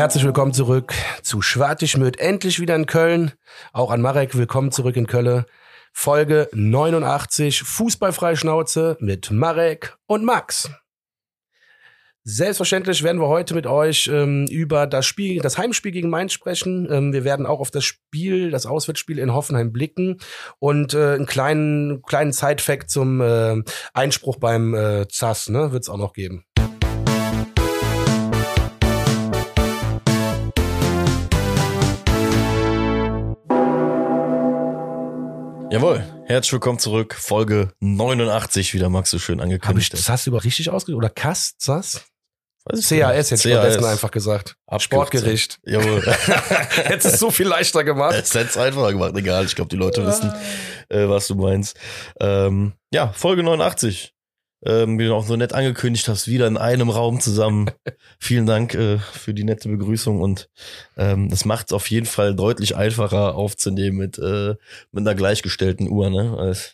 Herzlich 0.00 0.24
willkommen 0.24 0.54
zurück 0.54 0.94
zu 1.20 1.42
Schwartischmüt. 1.42 2.18
Endlich 2.18 2.58
wieder 2.58 2.74
in 2.74 2.86
Köln. 2.86 3.32
Auch 3.74 3.90
an 3.90 4.00
Marek, 4.00 4.34
willkommen 4.34 4.72
zurück 4.72 4.96
in 4.96 5.06
Köln. 5.06 5.44
Folge 5.92 6.48
89, 6.54 7.62
Fußballfreie 7.64 8.34
Schnauze 8.34 8.96
mit 9.00 9.30
Marek 9.30 9.98
und 10.06 10.24
Max. 10.24 10.70
Selbstverständlich 12.24 13.02
werden 13.02 13.20
wir 13.20 13.28
heute 13.28 13.52
mit 13.52 13.66
euch 13.66 14.08
ähm, 14.10 14.46
über 14.46 14.86
das 14.86 15.04
Spiel, 15.04 15.42
das 15.42 15.58
Heimspiel 15.58 15.92
gegen 15.92 16.08
Mainz 16.08 16.32
sprechen. 16.32 16.88
Ähm, 16.90 17.12
wir 17.12 17.24
werden 17.24 17.44
auch 17.44 17.60
auf 17.60 17.70
das 17.70 17.84
Spiel, 17.84 18.50
das 18.50 18.64
Auswärtsspiel 18.64 19.18
in 19.18 19.34
Hoffenheim 19.34 19.70
blicken 19.70 20.16
und 20.58 20.94
äh, 20.94 21.12
einen 21.12 21.26
kleinen 21.26 22.00
kleinen 22.00 22.32
Side-Fact 22.32 22.88
zum 22.88 23.20
äh, 23.20 23.62
Einspruch 23.92 24.38
beim 24.38 24.72
äh, 24.74 25.08
ZAS, 25.08 25.50
ne, 25.50 25.72
wird 25.72 25.82
es 25.82 25.90
auch 25.90 25.98
noch 25.98 26.14
geben. 26.14 26.46
Jawohl, 35.70 36.02
herzlich 36.26 36.52
willkommen 36.52 36.80
zurück. 36.80 37.14
Folge 37.14 37.72
89, 37.78 38.74
wie 38.74 38.80
der 38.80 38.88
Max 38.88 39.08
so 39.08 39.20
schön 39.20 39.38
Habe 39.40 39.50
ich 39.50 39.54
angekündigt 39.54 39.92
hat. 39.92 40.00
ZAS 40.00 40.26
über 40.26 40.42
richtig 40.42 40.68
ausgedrückt? 40.68 41.04
Oder 41.04 41.10
KAS, 41.10 41.54
ZAS? 41.58 42.06
Weiß 42.64 42.80
ich 42.80 42.98
CAS 42.98 43.30
hätte 43.30 43.48
ich 43.48 43.54
stattdessen 43.54 43.84
einfach 43.84 44.10
gesagt. 44.10 44.56
Abkürzung. 44.66 44.80
Sportgericht. 44.80 45.60
Jawohl. 45.64 46.02
Hätte 46.74 47.06
es 47.06 47.20
so 47.20 47.30
viel 47.30 47.46
leichter 47.46 47.84
gemacht. 47.84 48.16
Es 48.16 48.34
hätte 48.34 48.48
es 48.48 48.56
einfacher 48.56 48.92
gemacht. 48.92 49.14
Egal, 49.14 49.44
ich 49.44 49.54
glaube, 49.54 49.68
die 49.68 49.76
Leute 49.76 50.04
wissen, 50.04 50.32
äh, 50.88 51.08
was 51.08 51.28
du 51.28 51.36
meinst. 51.36 51.78
Ähm, 52.18 52.72
ja, 52.92 53.12
Folge 53.12 53.44
89. 53.44 54.12
Ähm, 54.64 54.98
wie 54.98 55.06
du 55.06 55.14
auch 55.14 55.24
so 55.24 55.36
nett 55.36 55.54
angekündigt 55.54 56.06
hast, 56.08 56.28
wieder 56.28 56.46
in 56.46 56.58
einem 56.58 56.90
Raum 56.90 57.20
zusammen. 57.20 57.70
Vielen 58.18 58.46
Dank 58.46 58.74
äh, 58.74 58.98
für 58.98 59.32
die 59.32 59.44
nette 59.44 59.68
Begrüßung 59.68 60.20
und 60.20 60.50
ähm, 60.96 61.30
das 61.30 61.44
macht 61.44 61.68
es 61.68 61.72
auf 61.72 61.90
jeden 61.90 62.06
Fall 62.06 62.34
deutlich 62.34 62.76
einfacher 62.76 63.34
aufzunehmen 63.34 63.96
mit, 63.96 64.18
äh, 64.18 64.56
mit 64.92 65.06
einer 65.06 65.14
gleichgestellten 65.14 65.88
Uhr. 65.88 66.10
Ne? 66.10 66.36
Also, 66.38 66.68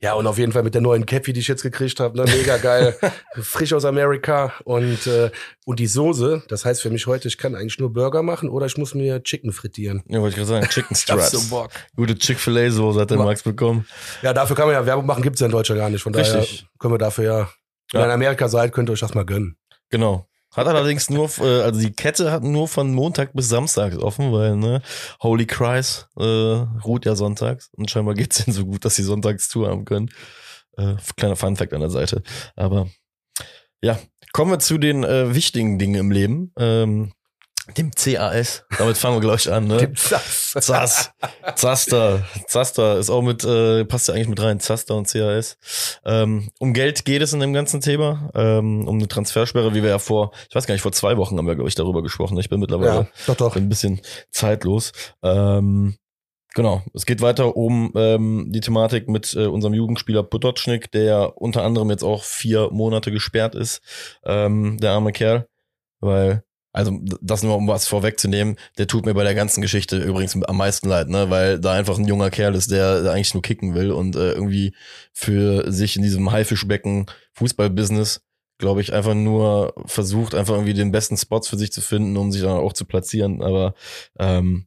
Ja, 0.00 0.14
und 0.14 0.26
auf 0.26 0.38
jeden 0.38 0.52
Fall 0.52 0.62
mit 0.62 0.74
der 0.74 0.82
neuen 0.82 1.06
Cappy, 1.06 1.32
die 1.32 1.40
ich 1.40 1.48
jetzt 1.48 1.62
gekriegt 1.62 2.00
habe. 2.00 2.16
Ne? 2.16 2.24
Mega 2.24 2.56
geil. 2.58 2.96
Frisch 3.40 3.72
aus 3.72 3.84
Amerika. 3.84 4.52
Und, 4.64 5.06
äh, 5.06 5.30
und 5.64 5.78
die 5.80 5.86
Soße, 5.86 6.42
das 6.48 6.64
heißt 6.64 6.82
für 6.82 6.90
mich 6.90 7.06
heute, 7.06 7.28
ich 7.28 7.38
kann 7.38 7.54
eigentlich 7.54 7.78
nur 7.78 7.92
Burger 7.92 8.22
machen 8.22 8.48
oder 8.48 8.66
ich 8.66 8.76
muss 8.76 8.94
mir 8.94 9.22
Chicken 9.22 9.52
frittieren. 9.52 10.02
ja, 10.08 10.20
wollte 10.20 10.30
ich 10.30 10.36
gerade 10.36 10.48
sagen, 10.48 10.68
Chicken 10.68 10.94
Straps. 10.96 11.30
so 11.30 11.48
Bock. 11.50 11.70
Gute 11.96 12.16
Chick-fil-A-Soße 12.16 13.00
hat 13.00 13.10
der 13.10 13.18
Ma- 13.18 13.24
Max 13.24 13.42
bekommen. 13.42 13.86
Ja, 14.22 14.32
dafür 14.32 14.54
kann 14.56 14.66
man 14.66 14.74
ja 14.74 14.84
Werbung 14.86 15.06
machen, 15.06 15.22
gibt's 15.22 15.40
ja 15.40 15.46
in 15.46 15.52
Deutschland 15.52 15.80
gar 15.80 15.90
nicht. 15.90 16.02
Von 16.02 16.12
daher 16.12 16.40
Richtig. 16.40 16.66
können 16.78 16.94
wir 16.94 16.98
dafür 16.98 17.24
ja, 17.24 17.38
wenn 17.92 18.00
Ja. 18.00 18.00
ihr 18.00 18.04
in 18.06 18.12
Amerika 18.12 18.48
seid, 18.48 18.72
könnt 18.72 18.88
ihr 18.90 18.92
euch 18.92 19.00
das 19.00 19.14
mal 19.14 19.24
gönnen. 19.24 19.56
Genau. 19.90 20.26
Hat 20.56 20.66
allerdings 20.66 21.10
nur, 21.10 21.28
äh, 21.38 21.60
also 21.60 21.78
die 21.80 21.92
Kette 21.92 22.32
hat 22.32 22.42
nur 22.42 22.66
von 22.66 22.94
Montag 22.94 23.34
bis 23.34 23.50
Samstag 23.50 23.98
offen, 23.98 24.32
weil, 24.32 24.56
ne, 24.56 24.80
Holy 25.22 25.46
Christ 25.46 26.08
äh, 26.18 26.22
ruht 26.22 27.04
ja 27.04 27.14
sonntags 27.14 27.68
und 27.76 27.90
scheinbar 27.90 28.14
geht's 28.14 28.44
denen 28.44 28.54
so 28.54 28.64
gut, 28.64 28.84
dass 28.86 28.96
sie 28.96 29.02
sonntags 29.02 29.50
zu 29.50 29.66
haben 29.66 29.84
können. 29.84 30.08
Äh, 30.78 30.94
kleiner 31.16 31.36
Funfact 31.36 31.74
an 31.74 31.80
der 31.80 31.90
Seite. 31.90 32.22
Aber 32.56 32.88
ja, 33.82 33.98
kommen 34.32 34.50
wir 34.50 34.58
zu 34.58 34.78
den 34.78 35.04
äh, 35.04 35.34
wichtigen 35.34 35.78
Dingen 35.78 35.96
im 35.96 36.10
Leben. 36.10 36.52
Ähm, 36.58 37.12
dem 37.76 37.90
CAS. 37.90 38.64
Damit 38.78 38.96
fangen 38.96 39.16
wir 39.16 39.20
gleich 39.20 39.50
an, 39.50 39.66
ne? 39.66 39.78
Gibt's 39.78 40.08
das? 40.08 40.52
Zas, 40.64 41.10
Zaster, 41.56 42.24
Zaster 42.46 42.98
ist 42.98 43.10
auch 43.10 43.22
mit, 43.22 43.44
äh, 43.44 43.84
passt 43.84 44.08
ja 44.08 44.14
eigentlich 44.14 44.28
mit 44.28 44.40
rein, 44.40 44.60
Zaster 44.60 44.94
und 44.94 45.08
CAS. 45.08 45.58
Ähm, 46.04 46.48
um 46.58 46.72
Geld 46.72 47.04
geht 47.04 47.22
es 47.22 47.32
in 47.32 47.40
dem 47.40 47.52
ganzen 47.52 47.80
Thema, 47.80 48.30
ähm, 48.34 48.86
um 48.86 48.96
eine 48.96 49.08
Transfersperre, 49.08 49.74
wie 49.74 49.82
wir 49.82 49.90
ja 49.90 49.98
vor, 49.98 50.32
ich 50.48 50.54
weiß 50.54 50.66
gar 50.66 50.74
nicht, 50.74 50.82
vor 50.82 50.92
zwei 50.92 51.16
Wochen 51.16 51.36
haben 51.38 51.46
wir, 51.46 51.54
glaube 51.56 51.68
ich, 51.68 51.74
darüber 51.74 52.02
gesprochen. 52.02 52.38
Ich 52.38 52.48
bin 52.48 52.60
mittlerweile 52.60 52.94
Ja, 52.94 53.06
doch, 53.26 53.34
doch. 53.36 53.56
ein 53.56 53.68
bisschen 53.68 54.00
zeitlos. 54.30 54.92
Ähm, 55.22 55.96
genau, 56.54 56.82
es 56.94 57.04
geht 57.04 57.20
weiter 57.20 57.56
um 57.56 57.92
ähm, 57.96 58.46
die 58.50 58.60
Thematik 58.60 59.08
mit 59.08 59.34
äh, 59.34 59.46
unserem 59.46 59.74
Jugendspieler 59.74 60.22
Potocznik, 60.22 60.90
der 60.92 61.36
unter 61.36 61.64
anderem 61.64 61.90
jetzt 61.90 62.04
auch 62.04 62.22
vier 62.22 62.70
Monate 62.70 63.10
gesperrt 63.10 63.54
ist, 63.54 63.82
ähm, 64.24 64.78
der 64.78 64.92
arme 64.92 65.12
Kerl, 65.12 65.48
weil 66.00 66.42
also 66.76 66.98
das 67.20 67.42
nur 67.42 67.56
um 67.56 67.68
was 67.68 67.88
vorwegzunehmen, 67.88 68.56
der 68.78 68.86
tut 68.86 69.06
mir 69.06 69.14
bei 69.14 69.24
der 69.24 69.34
ganzen 69.34 69.62
Geschichte 69.62 69.98
übrigens 69.98 70.40
am 70.42 70.56
meisten 70.56 70.88
leid, 70.88 71.08
ne, 71.08 71.30
weil 71.30 71.58
da 71.58 71.72
einfach 71.72 71.98
ein 71.98 72.06
junger 72.06 72.30
Kerl 72.30 72.54
ist, 72.54 72.70
der, 72.70 73.10
eigentlich 73.10 73.34
nur 73.34 73.42
kicken 73.42 73.74
will 73.74 73.90
und 73.90 74.14
äh, 74.14 74.32
irgendwie 74.32 74.74
für 75.12 75.70
sich 75.72 75.96
in 75.96 76.02
diesem 76.02 76.30
Haifischbecken 76.30 77.06
Fußballbusiness 77.34 78.20
glaube 78.58 78.80
ich, 78.80 78.92
einfach 78.92 79.14
nur 79.14 79.74
versucht, 79.84 80.34
einfach 80.34 80.54
irgendwie 80.54 80.74
den 80.74 80.92
besten 80.92 81.16
Spots 81.16 81.48
für 81.48 81.58
sich 81.58 81.72
zu 81.72 81.82
finden, 81.82 82.16
um 82.16 82.32
sich 82.32 82.40
dann 82.40 82.52
auch 82.52 82.72
zu 82.72 82.86
platzieren. 82.86 83.42
Aber 83.42 83.74
ähm, 84.18 84.66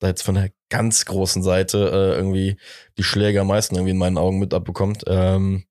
da 0.00 0.08
jetzt 0.08 0.22
von 0.22 0.34
der 0.34 0.50
ganz 0.68 1.04
großen 1.06 1.42
Seite 1.42 1.78
äh, 1.92 2.16
irgendwie 2.16 2.56
die 2.98 3.04
Schläge 3.04 3.40
am 3.40 3.46
meisten 3.46 3.74
irgendwie 3.74 3.92
in 3.92 3.98
meinen 3.98 4.18
Augen 4.18 4.38
mit 4.38 4.52
abbekommt. 4.52 5.04
Ähm, 5.06 5.64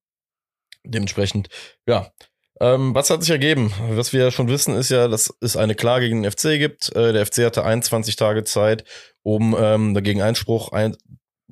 dementsprechend, 0.84 1.50
ja. 1.88 2.12
Ähm, 2.62 2.94
was 2.94 3.10
hat 3.10 3.22
sich 3.22 3.32
ergeben? 3.32 3.74
Was 3.90 4.14
wir 4.14 4.22
ja 4.24 4.32
schon 4.32 4.48
wissen, 4.48 4.76
ist 4.76 4.90
ja, 4.92 5.08
dass 5.08 5.34
es 5.42 5.58
eine 5.58 5.74
Klage 5.74 6.08
gegen 6.08 6.22
den 6.22 6.32
FC 6.32 6.60
gibt. 6.60 6.96
Äh, 6.96 7.12
der 7.12 7.26
FC 7.26 7.40
hatte 7.46 7.66
21 7.66 8.16
Tage 8.16 8.44
Zeit, 8.44 8.84
um 9.24 9.56
ähm, 9.60 9.94
dagegen 9.96 10.22
Einspruch 10.22 10.72
ein, 10.72 10.96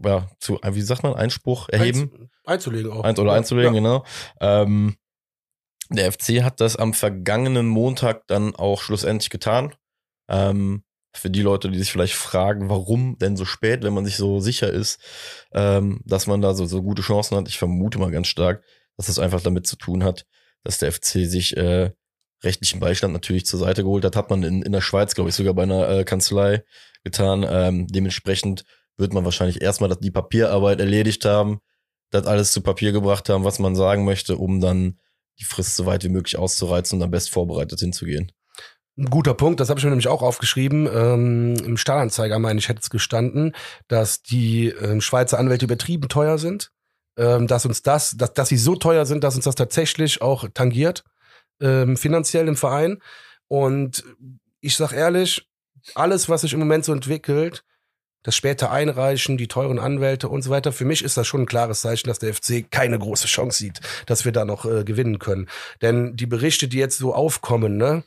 ja, 0.04 0.30
zu, 0.40 0.60
wie 0.64 0.82
sagt 0.82 1.02
man, 1.04 1.16
Einspruch 1.16 1.68
erheben? 1.70 2.12
Einz- 2.14 2.30
einzulegen 2.46 2.92
auch. 2.92 3.04
Eins 3.04 3.18
oder 3.20 3.32
Ja, 3.32 3.38
einzulegen, 3.38 3.74
ja. 3.74 3.80
genau. 3.80 4.06
Ähm, 4.40 4.98
der 5.90 6.12
FC 6.12 6.44
hat 6.44 6.62
das 6.62 6.76
am 6.76 6.94
vergangenen 6.94 7.68
Montag 7.68 8.28
dann 8.28 8.56
auch 8.56 8.82
schlussendlich 8.82 9.32
getan. 9.32 9.74
Ähm, 10.30 10.84
für 11.16 11.32
die 11.32 11.42
Leute, 11.42 11.72
die 11.72 11.80
sich 11.80 11.92
vielleicht 11.92 12.14
fragen, 12.14 12.70
warum 12.70 13.18
denn 13.18 13.36
so 13.36 13.46
spät, 13.46 13.84
wenn 13.84 13.96
man 13.96 14.06
sich 14.06 14.16
so 14.16 14.40
sicher 14.40 14.70
ist, 14.72 15.00
ähm, 15.54 16.02
dass 16.06 16.28
man 16.28 16.42
da 16.42 16.54
so, 16.54 16.66
so 16.68 16.84
gute 16.84 17.02
Chancen 17.02 17.36
hat. 17.36 17.48
Ich 17.48 17.58
vermute 17.58 17.98
mal 17.98 18.12
ganz 18.12 18.28
stark, 18.28 18.64
dass 18.96 19.08
das 19.08 19.18
einfach 19.18 19.42
damit 19.42 19.66
zu 19.66 19.76
tun 19.76 20.04
hat, 20.04 20.28
dass 20.70 20.78
der 20.78 20.92
FC 20.92 21.26
sich 21.28 21.58
äh, 21.58 21.90
rechtlichen 22.44 22.80
Beistand 22.80 23.12
natürlich 23.12 23.48
zur 23.48 23.60
Seite 23.60 23.82
geholt 23.82 24.06
hat. 24.06 24.16
Hat 24.16 24.30
man 24.30 24.44
in, 24.44 24.62
in 24.62 24.72
der 24.72 24.82
Schweiz, 24.82 25.16
glaube 25.16 25.32
ich, 25.32 25.36
sogar 25.36 25.56
bei 25.56 25.64
einer 25.64 25.90
äh, 25.90 26.04
Kanzlei 26.04 26.64
getan. 27.04 27.44
Ähm, 27.50 27.88
dementsprechend 27.88 28.66
wird 28.96 29.12
man 29.12 29.26
wahrscheinlich 29.26 29.64
erstmal 29.64 29.96
die 29.96 30.12
Papierarbeit 30.12 30.80
erledigt 30.80 31.26
haben, 31.26 31.60
das 32.12 32.28
alles 32.28 32.52
zu 32.52 32.62
Papier 32.62 32.92
gebracht 32.92 33.30
haben, 33.30 33.44
was 33.44 33.58
man 33.58 33.76
sagen 33.76 34.06
möchte, 34.06 34.38
um 34.38 34.62
dann 34.62 35.00
die 35.40 35.44
Frist 35.44 35.76
so 35.76 35.88
weit 35.88 36.04
wie 36.04 36.10
möglich 36.10 36.38
auszureizen 36.38 37.00
und 37.00 37.04
am 37.04 37.12
best 37.12 37.32
vorbereitet 37.32 37.80
hinzugehen. 37.80 38.32
Ein 38.96 39.06
guter 39.06 39.34
Punkt, 39.34 39.60
das 39.60 39.70
habe 39.70 39.80
ich 39.80 39.86
mir 39.86 39.90
nämlich 39.90 40.10
auch 40.10 40.22
aufgeschrieben. 40.22 40.88
Ähm, 40.94 41.56
Im 41.66 41.78
Stahlanzeiger, 41.78 42.38
meine 42.38 42.60
ich, 42.60 42.70
hätte 42.70 42.82
es 42.82 42.92
gestanden, 42.92 43.56
dass 43.88 44.22
die 44.22 44.68
ähm, 44.68 45.02
Schweizer 45.02 45.40
Anwälte 45.40 45.66
übertrieben 45.66 46.10
teuer 46.10 46.38
sind. 46.38 46.72
Ähm, 47.20 47.48
dass 47.48 47.66
uns 47.66 47.84
das, 47.84 48.16
dass, 48.16 48.34
dass 48.34 48.48
sie 48.48 48.58
so 48.58 48.78
teuer 48.78 49.06
sind, 49.06 49.26
dass 49.26 49.36
uns 49.36 49.44
das 49.44 49.56
tatsächlich 49.56 50.22
auch 50.22 50.48
tangiert, 50.54 51.04
ähm, 51.60 51.98
finanziell 51.98 52.48
im 52.48 52.56
Verein. 52.56 53.02
Und 53.50 54.06
ich 54.62 54.78
sag 54.78 54.94
ehrlich, 54.94 55.46
alles, 55.96 56.30
was 56.30 56.42
sich 56.42 56.54
im 56.54 56.60
Moment 56.60 56.86
so 56.86 56.94
entwickelt, 56.94 57.66
das 58.24 58.36
späte 58.36 58.70
Einreichen, 58.70 59.38
die 59.38 59.50
teuren 59.50 59.80
Anwälte 59.80 60.30
und 60.30 60.44
so 60.44 60.50
weiter, 60.50 60.72
für 60.72 60.86
mich 60.86 61.04
ist 61.04 61.18
das 61.18 61.28
schon 61.28 61.42
ein 61.42 61.46
klares 61.46 61.82
Zeichen, 61.82 62.08
dass 62.08 62.20
der 62.20 62.34
FC 62.34 62.72
keine 62.72 62.98
große 62.98 63.28
Chance 63.28 63.58
sieht, 63.58 63.82
dass 64.06 64.24
wir 64.24 64.32
da 64.32 64.46
noch 64.46 64.64
äh, 64.64 64.86
gewinnen 64.86 65.20
können. 65.20 65.50
Denn 65.82 66.16
die 66.16 66.26
Berichte, 66.26 66.70
die 66.70 66.78
jetzt 66.78 67.00
so 67.00 67.14
aufkommen, 67.14 67.76
ne, 67.76 68.06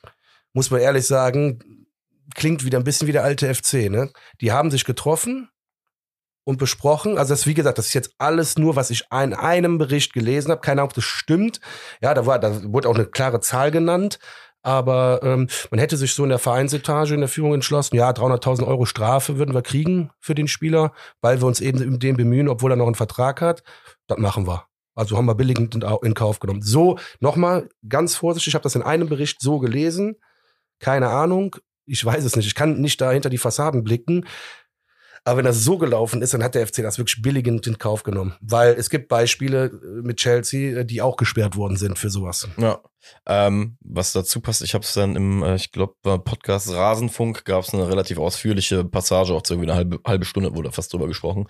muss 0.54 0.70
man 0.70 0.80
ehrlich 0.80 1.06
sagen, 1.06 1.86
klingt 2.34 2.64
wieder 2.64 2.78
ein 2.78 2.84
bisschen 2.84 3.08
wie 3.08 3.12
der 3.12 3.24
alte 3.24 3.54
FC, 3.54 3.90
ne? 3.90 4.10
Die 4.40 4.52
haben 4.52 4.70
sich 4.70 4.86
getroffen 4.86 5.50
und 6.44 6.58
besprochen. 6.58 7.18
Also 7.18 7.32
das, 7.32 7.46
wie 7.46 7.54
gesagt, 7.54 7.78
das 7.78 7.86
ist 7.86 7.94
jetzt 7.94 8.14
alles 8.18 8.58
nur, 8.58 8.76
was 8.76 8.90
ich 8.90 9.04
in 9.12 9.34
einem 9.34 9.78
Bericht 9.78 10.12
gelesen 10.12 10.50
habe. 10.50 10.60
Keine 10.60 10.80
Ahnung, 10.80 10.90
ob 10.90 10.94
das 10.94 11.04
stimmt. 11.04 11.60
Ja, 12.00 12.14
da 12.14 12.26
war, 12.26 12.38
da 12.38 12.62
wurde 12.64 12.88
auch 12.88 12.94
eine 12.94 13.06
klare 13.06 13.40
Zahl 13.40 13.70
genannt. 13.70 14.18
Aber 14.62 15.20
ähm, 15.24 15.48
man 15.70 15.80
hätte 15.80 15.96
sich 15.96 16.14
so 16.14 16.22
in 16.22 16.28
der 16.28 16.38
Vereinsetage 16.38 17.14
in 17.14 17.20
der 17.20 17.28
Führung 17.28 17.54
entschlossen, 17.54 17.96
ja, 17.96 18.10
300.000 18.10 18.64
Euro 18.64 18.86
Strafe 18.86 19.36
würden 19.36 19.54
wir 19.54 19.62
kriegen 19.62 20.10
für 20.20 20.36
den 20.36 20.46
Spieler, 20.46 20.92
weil 21.20 21.40
wir 21.40 21.48
uns 21.48 21.60
eben 21.60 21.82
um 21.82 21.98
den 21.98 22.16
bemühen, 22.16 22.48
obwohl 22.48 22.72
er 22.72 22.76
noch 22.76 22.86
einen 22.86 22.94
Vertrag 22.94 23.40
hat. 23.40 23.64
Das 24.06 24.18
machen 24.18 24.46
wir. 24.46 24.66
Also 24.94 25.16
haben 25.16 25.26
wir 25.26 25.34
billigend 25.34 25.74
in, 25.74 26.14
Kauf 26.14 26.38
genommen. 26.38 26.62
So, 26.62 26.98
nochmal, 27.18 27.68
ganz 27.88 28.14
vorsichtig, 28.14 28.48
ich 28.48 28.54
habe 28.54 28.62
das 28.62 28.76
in 28.76 28.82
einem 28.82 29.08
Bericht 29.08 29.40
so 29.40 29.58
gelesen. 29.58 30.16
Keine 30.78 31.08
Ahnung, 31.08 31.56
ich 31.86 32.04
weiß 32.04 32.24
es 32.24 32.36
nicht. 32.36 32.46
Ich 32.46 32.54
kann 32.54 32.80
nicht 32.80 33.00
da 33.00 33.10
hinter 33.10 33.30
die 33.30 33.38
Fassaden 33.38 33.84
blicken. 33.84 34.26
Aber 35.24 35.38
wenn 35.38 35.44
das 35.44 35.62
so 35.62 35.78
gelaufen 35.78 36.20
ist, 36.20 36.34
dann 36.34 36.42
hat 36.42 36.56
der 36.56 36.66
FC 36.66 36.82
das 36.82 36.98
wirklich 36.98 37.22
billigend 37.22 37.66
in 37.68 37.78
Kauf 37.78 38.02
genommen. 38.02 38.34
Weil 38.40 38.74
es 38.74 38.90
gibt 38.90 39.08
Beispiele 39.08 39.66
äh, 39.66 40.02
mit 40.02 40.16
Chelsea, 40.16 40.80
äh, 40.80 40.84
die 40.84 41.00
auch 41.00 41.16
gesperrt 41.16 41.56
worden 41.56 41.76
sind 41.76 41.96
für 41.96 42.10
sowas. 42.10 42.48
Ja. 42.56 42.80
Ähm, 43.26 43.76
was 43.80 44.12
dazu 44.12 44.40
passt, 44.40 44.62
ich 44.62 44.74
habe 44.74 44.84
es 44.84 44.94
dann 44.94 45.14
im, 45.14 45.42
äh, 45.42 45.54
ich 45.54 45.70
glaube, 45.70 45.94
Podcast 46.02 46.72
Rasenfunk 46.72 47.44
gab 47.44 47.62
es 47.64 47.72
eine 47.72 47.88
relativ 47.88 48.18
ausführliche 48.18 48.84
Passage, 48.84 49.32
auch 49.32 49.42
zu 49.42 49.54
irgendwie 49.54 49.70
eine 49.70 49.76
halbe, 49.76 50.00
halbe 50.04 50.24
Stunde 50.24 50.56
wurde 50.56 50.72
fast 50.72 50.92
drüber 50.92 51.06
gesprochen. 51.06 51.46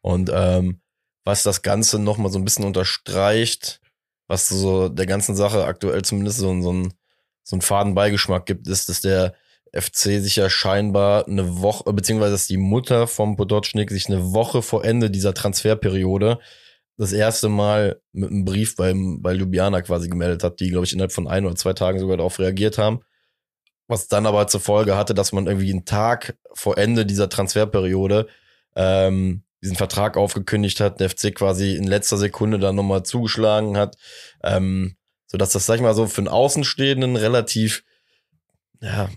Und 0.00 0.30
ähm, 0.32 0.80
was 1.24 1.42
das 1.42 1.62
Ganze 1.62 1.98
nochmal 1.98 2.30
so 2.30 2.38
ein 2.38 2.44
bisschen 2.44 2.64
unterstreicht, 2.64 3.80
was 4.28 4.48
so 4.48 4.88
der 4.88 5.06
ganzen 5.06 5.34
Sache 5.34 5.64
aktuell 5.64 6.02
zumindest 6.02 6.38
so, 6.38 6.60
so, 6.60 6.72
ein, 6.72 6.94
so 7.42 7.56
einen 7.56 7.62
faden 7.62 7.94
Beigeschmack 7.96 8.46
gibt, 8.46 8.68
ist, 8.68 8.88
dass 8.88 9.00
der 9.00 9.34
FC 9.80 10.20
sich 10.20 10.36
ja 10.36 10.50
scheinbar 10.50 11.26
eine 11.26 11.60
Woche, 11.60 11.92
beziehungsweise 11.92 12.32
dass 12.32 12.46
die 12.46 12.56
Mutter 12.56 13.06
vom 13.06 13.36
Podocznik 13.36 13.90
sich 13.90 14.06
eine 14.08 14.32
Woche 14.32 14.62
vor 14.62 14.84
Ende 14.84 15.10
dieser 15.10 15.34
Transferperiode 15.34 16.38
das 16.96 17.12
erste 17.12 17.48
Mal 17.48 18.00
mit 18.12 18.30
einem 18.30 18.44
Brief 18.44 18.76
beim, 18.76 19.20
bei 19.20 19.34
Ljubljana 19.34 19.82
quasi 19.82 20.08
gemeldet 20.08 20.42
hat, 20.42 20.60
die, 20.60 20.70
glaube 20.70 20.86
ich, 20.86 20.92
innerhalb 20.92 21.12
von 21.12 21.28
ein 21.28 21.44
oder 21.44 21.54
zwei 21.54 21.74
Tagen 21.74 21.98
sogar 21.98 22.16
darauf 22.16 22.38
reagiert 22.38 22.78
haben. 22.78 23.00
Was 23.88 24.08
dann 24.08 24.26
aber 24.26 24.46
zur 24.48 24.60
Folge 24.60 24.96
hatte, 24.96 25.14
dass 25.14 25.32
man 25.32 25.46
irgendwie 25.46 25.70
einen 25.70 25.84
Tag 25.84 26.36
vor 26.54 26.78
Ende 26.78 27.06
dieser 27.06 27.28
Transferperiode 27.28 28.26
ähm, 28.74 29.44
diesen 29.62 29.76
Vertrag 29.76 30.16
aufgekündigt 30.16 30.80
hat, 30.80 31.00
der 31.00 31.10
FC 31.10 31.34
quasi 31.34 31.76
in 31.76 31.84
letzter 31.84 32.16
Sekunde 32.16 32.58
dann 32.58 32.76
nochmal 32.76 33.02
zugeschlagen 33.04 33.76
hat, 33.76 33.96
ähm, 34.42 34.96
so 35.26 35.38
dass 35.38 35.50
das, 35.50 35.66
sag 35.66 35.76
ich 35.76 35.82
mal, 35.82 35.94
so 35.94 36.06
für 36.06 36.22
einen 36.22 36.28
Außenstehenden 36.28 37.16
relativ, 37.16 37.84
ja, 38.80 39.08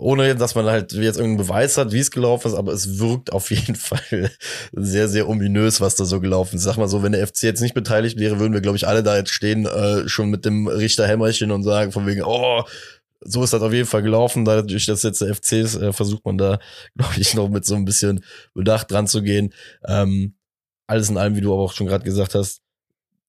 ohne 0.00 0.34
dass 0.34 0.54
man 0.54 0.66
halt 0.66 0.92
jetzt 0.92 1.18
irgendeinen 1.18 1.46
Beweis 1.46 1.76
hat, 1.76 1.92
wie 1.92 1.98
es 1.98 2.10
gelaufen 2.10 2.48
ist, 2.48 2.54
aber 2.54 2.72
es 2.72 2.98
wirkt 2.98 3.32
auf 3.32 3.50
jeden 3.50 3.74
Fall 3.76 4.30
sehr, 4.72 5.08
sehr 5.08 5.28
ominös, 5.28 5.80
was 5.80 5.94
da 5.94 6.04
so 6.04 6.20
gelaufen 6.20 6.56
ist. 6.56 6.62
Sag 6.62 6.76
mal 6.76 6.88
so, 6.88 7.02
wenn 7.02 7.12
der 7.12 7.26
FC 7.26 7.44
jetzt 7.44 7.60
nicht 7.60 7.74
beteiligt 7.74 8.18
wäre, 8.18 8.38
würden 8.38 8.52
wir, 8.52 8.60
glaube 8.60 8.76
ich, 8.76 8.88
alle 8.88 9.02
da 9.02 9.16
jetzt 9.16 9.30
stehen, 9.30 9.66
äh, 9.66 10.08
schon 10.08 10.30
mit 10.30 10.44
dem 10.44 10.66
Richter 10.66 11.06
Hämmerchen 11.06 11.50
und 11.50 11.62
sagen 11.62 11.92
von 11.92 12.06
wegen, 12.06 12.22
oh, 12.24 12.62
so 13.20 13.44
ist 13.44 13.52
das 13.52 13.62
auf 13.62 13.72
jeden 13.72 13.86
Fall 13.86 14.02
gelaufen. 14.02 14.44
Dadurch, 14.44 14.86
dass 14.86 15.02
jetzt 15.02 15.20
der 15.20 15.34
FC 15.34 15.52
ist, 15.52 15.76
äh, 15.76 15.92
versucht 15.92 16.24
man 16.24 16.38
da, 16.38 16.58
glaube 16.96 17.14
ich, 17.18 17.34
noch 17.34 17.48
mit 17.48 17.64
so 17.64 17.74
ein 17.74 17.84
bisschen 17.84 18.24
Bedacht 18.54 18.90
dran 18.90 19.06
zu 19.06 19.22
gehen. 19.22 19.52
Ähm, 19.86 20.34
alles 20.86 21.10
in 21.10 21.18
allem, 21.18 21.36
wie 21.36 21.40
du 21.40 21.52
aber 21.52 21.62
auch 21.62 21.72
schon 21.72 21.86
gerade 21.86 22.04
gesagt 22.04 22.34
hast, 22.34 22.62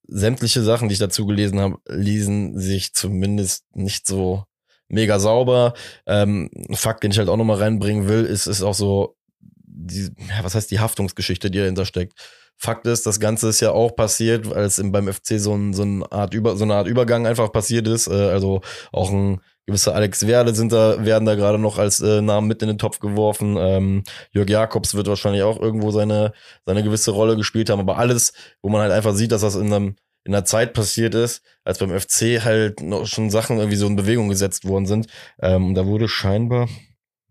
sämtliche 0.07 0.63
Sachen, 0.63 0.89
die 0.89 0.93
ich 0.93 0.99
dazu 0.99 1.25
gelesen 1.25 1.59
habe, 1.59 1.77
lesen 1.87 2.57
sich 2.57 2.93
zumindest 2.93 3.65
nicht 3.75 4.07
so 4.07 4.45
mega 4.91 5.19
sauber. 5.19 5.73
Ähm, 6.05 6.49
Fakt, 6.73 7.03
den 7.03 7.11
ich 7.11 7.17
halt 7.17 7.29
auch 7.29 7.37
nochmal 7.37 7.57
reinbringen 7.57 8.07
will, 8.07 8.25
ist, 8.25 8.47
ist 8.47 8.61
auch 8.61 8.73
so, 8.73 9.15
die, 9.39 10.11
ja, 10.29 10.43
was 10.43 10.55
heißt 10.55 10.69
die 10.71 10.79
Haftungsgeschichte, 10.79 11.49
die 11.49 11.59
dahinter 11.59 11.85
steckt. 11.85 12.13
Fakt 12.57 12.85
ist, 12.85 13.07
das 13.07 13.19
Ganze 13.19 13.49
ist 13.49 13.59
ja 13.59 13.71
auch 13.71 13.95
passiert, 13.95 14.53
als 14.53 14.77
im, 14.77 14.91
beim 14.91 15.11
FC 15.11 15.39
so, 15.39 15.55
ein, 15.55 15.73
so, 15.73 15.81
eine 15.81 16.11
Art 16.11 16.33
Über, 16.33 16.55
so 16.57 16.63
eine 16.63 16.75
Art 16.75 16.87
Übergang 16.87 17.25
einfach 17.25 17.51
passiert 17.51 17.87
ist. 17.87 18.07
Äh, 18.07 18.29
also 18.29 18.61
auch 18.91 19.11
ein 19.11 19.41
gewisse 19.65 19.95
Alex 19.95 20.27
Werde 20.27 20.53
sind 20.53 20.71
da, 20.71 21.03
werden 21.03 21.25
da 21.25 21.35
gerade 21.35 21.57
noch 21.57 21.77
als 21.77 22.01
äh, 22.01 22.21
Namen 22.21 22.47
mit 22.47 22.61
in 22.61 22.67
den 22.67 22.77
Topf 22.77 22.99
geworfen. 22.99 23.55
Ähm, 23.57 24.03
Jörg 24.31 24.49
Jakobs 24.49 24.93
wird 24.93 25.07
wahrscheinlich 25.07 25.43
auch 25.43 25.59
irgendwo 25.59 25.91
seine, 25.91 26.33
seine 26.65 26.83
gewisse 26.83 27.11
Rolle 27.11 27.35
gespielt 27.35 27.69
haben. 27.69 27.79
Aber 27.79 27.97
alles, 27.97 28.33
wo 28.61 28.69
man 28.69 28.81
halt 28.81 28.91
einfach 28.91 29.13
sieht, 29.13 29.31
dass 29.31 29.41
das 29.41 29.55
in 29.55 29.73
einem 29.73 29.95
in 30.23 30.31
der 30.31 30.45
Zeit 30.45 30.73
passiert 30.73 31.15
ist, 31.15 31.41
als 31.63 31.79
beim 31.79 31.97
FC 31.97 32.43
halt 32.43 32.81
noch 32.81 33.07
schon 33.07 33.29
Sachen 33.29 33.57
irgendwie 33.57 33.77
so 33.77 33.87
in 33.87 33.95
Bewegung 33.95 34.29
gesetzt 34.29 34.65
worden 34.65 34.85
sind. 34.85 35.07
Ähm, 35.41 35.73
da 35.73 35.85
wurde 35.85 36.07
scheinbar, 36.07 36.69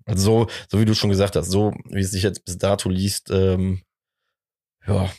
also 0.06 0.22
so, 0.22 0.46
so 0.68 0.80
wie 0.80 0.84
du 0.84 0.94
schon 0.94 1.10
gesagt 1.10 1.36
hast, 1.36 1.50
so 1.50 1.72
wie 1.88 2.00
es 2.00 2.10
sich 2.10 2.22
jetzt 2.22 2.44
bis 2.44 2.58
dato 2.58 2.88
liest, 2.88 3.30
ähm, 3.30 3.82
ja, 4.86 5.10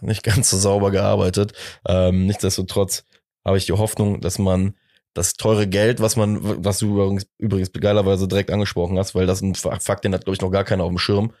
nicht 0.00 0.22
ganz 0.22 0.50
so 0.50 0.56
sauber 0.56 0.90
gearbeitet. 0.90 1.52
Ähm, 1.86 2.26
nichtsdestotrotz 2.26 3.04
habe 3.44 3.58
ich 3.58 3.66
die 3.66 3.72
Hoffnung, 3.72 4.20
dass 4.20 4.38
man 4.38 4.74
das 5.12 5.34
teure 5.34 5.66
Geld, 5.66 6.00
was 6.00 6.16
man, 6.16 6.64
was 6.64 6.78
du 6.78 6.86
übrigens, 6.86 7.26
übrigens 7.38 7.72
geilerweise 7.72 8.28
direkt 8.28 8.50
angesprochen 8.50 8.98
hast, 8.98 9.14
weil 9.14 9.26
das 9.26 9.42
ein 9.42 9.54
Fakt, 9.54 10.04
den 10.04 10.14
hat, 10.14 10.24
glaube 10.24 10.36
ich, 10.36 10.40
noch 10.40 10.50
gar 10.50 10.64
keiner 10.64 10.84
auf 10.84 10.90
dem 10.90 10.98
Schirm. 10.98 11.32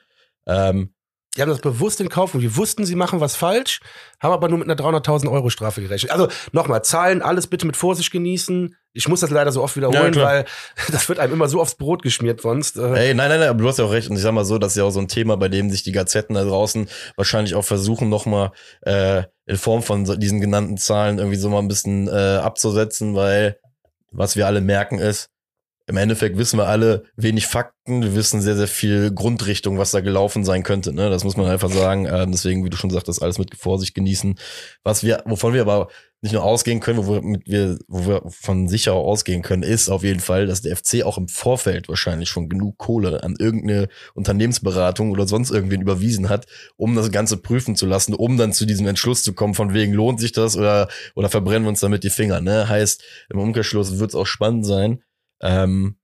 Ähm, 0.46 0.92
die 1.36 1.42
haben 1.42 1.48
das 1.48 1.60
bewusst 1.60 2.00
in 2.00 2.08
Kauf 2.08 2.34
und 2.34 2.40
die 2.40 2.56
wussten, 2.56 2.84
sie 2.84 2.96
machen 2.96 3.20
was 3.20 3.36
falsch, 3.36 3.80
haben 4.20 4.32
aber 4.32 4.48
nur 4.48 4.58
mit 4.58 4.68
einer 4.68 4.98
300.000 4.98 5.30
Euro 5.30 5.48
Strafe 5.48 5.80
gerechnet. 5.80 6.10
Also 6.10 6.28
nochmal, 6.52 6.82
Zahlen, 6.82 7.22
alles 7.22 7.46
bitte 7.46 7.66
mit 7.66 7.76
Vorsicht 7.76 8.10
genießen. 8.10 8.74
Ich 8.92 9.06
muss 9.06 9.20
das 9.20 9.30
leider 9.30 9.52
so 9.52 9.62
oft 9.62 9.76
wiederholen, 9.76 10.14
ja, 10.14 10.24
weil 10.24 10.44
das 10.90 11.08
wird 11.08 11.20
einem 11.20 11.34
immer 11.34 11.48
so 11.48 11.60
aufs 11.60 11.76
Brot 11.76 12.02
geschmiert 12.02 12.40
sonst. 12.40 12.76
Äh. 12.76 13.10
Ey, 13.10 13.14
nein, 13.14 13.28
nein, 13.28 13.40
nein, 13.40 13.48
aber 13.50 13.62
du 13.62 13.68
hast 13.68 13.78
ja 13.78 13.84
auch 13.84 13.92
recht. 13.92 14.10
Und 14.10 14.16
ich 14.16 14.22
sag 14.22 14.32
mal 14.32 14.44
so, 14.44 14.58
das 14.58 14.72
ist 14.72 14.78
ja 14.78 14.84
auch 14.84 14.90
so 14.90 15.00
ein 15.00 15.06
Thema, 15.06 15.36
bei 15.36 15.48
dem 15.48 15.70
sich 15.70 15.84
die 15.84 15.92
Gazetten 15.92 16.34
da 16.34 16.42
draußen 16.42 16.88
wahrscheinlich 17.14 17.54
auch 17.54 17.64
versuchen, 17.64 18.08
nochmal 18.08 18.50
äh, 18.82 19.22
in 19.46 19.56
Form 19.56 19.84
von 19.84 20.04
diesen 20.18 20.40
genannten 20.40 20.78
Zahlen 20.78 21.18
irgendwie 21.18 21.38
so 21.38 21.48
mal 21.48 21.60
ein 21.60 21.68
bisschen 21.68 22.08
äh, 22.08 22.38
abzusetzen, 22.42 23.14
weil 23.14 23.56
was 24.10 24.34
wir 24.34 24.48
alle 24.48 24.60
merken 24.60 24.98
ist, 24.98 25.30
im 25.90 25.96
Endeffekt 25.96 26.38
wissen 26.38 26.56
wir 26.56 26.68
alle 26.68 27.02
wenig 27.16 27.48
Fakten, 27.48 28.02
wir 28.02 28.14
wissen 28.14 28.40
sehr, 28.40 28.56
sehr 28.56 28.68
viel 28.68 29.10
Grundrichtung, 29.12 29.76
was 29.76 29.90
da 29.90 30.00
gelaufen 30.00 30.44
sein 30.44 30.62
könnte. 30.62 30.92
Ne? 30.92 31.10
Das 31.10 31.24
muss 31.24 31.36
man 31.36 31.46
einfach 31.46 31.70
sagen. 31.70 32.06
Äh, 32.06 32.28
deswegen, 32.28 32.64
wie 32.64 32.70
du 32.70 32.76
schon 32.76 32.90
sagtest, 32.90 33.20
alles 33.20 33.38
mit 33.38 33.56
Vorsicht 33.56 33.96
genießen. 33.96 34.36
Was 34.84 35.02
wir, 35.02 35.24
wovon 35.26 35.52
wir 35.52 35.62
aber 35.62 35.88
nicht 36.22 36.32
nur 36.32 36.44
ausgehen 36.44 36.78
können, 36.78 37.04
wo 37.04 37.14
wir, 37.14 37.22
mit 37.22 37.48
wir, 37.48 37.76
wo 37.88 38.06
wir 38.06 38.22
von 38.28 38.68
sicher 38.68 38.92
ausgehen 38.92 39.42
können, 39.42 39.64
ist 39.64 39.88
auf 39.88 40.04
jeden 40.04 40.20
Fall, 40.20 40.46
dass 40.46 40.62
der 40.62 40.76
FC 40.76 41.02
auch 41.02 41.18
im 41.18 41.26
Vorfeld 41.26 41.88
wahrscheinlich 41.88 42.28
schon 42.28 42.48
genug 42.48 42.78
Kohle 42.78 43.24
an 43.24 43.34
irgendeine 43.36 43.88
Unternehmensberatung 44.14 45.10
oder 45.10 45.26
sonst 45.26 45.50
irgendwen 45.50 45.80
überwiesen 45.80 46.28
hat, 46.28 46.46
um 46.76 46.94
das 46.94 47.10
Ganze 47.10 47.36
prüfen 47.36 47.74
zu 47.74 47.86
lassen, 47.86 48.14
um 48.14 48.36
dann 48.36 48.52
zu 48.52 48.64
diesem 48.64 48.86
Entschluss 48.86 49.24
zu 49.24 49.32
kommen, 49.32 49.54
von 49.54 49.74
wegen 49.74 49.92
lohnt 49.92 50.20
sich 50.20 50.30
das 50.30 50.56
oder, 50.56 50.88
oder 51.16 51.30
verbrennen 51.30 51.64
wir 51.64 51.70
uns 51.70 51.80
damit 51.80 52.04
die 52.04 52.10
Finger. 52.10 52.40
Ne? 52.40 52.68
Heißt, 52.68 53.02
im 53.30 53.40
Umkehrschluss 53.40 53.98
wird 53.98 54.10
es 54.10 54.14
auch 54.14 54.26
spannend 54.26 54.64
sein, 54.64 55.02
ähm, 55.42 55.96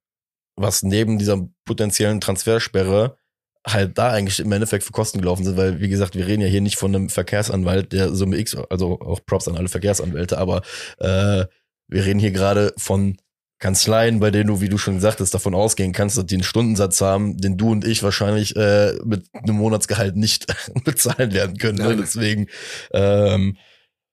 was 0.56 0.82
neben 0.82 1.18
dieser 1.18 1.46
potenziellen 1.64 2.20
Transfersperre 2.20 3.18
halt 3.66 3.98
da 3.98 4.10
eigentlich 4.10 4.40
im 4.40 4.52
Endeffekt 4.52 4.84
für 4.84 4.92
Kosten 4.92 5.20
gelaufen 5.20 5.44
sind, 5.44 5.56
weil 5.56 5.80
wie 5.80 5.88
gesagt, 5.88 6.14
wir 6.14 6.26
reden 6.26 6.42
ja 6.42 6.48
hier 6.48 6.60
nicht 6.60 6.76
von 6.76 6.94
einem 6.94 7.08
Verkehrsanwalt, 7.08 7.92
der 7.92 8.14
Summe 8.14 8.38
X, 8.38 8.56
also 8.70 9.00
auch 9.00 9.20
Props 9.26 9.48
an 9.48 9.56
alle 9.56 9.68
Verkehrsanwälte, 9.68 10.38
aber 10.38 10.62
äh, 10.98 11.44
wir 11.88 12.04
reden 12.04 12.20
hier 12.20 12.30
gerade 12.30 12.72
von 12.76 13.16
Kanzleien, 13.58 14.20
bei 14.20 14.30
denen 14.30 14.48
du, 14.48 14.60
wie 14.60 14.68
du 14.68 14.76
schon 14.76 14.96
gesagt 14.96 15.20
hast, 15.20 15.32
davon 15.32 15.54
ausgehen 15.54 15.92
kannst, 15.92 16.18
dass 16.18 16.26
die 16.26 16.34
einen 16.34 16.42
Stundensatz 16.42 17.00
haben, 17.00 17.38
den 17.38 17.56
du 17.56 17.70
und 17.70 17.86
ich 17.86 18.02
wahrscheinlich 18.02 18.54
äh, 18.54 18.92
mit 19.04 19.26
einem 19.32 19.56
Monatsgehalt 19.56 20.14
nicht 20.14 20.46
bezahlen 20.84 21.32
werden 21.32 21.56
können. 21.56 21.78
Ne? 21.78 21.96
Deswegen, 21.96 22.48
ähm, 22.92 23.56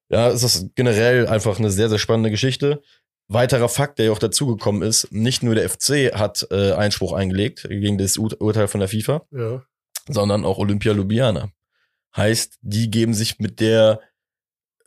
ja, 0.10 0.30
ist 0.30 0.44
das 0.44 0.68
generell 0.76 1.28
einfach 1.28 1.60
eine 1.60 1.72
sehr, 1.72 1.90
sehr 1.90 2.00
spannende 2.00 2.32
Geschichte. 2.32 2.82
Weiterer 3.28 3.70
Fakt, 3.70 4.00
der 4.00 4.08
ja 4.08 4.12
auch 4.12 4.20
dazugekommen 4.20 4.82
ist, 4.82 5.12
nicht 5.12 5.44
nur 5.44 5.56
der 5.56 5.70
FC 5.70 6.14
hat 6.14 6.48
äh, 6.52 6.74
Einspruch 6.74 7.14
eingelegt 7.14 7.66
gegen 7.70 7.98
das 7.98 8.18
Ur 8.18 8.36
Urteil 8.40 8.68
von 8.68 8.80
der 8.80 8.90
FIFA, 8.90 9.26
ja. 9.32 9.64
sondern 10.08 10.46
auch 10.46 10.58
Olympia 10.58 10.94
Ljubljana. 10.94 11.50
Heißt, 12.16 12.60
die 12.62 12.92
geben 12.92 13.14
sich 13.14 13.40
mit 13.40 13.60
der 13.60 14.02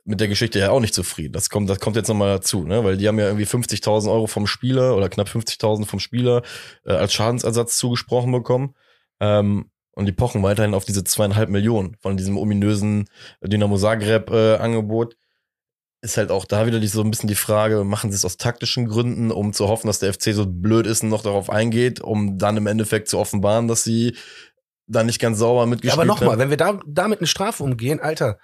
mit 0.07 0.21
der 0.21 0.29
Geschichte 0.29 0.61
ja 0.61 0.71
auch 0.71 0.79
nicht 0.79 0.95
zufrieden. 0.95 1.33
Das 1.33 1.51
kommt, 1.51 1.69
das 1.69 1.81
kommt 1.81 1.97
jetzt 1.97 2.07
nochmal 2.07 2.29
dazu, 2.29 2.63
ne? 2.63 2.85
Weil 2.85 2.97
die 2.97 3.09
haben 3.09 3.19
ja 3.19 3.27
irgendwie 3.27 3.45
50.000 3.45 4.09
Euro 4.09 4.29
vom 4.29 4.47
Spieler 4.47 4.97
oder 4.97 5.09
knapp 5.09 5.27
50.000 5.27 5.85
vom 5.85 5.99
Spieler 5.99 6.43
äh, 6.85 6.93
als 6.93 7.13
Schadensersatz 7.13 7.77
zugesprochen 7.77 8.31
bekommen. 8.31 8.77
Ähm, 9.19 9.71
und 9.97 10.07
die 10.07 10.13
pochen 10.13 10.43
weiterhin 10.43 10.75
auf 10.75 10.85
diese 10.85 11.03
zweieinhalb 11.03 11.49
Millionen 11.49 11.97
von 12.01 12.17
diesem 12.17 12.39
ominösen 12.39 13.09
Dynamo 13.43 13.79
Zagreb 13.79 14.31
äh, 14.31 14.57
Angebot 14.57 15.17
ist 16.07 16.17
halt 16.17 16.31
auch 16.31 16.45
da 16.45 16.67
wieder 16.67 16.85
so 16.87 17.03
ein 17.03 17.11
bisschen 17.11 17.29
die 17.29 17.35
Frage, 17.35 17.85
machen 17.85 18.11
sie 18.11 18.17
es 18.17 18.25
aus 18.25 18.37
taktischen 18.37 18.87
Gründen, 18.87 19.31
um 19.31 19.53
zu 19.53 19.69
hoffen, 19.69 19.89
dass 19.89 19.99
der 19.99 20.15
FC 20.15 20.33
so 20.33 20.47
blöd 20.47 20.87
ist 20.87 21.03
und 21.03 21.11
noch 21.11 21.23
darauf 21.23 21.51
eingeht, 21.51 22.01
um 22.01 22.39
dann 22.39 22.57
im 22.57 22.67
Endeffekt 22.67 23.09
zu 23.09 23.19
offenbaren, 23.19 23.69
dass 23.69 23.85
sie 23.85 24.17
da 24.87 25.03
nicht 25.03 25.21
ganz 25.21 25.39
sauber 25.39 25.67
mitgespielt 25.67 26.01
haben. 26.01 26.09
Ja, 26.09 26.13
aber 26.15 26.21
nochmal, 26.21 26.39
wenn 26.39 26.51
wir 26.51 26.57
da 26.57 26.81
damit 26.87 27.19
eine 27.19 27.27
Strafe 27.27 27.63
umgehen, 27.63 28.01
Alter, 28.01 28.39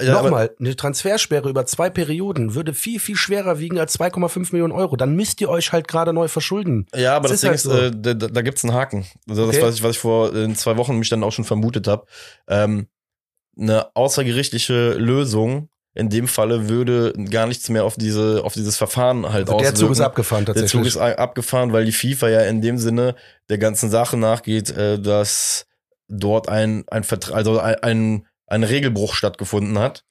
ja, 0.00 0.20
Nochmal, 0.20 0.50
eine 0.58 0.74
Transfersperre 0.74 1.48
über 1.48 1.66
zwei 1.66 1.88
Perioden 1.88 2.56
würde 2.56 2.74
viel, 2.74 2.98
viel 2.98 3.14
schwerer 3.14 3.60
wiegen 3.60 3.78
als 3.78 3.96
2,5 3.98 4.48
Millionen 4.50 4.72
Euro. 4.72 4.96
Dann 4.96 5.14
müsst 5.14 5.40
ihr 5.40 5.48
euch 5.48 5.70
halt 5.70 5.86
gerade 5.86 6.12
neu 6.12 6.26
verschulden. 6.26 6.86
Ja, 6.96 7.14
aber 7.14 7.28
das, 7.28 7.40
das 7.40 7.40
Ding 7.42 7.50
halt 7.50 7.56
ist, 7.56 7.62
so. 8.02 8.10
äh, 8.10 8.16
da, 8.16 8.28
da 8.28 8.42
gibt's 8.42 8.64
einen 8.64 8.74
Haken. 8.74 9.06
Also 9.28 9.46
das, 9.46 9.56
okay. 9.56 9.64
was, 9.64 9.74
ich, 9.76 9.82
was 9.84 9.92
ich 9.92 9.98
vor 10.00 10.32
zwei 10.56 10.76
Wochen 10.78 10.98
mich 10.98 11.10
dann 11.10 11.22
auch 11.22 11.30
schon 11.30 11.44
vermutet 11.44 11.86
habe. 11.86 12.06
Ähm, 12.48 12.88
eine 13.56 13.94
außergerichtliche 13.94 14.94
Lösung 14.94 15.68
in 15.94 16.08
dem 16.08 16.26
Falle 16.26 16.68
würde 16.68 17.12
gar 17.30 17.46
nichts 17.46 17.68
mehr 17.68 17.84
auf 17.84 17.96
diese 17.96 18.42
auf 18.44 18.54
dieses 18.54 18.76
Verfahren 18.76 19.32
halt 19.32 19.48
also 19.48 19.58
Der 19.58 19.74
Zug 19.74 19.92
ist 19.92 20.00
abgefahren 20.00 20.44
tatsächlich. 20.44 20.72
Der 20.72 20.80
Zug 20.80 20.86
ist 20.86 20.96
abgefahren, 20.96 21.72
weil 21.72 21.84
die 21.84 21.92
FIFA 21.92 22.28
ja 22.28 22.40
in 22.42 22.60
dem 22.60 22.78
Sinne 22.78 23.14
der 23.48 23.58
ganzen 23.58 23.90
Sache 23.90 24.16
nachgeht, 24.16 24.76
äh, 24.76 24.98
dass 25.00 25.66
dort 26.08 26.48
ein 26.48 26.84
ein 26.88 27.04
Vertrag, 27.04 27.34
also 27.36 27.58
ein 27.58 28.26
ein 28.46 28.64
Regelbruch 28.64 29.14
stattgefunden 29.14 29.78
hat 29.78 30.04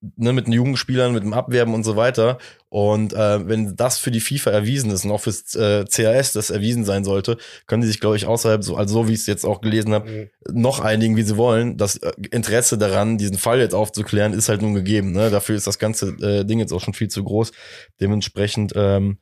ne, 0.00 0.32
mit 0.32 0.46
den 0.46 0.52
Jugendspielern, 0.52 1.12
mit 1.12 1.22
dem 1.22 1.32
Abwerben 1.32 1.74
und 1.74 1.84
so 1.84 1.96
weiter. 1.96 2.38
Und 2.68 3.12
äh, 3.12 3.48
wenn 3.48 3.76
das 3.76 3.98
für 3.98 4.10
die 4.10 4.20
FIFA 4.20 4.50
erwiesen 4.50 4.90
ist 4.90 5.04
und 5.04 5.10
auch 5.10 5.20
fürs 5.20 5.54
äh, 5.54 5.84
CAS 5.84 6.32
das 6.32 6.50
erwiesen 6.50 6.84
sein 6.84 7.04
sollte, 7.04 7.38
können 7.66 7.82
die 7.82 7.88
sich, 7.88 8.00
glaube 8.00 8.16
ich, 8.16 8.26
außerhalb, 8.26 8.62
so, 8.62 8.76
also 8.76 8.94
so 8.94 9.08
wie 9.08 9.14
ich 9.14 9.20
es 9.20 9.26
jetzt 9.26 9.44
auch 9.44 9.60
gelesen 9.60 9.92
habe, 9.92 10.30
mhm. 10.46 10.60
noch 10.60 10.80
einigen, 10.80 11.16
wie 11.16 11.22
sie 11.22 11.36
wollen. 11.36 11.76
Das 11.76 11.96
äh, 11.96 12.12
Interesse 12.30 12.78
daran, 12.78 13.18
diesen 13.18 13.38
Fall 13.38 13.60
jetzt 13.60 13.74
aufzuklären, 13.74 14.32
ist 14.32 14.48
halt 14.48 14.62
nun 14.62 14.74
gegeben. 14.74 15.12
Ne? 15.12 15.30
Dafür 15.30 15.56
ist 15.56 15.66
das 15.66 15.78
ganze 15.78 16.10
äh, 16.20 16.44
Ding 16.44 16.58
jetzt 16.58 16.72
auch 16.72 16.80
schon 16.80 16.94
viel 16.94 17.08
zu 17.08 17.24
groß. 17.24 17.52
Dementsprechend 18.00 18.72
ähm, 18.76 19.18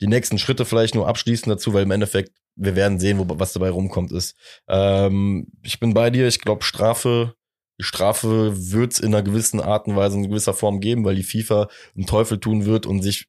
die 0.00 0.06
nächsten 0.06 0.38
Schritte 0.38 0.64
vielleicht 0.64 0.94
nur 0.94 1.08
abschließen 1.08 1.50
dazu, 1.50 1.74
weil 1.74 1.82
im 1.82 1.90
Endeffekt 1.90 2.32
wir 2.56 2.76
werden 2.76 2.98
sehen, 2.98 3.18
wo, 3.18 3.26
was 3.38 3.52
dabei 3.52 3.70
rumkommt, 3.70 4.12
ist. 4.12 4.36
Ähm, 4.68 5.48
ich 5.62 5.80
bin 5.80 5.94
bei 5.94 6.10
dir. 6.10 6.26
Ich 6.26 6.40
glaube, 6.40 6.64
Strafe 6.64 7.34
Strafe 7.82 8.52
wird 8.72 8.92
es 8.92 8.98
in 8.98 9.14
einer 9.14 9.22
gewissen 9.22 9.60
Art 9.60 9.86
und 9.86 9.96
Weise 9.96 10.16
in 10.16 10.28
gewisser 10.28 10.54
Form 10.54 10.80
geben, 10.80 11.04
weil 11.04 11.14
die 11.14 11.22
FIFA 11.22 11.68
einen 11.96 12.06
Teufel 12.06 12.38
tun 12.38 12.64
wird 12.64 12.86
und 12.86 13.02
sich 13.02 13.26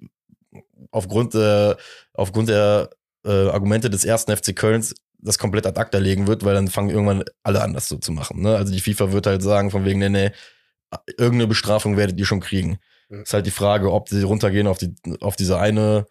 aufgrund 0.92 1.34
der, 1.34 1.78
aufgrund 2.14 2.50
der 2.50 2.90
äh, 3.26 3.50
Argumente 3.50 3.90
des 3.90 4.06
ersten 4.06 4.36
FC 4.36 4.56
Kölns 4.56 4.96
das 5.20 5.38
komplett 5.38 5.68
ad 5.68 5.80
acta 5.80 6.00
legen 6.00 6.28
wird, 6.28 6.44
weil 6.44 6.56
dann 6.56 6.68
fangen 6.68 6.90
irgendwann 6.90 7.24
alle 7.44 7.62
an, 7.62 7.74
das 7.74 7.88
so 7.88 7.98
zu 7.98 8.12
machen. 8.12 8.42
Ne? 8.42 8.56
Also 8.56 8.74
die 8.74 8.80
FIFA 8.80 9.12
wird 9.12 9.28
halt 9.28 9.44
sagen, 9.44 9.70
von 9.70 9.86
wegen, 9.86 10.00
nee, 10.00 10.10
nee, 10.10 10.32
irgendeine 11.10 11.48
Bestrafung 11.48 11.96
werdet 11.96 12.20
ihr 12.20 12.26
schon 12.26 12.40
kriegen. 12.40 12.80
Mhm. 13.10 13.22
Ist 13.22 13.34
halt 13.34 13.46
die 13.46 13.52
Frage, 13.52 13.92
ob 13.92 14.10
sie 14.10 14.24
runtergehen 14.24 14.68
auf, 14.68 14.78
die, 14.78 14.96
auf 15.22 15.36
diese 15.36 15.60
eine, 15.60 16.06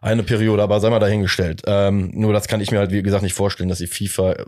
eine 0.00 0.22
Periode, 0.22 0.62
aber 0.62 0.80
sei 0.80 0.90
mal 0.90 0.98
dahingestellt. 0.98 1.62
Ähm, 1.66 2.10
nur 2.14 2.32
das 2.32 2.48
kann 2.48 2.60
ich 2.60 2.70
mir 2.70 2.78
halt, 2.78 2.90
wie 2.92 3.02
gesagt, 3.02 3.22
nicht 3.22 3.34
vorstellen, 3.34 3.68
dass 3.68 3.78
die 3.78 3.86
FIFA, 3.86 4.44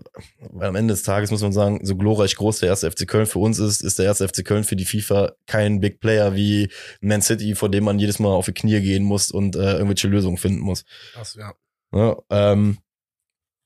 weil 0.50 0.68
am 0.68 0.76
Ende 0.76 0.94
des 0.94 1.02
Tages 1.02 1.30
muss 1.30 1.42
man 1.42 1.52
sagen, 1.52 1.80
so 1.82 1.96
glorreich 1.96 2.36
groß 2.36 2.60
der 2.60 2.68
erste 2.68 2.90
FC 2.90 3.06
Köln 3.06 3.26
für 3.26 3.38
uns 3.38 3.58
ist, 3.58 3.82
ist 3.82 3.98
der 3.98 4.06
erste 4.06 4.28
FC 4.28 4.44
Köln 4.44 4.64
für 4.64 4.76
die 4.76 4.84
FIFA 4.84 5.32
kein 5.46 5.80
Big 5.80 6.00
Player 6.00 6.34
wie 6.34 6.70
Man 7.00 7.22
City, 7.22 7.54
vor 7.54 7.68
dem 7.68 7.84
man 7.84 7.98
jedes 7.98 8.18
Mal 8.18 8.30
auf 8.30 8.46
die 8.46 8.52
Knie 8.52 8.80
gehen 8.80 9.04
muss 9.04 9.30
und 9.30 9.56
äh, 9.56 9.72
irgendwelche 9.74 10.08
Lösungen 10.08 10.36
finden 10.36 10.60
muss. 10.60 10.84
Das, 11.14 11.34
ja. 11.34 11.52
Ja, 11.92 12.16
ähm, 12.30 12.78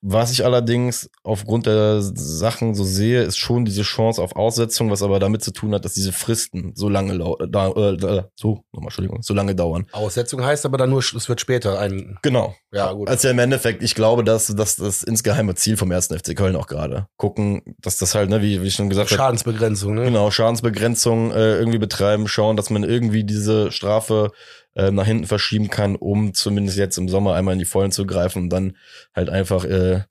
was 0.07 0.31
ich 0.31 0.45
allerdings 0.45 1.09
aufgrund 1.23 1.65
der 1.65 2.03
Sachen 2.03 2.75
so 2.75 2.85
sehe, 2.85 3.23
ist 3.23 3.39
schon 3.39 3.65
diese 3.65 3.83
Chance 3.83 4.21
auf 4.21 4.37
Aussetzung, 4.37 4.91
was 4.91 5.03
aber 5.03 5.19
damit 5.19 5.43
zu 5.43 5.51
tun 5.51 5.75
hat, 5.75 5.87
dass 5.87 5.95
diese 5.95 6.13
Fristen 6.13 6.73
so 6.75 6.91
lange 6.91 7.19
da, 7.49 7.69
äh, 7.69 8.23
so 8.37 8.65
nochmal 8.73 8.89
Entschuldigung, 8.89 9.23
so 9.23 9.33
lange 9.33 9.55
dauern. 9.55 9.87
Aussetzung 9.93 10.45
heißt 10.45 10.67
aber 10.67 10.77
dann 10.77 10.91
nur, 10.91 10.99
es 10.99 11.29
wird 11.29 11.41
später 11.41 11.79
ein. 11.79 12.19
Genau. 12.21 12.55
Ja 12.71 12.93
gut. 12.93 13.09
Also 13.09 13.29
im 13.29 13.39
Endeffekt, 13.39 13.83
ich 13.83 13.95
glaube, 13.95 14.25
dass, 14.25 14.49
dass 14.49 14.77
das 14.77 15.03
insgeheime 15.03 15.55
Ziel 15.55 15.79
vom 15.79 15.91
ersten 15.91 16.19
FC 16.19 16.37
Köln 16.37 16.55
auch 16.55 16.67
gerade 16.67 17.07
gucken, 17.17 17.63
dass 17.81 17.97
das 17.97 18.15
halt, 18.15 18.29
ne, 18.29 18.43
wie, 18.43 18.61
wie 18.61 18.67
ich 18.67 18.75
schon 18.75 18.91
gesagt 18.91 19.11
habe, 19.11 19.17
Schadensbegrenzung, 19.17 19.95
ne? 19.95 20.05
Genau, 20.05 20.31
Schadensbegrenzung 20.31 21.31
äh, 21.33 21.57
irgendwie 21.57 21.79
betreiben, 21.79 22.29
schauen, 22.29 22.59
dass 22.59 22.69
man 22.69 22.85
irgendwie 22.85 23.25
diese 23.25 23.73
Strafe 23.73 24.33
äh, 24.75 24.91
nach 24.91 25.07
hinten 25.07 25.27
verschieben 25.27 25.71
kann, 25.71 25.97
um 25.97 26.35
zumindest 26.35 26.79
jetzt 26.79 26.99
im 26.99 27.09
Sommer 27.09 27.35
einmal 27.35 27.55
in 27.55 27.59
die 27.59 27.65
Vollen 27.65 27.93
zu 27.93 28.07
greifen 28.07 28.45
und 28.45 28.51
dann 28.51 28.77
halt 29.15 29.31
einfach 29.31 29.65
äh, 29.65 30.03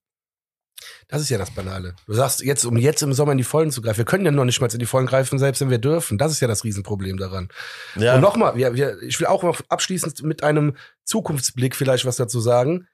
das 1.08 1.22
ist 1.22 1.30
ja 1.30 1.38
das 1.38 1.52
Banale. 1.52 1.96
Du 2.08 2.14
sagst 2.14 2.42
jetzt, 2.42 2.66
um 2.66 2.78
jetzt 2.78 3.04
im 3.04 3.14
Sommer 3.14 3.34
in 3.34 3.38
die 3.38 3.44
Vollen 3.44 3.72
zu 3.72 3.82
greifen. 3.82 4.00
Wir 4.00 4.06
können 4.06 4.26
ja 4.26 4.32
noch 4.32 4.46
nicht 4.46 4.62
mal 4.62 4.72
in 4.72 4.80
die 4.80 4.86
Vollen 4.86 5.06
greifen, 5.06 5.38
selbst 5.38 5.62
wenn 5.62 5.70
wir 5.70 5.78
dürfen. 5.78 6.18
Das 6.18 6.32
ist 6.32 6.40
ja 6.40 6.48
das 6.48 6.64
Riesenproblem 6.64 7.18
daran. 7.18 7.50
Ja. 7.96 8.16
Und 8.16 8.22
nochmal, 8.22 8.58
ich 8.58 9.20
will 9.20 9.28
auch 9.28 9.44
noch 9.44 9.62
abschließend 9.70 10.24
mit 10.24 10.44
einem 10.44 10.76
Zukunftsblick 11.04 11.76
vielleicht 11.76 12.06
was 12.06 12.16
dazu 12.16 12.40
sagen. 12.40 12.88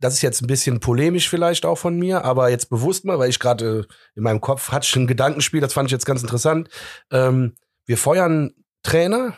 Das 0.00 0.14
ist 0.14 0.22
jetzt 0.22 0.42
ein 0.42 0.46
bisschen 0.46 0.78
polemisch 0.78 1.28
vielleicht 1.28 1.66
auch 1.66 1.76
von 1.76 1.98
mir, 1.98 2.24
aber 2.24 2.50
jetzt 2.50 2.70
bewusst 2.70 3.04
mal, 3.04 3.18
weil 3.18 3.30
ich 3.30 3.40
gerade 3.40 3.80
äh, 3.80 3.94
in 4.14 4.22
meinem 4.22 4.40
Kopf 4.40 4.70
hatte 4.70 4.86
schon 4.86 5.02
ein 5.02 5.08
Gedankenspiel, 5.08 5.60
das 5.60 5.72
fand 5.72 5.88
ich 5.88 5.92
jetzt 5.92 6.06
ganz 6.06 6.22
interessant. 6.22 6.68
Ähm, 7.10 7.54
wir 7.84 7.98
feuern 7.98 8.54
Trainer, 8.84 9.36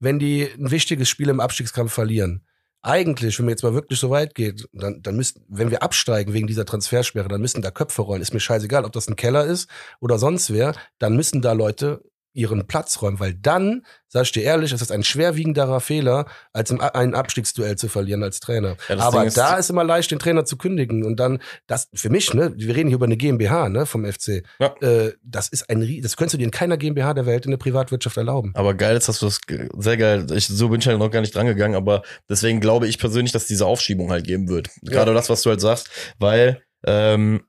wenn 0.00 0.18
die 0.18 0.48
ein 0.58 0.70
wichtiges 0.70 1.08
Spiel 1.08 1.28
im 1.28 1.40
Abstiegskampf 1.40 1.92
verlieren. 1.92 2.44
Eigentlich, 2.82 3.38
wenn 3.38 3.46
mir 3.46 3.52
jetzt 3.52 3.62
mal 3.62 3.72
wirklich 3.72 3.98
so 3.98 4.10
weit 4.10 4.34
geht, 4.34 4.68
dann, 4.72 5.00
dann 5.00 5.16
müssten, 5.16 5.42
wenn 5.48 5.70
wir 5.70 5.82
absteigen 5.82 6.34
wegen 6.34 6.46
dieser 6.46 6.66
Transfersperre, 6.66 7.28
dann 7.28 7.40
müssen 7.40 7.62
da 7.62 7.70
Köpfe 7.70 8.02
rollen. 8.02 8.20
Ist 8.20 8.34
mir 8.34 8.40
scheißegal, 8.40 8.84
ob 8.84 8.92
das 8.92 9.08
ein 9.08 9.16
Keller 9.16 9.46
ist 9.46 9.70
oder 10.00 10.18
sonst 10.18 10.52
wer, 10.52 10.74
dann 10.98 11.16
müssen 11.16 11.40
da 11.40 11.52
Leute 11.52 12.02
ihren 12.34 12.66
Platz 12.66 13.00
räumen, 13.00 13.20
weil 13.20 13.34
dann, 13.34 13.86
sag 14.08 14.24
ich 14.24 14.32
dir 14.32 14.42
ehrlich, 14.42 14.72
ist 14.72 14.80
das 14.80 14.90
ein 14.90 15.04
schwerwiegenderer 15.04 15.80
Fehler, 15.80 16.26
als 16.52 16.70
im, 16.70 16.80
ein 16.80 17.14
Abstiegsduell 17.14 17.76
zu 17.76 17.88
verlieren 17.88 18.22
als 18.22 18.40
Trainer. 18.40 18.76
Ja, 18.88 18.98
Aber 18.98 19.24
ist 19.24 19.36
da 19.36 19.56
ist 19.56 19.70
immer 19.70 19.84
leicht, 19.84 20.10
den 20.10 20.18
Trainer 20.18 20.44
zu 20.44 20.56
kündigen 20.56 21.04
und 21.04 21.16
dann, 21.18 21.40
das 21.66 21.88
für 21.94 22.10
mich, 22.10 22.34
ne, 22.34 22.52
wir 22.56 22.74
reden 22.74 22.88
hier 22.88 22.96
über 22.96 23.06
eine 23.06 23.16
GmbH, 23.16 23.68
ne, 23.68 23.86
vom 23.86 24.04
FC. 24.04 24.42
Ja. 24.58 24.74
Äh, 24.80 25.12
das 25.22 25.48
ist 25.48 25.70
ein, 25.70 25.80
das 26.02 26.16
könntest 26.16 26.34
du 26.34 26.38
dir 26.38 26.44
in 26.44 26.50
keiner 26.50 26.76
GmbH 26.76 27.14
der 27.14 27.26
Welt 27.26 27.44
in 27.44 27.52
der 27.52 27.58
Privatwirtschaft 27.58 28.16
erlauben. 28.16 28.52
Aber 28.54 28.74
geil 28.74 28.96
ist, 28.96 29.08
dass 29.08 29.20
du 29.20 29.26
das 29.26 29.40
sehr 29.78 29.96
geil. 29.96 30.26
Ich, 30.34 30.48
so 30.48 30.68
bin 30.68 30.80
ich 30.80 30.86
halt 30.88 30.98
noch 30.98 31.10
gar 31.10 31.20
nicht 31.20 31.34
drangegangen, 31.34 31.76
aber 31.76 32.02
deswegen 32.28 32.60
glaube 32.60 32.88
ich 32.88 32.98
persönlich, 32.98 33.32
dass 33.32 33.46
diese 33.46 33.66
Aufschiebung 33.66 34.10
halt 34.10 34.26
geben 34.26 34.48
wird. 34.48 34.70
Gerade 34.82 35.12
ja. 35.12 35.14
das, 35.14 35.30
was 35.30 35.42
du 35.42 35.50
halt 35.50 35.60
sagst, 35.60 35.88
weil 36.18 36.62
ähm, 36.86 37.44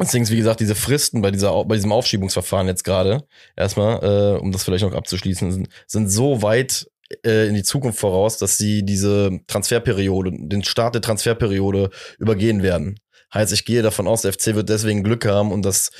Deswegen, 0.00 0.28
wie 0.28 0.36
gesagt, 0.36 0.60
diese 0.60 0.74
Fristen 0.74 1.22
bei 1.22 1.30
dieser, 1.30 1.64
bei 1.64 1.74
diesem 1.74 1.92
Aufschiebungsverfahren 1.92 2.68
jetzt 2.68 2.84
gerade, 2.84 3.24
erstmal, 3.56 4.36
äh, 4.36 4.38
um 4.38 4.52
das 4.52 4.62
vielleicht 4.64 4.84
noch 4.84 4.94
abzuschließen, 4.94 5.50
sind, 5.50 5.68
sind 5.86 6.08
so 6.08 6.42
weit 6.42 6.88
äh, 7.24 7.48
in 7.48 7.54
die 7.54 7.62
Zukunft 7.64 7.98
voraus, 7.98 8.38
dass 8.38 8.58
sie 8.58 8.84
diese 8.84 9.40
Transferperiode, 9.46 10.30
den 10.32 10.62
Start 10.62 10.94
der 10.94 11.02
Transferperiode 11.02 11.90
übergehen 12.18 12.62
werden. 12.62 13.00
Heißt, 13.34 13.52
ich 13.52 13.64
gehe 13.64 13.82
davon 13.82 14.06
aus, 14.06 14.22
der 14.22 14.32
FC 14.32 14.54
wird 14.54 14.68
deswegen 14.68 15.02
Glück 15.02 15.26
haben 15.26 15.52
und 15.52 15.62
das 15.62 15.90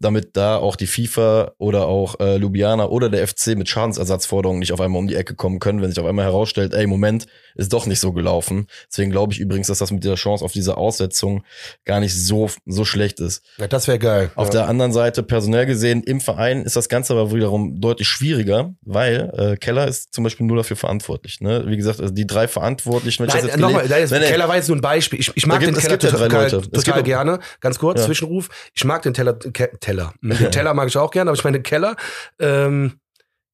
damit 0.00 0.36
da 0.36 0.56
auch 0.56 0.76
die 0.76 0.86
FIFA 0.86 1.52
oder 1.58 1.86
auch 1.86 2.20
äh, 2.20 2.36
Ljubljana 2.36 2.86
oder 2.86 3.08
der 3.08 3.26
FC 3.26 3.56
mit 3.56 3.68
Schadensersatzforderungen 3.68 4.60
nicht 4.60 4.72
auf 4.72 4.80
einmal 4.80 5.00
um 5.00 5.08
die 5.08 5.16
Ecke 5.16 5.34
kommen 5.34 5.58
können, 5.58 5.82
wenn 5.82 5.90
sich 5.90 5.98
auf 6.00 6.06
einmal 6.06 6.24
herausstellt, 6.24 6.74
ey, 6.74 6.86
Moment, 6.86 7.26
ist 7.54 7.72
doch 7.72 7.86
nicht 7.86 8.00
so 8.00 8.12
gelaufen. 8.12 8.66
Deswegen 8.90 9.10
glaube 9.10 9.32
ich 9.32 9.40
übrigens, 9.40 9.66
dass 9.66 9.78
das 9.78 9.90
mit 9.90 10.04
der 10.04 10.14
Chance 10.14 10.44
auf 10.44 10.52
diese 10.52 10.76
Aussetzung 10.76 11.42
gar 11.84 12.00
nicht 12.00 12.14
so, 12.14 12.48
so 12.66 12.84
schlecht 12.84 13.20
ist. 13.20 13.42
Ja, 13.58 13.66
das 13.66 13.88
wäre 13.88 13.98
geil. 13.98 14.30
Auf 14.36 14.46
ja. 14.46 14.52
der 14.52 14.68
anderen 14.68 14.92
Seite, 14.92 15.22
personell 15.22 15.66
gesehen, 15.66 16.02
im 16.02 16.20
Verein 16.20 16.62
ist 16.62 16.76
das 16.76 16.88
Ganze 16.88 17.14
aber 17.14 17.32
wiederum 17.32 17.80
deutlich 17.80 18.08
schwieriger, 18.08 18.74
weil 18.82 19.32
äh, 19.36 19.56
Keller 19.56 19.88
ist 19.88 20.14
zum 20.14 20.24
Beispiel 20.24 20.46
nur 20.46 20.56
dafür 20.56 20.76
verantwortlich. 20.76 21.40
Ne? 21.40 21.64
Wie 21.66 21.76
gesagt, 21.76 22.00
also 22.00 22.14
die 22.14 22.26
drei 22.26 22.46
Verantwortlichen, 22.46 23.22
wenn 23.22 23.28
Nein, 23.28 23.36
ich 23.36 23.42
das 23.42 23.50
jetzt 23.52 23.60
nochmal, 23.60 23.86
Keller 23.86 24.48
war 24.48 24.56
jetzt 24.56 24.68
nur 24.68 24.76
ein 24.76 24.80
Beispiel. 24.80 25.18
Ich, 25.18 25.32
ich 25.34 25.46
mag 25.46 25.60
den 25.60 25.74
Keller 25.74 25.98
total, 25.98 26.50
total 26.60 27.02
gerne. 27.02 27.40
Ganz 27.60 27.78
kurz, 27.78 28.00
ja. 28.00 28.06
Zwischenruf. 28.06 28.48
Ich 28.74 28.84
mag 28.84 29.02
den 29.02 29.14
Teller, 29.14 29.34
Ke 29.34 29.70
Teller. 29.88 30.12
Den 30.20 30.50
Teller 30.50 30.74
mag 30.74 30.88
ich 30.88 30.96
auch 30.98 31.10
gerne, 31.10 31.30
aber 31.30 31.38
ich 31.38 31.44
meine 31.44 31.62
Keller. 31.62 31.96
Ähm, 32.38 33.00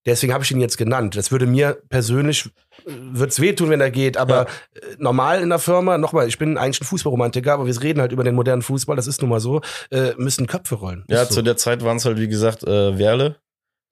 deswegen 0.04 0.32
habe 0.32 0.42
ich 0.42 0.50
ihn 0.50 0.60
jetzt 0.60 0.76
genannt. 0.76 1.16
Das 1.16 1.30
würde 1.30 1.46
mir 1.46 1.78
persönlich 1.88 2.46
äh, 2.86 2.90
wird's 3.12 3.40
wehtun, 3.40 3.70
wenn 3.70 3.80
er 3.80 3.92
geht, 3.92 4.16
aber 4.16 4.34
ja. 4.34 4.42
Äh, 4.42 4.96
normal 4.98 5.42
in 5.42 5.50
der 5.50 5.60
Firma, 5.60 5.96
nochmal, 5.96 6.26
ich 6.26 6.38
bin 6.38 6.58
eigentlich 6.58 6.80
ein 6.80 6.86
Fußballromantiker, 6.86 7.52
aber 7.52 7.66
wir 7.66 7.82
reden 7.82 8.00
halt 8.00 8.10
über 8.10 8.24
den 8.24 8.34
modernen 8.34 8.62
Fußball, 8.62 8.96
das 8.96 9.06
ist 9.06 9.20
nun 9.20 9.30
mal 9.30 9.40
so, 9.40 9.60
äh, 9.90 10.12
müssen 10.16 10.48
Köpfe 10.48 10.74
rollen. 10.74 11.04
Ja, 11.08 11.24
so. 11.24 11.34
zu 11.34 11.42
der 11.42 11.56
Zeit 11.56 11.84
waren 11.84 11.98
es 11.98 12.04
halt, 12.04 12.18
wie 12.18 12.28
gesagt, 12.28 12.64
äh, 12.64 12.98
Werle, 12.98 13.36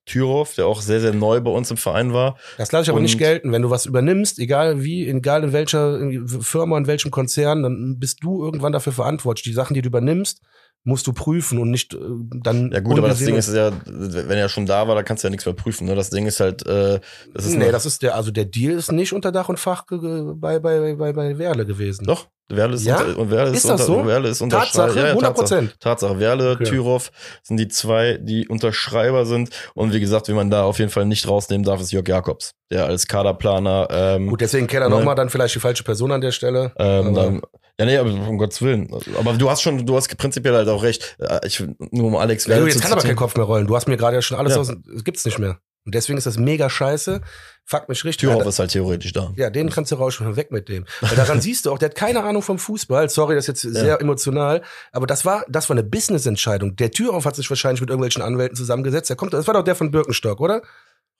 Türhoff, 0.05 0.55
der 0.55 0.67
auch 0.67 0.81
sehr, 0.81 0.99
sehr 0.99 1.13
neu 1.13 1.39
bei 1.39 1.51
uns 1.51 1.71
im 1.71 1.77
Verein 1.77 2.11
war. 2.11 2.37
Das 2.57 2.73
lasse 2.73 2.83
ich 2.83 2.89
aber 2.89 2.97
und 2.97 3.03
nicht 3.03 3.17
gelten. 3.17 3.53
Wenn 3.53 3.61
du 3.61 3.69
was 3.69 3.85
übernimmst, 3.85 4.37
egal 4.37 4.83
wie, 4.83 5.07
egal 5.07 5.45
in 5.45 5.53
welcher 5.53 5.97
Firma, 6.41 6.77
in 6.77 6.87
welchem 6.87 7.09
Konzern, 7.09 7.63
dann 7.63 7.99
bist 7.99 8.21
du 8.21 8.43
irgendwann 8.43 8.73
dafür 8.73 8.91
verantwortlich. 8.91 9.45
Die 9.45 9.53
Sachen, 9.53 9.75
die 9.75 9.81
du 9.81 9.87
übernimmst, 9.87 10.41
musst 10.83 11.07
du 11.07 11.13
prüfen 11.13 11.59
und 11.59 11.71
nicht 11.71 11.93
äh, 11.93 11.97
dann. 11.99 12.71
Ja 12.71 12.79
gut, 12.79 12.97
aber 12.97 13.07
das 13.07 13.19
Ding 13.19 13.35
ist 13.35 13.53
ja, 13.53 13.71
wenn 13.85 14.37
er 14.37 14.49
schon 14.49 14.65
da 14.65 14.87
war, 14.87 14.95
da 14.95 15.03
kannst 15.03 15.23
du 15.23 15.27
ja 15.27 15.29
nichts 15.29 15.45
mehr 15.45 15.55
prüfen. 15.55 15.87
Ne? 15.87 15.95
Das 15.95 16.09
Ding 16.09 16.25
ist 16.25 16.39
halt, 16.39 16.65
äh, 16.65 16.99
das 17.33 17.45
ist 17.45 17.55
nee, 17.55 17.71
das 17.71 17.85
ist 17.85 18.01
der, 18.01 18.15
also 18.15 18.31
der 18.31 18.45
Deal 18.45 18.73
ist 18.73 18.91
nicht 18.91 19.13
unter 19.13 19.31
Dach 19.31 19.49
und 19.49 19.59
Fach 19.59 19.85
bei 19.89 20.59
bei 20.59 20.95
bei 20.95 21.13
bei 21.13 21.37
Werle 21.37 21.65
gewesen. 21.65 22.05
Doch. 22.05 22.27
Werle 22.49 22.75
ist, 22.75 22.85
ja? 22.85 23.01
unter, 23.01 23.19
und 23.19 23.31
Werle 23.31 23.51
ist, 23.51 23.57
ist 23.57 23.65
unter, 23.71 23.83
so? 23.83 24.05
Werle 24.05 24.29
ist 24.29 24.39
Tatsache, 24.49 24.97
ja, 24.97 25.05
ja, 25.05 25.09
100 25.11 25.33
Prozent. 25.33 25.69
Tatsache. 25.79 26.11
Tatsache. 26.11 26.19
Werle, 26.19 26.51
okay. 26.51 26.63
Türoff 26.65 27.11
sind 27.41 27.57
die 27.57 27.67
zwei, 27.67 28.17
die 28.21 28.47
Unterschreiber 28.47 29.25
sind. 29.25 29.49
Und 29.73 29.93
wie 29.93 29.99
gesagt, 29.99 30.27
wie 30.27 30.33
man 30.33 30.49
da 30.49 30.63
auf 30.63 30.79
jeden 30.79 30.91
Fall 30.91 31.05
nicht 31.05 31.27
rausnehmen 31.27 31.63
darf, 31.63 31.81
ist 31.81 31.91
Jörg 31.91 32.07
Jakobs, 32.07 32.53
der 32.71 32.85
als 32.85 33.07
Kaderplaner. 33.07 33.87
Ähm, 33.89 34.27
Gut, 34.27 34.41
deswegen 34.41 34.67
Keller 34.67 34.89
ne, 34.89 34.95
nochmal 34.95 35.15
dann 35.15 35.29
vielleicht 35.29 35.55
die 35.55 35.59
falsche 35.59 35.83
Person 35.83 36.11
an 36.11 36.21
der 36.21 36.31
Stelle. 36.31 36.73
Ähm, 36.77 37.13
dann, 37.13 37.41
ja, 37.79 37.85
nee, 37.85 37.97
aber 37.97 38.11
um 38.11 38.37
Gottes 38.37 38.61
Willen. 38.61 38.89
Aber 39.17 39.33
du 39.33 39.49
hast 39.49 39.61
schon, 39.61 39.85
du 39.85 39.95
hast 39.95 40.15
prinzipiell 40.17 40.53
halt 40.53 40.67
auch 40.67 40.83
recht. 40.83 41.15
Äh, 41.19 41.39
ich, 41.47 41.63
nur 41.91 42.07
um 42.07 42.15
Alex 42.15 42.47
Werle 42.47 42.61
ja, 42.61 42.67
Jetzt 42.67 42.81
kann 42.81 42.91
aber 42.91 43.01
kein 43.01 43.15
Kopf 43.15 43.35
mehr 43.35 43.45
rollen. 43.45 43.67
Du 43.67 43.75
hast 43.75 43.87
mir 43.87 43.97
gerade 43.97 44.15
ja 44.15 44.21
schon 44.21 44.37
alles 44.37 44.55
ja. 44.55 44.61
aus, 44.61 44.71
es 44.95 45.03
gibt's 45.03 45.25
nicht 45.25 45.39
mehr. 45.39 45.59
Und 45.85 45.95
deswegen 45.95 46.17
ist 46.17 46.25
das 46.25 46.37
mega 46.37 46.69
scheiße. 46.69 47.21
Fuck 47.65 47.89
mich 47.89 48.03
richtig. 48.05 48.29
Türhoff 48.29 48.45
ist 48.45 48.59
halt 48.59 48.71
theoretisch 48.71 49.11
da. 49.11 49.33
Ja, 49.35 49.49
den 49.49 49.69
kannst 49.69 49.91
du 49.91 49.95
rausschauen, 49.95 50.35
weg 50.35 50.51
mit 50.51 50.69
dem. 50.69 50.85
Weil 51.01 51.15
daran 51.15 51.41
siehst 51.41 51.65
du 51.65 51.71
auch, 51.71 51.77
der 51.77 51.89
hat 51.89 51.95
keine 51.95 52.23
Ahnung 52.23 52.41
vom 52.41 52.57
Fußball. 52.57 53.09
Sorry, 53.09 53.35
das 53.35 53.47
ist 53.47 53.63
jetzt 53.63 53.73
sehr 53.73 53.99
emotional. 53.99 54.61
Aber 54.91 55.07
das 55.07 55.25
war, 55.25 55.45
das 55.49 55.69
war 55.69 55.75
eine 55.75 55.83
Business-Entscheidung. 55.83 56.75
Der 56.77 56.91
Türhoff 56.91 57.25
hat 57.25 57.35
sich 57.35 57.49
wahrscheinlich 57.49 57.81
mit 57.81 57.89
irgendwelchen 57.89 58.21
Anwälten 58.21 58.55
zusammengesetzt. 58.55 59.09
Der 59.09 59.17
kommt, 59.17 59.33
das 59.33 59.47
war 59.47 59.53
doch 59.53 59.63
der 59.63 59.75
von 59.75 59.91
Birkenstock, 59.91 60.39
oder? 60.39 60.61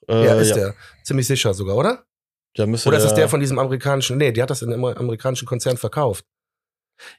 Äh, 0.08 0.24
ja, 0.24 0.34
ist 0.34 0.50
ja. 0.50 0.56
der. 0.56 0.74
Ziemlich 1.02 1.26
sicher 1.26 1.52
sogar, 1.52 1.76
oder? 1.76 2.04
Ja, 2.56 2.64
oder 2.64 2.74
ist 2.74 2.86
das 2.86 3.14
der 3.14 3.28
von 3.28 3.40
diesem 3.40 3.58
amerikanischen, 3.58 4.16
nee, 4.16 4.30
die 4.30 4.40
hat 4.40 4.48
das 4.48 4.62
in 4.62 4.72
einem 4.72 4.84
amerikanischen 4.84 5.46
Konzern 5.46 5.76
verkauft. 5.76 6.24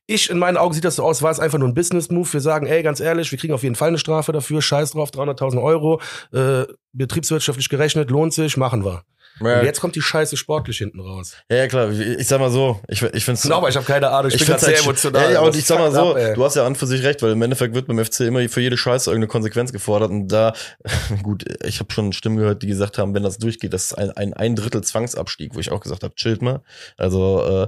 Ich, 0.07 0.29
in 0.29 0.37
meinen 0.37 0.57
Augen 0.57 0.73
sieht 0.73 0.85
das 0.85 0.95
so 0.97 1.03
aus, 1.03 1.21
war 1.21 1.31
es 1.31 1.39
einfach 1.39 1.57
nur 1.57 1.67
ein 1.67 1.73
Business-Move. 1.73 2.31
Wir 2.31 2.41
sagen, 2.41 2.65
ey, 2.65 2.83
ganz 2.83 2.99
ehrlich, 2.99 3.31
wir 3.31 3.37
kriegen 3.37 3.53
auf 3.53 3.63
jeden 3.63 3.75
Fall 3.75 3.89
eine 3.89 3.97
Strafe 3.97 4.31
dafür, 4.31 4.61
scheiß 4.61 4.91
drauf, 4.91 5.11
300.000 5.11 5.61
Euro, 5.61 6.01
äh, 6.33 6.63
betriebswirtschaftlich 6.93 7.69
gerechnet, 7.69 8.09
lohnt 8.09 8.33
sich, 8.33 8.57
machen 8.57 8.85
wir. 8.85 9.03
Ja. 9.41 9.59
Und 9.59 9.65
jetzt 9.65 9.81
kommt 9.81 9.95
die 9.95 10.01
Scheiße 10.01 10.37
sportlich 10.37 10.77
hinten 10.77 10.99
raus. 11.01 11.35
Ja, 11.49 11.57
ja 11.57 11.67
klar. 11.67 11.91
Ich 11.91 12.27
sag 12.27 12.39
mal 12.39 12.49
so, 12.49 12.79
ich, 12.87 13.01
ich 13.01 13.25
find's. 13.25 13.41
Genau, 13.41 13.57
aber 13.57 13.69
ich 13.69 13.75
habe 13.75 13.85
keine 13.85 14.09
Ahnung, 14.09 14.31
ich, 14.33 14.39
ich 14.39 14.47
bin 14.47 14.57
sehr 14.57 14.79
emotional. 14.79 15.33
Ja, 15.33 15.41
und 15.41 15.55
ich 15.55 15.65
sag 15.65 15.77
mal 15.79 15.91
so, 15.91 16.15
ab, 16.15 16.35
du 16.35 16.43
hast 16.43 16.55
ja 16.55 16.65
an 16.65 16.75
für 16.75 16.87
sich 16.87 17.03
recht, 17.03 17.21
weil 17.21 17.31
im 17.31 17.41
Endeffekt 17.41 17.75
wird 17.75 17.87
beim 17.87 18.03
FC 18.03 18.21
immer 18.21 18.47
für 18.47 18.61
jede 18.61 18.77
Scheiße 18.77 19.09
irgendeine 19.09 19.27
Konsequenz 19.27 19.73
gefordert. 19.73 20.11
Und 20.11 20.29
da, 20.29 20.53
gut, 21.23 21.43
ich 21.65 21.79
habe 21.79 21.91
schon 21.91 22.13
Stimmen 22.13 22.37
gehört, 22.37 22.63
die 22.63 22.67
gesagt 22.67 22.97
haben, 22.97 23.13
wenn 23.13 23.23
das 23.23 23.37
durchgeht, 23.37 23.73
das 23.73 23.85
ist 23.85 23.93
ein, 23.93 24.11
ein, 24.11 24.33
ein 24.33 24.55
Drittel 24.55 24.83
Zwangsabstieg, 24.83 25.53
wo 25.53 25.59
ich 25.59 25.71
auch 25.71 25.81
gesagt 25.81 26.03
habe, 26.03 26.15
chillt 26.15 26.41
mal. 26.41 26.61
Also 26.97 27.67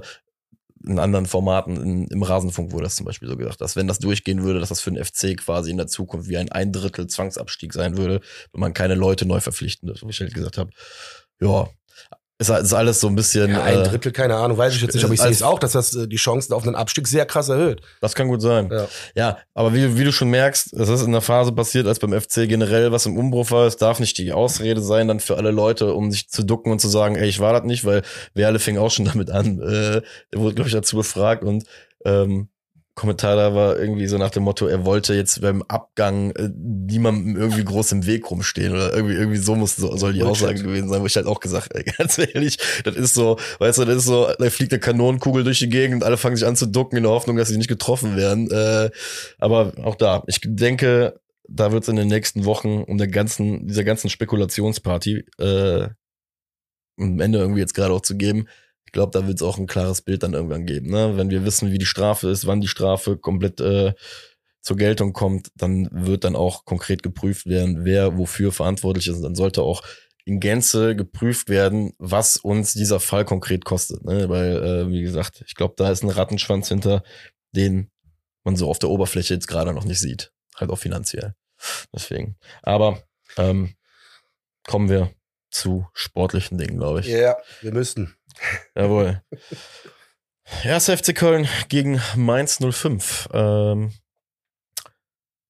in 0.86 0.98
anderen 0.98 1.26
Formaten, 1.26 1.76
in, 1.76 2.06
im 2.08 2.22
Rasenfunk 2.22 2.72
wurde 2.72 2.84
das 2.84 2.96
zum 2.96 3.06
Beispiel 3.06 3.28
so 3.28 3.36
gesagt, 3.36 3.60
dass 3.60 3.76
wenn 3.76 3.88
das 3.88 3.98
durchgehen 3.98 4.42
würde, 4.42 4.60
dass 4.60 4.68
das 4.68 4.80
für 4.80 4.90
den 4.90 5.02
FC 5.02 5.36
quasi 5.36 5.70
in 5.70 5.76
der 5.76 5.86
Zukunft 5.86 6.28
wie 6.28 6.36
ein 6.36 6.50
ein 6.50 6.72
Drittel 6.72 7.06
Zwangsabstieg 7.06 7.72
sein 7.72 7.96
würde, 7.96 8.20
wenn 8.52 8.60
man 8.60 8.74
keine 8.74 8.94
Leute 8.94 9.26
neu 9.26 9.40
verpflichten 9.40 9.86
dürfte, 9.86 10.06
wo 10.06 10.10
ich 10.10 10.20
halt 10.20 10.34
gesagt 10.34 10.58
habe, 10.58 10.70
ja, 11.40 11.68
ist, 12.38 12.50
ist 12.50 12.72
alles 12.72 13.00
so 13.00 13.08
ein 13.08 13.16
bisschen. 13.16 13.50
Ja, 13.50 13.62
ein 13.64 13.80
äh, 13.80 13.82
Drittel, 13.82 14.12
keine 14.12 14.36
Ahnung, 14.36 14.56
weiß 14.56 14.74
ich 14.74 14.80
jetzt 14.80 14.94
nicht, 14.94 15.04
aber 15.04 15.14
ich 15.14 15.20
sehe 15.20 15.30
es 15.30 15.42
auch, 15.42 15.58
dass 15.58 15.72
das 15.72 15.94
äh, 15.94 16.06
die 16.06 16.16
Chancen 16.16 16.52
auf 16.52 16.64
einen 16.64 16.76
Abstieg 16.76 17.08
sehr 17.08 17.26
krass 17.26 17.48
erhöht. 17.48 17.80
Das 18.00 18.14
kann 18.14 18.28
gut 18.28 18.40
sein. 18.40 18.70
Ja. 18.70 18.88
Ja, 19.16 19.38
aber 19.54 19.74
wie, 19.74 19.98
wie 19.98 20.04
du 20.04 20.12
schon 20.12 20.30
merkst, 20.30 20.72
es 20.72 20.88
ist 20.88 21.02
in 21.02 21.10
der 21.10 21.20
Phase 21.20 21.50
passiert, 21.50 21.88
als 21.88 21.98
beim 21.98 22.18
FC 22.18 22.48
generell 22.48 22.92
was 22.92 23.06
im 23.06 23.16
Umbruch 23.16 23.50
war. 23.50 23.66
Es 23.66 23.76
darf 23.76 23.98
nicht 23.98 24.16
die 24.18 24.32
Ausrede 24.32 24.80
sein, 24.80 25.08
dann 25.08 25.18
für 25.18 25.36
alle 25.36 25.50
Leute, 25.50 25.92
um 25.94 26.12
sich 26.12 26.28
zu 26.28 26.44
ducken 26.44 26.70
und 26.70 26.80
zu 26.80 26.88
sagen, 26.88 27.16
ey, 27.16 27.28
ich 27.28 27.40
war 27.40 27.52
das 27.52 27.64
nicht, 27.64 27.84
weil 27.84 28.02
Werle 28.34 28.60
fing 28.60 28.78
auch 28.78 28.90
schon 28.90 29.04
damit 29.06 29.30
an. 29.30 29.60
Äh, 29.60 30.02
der 30.32 30.40
wurde, 30.40 30.54
glaube 30.54 30.68
ich, 30.68 30.74
dazu 30.74 30.96
befragt 30.96 31.42
und 31.42 31.64
ähm, 32.04 32.48
Kommentar 32.98 33.36
da 33.36 33.54
war 33.54 33.78
irgendwie 33.78 34.08
so 34.08 34.18
nach 34.18 34.30
dem 34.30 34.42
Motto, 34.42 34.66
er 34.66 34.84
wollte 34.84 35.14
jetzt 35.14 35.40
beim 35.40 35.62
Abgang 35.62 36.32
äh, 36.32 36.50
niemandem 36.52 37.36
irgendwie 37.36 37.64
groß 37.64 37.92
im 37.92 38.06
Weg 38.06 38.28
rumstehen 38.28 38.72
oder 38.72 38.92
irgendwie 38.92 39.14
irgendwie 39.14 39.38
so 39.38 39.54
muss 39.54 39.76
so, 39.76 39.96
soll 39.96 40.14
die. 40.14 40.22
Aussage 40.24 40.60
gewesen 40.62 40.88
sein, 40.88 41.00
wo 41.00 41.06
ich 41.06 41.14
halt 41.14 41.26
auch 41.26 41.38
gesagt, 41.38 41.74
ey, 41.74 41.84
ganz 41.98 42.18
ehrlich, 42.18 42.58
das 42.82 42.96
ist 42.96 43.14
so, 43.14 43.38
weißt 43.60 43.78
du, 43.78 43.84
das 43.84 43.98
ist 43.98 44.06
so, 44.06 44.28
da 44.36 44.50
fliegt 44.50 44.72
eine 44.72 44.80
Kanonenkugel 44.80 45.44
durch 45.44 45.60
die 45.60 45.68
Gegend 45.68 45.94
und 45.94 46.04
alle 46.04 46.16
fangen 46.16 46.34
sich 46.34 46.46
an 46.46 46.56
zu 46.56 46.66
ducken 46.66 46.96
in 46.96 47.04
der 47.04 47.12
Hoffnung, 47.12 47.36
dass 47.36 47.48
sie 47.48 47.56
nicht 47.56 47.68
getroffen 47.68 48.16
werden. 48.16 48.50
Äh, 48.50 48.90
aber 49.38 49.74
auch 49.84 49.94
da, 49.94 50.24
ich 50.26 50.40
denke, 50.44 51.20
da 51.48 51.70
wird 51.70 51.84
es 51.84 51.88
in 51.88 51.96
den 51.96 52.08
nächsten 52.08 52.44
Wochen 52.44 52.82
um 52.82 52.98
der 52.98 53.08
ganzen, 53.08 53.68
dieser 53.68 53.84
ganzen 53.84 54.10
Spekulationsparty 54.10 55.24
äh, 55.38 55.88
am 56.98 57.20
Ende 57.20 57.38
irgendwie 57.38 57.60
jetzt 57.60 57.74
gerade 57.74 57.94
auch 57.94 58.02
zu 58.02 58.16
geben. 58.16 58.48
Ich 58.88 58.92
glaube, 58.92 59.10
da 59.12 59.26
wird 59.26 59.36
es 59.36 59.42
auch 59.42 59.58
ein 59.58 59.66
klares 59.66 60.00
Bild 60.00 60.22
dann 60.22 60.32
irgendwann 60.32 60.64
geben. 60.64 60.88
Ne? 60.88 61.18
Wenn 61.18 61.28
wir 61.28 61.44
wissen, 61.44 61.70
wie 61.70 61.76
die 61.76 61.84
Strafe 61.84 62.30
ist, 62.30 62.46
wann 62.46 62.62
die 62.62 62.68
Strafe 62.68 63.18
komplett 63.18 63.60
äh, 63.60 63.92
zur 64.62 64.78
Geltung 64.78 65.12
kommt, 65.12 65.50
dann 65.56 65.90
wird 65.92 66.24
dann 66.24 66.34
auch 66.34 66.64
konkret 66.64 67.02
geprüft 67.02 67.44
werden, 67.44 67.84
wer 67.84 68.16
wofür 68.16 68.50
verantwortlich 68.50 69.08
ist. 69.08 69.16
Und 69.16 69.24
dann 69.24 69.34
sollte 69.34 69.60
auch 69.60 69.82
in 70.24 70.40
Gänze 70.40 70.96
geprüft 70.96 71.50
werden, 71.50 71.92
was 71.98 72.38
uns 72.38 72.72
dieser 72.72 72.98
Fall 72.98 73.26
konkret 73.26 73.66
kostet. 73.66 74.06
Ne? 74.06 74.30
Weil, 74.30 74.56
äh, 74.56 74.88
wie 74.90 75.02
gesagt, 75.02 75.44
ich 75.46 75.54
glaube, 75.54 75.74
da 75.76 75.90
ist 75.90 76.02
ein 76.02 76.08
Rattenschwanz 76.08 76.68
hinter, 76.68 77.02
den 77.52 77.90
man 78.42 78.56
so 78.56 78.70
auf 78.70 78.78
der 78.78 78.88
Oberfläche 78.88 79.34
jetzt 79.34 79.48
gerade 79.48 79.74
noch 79.74 79.84
nicht 79.84 80.00
sieht. 80.00 80.32
Halt 80.56 80.70
auch 80.70 80.78
finanziell. 80.78 81.34
Deswegen. 81.94 82.38
Aber 82.62 83.02
ähm, 83.36 83.74
kommen 84.66 84.88
wir 84.88 85.12
zu 85.50 85.86
sportlichen 85.92 86.56
Dingen, 86.58 86.78
glaube 86.78 87.00
ich. 87.00 87.06
Ja, 87.06 87.36
wir 87.60 87.72
müssten. 87.74 88.14
Jawohl. 88.76 89.22
Erster 90.64 90.96
FC 90.96 91.14
Köln 91.14 91.46
gegen 91.68 92.00
Mainz 92.16 92.58
05. 92.58 93.28
Ähm, 93.32 93.92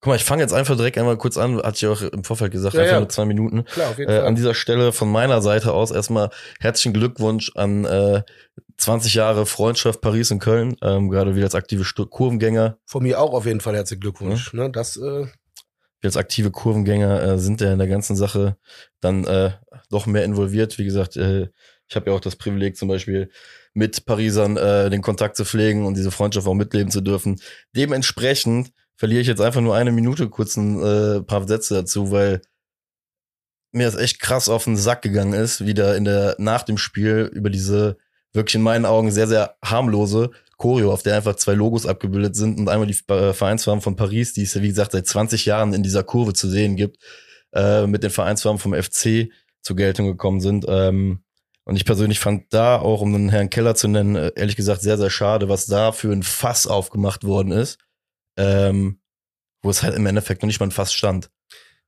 guck 0.01 0.07
mal, 0.11 0.17
ich 0.17 0.25
fange 0.25 0.43
jetzt 0.43 0.53
einfach 0.53 0.77
direkt 0.77 0.99
einmal 0.99 1.17
kurz 1.17 1.37
an, 1.37 1.57
hatte 1.63 1.77
ich 1.77 1.87
auch 1.87 2.03
im 2.03 2.25
Vorfeld 2.25 2.51
gesagt, 2.53 2.75
Ja, 2.75 2.81
einfach 2.83 2.95
ja. 2.95 3.01
nur 3.01 3.09
zwei 3.09 3.25
Minuten. 3.25 3.65
Klar, 3.65 3.91
auf 3.91 3.99
jeden 3.99 4.11
Äh, 4.11 4.17
Fall. 4.19 4.27
an 4.27 4.35
dieser 4.35 4.55
Stelle 4.55 4.93
von 4.93 5.11
meiner 5.11 5.41
Seite 5.41 5.73
aus 5.73 5.91
erstmal 5.93 6.31
herzlichen 6.61 6.93
Glückwunsch 6.95 7.53
an 7.55 7.85
äh, 7.85 8.23
20 8.77 9.15
Jahre 9.15 9.47
Freundschaft 9.47 10.01
Paris 10.01 10.31
und 10.31 10.41
Köln, 10.41 10.77
ähm, 10.83 11.11
gerade 11.11 11.35
wieder 11.37 11.45
als 11.47 11.55
aktive 11.55 11.85
Stu 11.85 12.07
Kurvengänger. 12.07 12.79
Von 12.87 13.03
mir 13.05 13.21
auch 13.21 13.33
auf 13.35 13.47
jeden 13.47 13.61
Fall 13.61 13.75
herzlichen 13.77 14.01
Glückwunsch. 14.01 14.53
Ne, 14.53 14.71
das, 14.71 14.97
äh, 14.97 15.27
Wir 16.01 16.07
als 16.09 16.17
aktive 16.17 16.51
Kurvengänger 16.51 17.23
äh, 17.23 17.39
sind 17.39 17.61
ja 17.61 17.73
in 17.73 17.79
der 17.79 17.89
ganzen 17.89 18.15
Sache 18.17 18.57
dann 19.01 19.25
äh, 19.25 19.53
doch 19.91 20.07
mehr 20.07 20.25
involviert. 20.25 20.79
Wie 20.79 20.85
gesagt, 20.85 21.17
äh, 21.17 21.49
ich 21.89 21.97
habe 21.97 22.11
ja 22.11 22.17
auch 22.17 22.21
das 22.21 22.37
Privileg 22.37 22.77
zum 22.77 22.89
Beispiel 22.89 23.31
mit 23.73 24.05
Parisern 24.05 24.57
äh, 24.57 24.91
den 24.91 25.03
Kontakt 25.03 25.37
zu 25.37 25.45
pflegen 25.45 25.87
und 25.87 25.97
diese 25.97 26.11
Freundschaft 26.11 26.47
auch 26.47 26.55
mitleben 26.55 26.91
zu 26.91 27.01
dürfen. 27.01 27.41
Dementsprechend 27.75 28.73
verliere 28.97 29.21
ich 29.21 29.29
jetzt 29.29 29.41
einfach 29.41 29.61
nur 29.61 29.75
eine 29.75 29.93
Minute 29.93 30.29
kurz 30.29 30.57
ein 30.57 30.83
äh, 30.83 31.23
paar 31.23 31.47
Sätze 31.47 31.75
dazu, 31.75 32.11
weil 32.11 32.43
mir 33.73 33.87
das 33.87 33.97
echt 33.97 34.21
krass 34.21 34.49
auf 34.49 34.65
den 34.65 34.77
Sack 34.77 35.03
gegangen 35.03 35.35
ist, 35.35 35.65
wieder 35.65 35.97
in 35.97 36.05
der 36.05 36.37
nach 36.39 36.63
dem 36.63 36.79
Spiel 36.79 37.31
über 37.33 37.51
diese 37.51 37.97
wirklich 38.33 38.57
in 38.57 38.63
meinen 38.63 38.85
Augen 38.85 39.11
sehr 39.11 39.29
sehr 39.29 39.57
harmlose 39.65 40.31
Choreo, 40.57 40.93
auf 40.93 41.03
der 41.03 41.17
einfach 41.17 41.37
zwei 41.37 41.55
Logos 41.55 41.87
abgebildet 41.87 42.35
sind 42.35 42.59
und 42.59 42.69
einmal 42.69 42.89
die 42.89 42.99
äh, 43.13 43.33
Vereinsfarben 43.33 43.81
von 43.81 43.97
Paris, 43.97 44.33
die 44.33 44.43
es 44.43 44.55
ja 44.55 44.63
wie 44.63 44.69
gesagt 44.69 44.93
seit 44.93 45.07
20 45.07 45.47
Jahren 45.47 45.73
in 45.73 45.83
dieser 45.83 46.03
Kurve 46.03 46.33
zu 46.33 46.49
sehen 46.49 46.77
gibt, 46.77 46.99
äh, 47.55 47.87
mit 47.87 48.03
den 48.03 48.11
Vereinsfarben 48.11 48.59
vom 48.59 48.75
FC 48.75 49.31
zur 49.63 49.77
Geltung 49.77 50.07
gekommen 50.07 50.41
sind. 50.41 50.67
Ähm, 50.69 51.21
und 51.69 51.77
ich 51.77 51.85
persönlich 51.85 52.19
fand 52.19 52.47
da 52.55 52.79
auch, 52.79 53.03
um 53.03 53.13
den 53.13 53.29
Herrn 53.29 53.51
Keller 53.51 53.75
zu 53.75 53.89
nennen, 53.89 54.17
äh, 54.17 54.33
ehrlich 54.37 54.57
gesagt 54.57 54.81
sehr, 54.81 54.97
sehr 54.97 55.11
schade, 55.11 55.51
was 55.51 55.67
da 55.67 55.93
für 55.93 56.11
ein 56.11 56.23
Fass 56.23 56.67
aufgemacht 56.67 57.25
worden 57.25 57.53
ist, 57.53 57.79
ähm, 58.39 59.03
wo 59.61 59.69
es 59.69 59.83
halt 59.83 59.95
im 59.95 60.07
Endeffekt 60.07 60.41
noch 60.41 60.47
nicht 60.47 60.61
mal 60.61 60.67
ein 60.69 60.73
Fass 60.73 60.95
stand. 60.95 61.31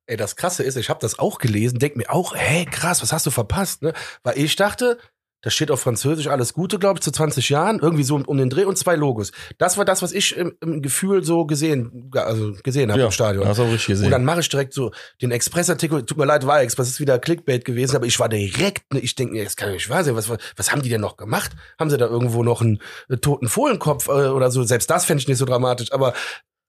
ey, 0.06 0.18
das 0.18 0.36
Krasse 0.36 0.64
ist, 0.64 0.76
ich 0.76 0.90
habe 0.90 1.00
das 1.00 1.18
auch 1.18 1.38
gelesen, 1.38 1.78
denk 1.78 1.96
mir 1.96 2.10
auch, 2.10 2.34
hey, 2.34 2.66
krass, 2.66 3.00
was 3.00 3.10
hast 3.10 3.24
du 3.24 3.30
verpasst? 3.30 3.80
Ne? 3.80 3.94
Weil 4.22 4.36
ich 4.36 4.54
dachte, 4.54 4.98
da 5.42 5.50
steht 5.50 5.70
auf 5.70 5.80
Französisch 5.80 6.26
alles 6.26 6.52
Gute, 6.52 6.78
glaube 6.78 6.98
ich, 6.98 7.02
zu 7.02 7.10
20 7.10 7.48
Jahren, 7.48 7.78
irgendwie 7.78 8.02
so 8.02 8.16
um, 8.16 8.36
den 8.36 8.50
Dreh 8.50 8.64
und 8.64 8.76
zwei 8.76 8.96
Logos. 8.96 9.32
Das 9.58 9.78
war 9.78 9.84
das, 9.84 10.02
was 10.02 10.12
ich 10.12 10.36
im, 10.36 10.52
im 10.60 10.82
Gefühl 10.82 11.24
so 11.24 11.46
gesehen, 11.46 12.10
also 12.14 12.52
gesehen 12.62 12.92
habe 12.92 13.00
im 13.02 13.10
Stadion. 13.10 13.46
Hast 13.46 13.58
du 13.58 13.62
auch 13.62 13.68
richtig 13.68 13.86
gesehen. 13.86 14.06
Und 14.06 14.10
dann 14.10 14.24
mache 14.24 14.40
ich 14.40 14.48
direkt 14.48 14.74
so 14.74 14.92
den 15.22 15.30
Express-Artikel. 15.30 16.04
Tut 16.04 16.18
mir 16.18 16.26
leid, 16.26 16.46
war 16.46 16.60
Express, 16.60 16.88
ist 16.88 17.00
wieder 17.00 17.18
Clickbait 17.18 17.64
gewesen, 17.64 17.96
aber 17.96 18.06
ich 18.06 18.18
war 18.20 18.28
direkt, 18.28 18.92
ne, 18.92 19.00
ich 19.00 19.14
denke 19.14 19.34
mir, 19.34 19.44
das 19.44 19.56
kann 19.56 19.72
nicht 19.72 19.88
wahr 19.88 20.04
sein. 20.04 20.14
Was, 20.14 20.28
was 20.28 20.72
haben 20.72 20.82
die 20.82 20.90
denn 20.90 21.00
noch 21.00 21.16
gemacht? 21.16 21.52
Haben 21.78 21.90
sie 21.90 21.96
da 21.96 22.06
irgendwo 22.06 22.42
noch 22.42 22.60
einen 22.60 22.80
äh, 23.08 23.16
toten 23.16 23.48
Fohlenkopf 23.48 24.08
äh, 24.08 24.28
oder 24.28 24.50
so? 24.50 24.62
Selbst 24.64 24.90
das 24.90 25.04
fände 25.06 25.22
ich 25.22 25.28
nicht 25.28 25.38
so 25.38 25.46
dramatisch, 25.46 25.92
aber 25.92 26.12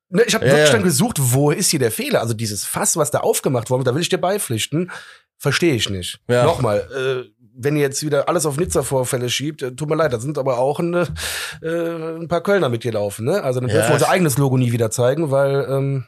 ne, 0.09 0.23
ich 0.23 0.33
habe 0.33 0.45
Ja, 0.45 0.51
wirklich 0.51 0.67
ja. 0.67 0.73
dann 0.73 0.83
gesucht, 0.83 1.17
wo 1.19 1.51
ist 1.51 1.71
hier 1.71 1.79
der 1.79 1.91
Fehler? 1.91 2.21
Also 2.21 2.33
dieses 2.33 2.63
Fass, 2.63 2.95
was 2.95 3.11
da 3.11 3.19
aufgemacht 3.19 3.69
wurde, 3.69 3.83
da 3.83 3.93
will 3.93 4.01
ich 4.01 4.09
dir 4.09 4.17
beipflichten, 4.17 4.91
verstehe 5.37 5.73
ich 5.73 5.89
nicht. 5.89 6.19
Ja. 6.29 6.45
Nochmal, 6.45 6.87
äh, 7.27 7.40
wenn 7.53 7.75
ihr 7.75 7.81
jetzt 7.81 8.03
wieder 8.05 8.27
alles 8.29 8.45
auf 8.45 8.57
Nizza-Vorfälle 8.57 9.29
schiebt, 9.29 9.61
äh, 9.61 9.71
tut 9.75 9.89
mir 9.89 9.95
leid, 9.95 10.13
da 10.13 10.19
sind 10.19 10.37
aber 10.37 10.57
auch 10.57 10.79
ein, 10.79 10.93
äh, 10.93 11.05
ein 11.61 12.27
paar 12.27 12.41
Kölner 12.41 12.69
mitgelaufen, 12.69 13.25
ne? 13.25 13.43
Also 13.43 13.59
dann 13.59 13.69
Ja, 13.69 13.75
dürfen 13.75 13.89
wir 13.89 13.93
unser 13.95 14.09
eigenes 14.09 14.37
Logo 14.37 14.57
nie 14.57 14.71
wieder 14.71 14.91
zeigen, 14.91 15.31
weil 15.31 15.65
ähm, 15.69 16.05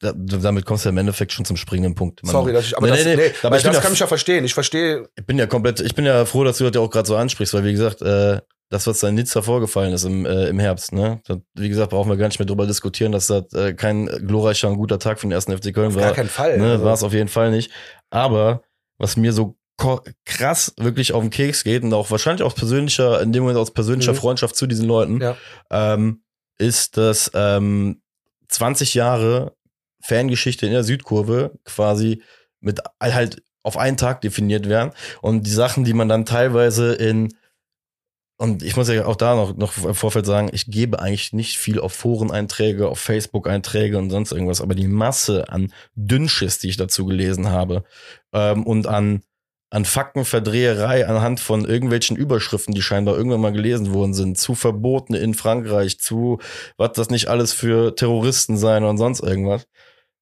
da, 0.00 0.12
damit 0.14 0.64
kommst 0.64 0.84
du 0.84 0.88
im 0.90 0.98
Endeffekt 0.98 1.32
schon 1.32 1.44
zum 1.44 1.56
springenden 1.56 1.94
Punkt. 1.94 2.22
Man- 2.22 2.32
Sorry, 2.32 2.52
dass 2.52 2.66
ich, 2.66 2.76
aber 2.76 2.86
Nee, 2.86 2.92
das, 2.96 3.04
nee, 3.04 3.16
nee, 3.16 3.22
aber 3.42 3.56
ich 3.56 3.62
das 3.62 3.74
ja- 3.76 3.80
kann 3.82 3.92
ich 3.92 3.98
ja 3.98 4.06
verstehen. 4.06 4.44
Ich 4.44 4.54
verstehe, 4.54 5.08
Ich 5.16 5.26
bin 5.26 5.38
ja 5.38 5.46
komplett, 5.46 5.80
ich 5.80 5.94
bin 5.94 6.04
ja 6.04 6.24
froh, 6.24 6.44
dass 6.44 6.58
du 6.58 6.64
das 6.64 6.74
ja 6.74 6.80
auch 6.80 6.90
gerade 6.90 7.06
so 7.08 7.16
ansprichst, 7.16 7.52
weil 7.54 7.64
wie 7.64 7.72
gesagt, 7.72 8.00
äh, 8.02 8.40
das, 8.70 8.86
was 8.86 9.00
da 9.00 9.08
in 9.08 9.16
Nizza 9.16 9.42
vorgefallen 9.42 9.92
ist 9.92 10.04
im, 10.04 10.24
äh, 10.24 10.46
im 10.46 10.58
Herbst, 10.58 10.92
ne? 10.92 11.20
Das, 11.26 11.38
wie 11.54 11.68
gesagt, 11.68 11.90
brauchen 11.90 12.08
wir 12.10 12.16
gar 12.16 12.28
nicht 12.28 12.38
mehr 12.38 12.46
drüber 12.46 12.66
diskutieren, 12.66 13.12
dass 13.12 13.26
das 13.26 13.52
äh, 13.52 13.74
kein 13.74 14.06
glorreicher 14.06 14.68
und 14.68 14.76
guter 14.76 14.98
Tag 14.98 15.18
für 15.20 15.26
den 15.26 15.32
ersten 15.32 15.52
FC 15.56 15.74
Köln 15.74 15.88
auf 15.88 15.94
war. 15.96 16.02
gar 16.04 16.12
keinen 16.14 16.28
Fall. 16.30 16.58
Ne, 16.58 16.72
Also, 16.72 16.84
war 16.84 16.94
es 16.94 17.02
auf 17.02 17.12
jeden 17.12 17.28
Fall 17.28 17.50
nicht. 17.50 17.70
Aber 18.08 18.62
was 18.98 19.16
mir 19.16 19.32
so 19.32 19.56
krass 20.24 20.74
wirklich 20.78 21.12
auf 21.12 21.22
den 21.22 21.30
Keks 21.30 21.64
geht 21.64 21.82
und 21.82 21.92
auch 21.94 22.10
wahrscheinlich 22.10 22.42
aus 22.44 22.54
persönlicher, 22.54 23.20
in 23.20 23.32
dem 23.32 23.42
Moment 23.42 23.58
aus 23.58 23.72
persönlicher 23.72 24.12
Mhm. 24.12 24.16
Freundschaft 24.16 24.56
zu 24.56 24.66
diesen 24.66 24.86
Leuten, 24.86 25.20
Ja. 25.20 25.36
ähm, 25.70 26.22
ist, 26.58 26.96
dass 26.96 27.30
ähm, 27.34 28.00
20 28.48 28.94
Jahre 28.94 29.56
Fangeschichte 30.04 30.66
in 30.66 30.72
der 30.72 30.84
Südkurve 30.84 31.58
quasi 31.64 32.22
mit 32.60 32.80
halt 33.00 33.42
auf 33.64 33.76
einen 33.76 33.96
Tag 33.96 34.20
definiert 34.20 34.68
werden 34.68 34.92
und 35.20 35.46
die 35.46 35.50
Sachen, 35.50 35.84
die 35.84 35.94
man 35.94 36.08
dann 36.08 36.24
teilweise 36.26 36.92
in 36.94 37.34
und 38.38 38.64
ich 38.64 38.76
muss 38.76 38.88
ja 38.88 39.06
auch 39.06 39.14
da 39.14 39.36
noch, 39.36 39.56
noch 39.56 39.76
im 39.84 39.94
Vorfeld 39.94 40.26
sagen, 40.26 40.50
ich 40.52 40.66
gebe 40.66 40.98
eigentlich 41.00 41.32
nicht 41.32 41.58
viel 41.58 41.78
auf 41.78 41.92
Foreneinträge, 41.92 42.88
auf 42.88 42.98
Facebook-Einträge 42.98 43.96
und 43.98 44.10
sonst 44.10 44.32
irgendwas, 44.32 44.60
aber 44.60 44.74
die 44.74 44.88
Masse 44.88 45.48
an 45.48 45.72
Dünnschiss, 45.94 46.58
die 46.58 46.68
ich 46.68 46.76
dazu 46.76 47.06
gelesen 47.06 47.50
habe, 47.50 47.84
ähm, 48.32 48.64
und 48.66 48.88
an, 48.88 49.22
an 49.72 49.86
Faktenverdreherei 49.86 51.06
anhand 51.06 51.40
von 51.40 51.64
irgendwelchen 51.64 52.14
Überschriften, 52.14 52.74
die 52.74 52.82
scheinbar 52.82 53.16
irgendwann 53.16 53.40
mal 53.40 53.52
gelesen 53.52 53.94
worden 53.94 54.12
sind, 54.12 54.36
zu 54.36 54.54
Verboten 54.54 55.14
in 55.14 55.32
Frankreich, 55.32 55.98
zu 55.98 56.40
was 56.76 56.92
das 56.92 57.08
nicht 57.08 57.28
alles 57.28 57.54
für 57.54 57.96
Terroristen 57.96 58.58
sein 58.58 58.84
und 58.84 58.98
sonst 58.98 59.20
irgendwas. 59.20 59.66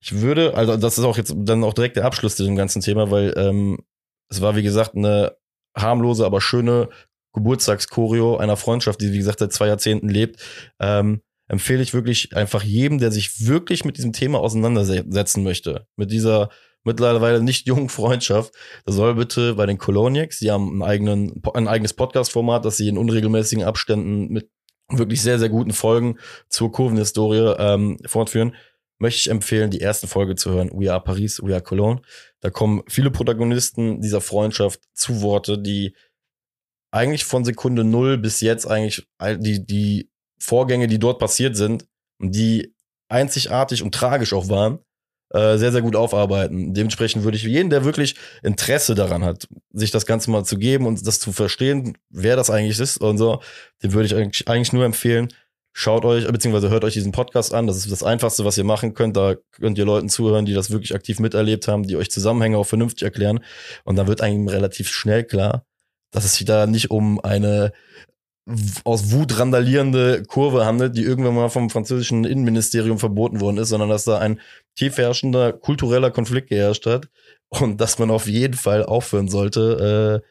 Ich 0.00 0.20
würde, 0.20 0.54
also 0.54 0.76
das 0.76 0.98
ist 0.98 1.04
auch 1.04 1.16
jetzt 1.16 1.34
dann 1.36 1.64
auch 1.64 1.74
direkt 1.74 1.96
der 1.96 2.04
Abschluss 2.04 2.36
zu 2.36 2.44
dem 2.44 2.54
ganzen 2.54 2.80
Thema, 2.80 3.10
weil 3.10 3.34
ähm, 3.36 3.78
es 4.28 4.40
war, 4.40 4.54
wie 4.54 4.62
gesagt, 4.62 4.94
eine 4.94 5.36
harmlose, 5.76 6.24
aber 6.24 6.40
schöne 6.40 6.88
Geburtstagschoreo 7.32 8.36
einer 8.36 8.56
Freundschaft, 8.56 9.00
die, 9.00 9.12
wie 9.12 9.18
gesagt, 9.18 9.40
seit 9.40 9.52
zwei 9.52 9.66
Jahrzehnten 9.66 10.08
lebt, 10.08 10.40
ähm, 10.78 11.22
empfehle 11.48 11.82
ich 11.82 11.92
wirklich 11.92 12.36
einfach 12.36 12.62
jedem, 12.62 12.98
der 12.98 13.10
sich 13.10 13.48
wirklich 13.48 13.84
mit 13.84 13.96
diesem 13.96 14.12
Thema 14.12 14.38
auseinandersetzen 14.38 15.42
möchte, 15.42 15.88
mit 15.96 16.12
dieser 16.12 16.50
mittlerweile 16.84 17.42
nicht 17.42 17.66
jungen 17.66 17.88
Freundschaft, 17.88 18.54
der 18.86 18.92
soll 18.92 19.14
bitte 19.14 19.54
bei 19.54 19.66
den 19.66 19.78
Coloniacs, 19.78 20.38
die 20.38 20.50
haben 20.50 20.70
einen 20.70 20.82
eigenen, 20.82 21.42
ein 21.54 21.68
eigenes 21.68 21.94
Podcast-Format, 21.94 22.64
das 22.64 22.76
sie 22.76 22.88
in 22.88 22.98
unregelmäßigen 22.98 23.64
Abständen 23.64 24.28
mit 24.28 24.50
wirklich 24.88 25.22
sehr, 25.22 25.38
sehr 25.38 25.48
guten 25.48 25.72
Folgen 25.72 26.18
zur 26.48 26.72
Kurvenhistorie 26.72 27.54
ähm, 27.58 27.98
fortführen, 28.06 28.54
möchte 28.98 29.18
ich 29.18 29.30
empfehlen, 29.30 29.70
die 29.70 29.78
erste 29.78 30.06
Folge 30.06 30.34
zu 30.34 30.50
hören. 30.50 30.70
We 30.72 30.92
are 30.92 31.02
Paris, 31.02 31.40
we 31.42 31.52
are 31.52 31.62
Cologne. 31.62 32.02
Da 32.40 32.50
kommen 32.50 32.82
viele 32.88 33.10
Protagonisten 33.10 34.00
dieser 34.00 34.20
Freundschaft 34.20 34.80
zu 34.94 35.22
Worte, 35.22 35.58
die 35.58 35.94
eigentlich 36.90 37.24
von 37.24 37.44
Sekunde 37.44 37.84
null 37.84 38.18
bis 38.18 38.40
jetzt 38.40 38.66
eigentlich 38.66 39.06
die, 39.38 39.64
die 39.64 40.10
Vorgänge, 40.38 40.86
die 40.86 40.98
dort 40.98 41.18
passiert 41.18 41.56
sind 41.56 41.86
und 42.18 42.34
die 42.34 42.74
einzigartig 43.08 43.82
und 43.82 43.94
tragisch 43.94 44.32
auch 44.32 44.48
waren, 44.48 44.80
äh, 45.30 45.56
sehr, 45.58 45.72
sehr 45.72 45.82
gut 45.82 45.96
aufarbeiten. 45.96 46.74
Dementsprechend 46.74 47.24
würde 47.24 47.36
ich 47.36 47.44
jeden, 47.44 47.70
der 47.70 47.84
wirklich 47.84 48.16
Interesse 48.42 48.94
daran 48.94 49.24
hat, 49.24 49.48
sich 49.72 49.90
das 49.90 50.06
Ganze 50.06 50.30
mal 50.30 50.44
zu 50.44 50.58
geben 50.58 50.86
und 50.86 51.06
das 51.06 51.20
zu 51.20 51.32
verstehen, 51.32 51.96
wer 52.10 52.36
das 52.36 52.50
eigentlich 52.50 52.78
ist 52.78 52.98
und 52.98 53.18
so, 53.18 53.40
dem 53.82 53.92
würde 53.92 54.06
ich 54.06 54.14
eigentlich, 54.14 54.48
eigentlich 54.48 54.72
nur 54.72 54.84
empfehlen, 54.84 55.28
schaut 55.72 56.04
euch, 56.04 56.26
beziehungsweise 56.26 56.70
hört 56.70 56.84
euch 56.84 56.94
diesen 56.94 57.12
Podcast 57.12 57.54
an. 57.54 57.66
Das 57.66 57.76
ist 57.76 57.90
das 57.90 58.02
Einfachste, 58.02 58.44
was 58.44 58.58
ihr 58.58 58.64
machen 58.64 58.94
könnt. 58.94 59.16
Da 59.16 59.36
könnt 59.52 59.78
ihr 59.78 59.84
Leuten 59.84 60.08
zuhören, 60.08 60.44
die 60.44 60.54
das 60.54 60.70
wirklich 60.70 60.94
aktiv 60.94 61.20
miterlebt 61.20 61.68
haben, 61.68 61.84
die 61.84 61.96
euch 61.96 62.10
Zusammenhänge 62.10 62.58
auch 62.58 62.66
vernünftig 62.66 63.02
erklären. 63.02 63.40
Und 63.84 63.96
dann 63.96 64.06
wird 64.06 64.20
einem 64.20 64.48
relativ 64.48 64.90
schnell 64.90 65.24
klar, 65.24 65.64
dass 66.10 66.24
es 66.24 66.34
sich 66.34 66.44
da 66.44 66.66
nicht 66.66 66.90
um 66.90 67.20
eine 67.20 67.72
aus 68.84 69.12
Wut 69.12 69.38
randalierende 69.38 70.22
Kurve 70.24 70.64
handelt, 70.64 70.96
die 70.96 71.02
irgendwann 71.02 71.34
mal 71.34 71.50
vom 71.50 71.70
französischen 71.70 72.24
Innenministerium 72.24 72.98
verboten 72.98 73.40
worden 73.40 73.58
ist, 73.58 73.68
sondern 73.68 73.88
dass 73.88 74.04
da 74.04 74.18
ein 74.18 74.40
tief 74.74 74.98
herrschender 74.98 75.52
kultureller 75.52 76.10
Konflikt 76.10 76.48
geherrscht 76.48 76.86
hat 76.86 77.08
und 77.48 77.80
dass 77.80 77.98
man 77.98 78.10
auf 78.10 78.26
jeden 78.26 78.54
Fall 78.54 78.84
aufhören 78.84 79.28
sollte, 79.28 80.22
äh, 80.24 80.26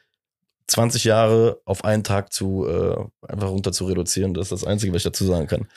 20 0.68 1.04
Jahre 1.04 1.62
auf 1.66 1.84
einen 1.84 2.04
Tag 2.04 2.32
zu 2.32 2.68
äh, 2.68 3.28
einfach 3.28 3.50
runter 3.50 3.72
zu 3.72 3.86
reduzieren. 3.86 4.34
Das 4.34 4.52
ist 4.52 4.64
das 4.64 4.64
Einzige, 4.66 4.94
was 4.94 5.00
ich 5.00 5.04
dazu 5.04 5.26
sagen 5.26 5.48
kann. 5.48 5.68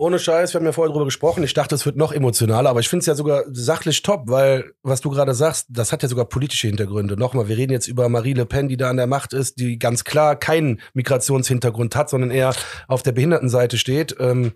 Ohne 0.00 0.18
Scheiß, 0.18 0.54
wir 0.54 0.60
haben 0.60 0.64
ja 0.64 0.72
vorher 0.72 0.90
drüber 0.90 1.04
gesprochen. 1.04 1.44
Ich 1.44 1.52
dachte, 1.52 1.74
es 1.74 1.84
wird 1.84 1.96
noch 1.96 2.10
emotionaler, 2.10 2.70
aber 2.70 2.80
ich 2.80 2.88
finde 2.88 3.00
es 3.00 3.06
ja 3.06 3.14
sogar 3.14 3.44
sachlich 3.50 4.00
top, 4.00 4.22
weil, 4.28 4.72
was 4.82 5.02
du 5.02 5.10
gerade 5.10 5.34
sagst, 5.34 5.66
das 5.68 5.92
hat 5.92 6.02
ja 6.02 6.08
sogar 6.08 6.24
politische 6.24 6.68
Hintergründe. 6.68 7.18
Nochmal, 7.18 7.48
wir 7.48 7.58
reden 7.58 7.72
jetzt 7.72 7.86
über 7.86 8.08
Marie 8.08 8.32
Le 8.32 8.46
Pen, 8.46 8.68
die 8.68 8.78
da 8.78 8.88
an 8.88 8.96
der 8.96 9.06
Macht 9.06 9.34
ist, 9.34 9.60
die 9.60 9.78
ganz 9.78 10.04
klar 10.04 10.36
keinen 10.36 10.80
Migrationshintergrund 10.94 11.96
hat, 11.96 12.08
sondern 12.08 12.30
eher 12.30 12.54
auf 12.88 13.02
der 13.02 13.12
Behindertenseite 13.12 13.76
steht. 13.76 14.16
Ähm, 14.18 14.52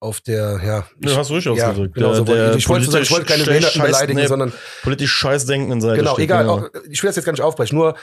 auf 0.00 0.22
der, 0.22 0.62
ja. 0.64 0.86
Ich, 0.98 1.10
ja, 1.10 1.18
hast 1.18 1.28
du 1.28 1.34
richtig 1.34 1.54
ja, 1.54 1.68
ausgedrückt. 1.68 1.94
Genau, 1.94 2.14
so 2.14 2.26
wollte 2.26 2.56
ich, 2.56 2.68
wollte 2.70 2.90
sagen, 2.90 3.02
ich 3.02 3.10
wollte 3.10 3.26
keine 3.26 3.44
Behinderten 3.44 3.82
beleidigen, 3.82 4.18
nee, 4.18 4.26
sondern 4.28 4.54
politisch 4.82 5.12
scheißdenkenden 5.12 5.82
Seite. 5.82 5.98
Genau, 5.98 6.14
steht, 6.14 6.24
egal. 6.24 6.44
genau. 6.44 6.58
Auch, 6.58 6.68
ich 6.88 7.02
will 7.02 7.08
das 7.08 7.16
jetzt 7.16 7.26
gar 7.26 7.32
nicht 7.32 7.42
aufbrechen. 7.42 7.76
Nur 7.76 7.96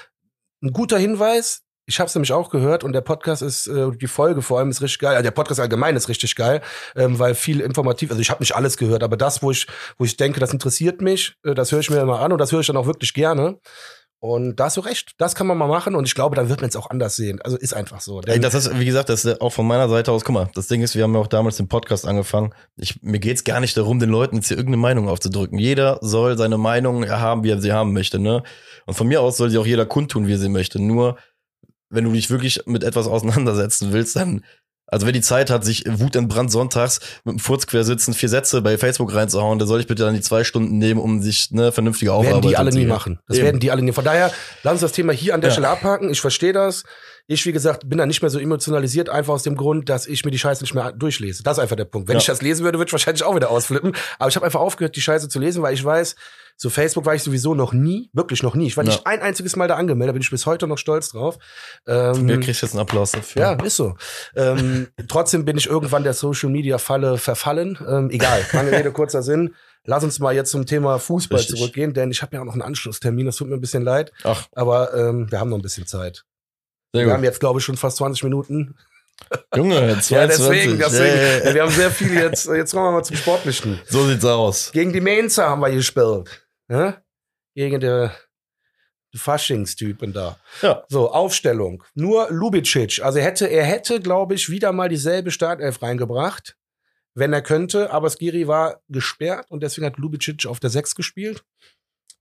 ein 0.61 0.73
guter 0.73 0.99
Hinweis. 0.99 1.63
Ich 1.89 1.99
habe 1.99 2.07
es 2.07 2.13
nämlich 2.13 2.31
auch 2.31 2.51
gehört 2.51 2.83
und 2.83 2.93
der 2.93 3.01
Podcast 3.01 3.41
ist, 3.41 3.65
äh, 3.65 3.89
die 3.91 4.07
Folge 4.07 4.43
vor 4.43 4.59
allem 4.59 4.69
ist 4.69 4.83
richtig 4.83 4.99
geil. 4.99 5.13
Also 5.13 5.23
der 5.23 5.31
Podcast 5.31 5.59
allgemein 5.59 5.95
ist 5.95 6.07
richtig 6.07 6.35
geil, 6.35 6.61
ähm, 6.95 7.17
weil 7.17 7.33
viel 7.33 7.61
informativ. 7.61 8.11
Also 8.11 8.21
ich 8.21 8.29
habe 8.29 8.43
nicht 8.43 8.55
alles 8.55 8.77
gehört, 8.77 9.01
aber 9.01 9.17
das, 9.17 9.41
wo 9.41 9.49
ich, 9.49 9.65
wo 9.97 10.05
ich 10.05 10.15
denke, 10.15 10.39
das 10.39 10.53
interessiert 10.53 11.01
mich, 11.01 11.33
äh, 11.43 11.55
das 11.55 11.71
höre 11.71 11.79
ich 11.79 11.89
mir 11.89 11.99
immer 11.99 12.19
an 12.19 12.31
und 12.31 12.37
das 12.37 12.51
höre 12.51 12.59
ich 12.59 12.67
dann 12.67 12.77
auch 12.77 12.85
wirklich 12.85 13.15
gerne. 13.15 13.57
Und 14.21 14.57
da 14.57 14.65
hast 14.65 14.75
du 14.75 14.81
recht, 14.81 15.13
das 15.17 15.33
kann 15.33 15.47
man 15.47 15.57
mal 15.57 15.67
machen 15.67 15.95
und 15.95 16.05
ich 16.05 16.13
glaube, 16.13 16.35
dann 16.35 16.49
wird 16.49 16.59
man 16.59 16.69
es 16.69 16.75
auch 16.75 16.89
anders 16.89 17.15
sehen. 17.15 17.41
Also 17.41 17.57
ist 17.57 17.73
einfach 17.73 18.01
so. 18.01 18.21
Ey, 18.21 18.39
das 18.39 18.53
ist, 18.53 18.77
wie 18.77 18.85
gesagt, 18.85 19.07
das 19.07 19.23
ist 19.23 19.39
auch 19.39 19.51
von 19.51 19.65
meiner 19.65 19.87
Seite 19.87 20.11
aus, 20.11 20.25
guck 20.25 20.35
mal, 20.35 20.49
das 20.53 20.67
Ding 20.67 20.81
ist, 20.81 20.95
wir 20.95 21.03
haben 21.03 21.15
ja 21.15 21.21
auch 21.21 21.27
damals 21.27 21.55
den 21.55 21.69
Podcast 21.69 22.05
angefangen. 22.05 22.53
Ich, 22.75 23.01
mir 23.01 23.19
geht's 23.19 23.45
gar 23.45 23.61
nicht 23.61 23.77
darum, 23.77 23.97
den 23.97 24.09
Leuten 24.09 24.35
jetzt 24.35 24.49
hier 24.49 24.57
irgendeine 24.57 24.81
Meinung 24.81 25.07
aufzudrücken. 25.07 25.57
Jeder 25.57 25.99
soll 26.01 26.37
seine 26.37 26.57
Meinung 26.57 27.09
haben, 27.09 27.43
wie 27.45 27.51
er 27.51 27.61
sie 27.61 27.71
haben 27.71 27.93
möchte, 27.93 28.19
ne? 28.19 28.43
Und 28.85 28.95
von 28.95 29.07
mir 29.07 29.21
aus 29.21 29.37
soll 29.37 29.51
sie 29.51 29.57
auch 29.57 29.65
jeder 29.65 29.85
kundtun, 29.85 30.27
wie 30.27 30.33
er 30.33 30.37
sie 30.37 30.49
möchte. 30.49 30.81
Nur, 30.81 31.17
wenn 31.89 32.03
du 32.05 32.11
dich 32.11 32.29
wirklich 32.29 32.61
mit 32.65 32.83
etwas 32.83 33.07
auseinandersetzen 33.07 33.91
willst, 33.93 34.15
dann 34.15 34.43
also 34.91 35.05
wer 35.05 35.13
die 35.13 35.21
Zeit 35.21 35.51
hat, 35.51 35.63
sich 35.63 35.83
wutentbrannt 35.87 36.51
sonntags 36.51 36.99
mit 37.23 37.33
dem 37.35 37.39
Furz 37.39 37.67
quer 37.67 37.83
sitzen, 37.83 38.15
vier 38.15 38.27
Sätze 38.27 38.63
bei 38.63 38.75
Facebook 38.75 39.13
reinzuhauen, 39.13 39.59
der 39.59 39.67
soll 39.67 39.79
ich 39.81 39.85
bitte 39.85 40.03
dann 40.03 40.15
die 40.15 40.21
zwei 40.21 40.43
Stunden 40.43 40.79
nehmen, 40.79 40.99
um 40.99 41.21
sich 41.21 41.49
eine 41.51 41.71
vernünftige 41.71 42.11
Aufarbeitung 42.11 42.41
werden 42.41 42.49
die 42.49 42.57
alle 42.57 42.71
zu 42.71 42.79
nie 42.79 42.85
machen. 42.87 43.19
Das 43.27 43.37
Eben. 43.37 43.45
werden 43.45 43.59
die 43.59 43.69
alle 43.69 43.83
nie. 43.83 43.91
Von 43.91 44.03
daher, 44.03 44.31
lass 44.63 44.71
uns 44.73 44.81
das 44.81 44.91
Thema 44.93 45.13
hier 45.13 45.35
an 45.35 45.41
der 45.41 45.49
Ja. 45.49 45.53
Stelle 45.53 45.69
abhaken. 45.69 46.09
Ich 46.09 46.21
verstehe 46.21 46.53
das. 46.53 46.85
Ich, 47.27 47.45
wie 47.45 47.51
gesagt, 47.51 47.87
bin 47.87 47.99
da 47.99 48.07
nicht 48.07 48.23
mehr 48.23 48.31
so 48.31 48.39
emotionalisiert, 48.39 49.09
einfach 49.09 49.33
aus 49.35 49.43
dem 49.43 49.55
Grund, 49.55 49.89
dass 49.89 50.07
ich 50.07 50.25
mir 50.25 50.31
die 50.31 50.39
Scheiße 50.39 50.63
nicht 50.63 50.73
mehr 50.73 50.91
durchlese. 50.91 51.43
Das 51.43 51.57
ist 51.59 51.61
einfach 51.61 51.75
der 51.75 51.85
Punkt. 51.85 52.07
Wenn 52.07 52.15
Ja. 52.15 52.21
ich 52.21 52.25
das 52.25 52.41
lesen 52.41 52.63
würde, 52.63 52.79
würde 52.79 52.89
ich 52.89 52.93
wahrscheinlich 52.93 53.21
auch 53.23 53.35
wieder 53.35 53.51
ausflippen. 53.51 53.93
Aber 54.17 54.29
ich 54.29 54.35
habe 54.35 54.45
einfach 54.47 54.59
aufgehört, 54.59 54.95
die 54.95 55.01
Scheiße 55.01 55.29
zu 55.29 55.37
lesen, 55.37 55.61
weil 55.61 55.75
ich 55.75 55.85
weiß, 55.85 56.15
so 56.61 56.69
Facebook 56.69 57.05
war 57.05 57.15
ich 57.15 57.23
sowieso 57.23 57.55
noch 57.55 57.71
nie, 57.71 58.09
wirklich 58.11 58.43
noch 58.43 58.53
nie. 58.53 58.67
Ich 58.67 58.75
war 58.75 58.83
Ja. 58.83 58.89
nicht 58.91 59.07
ein 59.07 59.21
einziges 59.21 59.55
Mal 59.55 59.69
da 59.69 59.75
angemeldet, 59.77 60.09
da 60.09 60.13
bin 60.13 60.21
ich 60.21 60.29
bis 60.29 60.45
heute 60.45 60.67
noch 60.67 60.77
stolz 60.77 61.09
drauf. 61.09 61.37
Ähm, 61.87 62.25
Mir 62.25 62.37
kriegst 62.41 62.61
jetzt 62.61 62.71
einen 62.73 62.81
Applaus 62.81 63.11
dafür. 63.13 63.41
ja, 63.41 63.53
ist 63.53 63.77
so. 63.77 63.95
Ähm, 64.35 64.87
trotzdem 65.07 65.45
bin 65.45 65.57
ich 65.57 65.67
irgendwann 65.67 66.03
der 66.03 66.13
Social 66.13 66.49
Media 66.49 66.77
Falle 66.77 67.17
verfallen. 67.17 67.79
Ähm, 67.87 68.09
egal, 68.09 68.45
lange 68.51 68.71
Rede, 68.73 68.91
kurzer 68.91 69.23
Sinn. 69.23 69.55
Lass 69.85 70.03
uns 70.03 70.19
mal 70.19 70.35
jetzt 70.35 70.51
zum 70.51 70.65
Thema 70.65 70.99
Fußball 70.99 71.39
Richtig. 71.39 71.55
zurückgehen, 71.57 71.93
denn 71.93 72.11
ich 72.11 72.21
habe 72.21 72.35
ja 72.35 72.41
auch 72.41 72.45
noch 72.45 72.53
einen 72.53 72.61
Anschlusstermin, 72.61 73.25
das 73.25 73.37
tut 73.37 73.47
mir 73.47 73.55
ein 73.55 73.61
bisschen 73.61 73.83
leid, 73.83 74.11
Ach, 74.25 74.45
aber 74.53 74.93
ähm, 74.93 75.31
wir 75.31 75.39
haben 75.39 75.49
noch 75.49 75.57
ein 75.57 75.61
bisschen 75.61 75.87
Zeit. 75.87 76.25
sehr 76.93 77.05
Wir 77.05 77.13
haben 77.13 77.21
gut. 77.21 77.25
jetzt, 77.29 77.39
glaube 77.39 77.59
ich, 77.59 77.65
schon 77.65 77.77
fast 77.77 77.95
20 77.97 78.23
Minuten. 78.25 78.75
Junge, 79.55 79.97
22. 79.99 80.09
Ja, 80.11 80.27
deswegen, 80.27 80.77
deswegen. 80.77 81.17
Ja, 81.17 81.47
ja. 81.49 81.53
Wir 81.53 81.61
haben 81.63 81.71
sehr 81.71 81.91
viel 81.91 82.13
jetzt. 82.13 82.47
Jetzt 82.47 82.71
kommen 82.73 82.85
wir 82.87 82.91
mal 82.91 83.03
zum 83.03 83.15
Sportlichen. 83.15 83.79
So 83.87 84.05
sieht's 84.07 84.25
aus. 84.25 84.71
Gegen 84.73 84.91
die 84.93 85.01
Mainzer 85.01 85.49
haben 85.49 85.61
wir 85.61 85.71
gespielt. 85.71 86.29
Ja? 86.69 87.01
Gegen 87.55 87.79
der 87.79 88.15
die 89.13 89.17
Faschingstypen 89.17 90.13
da. 90.13 90.37
Ja. 90.61 90.83
So, 90.87 91.11
Aufstellung. 91.11 91.83
Nur 91.95 92.29
Lubicic. 92.29 93.01
Also 93.03 93.19
er 93.19 93.25
hätte, 93.25 93.47
er 93.47 93.63
hätte, 93.63 93.99
glaube 93.99 94.35
ich, 94.35 94.49
wieder 94.49 94.71
mal 94.71 94.89
dieselbe 94.89 95.31
Startelf 95.31 95.81
reingebracht, 95.81 96.55
wenn 97.15 97.33
er 97.33 97.41
könnte. 97.41 97.91
Aber 97.91 98.09
Skiri 98.09 98.47
war 98.47 98.81
gesperrt 98.87 99.49
und 99.49 99.63
deswegen 99.63 99.87
hat 99.87 99.97
Lubicic 99.97 100.45
auf 100.45 100.59
der 100.59 100.69
6 100.69 100.95
gespielt. 100.95 101.43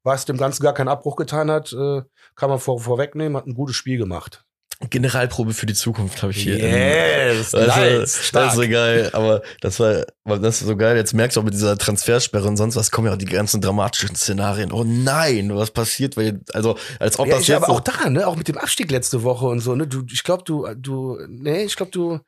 Was 0.02 0.24
dem 0.24 0.38
Ganzen 0.38 0.62
gar 0.62 0.72
keinen 0.72 0.88
Abbruch 0.88 1.16
getan 1.16 1.50
hat, 1.50 1.72
äh, 1.72 2.02
kann 2.34 2.48
man 2.48 2.58
vor, 2.58 2.80
vorwegnehmen, 2.80 3.36
hat 3.36 3.46
ein 3.46 3.54
gutes 3.54 3.76
Spiel 3.76 3.98
gemacht. 3.98 4.46
Generalprobe 4.90 5.54
für 5.54 5.66
die 5.66 5.74
Zukunft 5.74 6.22
habe 6.22 6.30
ich 6.30 6.38
hier. 6.42 6.56
Yes, 6.56 7.50
Das, 7.50 7.66
nice, 7.66 8.32
war, 8.32 8.42
das 8.42 8.52
ist 8.54 8.60
so 8.62 8.68
geil, 8.68 9.10
aber 9.12 9.42
das 9.60 9.80
war, 9.80 10.06
das 10.24 10.60
ist 10.60 10.68
so 10.68 10.76
geil. 10.76 10.96
Jetzt 10.96 11.14
merkst 11.14 11.36
du 11.36 11.40
auch 11.40 11.44
mit 11.44 11.52
dieser 11.52 11.76
Transfersperre 11.76 12.46
und 12.46 12.56
sonst 12.56 12.76
was 12.76 12.92
kommen 12.92 13.08
ja 13.08 13.14
auch 13.14 13.18
die 13.18 13.24
ganzen 13.24 13.60
dramatischen 13.60 14.14
Szenarien. 14.14 14.70
Oh 14.70 14.84
nein, 14.84 15.54
was 15.56 15.72
passiert? 15.72 16.16
Weil, 16.16 16.40
also, 16.52 16.78
als 17.00 17.18
ob 17.18 17.26
Ja, 17.26 17.34
das 17.34 17.42
ich, 17.42 17.48
jetzt. 17.48 17.64
aber 17.64 17.72
auch 17.72 17.80
da, 17.80 18.08
ne, 18.08 18.24
auch 18.24 18.36
mit 18.36 18.46
dem 18.46 18.56
Abstieg 18.56 18.88
letzte 18.92 19.24
Woche 19.24 19.46
und 19.46 19.58
so, 19.58 19.74
ne, 19.74 19.88
du, 19.88 20.04
ich 20.12 20.22
glaube, 20.22 20.44
du, 20.44 20.68
du, 20.76 21.18
nee, 21.28 21.64
ich 21.64 21.74
glaube, 21.74 21.90
du 21.90 22.20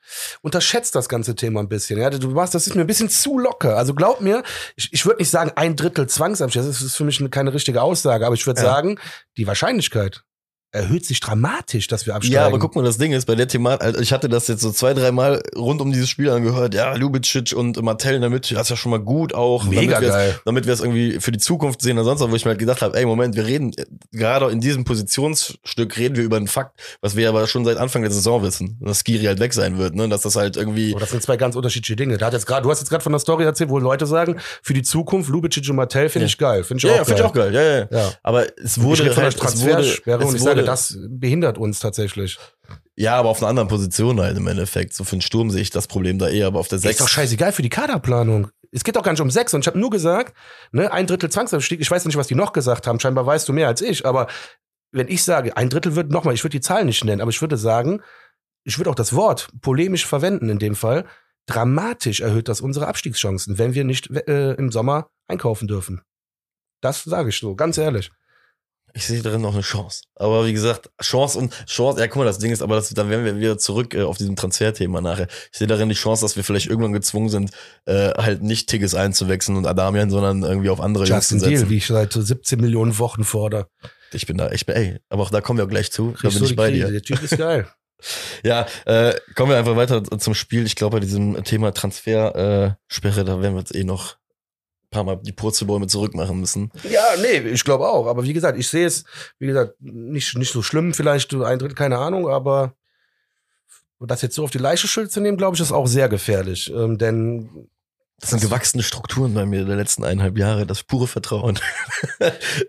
unterschätzt 0.42 0.96
das 0.96 1.08
ganze 1.08 1.36
Thema 1.36 1.60
ein 1.60 1.68
bisschen, 1.68 2.00
ja, 2.00 2.10
du 2.10 2.30
machst, 2.30 2.54
das 2.56 2.66
ist 2.66 2.74
mir 2.74 2.80
ein 2.80 2.86
bisschen 2.88 3.10
zu 3.10 3.38
locker. 3.38 3.76
Also 3.76 3.94
glaub 3.94 4.20
mir, 4.22 4.42
ich, 4.74 4.92
ich 4.92 5.06
würde 5.06 5.20
nicht 5.20 5.30
sagen 5.30 5.52
ein 5.54 5.76
Drittel 5.76 6.08
Zwangsabstieg, 6.08 6.62
das 6.62 6.82
ist 6.82 6.96
für 6.96 7.04
mich 7.04 7.22
keine 7.30 7.54
richtige 7.54 7.80
Aussage, 7.80 8.26
aber 8.26 8.34
ich 8.34 8.44
würde 8.46 8.60
Ja. 8.60 8.66
sagen, 8.66 8.98
die 9.36 9.46
Wahrscheinlichkeit 9.46 10.24
erhöht 10.72 11.04
sich 11.04 11.18
dramatisch, 11.20 11.88
dass 11.88 12.06
wir 12.06 12.14
absteigen. 12.14 12.34
Ja, 12.34 12.46
aber 12.46 12.58
guck 12.58 12.76
mal, 12.76 12.84
das 12.84 12.96
Ding 12.96 13.12
ist, 13.12 13.26
bei 13.26 13.34
der 13.34 13.48
Thematik, 13.48 13.84
also 13.84 14.00
ich 14.00 14.12
hatte 14.12 14.28
das 14.28 14.46
jetzt 14.48 14.60
so 14.60 14.70
zwei, 14.70 14.94
drei 14.94 15.10
Mal 15.10 15.42
rund 15.56 15.80
um 15.80 15.92
dieses 15.92 16.08
Spiel 16.08 16.30
angehört, 16.30 16.74
ja, 16.74 16.94
Lubicic 16.94 17.52
und 17.56 17.82
Martell 17.82 18.14
in 18.14 18.20
der 18.20 18.30
Mitte, 18.30 18.54
das 18.54 18.64
ist 18.64 18.70
ja 18.70 18.76
schon 18.76 18.90
mal 18.90 19.00
gut 19.00 19.34
auch. 19.34 19.64
Mega 19.64 19.94
damit 19.94 20.00
wir 20.02 20.08
geil. 20.08 20.30
Es, 20.36 20.44
damit 20.44 20.66
wir 20.66 20.72
es 20.74 20.80
irgendwie 20.80 21.18
für 21.20 21.32
die 21.32 21.38
Zukunft 21.38 21.82
sehen 21.82 21.98
oder 21.98 22.04
sonst 22.04 22.20
was, 22.20 22.30
wo 22.30 22.36
ich 22.36 22.44
mir 22.44 22.50
halt 22.50 22.60
gedacht 22.60 22.82
habe, 22.82 22.96
ey, 22.96 23.04
Moment, 23.04 23.34
wir 23.34 23.46
reden, 23.46 23.72
äh, 23.76 23.84
gerade 24.12 24.48
in 24.50 24.60
diesem 24.60 24.84
Positionsstück 24.84 25.96
reden 25.98 26.16
wir 26.16 26.24
über 26.24 26.36
einen 26.36 26.46
Fakt, 26.46 26.78
was 27.00 27.16
wir 27.16 27.28
aber 27.28 27.46
schon 27.46 27.64
seit 27.64 27.76
Anfang 27.76 28.02
der 28.02 28.10
Saison 28.10 28.42
wissen, 28.42 28.78
dass 28.80 29.00
Skiri 29.00 29.24
halt 29.24 29.40
weg 29.40 29.52
sein 29.52 29.78
wird, 29.78 29.94
ne, 29.94 30.08
dass 30.08 30.22
das 30.22 30.36
halt 30.36 30.56
irgendwie, 30.56 30.92
Aber 30.92 31.00
das 31.00 31.10
sind 31.10 31.22
zwei 31.22 31.36
ganz 31.36 31.56
unterschiedliche 31.56 31.96
Dinge. 31.96 32.16
Da 32.18 32.26
hat 32.26 32.32
jetzt 32.32 32.46
gerade, 32.46 32.62
du 32.62 32.70
hast 32.70 32.80
jetzt 32.80 32.90
gerade 32.90 33.02
von 33.02 33.12
der 33.12 33.20
Story 33.20 33.44
erzählt, 33.44 33.70
wo 33.70 33.78
Leute 33.78 34.06
sagen, 34.06 34.38
für 34.62 34.74
die 34.74 34.82
Zukunft 34.82 35.30
Lubicic 35.30 35.68
und 35.68 35.76
Martell 35.76 36.08
finde 36.08 36.26
Ja. 36.26 36.28
ich 36.28 36.38
geil, 36.38 36.64
finde 36.64 36.78
ich 36.78 36.84
ja, 36.84 36.92
auch 36.92 36.96
ja, 36.98 37.04
finde 37.04 37.20
ich 37.22 37.26
auch 37.26 37.32
geil, 37.32 37.54
ja, 37.54 37.62
ja, 37.62 37.88
ja. 37.90 38.12
Aber 38.22 38.46
es 38.58 38.76
Ich 38.76 38.82
wurde 38.82 39.04
der 39.04 39.16
halt, 39.16 39.34
es 39.34 39.60
wurde, 39.60 39.80
es 39.80 40.34
ich 40.34 40.59
sage, 40.66 40.68
wurde- 40.68 41.06
das 41.10 41.18
behindert 41.20 41.58
uns 41.58 41.80
tatsächlich. 41.80 42.38
ja, 42.96 43.16
aber 43.16 43.28
auf 43.28 43.38
einer 43.40 43.48
anderen 43.48 43.68
Position 43.68 44.20
halt 44.20 44.36
im 44.36 44.46
Endeffekt. 44.46 44.94
So 44.94 45.04
für 45.04 45.16
den 45.16 45.22
Sturm 45.22 45.50
sehe 45.50 45.62
ich 45.62 45.70
das 45.70 45.86
Problem 45.86 46.18
da 46.18 46.28
eher, 46.28 46.46
aber 46.46 46.58
auf 46.60 46.68
der 46.68 46.76
Ist 46.76 46.82
sechs. 46.82 46.98
doch 46.98 47.08
scheißegal 47.08 47.52
für 47.52 47.62
die 47.62 47.68
Kaderplanung. 47.70 48.48
Es 48.72 48.84
geht 48.84 48.94
doch 48.96 49.02
gar 49.02 49.10
nicht 49.12 49.20
um 49.20 49.30
sechs. 49.30 49.52
Und 49.52 49.62
ich 49.62 49.66
habe 49.66 49.78
nur 49.78 49.90
gesagt, 49.90 50.36
ne, 50.70 50.92
ein 50.92 51.06
Drittel 51.06 51.30
Zwangsabstieg. 51.30 51.80
Ich 51.80 51.90
weiß 51.90 52.04
nicht, 52.04 52.16
was 52.16 52.28
die 52.28 52.36
noch 52.36 52.52
gesagt 52.52 52.86
haben. 52.86 53.00
Scheinbar 53.00 53.26
weißt 53.26 53.48
du 53.48 53.52
mehr 53.52 53.66
als 53.66 53.82
ich. 53.82 54.06
Aber 54.06 54.28
wenn 54.92 55.08
ich 55.08 55.24
sage, 55.24 55.56
ein 55.56 55.70
Drittel 55.70 55.96
wird 55.96 56.10
nochmal, 56.10 56.34
ich 56.34 56.44
würde 56.44 56.52
die 56.56 56.60
Zahl 56.60 56.84
nicht 56.84 57.04
nennen, 57.04 57.20
aber 57.20 57.30
ich 57.30 57.40
würde 57.40 57.56
sagen, 57.56 58.00
ich 58.64 58.78
würde 58.78 58.90
auch 58.90 58.94
das 58.94 59.12
Wort 59.14 59.48
polemisch 59.60 60.06
verwenden 60.06 60.48
in 60.50 60.58
dem 60.60 60.76
Fall. 60.76 61.04
Dramatisch 61.46 62.20
erhöht 62.20 62.48
das 62.48 62.60
unsere 62.60 62.86
Abstiegschancen, 62.86 63.58
wenn 63.58 63.74
wir 63.74 63.82
nicht 63.84 64.08
äh, 64.10 64.52
im 64.52 64.70
Sommer 64.70 65.08
einkaufen 65.26 65.66
dürfen. 65.66 66.02
Das 66.80 67.02
sage 67.02 67.30
ich 67.30 67.38
so, 67.38 67.56
ganz 67.56 67.76
ehrlich. 67.78 68.10
Ich 68.94 69.06
sehe 69.06 69.22
darin 69.22 69.40
noch 69.40 69.54
eine 69.54 69.62
Chance. 69.62 70.02
Aber 70.16 70.46
wie 70.46 70.52
gesagt, 70.52 70.90
Chance 71.00 71.38
und 71.38 71.52
Chance, 71.66 72.00
ja, 72.00 72.06
guck 72.08 72.16
mal, 72.16 72.24
das 72.24 72.38
Ding 72.38 72.52
ist, 72.52 72.62
aber 72.62 72.76
das, 72.76 72.90
dann 72.90 73.08
wären 73.10 73.24
wir 73.24 73.36
wieder 73.36 73.58
zurück 73.58 73.94
äh, 73.94 74.02
auf 74.02 74.18
diesem 74.18 74.36
Transferthema 74.36 75.00
nachher. 75.00 75.28
Ich 75.52 75.58
sehe 75.58 75.66
darin 75.66 75.88
die 75.88 75.94
Chance, 75.94 76.24
dass 76.24 76.36
wir 76.36 76.44
vielleicht 76.44 76.66
irgendwann 76.66 76.92
gezwungen 76.92 77.28
sind, 77.28 77.50
äh, 77.86 78.10
halt 78.10 78.42
nicht 78.42 78.68
Tigges 78.68 78.94
einzuwechseln 78.94 79.56
und 79.56 79.66
Adamian, 79.66 80.10
sondern 80.10 80.42
irgendwie 80.42 80.70
auf 80.70 80.80
andere 80.80 81.04
Jungs 81.04 81.28
zu 81.28 81.34
Justin 81.34 81.48
Deal, 81.48 81.58
setzen. 81.60 81.70
wie 81.70 81.76
ich 81.76 81.86
seit 81.86 82.12
17 82.12 82.60
Millionen 82.60 82.98
Wochen 82.98 83.24
fordere. 83.24 83.68
Ich 84.12 84.26
bin 84.26 84.36
da, 84.38 84.50
ich 84.50 84.66
bin, 84.66 84.76
ey, 84.76 84.98
aber 85.08 85.22
auch 85.22 85.30
da 85.30 85.40
kommen 85.40 85.58
wir 85.58 85.64
auch 85.64 85.70
gleich 85.70 85.92
zu. 85.92 86.14
Da 86.22 86.28
bin 86.28 86.38
du 86.38 86.44
ich 86.44 86.56
bei 86.56 86.70
Krise. 86.70 86.86
dir. 86.86 86.92
Der 86.92 87.02
Typ 87.02 87.22
ist 87.22 87.36
geil. 87.36 87.66
Ja, 88.42 88.66
äh, 88.86 89.12
kommen 89.34 89.50
wir 89.50 89.58
einfach 89.58 89.76
weiter 89.76 90.02
zum 90.02 90.32
Spiel. 90.32 90.64
Ich 90.64 90.74
glaube, 90.74 90.96
bei 90.96 91.00
diesem 91.00 91.44
Thema 91.44 91.72
Transfersperre, 91.72 92.78
äh, 92.78 92.82
Sperre, 92.88 93.24
da 93.24 93.42
werden 93.42 93.52
wir 93.54 93.60
jetzt 93.60 93.74
eh 93.74 93.84
noch 93.84 94.16
paar 94.90 95.04
Mal 95.04 95.16
die 95.16 95.32
Purzelbäume 95.32 95.86
zurückmachen 95.86 96.40
müssen. 96.40 96.70
Ja, 96.88 97.04
nee, 97.20 97.38
ich 97.48 97.64
glaube 97.64 97.88
auch. 97.88 98.06
Aber 98.06 98.24
wie 98.24 98.32
gesagt, 98.32 98.58
ich 98.58 98.68
sehe 98.68 98.86
es, 98.86 99.04
wie 99.38 99.46
gesagt, 99.46 99.74
nicht, 99.80 100.36
nicht 100.36 100.52
so 100.52 100.62
schlimm, 100.62 100.94
vielleicht 100.94 101.32
ein 101.32 101.58
Drittel, 101.58 101.74
keine 101.74 101.98
Ahnung, 101.98 102.28
aber 102.28 102.74
das 104.00 104.22
jetzt 104.22 104.34
so 104.34 104.44
auf 104.44 104.50
die 104.50 104.58
Leiche 104.58 104.88
Schild 104.88 105.12
zu 105.12 105.20
nehmen, 105.20 105.36
glaube 105.36 105.56
ich, 105.56 105.60
ist 105.62 105.72
auch 105.72 105.86
sehr 105.86 106.08
gefährlich. 106.08 106.72
Ähm, 106.74 106.96
denn 106.98 107.68
Das 108.18 108.30
sind 108.30 108.40
gewachsene 108.40 108.82
Strukturen 108.82 109.34
bei 109.34 109.44
mir 109.44 109.64
der 109.64 109.76
letzten 109.76 110.04
eineinhalb 110.04 110.38
Jahre, 110.38 110.66
das 110.66 110.82
pure 110.82 111.06
Vertrauen. 111.06 111.58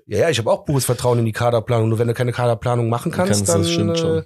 Ja, 0.06 0.20
ja, 0.20 0.30
ich 0.30 0.38
habe 0.40 0.52
auch 0.52 0.66
pures 0.66 0.86
Vertrauen 0.86 1.20
in 1.20 1.26
die 1.26 1.32
Kaderplanung. 1.32 1.90
Nur 1.90 2.00
wenn 2.00 2.08
du 2.08 2.14
keine 2.14 2.34
Kaderplanung 2.34 2.90
machen 2.90 3.12
kannst, 3.12 3.46
Kannst, 3.46 3.50
das 3.50 3.76
dann 3.76 4.18
äh, 4.18 4.24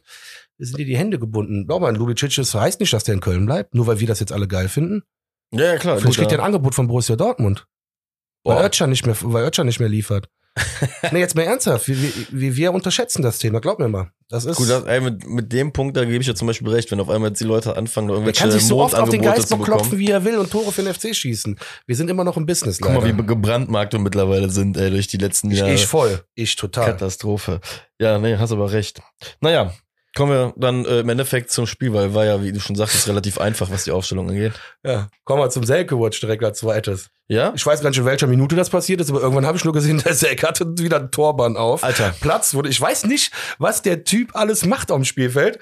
sind 0.58 0.77
dir 0.77 0.86
die 0.86 0.97
Hände 0.97 1.19
gebunden. 1.19 1.67
Glaub 1.67 1.81
mal, 1.81 1.95
Lubicic 1.95 2.36
das 2.36 2.53
heißt 2.53 2.79
nicht, 2.79 2.93
dass 2.93 3.03
der 3.03 3.15
in 3.15 3.21
Köln 3.21 3.45
bleibt, 3.45 3.75
nur 3.75 3.86
weil 3.88 3.99
wir 3.99 4.08
das 4.08 4.19
jetzt 4.19 4.31
alle 4.31 4.47
geil 4.47 4.67
finden. 4.67 5.03
Ja, 5.51 5.65
ja 5.65 5.77
klar. 5.77 5.97
Vielleicht 5.97 6.17
kriegt 6.17 6.31
er 6.31 6.39
ein 6.39 6.45
Angebot 6.45 6.73
von 6.73 6.88
Borussia 6.88 7.15
Dortmund. 7.15 7.67
Weil 8.45 8.58
Boah. 8.58 8.65
Özcan 8.65 8.89
nicht 8.89 9.05
mehr, 9.05 9.15
weil 9.21 9.45
Özcan 9.45 9.65
nicht 9.65 9.79
mehr 9.79 9.89
liefert. 9.89 10.29
nee, 11.12 11.19
jetzt 11.19 11.36
mal 11.36 11.41
ernsthaft. 11.41 11.88
Wir, 11.89 11.97
wir, 12.29 12.55
wir, 12.55 12.73
unterschätzen 12.73 13.21
das 13.21 13.39
Thema. 13.39 13.60
Glaub 13.60 13.77
mir 13.77 13.89
mal. 13.89 14.12
Das 14.29 14.45
ist. 14.45 14.55
Gut, 14.55 14.69
das, 14.69 14.86
ey, 14.86 15.01
mit, 15.01 15.27
mit 15.27 15.51
dem 15.51 15.73
Punkt, 15.73 15.97
da 15.97 16.05
gebe 16.05 16.21
ich 16.21 16.27
ja 16.27 16.36
zum 16.36 16.47
Beispiel 16.47 16.69
recht, 16.69 16.89
wenn 16.91 16.99
auf 17.01 17.10
einmal 17.10 17.31
jetzt 17.31 17.41
die 17.41 17.45
Leute 17.45 17.75
anfangen, 17.75 18.08
der 18.08 18.15
irgendwelche 18.15 18.41
kann 18.41 18.51
sich 18.51 18.65
so 18.65 18.79
oft 18.79 18.95
auf 18.95 19.10
den 19.10 19.21
Geistbock 19.21 19.65
klopfen, 19.65 19.97
wie 19.97 20.10
er 20.10 20.23
will 20.23 20.38
und 20.38 20.51
Tore 20.51 20.71
für 20.71 20.81
den 20.81 20.93
FC 20.93 21.13
schießen. 21.13 21.60
Wir 21.88 21.95
sind 21.95 22.10
immer 22.10 22.23
noch 22.23 22.38
im 22.38 22.45
Business, 22.45 22.77
Guck 22.79 22.93
leider. 22.93 23.13
mal, 23.13 23.17
wie 23.17 23.27
gebrandmarkt 23.27 23.93
wir 23.93 23.99
mittlerweile 23.99 24.49
sind, 24.49 24.77
ey, 24.77 24.91
durch 24.91 25.08
die 25.08 25.17
letzten 25.17 25.51
ich, 25.51 25.60
Jahre. 25.60 25.73
ich 25.73 25.86
voll. 25.86 26.23
Ich 26.36 26.55
total. 26.55 26.86
Katastrophe. 26.86 27.60
Ja, 27.99 28.17
nee, 28.17 28.38
hast 28.38 28.53
aber 28.53 28.71
recht. 28.71 29.01
Naja, 29.41 29.73
kommen 30.15 30.32
wir 30.32 30.54
dann 30.56 30.86
äh, 30.86 31.01
im 31.01 31.10
Endeffekt 31.10 31.51
zum 31.51 31.67
Spiel, 31.67 31.93
weil 31.93 32.13
war 32.13 32.25
ja, 32.25 32.41
wie 32.41 32.51
du 32.51 32.60
schon 32.60 32.75
sagtest, 32.75 33.08
relativ 33.08 33.38
einfach, 33.38 33.69
was 33.69 33.84
die 33.84 33.91
Aufstellung 33.91 34.30
angeht. 34.30 34.54
Ja, 34.84 35.10
kommen 35.25 35.41
wir 35.41 35.49
zum 35.49 35.63
Selke-Watch 35.63 36.19
direkt 36.21 36.43
als 36.43 36.60
zweites. 36.60 37.10
Ja? 37.28 37.54
Ich 37.56 37.65
weiß 37.65 37.82
gar 37.82 37.89
nicht, 37.89 37.99
in 37.99 38.06
welcher 38.06 38.28
Minute 38.28 38.56
das 38.56 38.69
passiert 38.69 39.01
ist, 39.01 39.10
aber 39.10 39.21
irgendwann 39.21 39.45
habe 39.45 39.58
ich 39.58 39.65
nur 39.65 39.73
gesehen, 39.73 39.97
der 40.06 40.13
Selke 40.13 40.47
hatte 40.47 40.65
wieder 40.78 40.97
einen 40.97 41.12
Torbahn 41.12 41.58
auf. 41.58 41.84
Alter. 41.84 42.15
Platz 42.21 42.54
wurde. 42.54 42.69
Ich 42.69 42.80
weiß 42.80 43.06
nicht, 43.06 43.32
was 43.60 43.82
der 43.82 44.06
Typ 44.06 44.36
alles 44.36 44.65
macht 44.65 44.89
auf 44.91 44.97
dem 44.97 45.06
Spielfeld, 45.06 45.60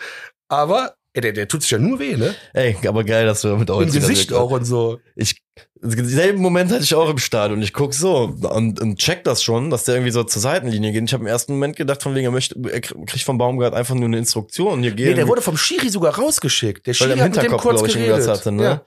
aber 0.48 0.96
ey, 1.14 1.22
der, 1.22 1.32
der 1.34 1.48
tut 1.48 1.62
sich 1.62 1.72
ja 1.72 1.78
nur 1.78 2.00
weh, 2.00 2.18
ne? 2.18 2.36
Ey, 2.54 2.76
aber 2.88 3.04
geil, 3.04 3.26
dass 3.26 3.42
du 3.42 3.50
damit 3.50 3.70
auch 3.70 3.82
Im 3.82 3.92
Gesicht 3.92 4.34
auch 4.34 4.52
und 4.52 4.66
so. 4.66 5.00
Ich, 5.16 5.44
denselben 5.82 6.42
Moment 6.42 6.72
hatte 6.72 6.84
ich 6.84 6.96
auch 6.96 7.10
im 7.10 7.20
Stadion. 7.20 7.62
Ich 7.62 7.74
guck 7.74 7.94
so 7.94 8.36
und, 8.42 8.82
und 8.82 8.98
check 8.98 9.24
das 9.24 9.44
schon, 9.44 9.70
dass 9.70 9.84
der 9.84 9.96
irgendwie 9.96 10.12
so 10.12 10.24
zur 10.24 10.42
Seitenlinie 10.42 10.92
geht. 10.92 11.04
Ich 11.04 11.14
habe 11.14 11.24
im 11.24 11.28
ersten 11.28 11.54
Moment 11.54 11.76
gedacht, 11.76 12.02
von 12.02 12.16
wegen, 12.16 12.26
er 12.26 12.32
möchte, 12.32 12.56
er 12.72 12.82
kriegt 12.82 13.24
vom 13.24 13.38
Baumgart 13.38 13.74
einfach 13.74 13.96
nur 13.96 14.06
eine 14.06 14.18
Instruktion. 14.18 14.82
Hier 14.82 14.92
gehen. 14.92 15.10
Nee, 15.10 15.14
der 15.14 15.28
wurde 15.28 15.42
vom 15.42 15.58
Schiri 15.58 15.90
sogar 15.90 16.16
rausgeschickt. 16.16 16.88
Der 16.88 16.92
weil 16.92 16.96
Schiri 16.96 17.10
er 17.12 17.14
im 17.14 17.22
hat 17.22 17.30
mit 17.30 17.36
dem 17.36 17.42
Hinterkopf, 17.42 17.62
kurz 17.64 17.82
ich, 17.82 17.94
geredet. 17.94 18.10
irgendwas 18.10 18.40
hatte, 18.40 18.52
ne? 18.52 18.64
Ja. 18.64 18.82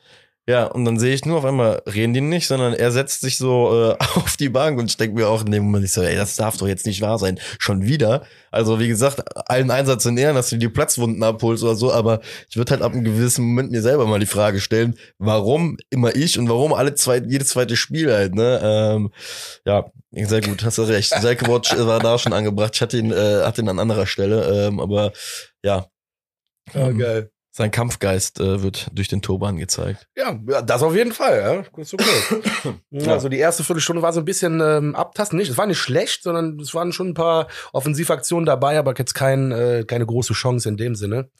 Ja, 0.48 0.66
und 0.66 0.85
dann 0.85 0.96
sehe 0.96 1.12
ich 1.12 1.24
nur 1.24 1.38
auf 1.38 1.44
einmal, 1.44 1.82
reden 1.87 2.14
die 2.14 2.20
nicht, 2.20 2.46
sondern 2.46 2.72
er 2.72 2.92
setzt 2.92 3.20
sich 3.20 3.37
so 3.37 3.90
äh, 3.90 3.96
auf 4.14 4.37
die 4.37 4.48
Bank 4.48 4.78
und 4.78 4.88
ich 4.88 4.96
denke 4.96 5.16
mir 5.16 5.28
auch 5.28 5.44
in 5.44 5.50
dem 5.50 5.64
Moment, 5.64 5.85
ich 5.85 5.92
so, 5.92 6.02
ey, 6.02 6.14
das 6.14 6.37
darf 6.37 6.56
doch 6.56 6.68
jetzt 6.68 6.87
nicht 6.87 7.00
wahr 7.00 7.18
sein. 7.18 7.40
Schon 7.59 7.85
wieder. 7.85 8.24
Also 8.52 8.78
wie 8.78 8.87
gesagt, 8.87 9.22
allen 9.50 9.72
Einsatz 9.72 10.04
in 10.04 10.16
Ehren, 10.16 10.37
dass 10.37 10.50
du 10.50 10.56
die 10.56 10.68
Platzwunden 10.68 11.22
abholst 11.24 11.64
oder 11.64 11.74
so, 11.74 11.92
aber 11.92 12.20
ich 12.48 12.56
würde 12.56 12.70
halt 12.70 12.82
ab 12.82 12.92
einem 12.92 13.02
gewissen 13.02 13.44
Moment 13.44 13.72
mir 13.72 13.82
selber 13.82 14.06
mal 14.06 14.20
die 14.20 14.26
Frage 14.26 14.61
stellen, 14.61 14.94
warum 15.18 15.78
immer 15.90 16.14
ich 16.14 16.38
und 16.38 16.48
warum 16.48 16.72
alle 16.72 16.94
zwei, 16.94 17.18
jedes 17.18 17.48
zweite 17.48 17.76
Spiel 17.76 18.12
halt, 18.12 18.37
ne? 18.37 18.61
Ähm, 18.62 19.11
ja, 19.64 19.85
sehr 20.12 20.40
gut, 20.42 20.64
hast 20.64 20.78
du 20.78 20.82
recht. 20.82 21.12
Selke 21.20 21.48
Watch 21.48 21.76
war 21.76 21.98
da 21.98 22.18
schon 22.18 22.32
angebracht. 22.32 22.76
Ich 22.76 22.82
hatte 22.82 22.98
ihn, 22.98 23.11
äh, 23.11 23.42
hatte 23.42 23.62
ihn 23.62 23.68
an 23.68 23.80
anderer 23.80 24.06
Stelle, 24.06 24.68
ähm, 24.68 24.78
aber 24.78 25.12
ja. 25.64 25.87
Ja, 26.72 26.88
Ähm, 26.88 26.98
geil. 26.98 27.30
Sein 27.56 27.70
Kampfgeist 27.70 28.38
äh, 28.38 28.62
wird 28.62 28.88
durch 28.92 29.08
den 29.08 29.22
Turban 29.22 29.56
gezeigt. 29.56 30.06
Ja, 30.14 30.34
das 30.62 30.82
auf 30.82 30.94
jeden 30.94 31.12
Fall, 31.12 31.64
ja. 31.74 31.80
Ist 31.80 31.94
okay. 31.94 32.74
Ja. 32.90 33.12
Also 33.12 33.28
die 33.30 33.38
erste 33.38 33.64
Viertelstunde 33.64 34.02
war 34.02 34.12
so 34.12 34.20
ein 34.20 34.24
bisschen 34.26 34.60
ähm, 34.60 34.94
abtasten. 34.94 35.38
Nicht, 35.38 35.50
es 35.50 35.56
war 35.56 35.66
nicht 35.66 35.78
schlecht, 35.78 36.22
sondern 36.22 36.60
es 36.60 36.74
waren 36.74 36.92
schon 36.92 37.08
ein 37.08 37.14
paar 37.14 37.48
Offensivaktionen 37.72 38.44
dabei, 38.44 38.78
aber 38.78 38.94
jetzt 38.96 39.14
kein, 39.14 39.52
äh, 39.52 39.84
keine 39.86 40.04
große 40.04 40.34
Chance 40.34 40.68
in 40.68 40.76
dem 40.76 40.94
Sinne. 40.94 41.30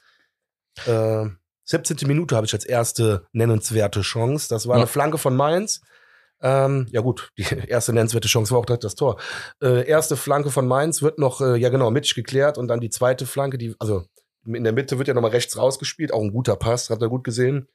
Äh, 0.87 1.27
17. 1.65 1.97
Minute 2.07 2.35
habe 2.37 2.47
ich 2.47 2.55
als 2.55 2.65
erste 2.65 3.27
nennenswerte 3.33 4.01
Chance. 4.01 4.49
Das 4.49 4.67
war 4.67 4.77
Ja. 4.77 4.83
eine 4.83 4.87
Flanke 4.87 5.19
von 5.19 5.37
Mainz. 5.37 5.81
Ähm, 6.41 6.87
ja 6.91 7.01
gut, 7.01 7.31
die 7.39 7.43
erste 7.69 7.93
nennenswerte 7.93 8.29
Chance 8.29 8.53
war 8.53 8.61
auch 8.61 8.67
direkt 8.67 8.85
das 8.85 8.95
Tor. 8.95 9.19
Äh, 9.63 9.87
erste 9.87 10.17
Flanke 10.17 10.51
von 10.51 10.67
Mainz 10.67 11.03
wird 11.03 11.19
noch, 11.19 11.41
äh, 11.41 11.57
ja 11.57 11.69
genau, 11.71 11.91
Mitch 11.91 12.15
geklärt 12.15 12.57
und 12.59 12.69
dann 12.69 12.81
die 12.81 12.91
zweite 12.91 13.27
Flanke, 13.27 13.59
die, 13.59 13.75
also 13.79 14.05
in 14.47 14.65
der 14.65 14.73
Mitte 14.73 14.99
wird 14.99 15.09
ja 15.09 15.15
nochmal 15.15 15.33
rechts 15.33 15.57
rausgespielt, 15.57 16.13
auch 16.13 16.23
ein 16.23 16.33
guter 16.33 16.57
Pass, 16.57 16.91
hat 16.91 17.03
er 17.03 17.09
gut 17.09 17.25
gesehen. 17.25 17.69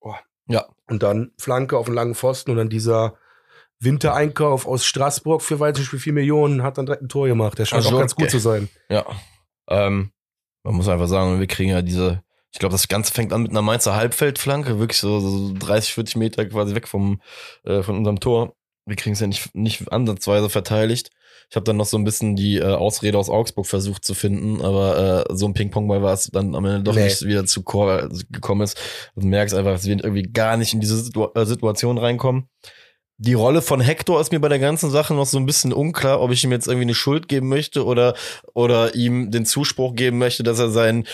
Oh. 0.00 0.14
Ja. 0.48 0.66
Und 0.88 1.02
dann 1.02 1.32
Flanke 1.38 1.78
auf 1.78 1.86
den 1.86 1.94
langen 1.94 2.14
Pfosten 2.14 2.50
und 2.50 2.56
dann 2.56 2.68
dieser 2.68 3.16
Wintereinkauf 3.80 4.66
aus 4.66 4.84
Straßburg 4.84 5.42
für 5.42 5.58
nicht 5.58 5.92
wie 5.92 5.98
viel 5.98 6.12
Millionen 6.12 6.62
hat 6.62 6.78
dann 6.78 6.86
direkt 6.86 7.02
ein 7.02 7.08
Tor 7.08 7.26
gemacht. 7.26 7.58
Der 7.58 7.66
scheint 7.66 7.84
Also, 7.84 7.96
auch 7.96 8.00
ganz 8.00 8.14
gut 8.14 8.24
okay. 8.24 8.30
zu 8.30 8.38
sein. 8.38 8.68
Ja. 8.88 9.04
Ähm, 9.68 10.12
man 10.62 10.74
muss 10.74 10.88
einfach 10.88 11.08
sagen, 11.08 11.40
wir 11.40 11.46
kriegen 11.46 11.70
ja 11.70 11.82
diese, 11.82 12.22
ich 12.50 12.58
glaube, 12.58 12.72
das 12.72 12.88
Ganze 12.88 13.12
fängt 13.12 13.32
an 13.32 13.42
mit 13.42 13.50
einer 13.50 13.62
Mainzer 13.62 13.94
Halbfeldflanke, 13.94 14.78
wirklich 14.78 14.98
so, 14.98 15.20
so 15.20 15.54
30, 15.58 15.94
40 15.94 16.16
Meter 16.16 16.46
quasi 16.46 16.74
weg 16.74 16.88
vom, 16.88 17.20
äh, 17.64 17.82
von 17.82 17.96
unserem 17.96 18.20
Tor. 18.20 18.54
Wir 18.86 18.96
kriegen 18.96 19.14
es 19.14 19.20
ja 19.20 19.26
nicht, 19.26 19.54
nicht 19.54 19.90
ansatzweise 19.92 20.50
verteidigt. 20.50 21.10
Ich 21.50 21.56
habe 21.56 21.64
dann 21.64 21.76
noch 21.76 21.86
so 21.86 21.96
ein 21.98 22.04
bisschen 22.04 22.36
die 22.36 22.56
äh, 22.58 22.64
Ausrede 22.64 23.18
aus 23.18 23.28
Augsburg 23.30 23.66
versucht 23.66 24.04
zu 24.04 24.14
finden, 24.14 24.62
aber 24.62 25.24
äh, 25.30 25.34
so 25.34 25.46
ein 25.46 25.54
Ping-Pong-Ball 25.54 26.02
war 26.02 26.14
es 26.14 26.30
dann 26.32 26.54
am 26.54 26.64
Ende 26.64 26.82
doch 26.82 26.94
Nee. 26.94 27.04
nicht 27.04 27.22
wieder 27.26 27.44
zu 27.44 27.62
Chor 27.62 28.08
gekommen 28.30 28.62
ist. 28.62 28.76
Also 29.14 29.22
du 29.22 29.26
merkst 29.28 29.54
einfach, 29.54 29.72
dass 29.72 29.84
wir 29.84 29.96
irgendwie 29.96 30.22
gar 30.22 30.56
nicht 30.56 30.72
in 30.74 30.80
diese 30.80 30.98
Situ 30.98 31.28
äh, 31.34 31.44
Situation 31.44 31.98
reinkommen. 31.98 32.48
Die 33.16 33.34
Rolle 33.34 33.62
von 33.62 33.80
Hector 33.80 34.20
ist 34.20 34.32
mir 34.32 34.40
bei 34.40 34.48
der 34.48 34.58
ganzen 34.58 34.90
Sache 34.90 35.14
noch 35.14 35.26
so 35.26 35.38
ein 35.38 35.46
bisschen 35.46 35.72
unklar, 35.72 36.20
ob 36.20 36.32
ich 36.32 36.42
ihm 36.42 36.50
jetzt 36.50 36.66
irgendwie 36.66 36.86
eine 36.86 36.94
Schuld 36.94 37.28
geben 37.28 37.48
möchte 37.48 37.84
oder, 37.84 38.14
oder 38.54 38.94
ihm 38.96 39.30
den 39.30 39.46
Zuspruch 39.46 39.94
geben 39.94 40.18
möchte, 40.18 40.42
dass 40.42 40.58
er 40.58 40.70
seinen 40.70 41.06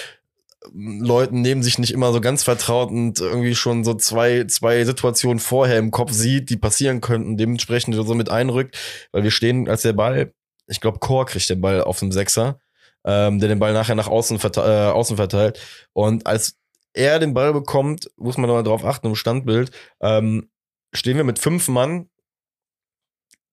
Leuten 0.73 1.41
neben 1.41 1.63
sich 1.63 1.79
nicht 1.79 1.93
immer 1.93 2.13
so 2.13 2.21
ganz 2.21 2.43
vertraut 2.43 2.91
und 2.91 3.19
irgendwie 3.19 3.55
schon 3.55 3.83
so 3.83 3.95
zwei, 3.95 4.45
zwei 4.45 4.85
Situationen 4.85 5.39
vorher 5.39 5.79
im 5.79 5.91
Kopf 5.91 6.13
sieht, 6.13 6.51
die 6.51 6.59
passieren 6.59 7.01
könnten, 7.01 7.37
dementsprechend 7.37 7.95
so 7.95 8.15
mit 8.15 8.29
einrückt, 8.29 8.77
weil 9.13 9.23
wir 9.23 9.31
stehen, 9.31 9.69
als 9.69 9.83
der 9.83 9.95
Ball, 9.95 10.35
ich 10.67 10.81
glaube, 10.81 10.99
Chor 10.99 11.27
kriegt 11.27 11.49
den 11.49 11.63
Ball 11.63 11.83
auf 11.83 11.99
dem 11.99 12.13
Sechser, 12.13 12.61
ähm, 13.05 13.39
der 13.39 13.49
den 13.49 13.59
Ball 13.59 13.73
nachher 13.73 13.95
nach 13.95 14.09
außen, 14.09 14.39
verte 14.39 14.61
äh, 14.61 14.93
außen 14.93 15.17
verteilt. 15.17 15.59
Und 15.95 16.27
als 16.27 16.59
er 16.93 17.19
den 17.19 17.33
Ball 17.33 17.53
bekommt, 17.53 18.11
muss 18.17 18.37
man 18.37 18.51
mal 18.51 18.63
drauf 18.63 18.85
achten 18.85 19.07
im 19.07 19.15
Standbild, 19.15 19.71
ähm, 20.01 20.51
stehen 20.93 21.17
wir 21.17 21.25
mit 21.25 21.39
fünf 21.39 21.69
Mann 21.69 22.11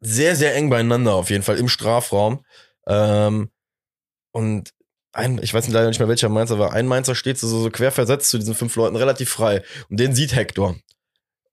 sehr, 0.01 0.35
sehr 0.35 0.55
eng 0.55 0.69
beieinander 0.69 1.13
auf 1.15 1.29
jeden 1.29 1.43
Fall 1.43 1.57
im 1.57 1.69
Strafraum. 1.69 2.43
Ähm, 2.85 3.49
und 4.31 4.73
ein, 5.17 5.39
ich 5.41 5.53
weiß 5.53 5.65
nicht 5.65 5.73
leider 5.73 5.87
nicht 5.87 5.99
mehr 5.99 6.07
welcher 6.07 6.29
Mainzer 6.29 6.59
war, 6.59 6.73
ein 6.73 6.87
Mainzer 6.87 7.15
steht 7.15 7.37
so, 7.37 7.47
so 7.47 7.69
quer 7.69 7.91
versetzt 7.91 8.29
zu 8.29 8.37
diesen 8.37 8.55
fünf 8.55 8.75
Leuten 8.75 8.95
relativ 8.95 9.29
frei. 9.29 9.63
Und 9.89 9.99
den 9.99 10.15
sieht 10.15 10.35
Hector. 10.35 10.75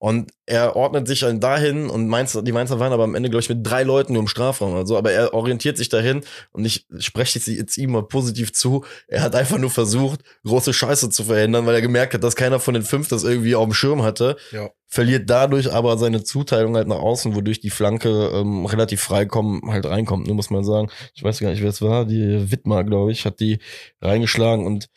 Und 0.05 0.33
er 0.45 0.77
ordnet 0.77 1.09
sich 1.09 1.21
dann 1.21 1.41
dahin 1.41 1.89
und 1.89 2.09
Mainzer, 2.09 2.43
die 2.43 2.53
Mainzer 2.53 2.79
waren 2.79 2.93
aber 2.93 3.05
am 3.05 3.15
Ende, 3.15 3.31
glaube 3.31 3.41
ich, 3.41 3.49
mit 3.49 3.67
drei 3.67 3.85
Leuten 3.85 4.13
nur 4.13 4.21
im 4.21 4.29
Strafraum 4.29 4.75
oder 4.75 4.87
so, 4.87 4.99
aber 4.99 5.13
er 5.13 5.33
orientiert 5.33 5.79
sich 5.79 5.89
dahin 5.89 6.21
und 6.53 6.67
ich 6.67 6.87
spreche 6.99 7.39
jetzt, 7.39 7.49
jetzt 7.49 7.79
ihm 7.79 7.93
mal 7.93 8.03
positiv 8.03 8.53
zu. 8.53 8.85
Er 9.09 9.23
hat 9.23 9.35
einfach 9.35 9.57
nur 9.57 9.71
versucht, 9.71 10.21
große 10.45 10.75
Scheiße 10.75 11.09
zu 11.09 11.25
verhindern, 11.25 11.65
weil 11.65 11.77
er 11.77 11.81
gemerkt 11.81 12.13
hat, 12.13 12.23
dass 12.23 12.37
keiner 12.37 12.61
von 12.61 12.75
den 12.75 12.83
fünf 12.83 13.09
das 13.09 13.25
irgendwie 13.25 13.55
auf 13.55 13.65
dem 13.65 13.73
Schirm 13.73 14.03
hatte. 14.03 14.37
Ja. 14.53 14.69
Verliert 14.89 15.31
dadurch 15.31 15.73
aber 15.73 15.97
seine 15.97 16.23
Zuteilung 16.23 16.77
halt 16.77 16.87
nach 16.87 16.99
außen, 16.99 17.35
wodurch 17.35 17.61
die 17.61 17.71
Flanke 17.71 18.11
ähm, 18.35 18.67
relativ 18.67 19.01
frei 19.01 19.25
kommen, 19.25 19.63
halt 19.73 19.87
reinkommt, 19.87 20.27
nur 20.27 20.37
muss 20.37 20.51
man 20.51 20.65
sagen. 20.65 20.91
Ich 21.15 21.23
weiß 21.23 21.41
gar 21.41 21.49
nicht, 21.49 21.63
wer 21.63 21.71
es 21.71 21.81
war. 21.81 22.05
Die 22.05 22.51
Wittmar, 22.51 22.85
glaube 22.85 23.11
ich, 23.11 23.25
hat 23.25 23.41
die 23.41 23.59
reingeschlagen 24.03 24.67
und 24.67 24.91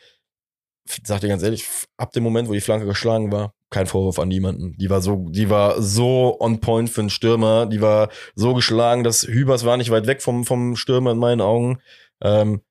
ich 0.86 1.00
sag 1.06 1.22
dir 1.22 1.30
ganz 1.30 1.44
ehrlich, 1.44 1.66
ab 1.96 2.12
dem 2.12 2.24
Moment, 2.24 2.50
wo 2.50 2.54
die 2.54 2.60
Flanke 2.60 2.86
geschlagen 2.86 3.32
war, 3.32 3.54
kein 3.70 3.88
Vorwurf 3.88 4.20
an 4.20 4.30
niemanden. 4.30 4.76
Die 4.78 4.90
war 4.90 5.02
so, 5.02 5.28
die 5.30 5.50
war 5.50 5.82
so 5.82 6.38
on 6.40 6.60
point 6.60 6.90
für 6.90 7.02
einen 7.02 7.10
Stürmer. 7.10 7.66
Die 7.66 7.82
war 7.82 8.10
so 8.36 8.54
geschlagen, 8.54 9.04
dass 9.04 9.28
Hübers 9.28 9.66
war 9.66 9.78
nicht 9.78 9.92
weit 9.92 10.08
weg 10.08 10.22
vom, 10.22 10.46
vom 10.46 10.76
Stürmer 10.76 11.12
in 11.12 11.18
meinen 11.18 11.42
Augen. 11.42 11.80
Ähm, 12.22 12.62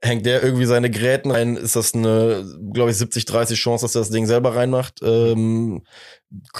hängt 0.00 0.26
der 0.26 0.42
irgendwie 0.42 0.64
seine 0.64 0.90
Gräten 0.90 1.30
rein, 1.30 1.56
ist 1.56 1.74
das 1.74 1.94
eine, 1.94 2.44
glaube 2.72 2.90
ich, 2.90 2.96
70-30 2.96 3.54
Chance, 3.54 3.84
dass 3.84 3.94
er 3.94 4.02
das 4.02 4.10
Ding 4.10 4.26
selber 4.26 4.54
reinmacht. 4.54 5.00
Ähm, 5.02 5.82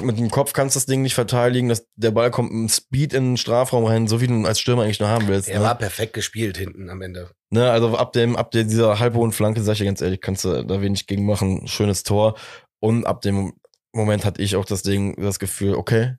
mit 0.00 0.18
dem 0.18 0.30
Kopf 0.30 0.52
kannst 0.52 0.74
du 0.74 0.78
das 0.78 0.86
Ding 0.86 1.02
nicht 1.02 1.14
verteidigen. 1.14 1.68
Das, 1.68 1.86
der 1.94 2.10
Ball 2.10 2.30
kommt 2.30 2.52
mit 2.52 2.70
Speed 2.70 3.12
in 3.12 3.30
den 3.30 3.36
Strafraum 3.36 3.84
rein, 3.84 4.08
so 4.08 4.20
wie 4.20 4.26
du 4.26 4.44
als 4.44 4.60
Stürmer 4.60 4.82
eigentlich 4.82 5.00
nur 5.00 5.08
haben 5.08 5.28
willst. 5.28 5.48
Er 5.48 5.60
ne? 5.60 5.66
war 5.66 5.76
perfekt 5.76 6.14
gespielt 6.14 6.56
hinten 6.56 6.90
am 6.90 7.00
Ende. 7.00 7.30
Ne, 7.50 7.70
also 7.70 7.96
ab 7.96 8.12
dem, 8.12 8.36
ab 8.36 8.50
der, 8.50 8.64
dieser 8.64 8.98
halbhohen 8.98 9.32
Flanke, 9.32 9.62
sag 9.62 9.74
ich 9.74 9.78
dir 9.78 9.84
ganz 9.86 10.00
ehrlich, 10.00 10.20
kannst 10.20 10.44
du 10.44 10.64
da 10.64 10.82
wenig 10.82 11.06
gegen 11.06 11.24
machen. 11.24 11.66
Schönes 11.68 12.02
Tor. 12.02 12.36
Und 12.80 13.06
ab 13.06 13.20
dem 13.22 13.54
Moment 13.98 14.24
hatte 14.24 14.42
ich 14.42 14.56
auch 14.56 14.64
das 14.64 14.82
Ding, 14.82 15.14
das 15.16 15.38
Gefühl, 15.38 15.74
okay, 15.74 16.16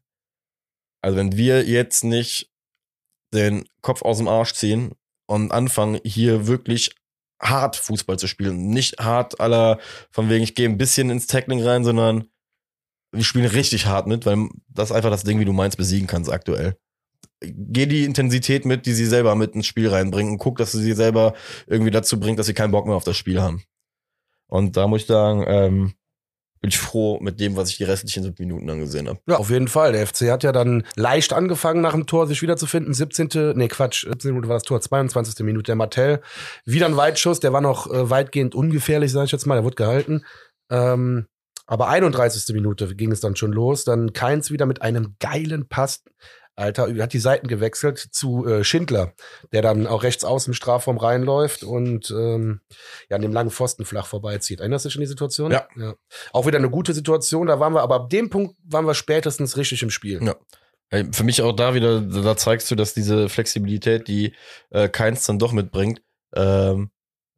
also 1.02 1.18
wenn 1.18 1.36
wir 1.36 1.65
jetzt 1.65 2.04
nicht 2.04 2.52
den 3.34 3.65
Kopf 3.82 4.02
aus 4.02 4.18
dem 4.18 4.28
Arsch 4.28 4.54
ziehen 4.54 4.94
und 5.28 5.52
anfangen, 5.52 6.00
hier 6.04 6.48
wirklich 6.48 6.96
hart 7.42 7.76
Fußball 7.76 8.20
zu 8.20 8.28
spielen, 8.28 8.70
nicht 8.70 9.00
hart 9.00 9.39
aller, 9.39 9.80
von 10.12 10.30
wegen, 10.30 10.44
ich 10.44 10.56
gehe 10.56 10.68
ein 10.68 10.78
bisschen 10.78 11.10
ins 11.10 11.28
Tackling 11.28 11.63
rein, 11.63 11.84
sondern 11.84 12.30
wir 13.12 13.24
spielen 13.24 13.46
richtig 13.46 13.86
hart 13.86 14.08
mit, 14.08 14.26
weil 14.26 14.50
das 14.68 14.89
ist 14.89 14.96
einfach 14.96 15.10
das 15.10 15.24
Ding, 15.24 15.39
wie 15.39 15.46
du 15.46 15.54
meinst, 15.54 15.78
besiegen 15.78 16.08
kannst 16.08 16.32
aktuell. 16.32 16.78
Geh 17.42 17.86
die 17.86 18.04
Intensität 18.04 18.65
mit, 18.65 18.86
die 18.86 18.94
sie 18.94 19.06
selber 19.06 19.36
mit 19.36 19.56
ins 19.56 19.65
Spiel 19.65 19.88
reinbringen. 19.88 20.34
Und 20.34 20.38
guck, 20.39 20.58
dass 20.58 20.74
du 20.74 20.78
sie 20.78 20.94
selber 20.94 21.34
irgendwie 21.68 21.92
dazu 21.92 22.20
bringt, 22.20 22.38
dass 22.38 22.48
sie 22.48 22.54
keinen 22.54 22.72
Bock 22.72 22.86
mehr 22.86 22.96
auf 22.96 23.06
das 23.06 23.18
Spiel 23.18 23.42
haben. 23.42 23.63
Und 24.48 24.76
da 24.78 24.88
muss 24.88 25.02
ich 25.02 25.08
sagen, 25.08 25.46
ähm, 25.48 25.94
bin 26.62 26.69
ich 26.69 26.78
froh 26.78 27.19
mit 27.22 27.39
dem, 27.39 27.56
was 27.56 27.69
ich 27.69 27.78
die 27.78 27.86
restlichen 27.86 28.24
sieben 28.24 28.36
Minuten 28.38 28.67
dann 28.67 28.80
gesehen 28.80 29.08
habe. 29.08 29.19
Ja, 29.28 29.38
auf 29.38 29.50
jeden 29.50 29.67
Fall. 29.67 29.93
Der 29.93 30.06
FC 30.06 30.30
hat 30.30 30.43
ja 30.43 30.52
dann 30.52 30.84
leicht 30.95 31.32
angefangen 31.32 31.82
nach 31.82 31.93
dem 31.93 32.06
Tor, 32.06 32.28
sich 32.28 32.41
wiederzufinden. 32.41 32.93
17. 32.93 33.54
Nee, 33.56 33.67
Quatsch, 33.69 34.06
17. 34.06 34.32
Minute 34.32 34.50
war 34.50 34.56
das 34.56 34.63
Tor, 34.63 34.82
22. 34.82 35.45
Minute 35.45 35.67
der 35.67 35.76
Martell. 35.76 36.22
Wieder 36.65 36.88
ein 36.88 36.98
Weitschuss, 36.98 37.39
der 37.39 37.54
war 37.54 37.62
noch 37.62 37.88
äh, 37.91 38.10
weitgehend 38.10 38.56
ungefährlich, 38.56 39.12
sage 39.12 39.26
ich 39.26 39.32
jetzt 39.32 39.45
mal, 39.45 39.56
der 39.56 39.63
wurde 39.63 39.76
gehalten. 39.76 40.26
Ähm, 40.69 41.28
aber 41.65 41.88
31. 41.88 42.54
Minute 42.56 42.95
ging 42.95 43.12
es 43.12 43.19
dann 43.19 43.36
schon 43.36 43.54
los. 43.54 43.84
Dann 43.84 44.12
Keins 44.12 44.52
wieder 44.52 44.65
mit 44.65 44.82
einem 44.82 45.15
geilen 45.19 45.69
Pass 45.69 46.04
Alter, 46.56 46.94
hat 47.02 47.14
die 47.14 47.20
Seiten 47.20 47.48
gewechselt 47.48 47.98
zu 47.98 48.46
äh, 48.46 48.64
Schindler, 48.64 49.14
der 49.54 49.62
dann 49.62 49.88
auch 49.88 50.04
rechts 50.04 50.26
aus 50.26 50.48
im 50.48 50.54
Strafraum 50.54 50.98
reinläuft 50.98 51.64
und 51.64 52.12
ähm, 52.12 52.62
ja 53.10 53.16
an 53.16 53.22
dem 53.22 53.32
langen 53.32 53.50
Pfosten 53.50 53.86
flach 53.86 54.08
vorbeizieht. 54.08 54.60
Erinnerst 54.60 54.86
du 54.86 54.90
dich 54.90 54.98
an 54.98 55.02
die 55.02 55.08
Situation? 55.08 55.52
Ja. 55.52 55.68
ja. 55.78 55.96
Auch 56.34 56.46
wieder 56.46 56.58
eine 56.58 56.70
gute 56.70 56.94
Situation. 56.94 57.48
Da 57.48 57.60
waren 57.60 57.74
wir, 57.74 57.82
aber 57.82 57.96
ab 57.96 58.10
dem 58.10 58.30
Punkt 58.30 58.56
waren 58.66 58.86
wir 58.86 58.94
spätestens 58.94 59.56
richtig 59.56 59.82
im 59.84 59.90
Spiel. 59.90 60.22
Ja. 60.22 60.36
Für 61.12 61.24
mich 61.24 61.42
auch 61.44 61.54
da 61.54 61.76
wieder, 61.76 62.02
da 62.02 62.36
zeigst 62.36 62.72
du, 62.72 62.76
dass 62.76 62.96
diese 62.96 63.30
Flexibilität, 63.30 64.08
die 64.08 64.34
äh, 64.72 64.90
Keins 64.90 65.24
dann 65.24 65.38
doch 65.38 65.52
mitbringt, 65.52 66.02
ähm, 66.36 66.90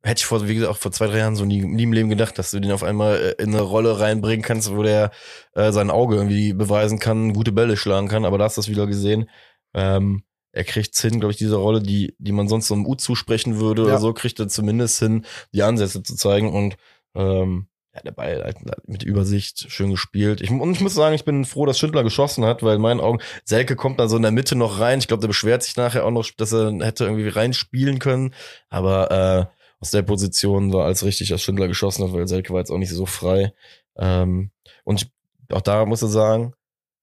hätte 0.04 0.20
ich 0.20 0.26
vor, 0.26 0.48
wie 0.48 0.56
gesagt, 0.56 0.72
auch 0.72 0.78
vor 0.78 0.92
zwei, 0.92 1.08
drei 1.08 1.20
Jahren 1.20 1.36
so 1.36 1.46
nie, 1.46 1.62
nie 1.62 1.84
im 1.84 1.94
Leben 1.94 2.10
gedacht, 2.10 2.38
dass 2.40 2.52
du 2.52 2.60
den 2.60 2.72
auf 2.72 2.84
einmal 2.84 3.36
äh, 3.40 3.44
in 3.44 3.54
eine 3.54 3.62
Rolle 3.62 4.00
reinbringen 4.00 4.44
kannst, 4.44 4.76
wo 4.76 4.84
der 4.84 5.12
äh, 5.54 5.72
sein 5.72 5.92
Auge 5.92 6.16
irgendwie 6.16 6.54
beweisen 6.54 7.00
kann, 7.00 7.34
gute 7.34 7.52
Bälle 7.52 7.78
schlagen 7.78 8.08
kann. 8.08 8.26
Aber 8.26 8.38
da 8.38 8.46
hast 8.46 8.58
du 8.58 8.62
das 8.62 8.70
wieder 8.70 8.88
gesehen. 8.88 9.30
Ähm, 9.74 10.24
er 10.54 10.64
kriegt 10.64 10.98
hin, 10.98 11.20
glaube 11.20 11.32
ich, 11.32 11.38
diese 11.38 11.56
Rolle, 11.56 11.82
die, 11.82 12.16
die 12.18 12.32
man 12.32 12.48
sonst 12.48 12.68
so 12.68 12.74
einem 12.74 12.86
U 12.86 12.96
zusprechen 12.96 13.60
würde 13.60 13.84
ja. 13.84 13.88
oder 13.90 13.98
so, 14.00 14.14
kriegt 14.14 14.40
er 14.40 14.48
zumindest 14.48 15.00
hin, 15.00 15.26
die 15.54 15.64
Ansätze 15.64 16.04
zu 16.04 16.16
zeigen 16.16 16.52
und 16.52 16.76
ähm, 17.16 17.68
ja, 17.94 18.02
der 18.02 18.12
Ball 18.12 18.42
halt 18.44 18.58
mit 18.88 19.04
Übersicht 19.04 19.70
schön 19.70 19.92
gespielt. 19.92 20.42
Ich, 20.42 20.50
und 20.50 20.72
ich 20.72 20.82
muss 20.82 20.94
sagen, 20.94 21.14
ich 21.14 21.26
bin 21.26 21.44
froh, 21.44 21.66
dass 21.66 21.78
Schindler 21.78 22.04
geschossen 22.04 22.46
hat, 22.46 22.64
weil 22.64 22.78
in 22.78 22.82
meinen 22.82 23.02
Augen, 23.02 23.20
Selke 23.44 23.76
kommt 23.76 24.00
da 24.00 24.08
so 24.08 24.16
in 24.16 24.22
der 24.22 24.32
Mitte 24.32 24.56
noch 24.56 24.80
rein. 24.80 25.00
Ich 25.00 25.08
glaube, 25.08 25.22
der 25.22 25.28
beschwert 25.28 25.64
sich 25.64 25.76
nachher 25.76 26.06
auch 26.06 26.12
noch, 26.12 26.30
dass 26.38 26.54
er 26.54 26.72
hätte 26.80 27.04
irgendwie 27.04 27.28
reinspielen 27.28 28.00
können. 28.00 28.34
Aber 28.70 29.12
äh, 29.52 29.61
aus 29.82 29.92
der 29.92 30.04
Position 30.04 30.72
war 30.72 30.86
als 30.86 31.04
richtig, 31.04 31.30
dass 31.30 31.42
Schindler 31.42 31.68
geschossen 31.68 32.04
hat, 32.04 32.14
weil 32.14 32.28
Selke 32.28 32.54
war 32.54 32.60
jetzt 32.60 32.72
auch 32.72 32.78
nicht 32.78 32.94
so 32.94 33.06
frei. 33.06 33.54
Ähm, 33.98 34.52
und 34.84 35.12
auch 35.52 35.62
da 35.62 35.86
muss 35.86 36.04
ich 36.04 36.10
sagen, 36.10 36.54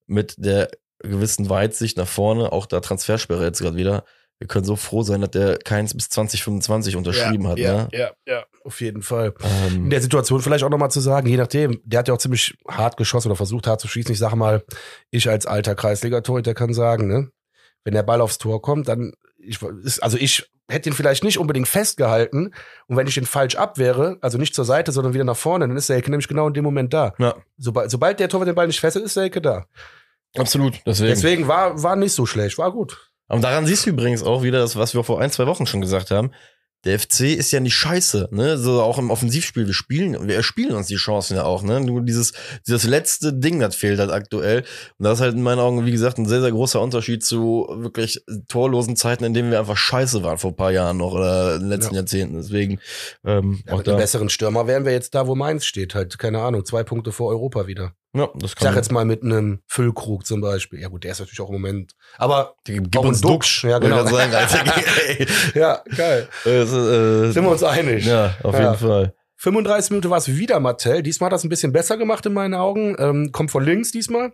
mit 0.06 0.34
der 0.38 0.70
gewissen 1.00 1.50
Weitsicht 1.50 1.96
nach 1.96 2.08
vorne, 2.08 2.52
auch 2.52 2.66
da 2.66 2.80
Transfersperre 2.80 3.44
jetzt 3.44 3.60
gerade 3.60 3.76
wieder, 3.76 4.04
wir 4.38 4.46
können 4.46 4.64
so 4.64 4.76
froh 4.76 5.02
sein, 5.02 5.20
dass 5.20 5.32
der 5.32 5.58
keins 5.58 5.94
bis 5.94 6.10
2025 6.10 6.94
unterschrieben 6.94 7.44
ja, 7.44 7.50
hat. 7.50 7.58
Ja, 7.58 7.72
ne? 7.74 7.88
ja, 7.92 8.10
ja, 8.26 8.44
auf 8.62 8.80
jeden 8.80 9.02
Fall. 9.02 9.34
Ähm, 9.42 9.84
In 9.84 9.90
der 9.90 10.00
Situation 10.00 10.40
vielleicht 10.40 10.62
auch 10.62 10.70
nochmal 10.70 10.92
zu 10.92 11.00
sagen, 11.00 11.28
je 11.28 11.36
nachdem, 11.36 11.80
der 11.84 12.00
hat 12.00 12.08
ja 12.08 12.14
auch 12.14 12.18
ziemlich 12.18 12.56
hart 12.68 12.96
geschossen 12.96 13.28
oder 13.28 13.36
versucht 13.36 13.66
hart 13.66 13.80
zu 13.80 13.88
schießen. 13.88 14.12
Ich 14.12 14.18
sage 14.18 14.36
mal, 14.36 14.62
ich 15.10 15.28
als 15.28 15.46
alter 15.46 15.74
Kreisliga-Torhüter 15.74 16.54
kann 16.54 16.72
sagen, 16.72 17.08
ne, 17.08 17.30
wenn 17.82 17.94
der 17.94 18.04
Ball 18.04 18.20
aufs 18.20 18.38
Tor 18.38 18.62
kommt, 18.62 18.86
dann 18.86 19.12
ich, 19.48 20.02
also 20.02 20.16
ich 20.18 20.50
hätte 20.68 20.90
ihn 20.90 20.94
vielleicht 20.94 21.24
nicht 21.24 21.38
unbedingt 21.38 21.68
festgehalten 21.68 22.52
und 22.86 22.96
wenn 22.96 23.06
ich 23.06 23.16
ihn 23.16 23.26
falsch 23.26 23.56
abwehre, 23.56 24.18
also 24.20 24.38
nicht 24.38 24.54
zur 24.54 24.64
Seite, 24.64 24.92
sondern 24.92 25.14
wieder 25.14 25.24
nach 25.24 25.36
vorne, 25.36 25.66
dann 25.66 25.76
ist 25.76 25.86
Selke 25.86 26.10
nämlich 26.10 26.28
genau 26.28 26.48
in 26.48 26.54
dem 26.54 26.64
Moment 26.64 26.92
da. 26.92 27.14
Ja. 27.18 27.34
Sobald, 27.56 27.90
sobald 27.90 28.20
der 28.20 28.28
Torwart 28.28 28.48
den 28.48 28.54
Ball 28.54 28.66
nicht 28.66 28.80
fesselt, 28.80 29.04
ist 29.04 29.14
Selke 29.14 29.40
da. 29.40 29.66
Absolut. 30.36 30.80
Deswegen, 30.86 31.08
Deswegen 31.08 31.48
war, 31.48 31.82
war 31.82 31.96
nicht 31.96 32.12
so 32.12 32.26
schlecht, 32.26 32.58
war 32.58 32.70
gut. 32.70 33.10
Und 33.28 33.42
daran 33.42 33.66
siehst 33.66 33.86
du 33.86 33.90
übrigens 33.90 34.22
auch 34.22 34.42
wieder 34.42 34.58
das, 34.58 34.76
was 34.76 34.94
wir 34.94 35.04
vor 35.04 35.20
ein, 35.20 35.30
zwei 35.30 35.46
Wochen 35.46 35.66
schon 35.66 35.80
gesagt 35.80 36.10
haben 36.10 36.30
der 36.84 36.98
FC 36.98 37.20
ist 37.36 37.50
ja 37.50 37.58
nicht 37.58 37.74
scheiße, 37.74 38.28
ne? 38.30 38.56
So 38.56 38.80
auch 38.82 38.98
im 38.98 39.10
Offensivspiel. 39.10 39.66
Wir 39.66 39.74
spielen, 39.74 40.28
wir 40.28 40.42
spielen 40.44 40.76
uns 40.76 40.86
die 40.86 40.96
Chancen 40.96 41.36
ja 41.36 41.44
auch, 41.44 41.62
ne? 41.62 41.80
Nur 41.80 42.02
dieses, 42.02 42.32
dieses 42.66 42.84
letzte 42.84 43.32
Ding, 43.32 43.58
das 43.58 43.74
fehlt 43.74 43.98
halt 43.98 44.10
aktuell. 44.10 44.60
Und 44.98 45.04
das 45.04 45.18
ist 45.18 45.20
halt 45.22 45.34
in 45.34 45.42
meinen 45.42 45.58
Augen, 45.58 45.84
wie 45.86 45.90
gesagt, 45.90 46.18
ein 46.18 46.26
sehr, 46.26 46.40
sehr 46.40 46.52
großer 46.52 46.80
Unterschied 46.80 47.24
zu 47.24 47.66
wirklich 47.78 48.22
torlosen 48.46 48.94
Zeiten, 48.94 49.24
in 49.24 49.34
denen 49.34 49.50
wir 49.50 49.58
einfach 49.58 49.76
scheiße 49.76 50.22
waren 50.22 50.38
vor 50.38 50.52
ein 50.52 50.56
paar 50.56 50.70
Jahren 50.70 50.98
noch 50.98 51.12
oder 51.12 51.56
in 51.56 51.62
den 51.62 51.68
letzten 51.70 51.94
ja. 51.94 52.00
Jahrzehnten. 52.00 52.36
Deswegen, 52.36 52.78
ähm, 53.24 53.60
ja, 53.66 53.72
auch 53.72 53.78
mit 53.78 53.86
da. 53.88 53.92
einem 53.92 54.00
besseren 54.00 54.28
Stürmer 54.28 54.68
wären 54.68 54.84
wir 54.84 54.92
jetzt 54.92 55.14
da, 55.16 55.26
wo 55.26 55.34
Mainz 55.34 55.64
steht. 55.64 55.96
Halt, 55.96 56.16
keine 56.18 56.40
Ahnung, 56.40 56.64
zwei 56.64 56.84
Punkte 56.84 57.10
vor 57.10 57.28
Europa 57.28 57.66
wieder. 57.66 57.94
Ja, 58.14 58.28
das 58.34 58.56
kann 58.56 58.68
ich 58.68 58.70
sag 58.70 58.76
jetzt 58.76 58.92
mal 58.92 59.04
mit 59.04 59.22
einem 59.22 59.60
Füllkrug 59.66 60.24
zum 60.24 60.40
Beispiel. 60.40 60.80
Ja 60.80 60.88
gut, 60.88 61.04
der 61.04 61.12
ist 61.12 61.20
natürlich 61.20 61.40
auch 61.40 61.48
im 61.48 61.54
Moment. 61.54 61.92
Aber 62.16 62.54
gib 62.64 62.96
uns 62.96 63.20
Duxch. 63.20 63.64
Ja, 63.64 63.78
genau. 63.78 64.06
Sagen, 64.06 64.34
Alter, 64.34 64.64
ja, 65.54 65.82
geil. 65.94 66.28
Äh, 66.46 66.64
Sind 66.64 67.44
wir 67.44 67.50
uns 67.50 67.62
einig? 67.62 68.06
Ja, 68.06 68.34
auf 68.42 68.54
ja. 68.54 68.60
jeden 68.60 68.78
Fall. 68.78 69.14
35 69.40 69.92
Minuten 69.92 70.10
war 70.10 70.18
es 70.18 70.36
wieder 70.36 70.58
Martell. 70.58 71.00
Diesmal 71.00 71.28
hat 71.28 71.32
das 71.32 71.44
ein 71.44 71.48
bisschen 71.48 71.72
besser 71.72 71.96
gemacht 71.96 72.26
in 72.26 72.32
meinen 72.32 72.54
Augen. 72.54 72.96
Ähm, 72.98 73.30
kommt 73.30 73.52
von 73.52 73.64
links 73.64 73.92
diesmal. 73.92 74.32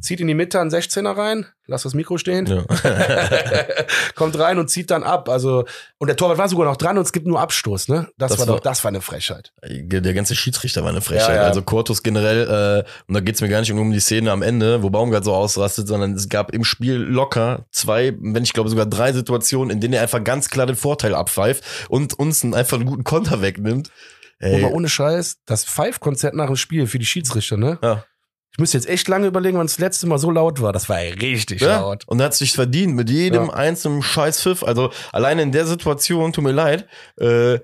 Zieht 0.00 0.20
in 0.22 0.26
die 0.26 0.34
Mitte 0.34 0.58
einen 0.58 0.70
16er 0.70 1.14
rein. 1.14 1.44
Lass 1.66 1.82
das 1.82 1.92
Mikro 1.92 2.16
stehen. 2.16 2.46
Ja. 2.46 2.64
kommt 4.14 4.38
rein 4.38 4.58
und 4.58 4.70
zieht 4.70 4.90
dann 4.90 5.02
ab. 5.02 5.28
Also, 5.28 5.66
und 5.98 6.06
der 6.06 6.16
Torwart 6.16 6.38
war 6.38 6.48
sogar 6.48 6.64
noch 6.64 6.78
dran 6.78 6.96
und 6.96 7.04
es 7.04 7.12
gibt 7.12 7.26
nur 7.26 7.38
Abstoß, 7.38 7.88
ne? 7.88 8.08
Das, 8.16 8.30
das 8.30 8.40
war, 8.40 8.46
war 8.46 8.56
doch, 8.56 8.62
das 8.62 8.82
war 8.84 8.88
eine 8.88 9.02
Frechheit. 9.02 9.52
Der 9.62 10.14
ganze 10.14 10.34
Schiedsrichter 10.34 10.82
war 10.82 10.88
eine 10.88 11.02
Frechheit. 11.02 11.28
Ja, 11.28 11.42
ja. 11.42 11.42
Also 11.42 11.60
Kortus 11.60 12.02
generell, 12.02 12.84
äh, 12.86 12.90
und 13.06 13.14
da 13.14 13.20
geht's 13.20 13.42
mir 13.42 13.50
gar 13.50 13.60
nicht 13.60 13.70
um 13.70 13.92
die 13.92 14.00
Szene 14.00 14.32
am 14.32 14.40
Ende, 14.40 14.82
wo 14.82 14.88
Baumgart 14.88 15.24
so 15.24 15.34
ausrastet, 15.34 15.88
sondern 15.88 16.14
es 16.14 16.30
gab 16.30 16.54
im 16.54 16.64
Spiel 16.64 16.94
locker 16.94 17.66
zwei, 17.70 18.16
wenn 18.18 18.44
ich 18.44 18.54
glaube 18.54 18.70
sogar 18.70 18.86
drei 18.86 19.12
Situationen, 19.12 19.68
in 19.68 19.80
denen 19.82 19.92
er 19.92 20.00
einfach 20.00 20.24
ganz 20.24 20.48
klar 20.48 20.64
den 20.64 20.76
Vorteil 20.76 21.14
abpfeift 21.14 21.62
und 21.90 22.18
uns 22.18 22.42
einfach 22.42 22.78
einen 22.78 22.86
guten 22.86 23.04
Konter 23.04 23.42
wegnimmt. 23.42 23.90
Ey. 24.38 24.62
Aber 24.62 24.72
ohne 24.74 24.88
Scheiß, 24.88 25.38
das 25.46 25.64
Five-Konzert 25.64 26.34
nach 26.34 26.46
dem 26.46 26.56
Spiel 26.56 26.86
für 26.86 26.98
die 26.98 27.06
Schiedsrichter, 27.06 27.56
ne? 27.56 27.78
Ja. 27.82 28.04
Ich 28.50 28.58
müsste 28.58 28.78
jetzt 28.78 28.88
echt 28.88 29.06
lange 29.08 29.26
überlegen, 29.26 29.58
wann 29.58 29.66
das 29.66 29.78
letzte 29.78 30.06
Mal 30.06 30.18
so 30.18 30.30
laut 30.30 30.60
war. 30.60 30.72
Das 30.72 30.88
war 30.88 31.00
ja 31.02 31.14
richtig 31.14 31.60
ja. 31.60 31.80
laut. 31.80 32.04
Und 32.06 32.22
hat 32.22 32.34
sich 32.34 32.52
verdient 32.52 32.94
mit 32.94 33.10
jedem 33.10 33.46
ja. 33.46 33.52
einzelnen 33.52 34.02
Scheißpfiff. 34.02 34.64
Also 34.64 34.90
alleine 35.12 35.42
in 35.42 35.52
der 35.52 35.66
Situation, 35.66 36.32
tut 36.32 36.44
mir 36.44 36.52
leid, 36.52 36.88
äh, 37.18 37.60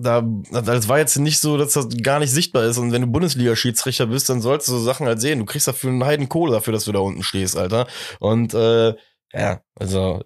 da, 0.00 0.22
das 0.50 0.88
war 0.88 0.98
jetzt 0.98 1.16
nicht 1.16 1.40
so, 1.40 1.56
dass 1.56 1.74
das 1.74 1.88
gar 2.02 2.20
nicht 2.20 2.30
sichtbar 2.30 2.64
ist. 2.64 2.78
Und 2.78 2.92
wenn 2.92 3.02
du 3.02 3.08
Bundesliga-Schiedsrichter 3.08 4.06
bist, 4.06 4.28
dann 4.28 4.40
sollst 4.40 4.68
du 4.68 4.72
so 4.72 4.80
Sachen 4.80 5.06
halt 5.06 5.20
sehen. 5.20 5.38
Du 5.38 5.44
kriegst 5.44 5.68
dafür 5.68 5.90
einen 5.90 6.04
Heiden 6.04 6.28
Kohle 6.28 6.52
dafür, 6.52 6.72
dass 6.72 6.84
du 6.84 6.92
da 6.92 7.00
unten 7.00 7.22
stehst, 7.22 7.56
Alter. 7.56 7.86
Und 8.18 8.54
äh, 8.54 8.94
ja, 9.32 9.60
also 9.76 10.22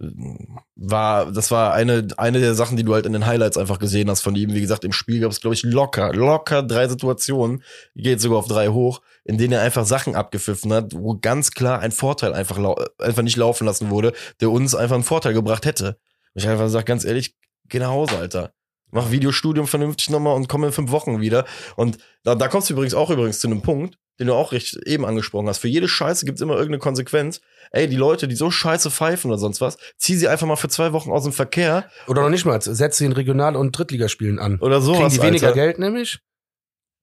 war, 0.76 1.30
das 1.30 1.50
war 1.50 1.74
eine, 1.74 2.08
eine 2.16 2.40
der 2.40 2.54
Sachen, 2.54 2.76
die 2.76 2.84
du 2.84 2.94
halt 2.94 3.04
in 3.04 3.12
den 3.12 3.26
Highlights 3.26 3.58
einfach 3.58 3.78
gesehen 3.78 4.08
hast 4.08 4.22
von 4.22 4.34
ihm. 4.34 4.54
Wie 4.54 4.60
gesagt, 4.60 4.84
im 4.84 4.92
Spiel 4.92 5.20
gab 5.20 5.30
es, 5.30 5.40
glaube 5.40 5.54
ich, 5.54 5.62
locker, 5.62 6.14
locker 6.14 6.62
drei 6.62 6.88
Situationen, 6.88 7.62
geht 7.94 8.20
sogar 8.22 8.38
auf 8.38 8.48
drei 8.48 8.68
hoch, 8.68 9.02
in 9.24 9.36
denen 9.36 9.52
er 9.52 9.60
einfach 9.60 9.84
Sachen 9.84 10.14
abgepfiffen 10.14 10.72
hat, 10.72 10.94
wo 10.94 11.18
ganz 11.18 11.50
klar 11.50 11.80
ein 11.80 11.92
Vorteil 11.92 12.32
einfach, 12.32 12.58
einfach 12.98 13.22
nicht 13.22 13.36
laufen 13.36 13.66
lassen 13.66 13.90
wurde, 13.90 14.14
der 14.40 14.50
uns 14.50 14.74
einfach 14.74 14.94
einen 14.94 15.04
Vorteil 15.04 15.34
gebracht 15.34 15.66
hätte. 15.66 15.98
Und 16.34 16.42
ich 16.42 16.48
einfach 16.48 16.68
sag 16.68 16.86
ganz 16.86 17.04
ehrlich, 17.04 17.36
geh 17.68 17.80
nach 17.80 17.88
Hause, 17.88 18.16
Alter. 18.16 18.52
Mach 18.90 19.10
Videostudium 19.10 19.66
vernünftig 19.66 20.08
nochmal 20.08 20.36
und 20.36 20.48
komm 20.48 20.64
in 20.64 20.72
fünf 20.72 20.90
Wochen 20.92 21.20
wieder. 21.20 21.44
Und 21.76 21.98
da, 22.22 22.34
da 22.34 22.48
kommst 22.48 22.70
du 22.70 22.74
übrigens 22.74 22.94
auch 22.94 23.10
übrigens 23.10 23.40
zu 23.40 23.48
einem 23.48 23.60
Punkt, 23.60 23.98
den 24.18 24.28
du 24.28 24.34
auch 24.34 24.52
recht 24.52 24.76
eben 24.86 25.04
angesprochen 25.04 25.48
hast. 25.48 25.58
Für 25.58 25.68
jede 25.68 25.88
Scheiße 25.88 26.24
gibt's 26.26 26.40
immer 26.40 26.54
irgendeine 26.54 26.78
Konsequenz. 26.78 27.40
Ey, 27.70 27.88
die 27.88 27.96
Leute, 27.96 28.28
die 28.28 28.36
so 28.36 28.50
scheiße 28.50 28.90
pfeifen 28.90 29.30
oder 29.30 29.38
sonst 29.38 29.60
was, 29.60 29.76
zieh 29.96 30.14
sie 30.14 30.28
einfach 30.28 30.46
mal 30.46 30.56
für 30.56 30.68
zwei 30.68 30.92
Wochen 30.92 31.10
aus 31.10 31.24
dem 31.24 31.32
Verkehr. 31.32 31.90
Oder 32.06 32.22
noch 32.22 32.30
nicht 32.30 32.44
mal, 32.44 32.60
setz 32.60 32.98
sie 32.98 33.06
in 33.06 33.12
Regional- 33.12 33.56
und 33.56 33.76
Drittligaspielen 33.76 34.38
an. 34.38 34.58
Oder 34.60 34.80
sowas, 34.80 35.12
Kriegen 35.12 35.22
die 35.22 35.22
weniger 35.22 35.46
Alter. 35.48 35.60
Geld 35.60 35.78
nämlich? 35.78 36.20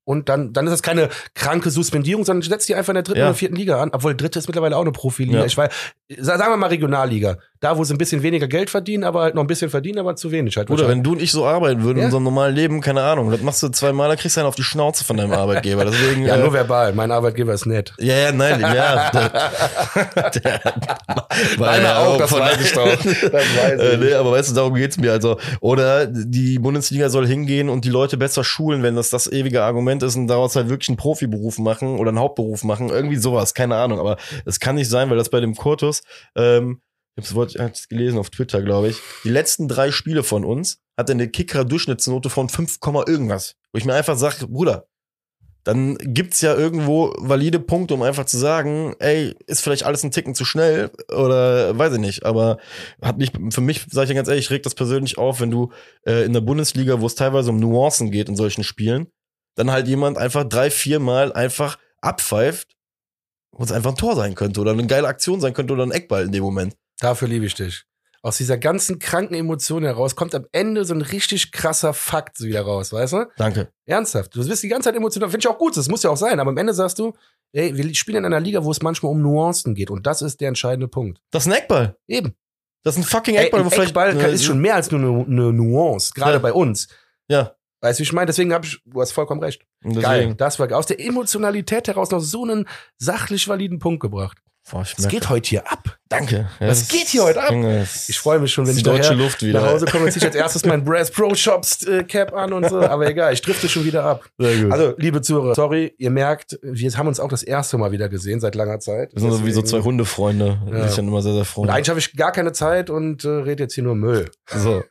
Und 0.03 0.29
dann, 0.29 0.51
dann 0.51 0.65
ist 0.65 0.71
das 0.71 0.81
keine 0.81 1.09
kranke 1.35 1.69
Suspendierung, 1.69 2.25
sondern 2.25 2.41
setzt 2.47 2.67
die 2.67 2.75
einfach 2.75 2.89
in 2.89 2.95
der 2.95 3.03
dritten 3.03 3.19
ja. 3.19 3.27
oder 3.27 3.35
vierten 3.35 3.55
Liga 3.55 3.81
an. 3.81 3.91
Obwohl 3.93 4.15
dritte 4.15 4.39
ist 4.39 4.47
mittlerweile 4.47 4.75
auch 4.75 4.81
eine 4.81 4.91
Profiliga. 4.91 5.39
Ja. 5.39 5.45
Ich 5.45 5.55
weiß, 5.55 5.71
sagen 6.19 6.51
wir 6.51 6.57
mal 6.57 6.67
Regionalliga. 6.67 7.37
Da, 7.59 7.77
wo 7.77 7.83
sie 7.83 7.93
ein 7.93 7.99
bisschen 7.99 8.23
weniger 8.23 8.47
Geld 8.47 8.71
verdienen, 8.71 9.03
aber 9.03 9.21
halt 9.21 9.35
noch 9.35 9.43
ein 9.43 9.47
bisschen 9.47 9.69
verdienen, 9.69 9.99
aber 9.99 10.15
zu 10.15 10.31
wenig 10.31 10.57
halt. 10.57 10.71
Oder 10.71 10.87
wenn 10.87 11.03
du 11.03 11.11
und 11.11 11.21
ich 11.21 11.31
so 11.31 11.45
arbeiten 11.45 11.83
würden 11.83 11.99
ja? 11.99 12.03
in 12.03 12.07
unserem 12.07 12.23
normalen 12.23 12.55
Leben, 12.55 12.81
keine 12.81 13.03
Ahnung, 13.03 13.29
das 13.29 13.41
machst 13.41 13.61
du 13.61 13.69
zweimal, 13.69 14.09
dann 14.09 14.17
kriegst 14.17 14.35
du 14.35 14.41
einen 14.41 14.47
auf 14.47 14.55
die 14.55 14.63
Schnauze 14.63 15.03
von 15.03 15.15
deinem 15.15 15.33
Arbeitgeber. 15.33 15.85
Deswegen, 15.85 16.25
ja, 16.25 16.37
äh, 16.37 16.39
nur 16.39 16.53
verbal. 16.53 16.93
Mein 16.93 17.11
Arbeitgeber 17.11 17.53
ist 17.53 17.67
nett. 17.67 17.93
Ja, 17.99 18.15
ja, 18.15 18.31
nein, 18.31 18.61
ja. 18.61 19.11
Meiner 21.59 21.99
auch, 21.99 22.17
das 22.17 22.31
weiß 22.31 22.61
ich 22.61 22.73
doch. 22.73 22.87
Das 23.31 23.33
weiß 23.33 23.79
ich. 23.79 23.93
Äh, 23.93 23.97
nee, 23.97 24.13
aber 24.13 24.31
weißt 24.31 24.49
du, 24.49 24.55
darum 24.55 24.73
geht's 24.73 24.97
mir. 24.97 25.11
Also, 25.11 25.37
oder 25.59 26.07
die 26.07 26.57
Bundesliga 26.57 27.09
soll 27.09 27.27
hingehen 27.27 27.69
und 27.69 27.85
die 27.85 27.89
Leute 27.89 28.17
besser 28.17 28.43
schulen, 28.43 28.81
wenn 28.81 28.95
das 28.95 29.11
das 29.11 29.31
ewige 29.31 29.61
Argument 29.63 30.01
ist 30.01 30.15
und 30.15 30.27
daraus 30.27 30.55
halt 30.55 30.69
wirklich 30.69 30.89
einen 30.89 30.97
Profiberuf 30.97 31.59
machen 31.59 31.99
oder 31.99 32.09
einen 32.09 32.19
Hauptberuf 32.19 32.63
machen. 32.63 32.89
Irgendwie 32.89 33.17
sowas, 33.17 33.53
keine 33.53 33.75
Ahnung. 33.75 33.99
Aber 33.99 34.17
es 34.45 34.59
kann 34.59 34.75
nicht 34.75 34.89
sein, 34.89 35.11
weil 35.11 35.17
das 35.17 35.29
bei 35.29 35.39
dem 35.39 35.55
Kurtus, 35.55 36.00
ähm, 36.35 36.81
ich 37.15 37.35
Wort 37.35 37.55
hab's 37.59 37.87
gelesen 37.89 38.17
auf 38.17 38.29
Twitter, 38.29 38.61
glaube 38.61 38.89
ich. 38.89 38.97
Die 39.23 39.29
letzten 39.29 39.67
drei 39.67 39.91
Spiele 39.91 40.23
von 40.23 40.45
uns 40.45 40.79
hat 40.97 41.09
eine 41.09 41.27
Kicker-Durchschnittsnote 41.27 42.29
von 42.29 42.49
5, 42.49 42.77
irgendwas. 43.07 43.55
Wo 43.71 43.77
ich 43.77 43.85
mir 43.85 43.93
einfach 43.93 44.17
sage, 44.17 44.47
Bruder, 44.47 44.87
dann 45.63 45.97
gibt's 45.99 46.41
ja 46.41 46.55
irgendwo 46.55 47.13
valide 47.17 47.59
Punkte, 47.59 47.93
um 47.93 48.01
einfach 48.01 48.25
zu 48.25 48.37
sagen, 48.37 48.95
ey, 48.99 49.35
ist 49.45 49.61
vielleicht 49.61 49.83
alles 49.83 50.03
ein 50.03 50.11
Ticken 50.11 50.33
zu 50.33 50.45
schnell 50.45 50.89
oder 51.09 51.77
weiß 51.77 51.93
ich 51.93 51.99
nicht. 51.99 52.25
Aber 52.25 52.57
hat 53.01 53.17
mich, 53.17 53.31
für 53.51 53.61
mich, 53.61 53.85
sage 53.91 54.05
ich 54.05 54.09
ja 54.09 54.15
ganz 54.15 54.27
ehrlich, 54.27 54.49
regt 54.49 54.65
das 54.65 54.73
persönlich 54.75 55.17
auf, 55.17 55.39
wenn 55.39 55.51
du 55.51 55.71
äh, 56.05 56.25
in 56.25 56.33
der 56.33 56.41
Bundesliga, 56.41 56.99
wo 57.01 57.05
es 57.05 57.15
teilweise 57.15 57.51
um 57.51 57.59
Nuancen 57.59 58.09
geht 58.09 58.29
in 58.29 58.35
solchen 58.35 58.63
Spielen, 58.63 59.07
dann 59.55 59.71
halt 59.71 59.87
jemand 59.87 60.17
einfach 60.17 60.45
drei, 60.45 60.71
vier 60.71 60.99
Mal 60.99 61.31
einfach 61.33 61.77
abpfeift, 62.01 62.75
wo 63.61 63.65
es 63.65 63.71
einfach 63.71 63.91
ein 63.91 63.95
Tor 63.97 64.15
sein 64.15 64.35
könnte 64.35 64.59
oder 64.59 64.71
eine 64.71 64.85
geile 64.87 65.07
Aktion 65.07 65.39
sein 65.39 65.53
könnte 65.53 65.73
oder 65.73 65.83
ein 65.83 65.91
Eckball 65.91 66.25
in 66.25 66.31
dem 66.31 66.43
Moment. 66.43 66.75
Dafür 66.99 67.27
liebe 67.27 67.45
ich 67.45 67.53
dich. 67.53 67.83
Aus 68.23 68.37
dieser 68.37 68.57
ganzen 68.57 68.99
kranken 68.99 69.33
Emotion 69.33 69.83
heraus 69.83 70.15
kommt 70.15 70.35
am 70.35 70.45
Ende 70.51 70.85
so 70.85 70.93
ein 70.93 71.01
richtig 71.01 71.51
krasser 71.51 71.93
Fakt 71.93 72.39
wieder 72.41 72.61
raus, 72.61 72.91
weißt 72.93 73.13
du? 73.13 73.25
Danke. 73.37 73.69
Ernsthaft. 73.85 74.35
Du 74.35 74.47
bist 74.47 74.61
die 74.61 74.67
ganze 74.67 74.89
Zeit 74.89 74.95
emotional. 74.95 75.29
Finde 75.29 75.43
ich 75.45 75.47
auch 75.47 75.57
gut. 75.57 75.75
Das 75.77 75.87
muss 75.89 76.03
ja 76.03 76.09
auch 76.11 76.17
sein. 76.17 76.39
Aber 76.39 76.51
am 76.51 76.57
Ende 76.57 76.73
sagst 76.73 76.99
du, 76.99 77.13
ey, 77.53 77.75
wir 77.75 77.95
spielen 77.95 78.17
in 78.17 78.25
einer 78.25 78.39
Liga, 78.39 78.63
wo 78.63 78.69
es 78.71 78.81
manchmal 78.83 79.11
um 79.11 79.21
Nuancen 79.23 79.73
geht. 79.73 79.89
Und 79.89 80.05
das 80.05 80.21
ist 80.21 80.39
der 80.39 80.49
entscheidende 80.49 80.87
Punkt. 80.87 81.19
Das 81.31 81.45
ist 81.47 81.51
ein 81.51 81.57
Eckball. 81.57 81.97
Eben. 82.07 82.35
Das 82.83 82.95
ist 82.95 83.01
ein 83.01 83.07
fucking 83.07 83.35
Ey, 83.35 83.45
Eckball. 83.45 83.61
ein 83.61 83.65
wo 83.65 83.69
vielleicht- 83.71 83.89
Eckball 83.95 84.33
ist 84.33 84.43
schon 84.43 84.59
mehr 84.59 84.75
als 84.75 84.91
nur 84.91 84.99
eine, 85.01 85.25
eine 85.25 85.53
Nuance. 85.53 86.11
Gerade 86.13 86.33
Ja. 86.33 86.39
bei 86.39 86.53
uns. 86.53 86.87
Ja. 87.27 87.55
Weißt 87.81 87.99
du, 87.99 88.01
wie 88.01 88.03
ich 88.03 88.13
meine? 88.13 88.27
Deswegen 88.27 88.53
habe 88.53 88.65
ich, 88.65 88.79
du 88.85 89.01
hast 89.01 89.11
vollkommen 89.11 89.43
recht. 89.43 89.65
Geil. 89.81 90.35
Das 90.35 90.59
war 90.59 90.71
aus 90.71 90.85
der 90.85 90.99
Emotionalität 90.99 91.87
heraus 91.87 92.11
noch 92.11 92.19
so 92.19 92.43
einen 92.43 92.67
sachlich 92.97 93.47
validen 93.47 93.79
Punkt 93.79 93.99
gebracht. 94.01 94.37
Boah, 94.71 94.83
Es 94.97 95.07
geht 95.09 95.29
heute 95.29 95.49
hier 95.49 95.71
ab. 95.71 95.97
Danke. 96.07 96.49
Was 96.59 96.81
es- 96.83 96.87
geht 96.89 97.07
hier 97.07 97.23
heute 97.23 97.41
ab? 97.43 97.53
Ich 98.07 98.19
freue 98.19 98.39
mich 98.39 98.51
schon, 98.53 98.65
wenn 98.67 98.73
die 98.73 98.79
ich 98.79 98.83
deutsche 98.83 99.13
Luft 99.13 99.41
wieder. 99.43 99.61
nach 99.61 99.69
Hause 99.71 99.85
komme 99.85 100.05
und 100.05 100.11
ziehe 100.11 100.19
ich 100.21 100.25
als 100.25 100.35
erstes 100.35 100.65
mein 100.65 100.83
Brass 100.85 101.11
Pro 101.11 101.33
Shops 101.35 101.83
äh, 101.85 102.03
Cap 102.03 102.33
an 102.33 102.51
und 102.53 102.67
so. 102.69 102.81
Aber 102.81 103.05
egal, 103.07 103.33
ich 103.33 103.41
drifte 103.41 103.67
schon 103.69 103.85
wieder 103.85 104.03
ab. 104.03 104.25
Sehr 104.37 104.63
gut. 104.63 104.71
Also, 104.71 104.93
liebe 104.97 105.21
Zuhörer, 105.21 105.55
sorry, 105.55 105.93
ihr 105.97 106.09
merkt, 106.09 106.57
wir 106.61 106.89
haben 106.97 107.07
uns 107.07 107.19
auch 107.19 107.29
das 107.29 107.43
erste 107.43 107.77
Mal 107.77 107.91
wieder 107.91 108.09
gesehen 108.09 108.39
seit 108.39 108.55
langer 108.55 108.79
Zeit. 108.79 109.13
wir 109.13 109.21
sind 109.21 109.31
so 109.31 109.45
wie 109.45 109.51
so 109.51 109.61
zwei 109.61 109.81
Hundefreunde, 109.81 110.57
Ja. 110.71 110.85
ich 110.85 110.95
dann 110.95 111.07
immer 111.07 111.21
sehr, 111.21 111.31
sehr 111.33 111.41
Und 111.41 111.45
freuen. 111.47 111.69
eigentlich 111.69 111.89
habe 111.89 111.99
ich 111.99 112.15
gar 112.15 112.31
keine 112.31 112.51
Zeit 112.53 112.89
und 112.89 113.23
äh, 113.25 113.29
rede 113.29 113.63
jetzt 113.63 113.73
hier 113.75 113.83
nur 113.83 113.95
Müll. 113.95 114.29
So. 114.53 114.83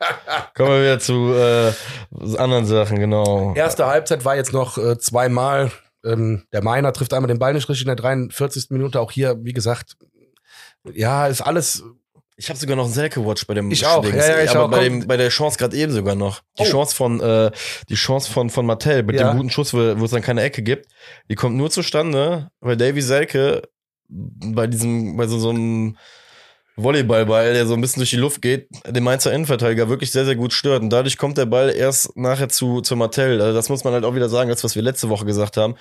Kommen 0.56 0.70
wir 0.70 0.82
wieder 0.82 0.98
zu 0.98 1.32
äh, 1.34 2.36
anderen 2.36 2.66
Sachen, 2.66 2.98
genau. 2.98 3.54
Erste 3.54 3.86
Halbzeit 3.86 4.24
war 4.24 4.36
jetzt 4.36 4.52
noch 4.52 4.78
äh, 4.78 4.98
zweimal. 4.98 5.70
Ähm, 6.04 6.44
der 6.52 6.62
Meiner 6.62 6.92
trifft 6.92 7.12
einmal 7.14 7.28
den 7.28 7.38
Ball 7.38 7.54
nicht 7.54 7.68
richtig 7.68 7.82
in 7.84 7.88
der 7.88 7.96
43. 7.96 8.70
Minute. 8.70 9.00
Auch 9.00 9.10
hier, 9.10 9.36
wie 9.42 9.52
gesagt, 9.52 9.96
ja, 10.92 11.26
ist 11.26 11.40
alles. 11.40 11.82
Ich 12.36 12.48
habe 12.48 12.58
sogar 12.58 12.76
noch 12.76 12.84
einen 12.84 12.92
Selke 12.92 13.24
Watch 13.26 13.44
bei 13.48 13.54
dem 13.54 13.68
Ich 13.72 13.84
auch, 13.84 14.04
ja, 14.04 14.14
ja, 14.14 14.42
ich 14.44 14.50
aber 14.50 14.66
auch. 14.66 14.70
bei, 14.70 14.84
dem, 14.84 15.08
bei 15.08 15.16
der 15.16 15.28
Chance 15.28 15.58
gerade 15.58 15.76
eben 15.76 15.90
sogar 15.92 16.14
noch. 16.14 16.40
Die 16.58 16.62
Oh. 16.62 16.66
Chance 16.66 16.94
von 16.94 17.20
äh, 17.20 17.50
die 17.88 17.96
Chance 17.96 18.30
von 18.30 18.48
von 18.48 18.64
Mattel 18.64 19.02
mit 19.02 19.16
Ja. 19.18 19.30
dem 19.32 19.36
guten 19.38 19.50
Schuss, 19.50 19.74
wo, 19.74 19.78
wo 19.98 20.04
es 20.04 20.12
dann 20.12 20.22
keine 20.22 20.42
Ecke 20.42 20.62
gibt, 20.62 20.86
die 21.28 21.34
kommt 21.34 21.56
nur 21.56 21.68
zustande, 21.68 22.48
weil 22.60 22.76
Davy 22.76 23.02
Selke 23.02 23.62
bei 24.08 24.68
diesem 24.68 25.16
bei 25.16 25.26
so, 25.26 25.38
so 25.40 25.50
einem 25.50 25.96
Volleyballball, 26.78 27.52
der 27.52 27.66
so 27.66 27.74
ein 27.74 27.80
bisschen 27.80 28.00
durch 28.00 28.10
die 28.10 28.16
Luft 28.16 28.40
geht, 28.40 28.68
den 28.86 29.02
Mainzer 29.02 29.32
Innenverteidiger 29.32 29.88
wirklich 29.88 30.12
sehr, 30.12 30.24
sehr 30.24 30.36
gut 30.36 30.52
stört. 30.52 30.82
Und 30.82 30.90
dadurch 30.90 31.18
kommt 31.18 31.36
der 31.36 31.46
Ball 31.46 31.70
erst 31.70 32.16
nachher 32.16 32.48
zu, 32.48 32.80
zu 32.80 32.96
Martell. 32.96 33.40
Also 33.40 33.54
das 33.54 33.68
muss 33.68 33.84
man 33.84 33.92
halt 33.92 34.04
auch 34.04 34.14
wieder 34.14 34.28
sagen, 34.28 34.48
das, 34.48 34.64
was 34.64 34.76
wir 34.76 34.82
letzte 34.82 35.08
Woche 35.08 35.24
gesagt 35.24 35.56
haben. 35.56 35.74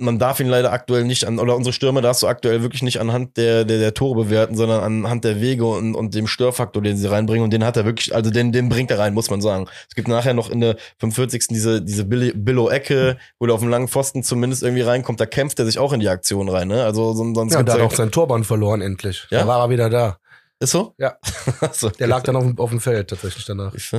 Man 0.00 0.20
darf 0.20 0.38
ihn 0.38 0.46
leider 0.46 0.72
aktuell 0.72 1.04
nicht 1.04 1.24
an, 1.24 1.40
oder 1.40 1.56
unsere 1.56 1.72
Stürmer 1.72 2.00
darfst 2.00 2.22
du 2.22 2.28
aktuell 2.28 2.62
wirklich 2.62 2.82
nicht 2.82 3.00
anhand 3.00 3.36
der, 3.36 3.64
der, 3.64 3.78
der 3.78 3.94
Tore 3.94 4.14
bewerten, 4.24 4.54
sondern 4.56 4.80
anhand 4.80 5.24
der 5.24 5.40
Wege 5.40 5.66
und, 5.66 5.96
und 5.96 6.14
dem 6.14 6.28
Störfaktor, 6.28 6.80
den 6.82 6.96
sie 6.96 7.10
reinbringen. 7.10 7.42
Und 7.42 7.50
den 7.50 7.64
hat 7.64 7.76
er 7.76 7.84
wirklich, 7.84 8.14
also 8.14 8.30
den, 8.30 8.52
den 8.52 8.68
bringt 8.68 8.92
er 8.92 9.00
rein, 9.00 9.12
muss 9.12 9.28
man 9.28 9.40
sagen. 9.40 9.66
Es 9.88 9.96
gibt 9.96 10.06
nachher 10.06 10.34
noch 10.34 10.50
in 10.50 10.60
der 10.60 10.76
45. 11.00 11.48
diese, 11.48 11.82
diese 11.82 12.04
Billo-Ecke, 12.04 13.18
wo 13.40 13.46
der 13.46 13.54
auf 13.56 13.60
dem 13.60 13.70
langen 13.70 13.88
Pfosten 13.88 14.22
zumindest 14.22 14.62
irgendwie 14.62 14.82
reinkommt, 14.82 15.18
da 15.18 15.26
kämpft 15.26 15.58
er 15.58 15.66
sich 15.66 15.80
auch 15.80 15.92
in 15.92 15.98
die 15.98 16.08
Aktion 16.08 16.48
rein, 16.48 16.68
ne? 16.68 16.84
Also 16.84 17.12
sonst 17.12 17.52
Ja, 17.54 17.62
da 17.64 17.72
hat 17.72 17.78
ja- 17.80 17.84
auch 17.86 17.92
sein 17.94 18.12
Torband 18.12 18.46
verloren 18.46 18.80
endlich. 18.80 19.26
Ja? 19.30 19.40
Da 19.40 19.46
war 19.48 19.60
er 19.64 19.70
wieder 19.70 19.90
da. 19.90 20.18
Ist 20.60 20.70
so? 20.70 20.94
Ja. 20.98 21.16
Achso, 21.60 21.88
Der 21.90 22.06
lag 22.06 22.22
dann 22.22 22.36
auf, 22.36 22.44
dem- 22.44 22.58
auf 22.58 22.70
dem 22.70 22.80
Feld 22.80 23.10
tatsächlich 23.10 23.44
danach. 23.46 23.74
Ich? 23.74 23.90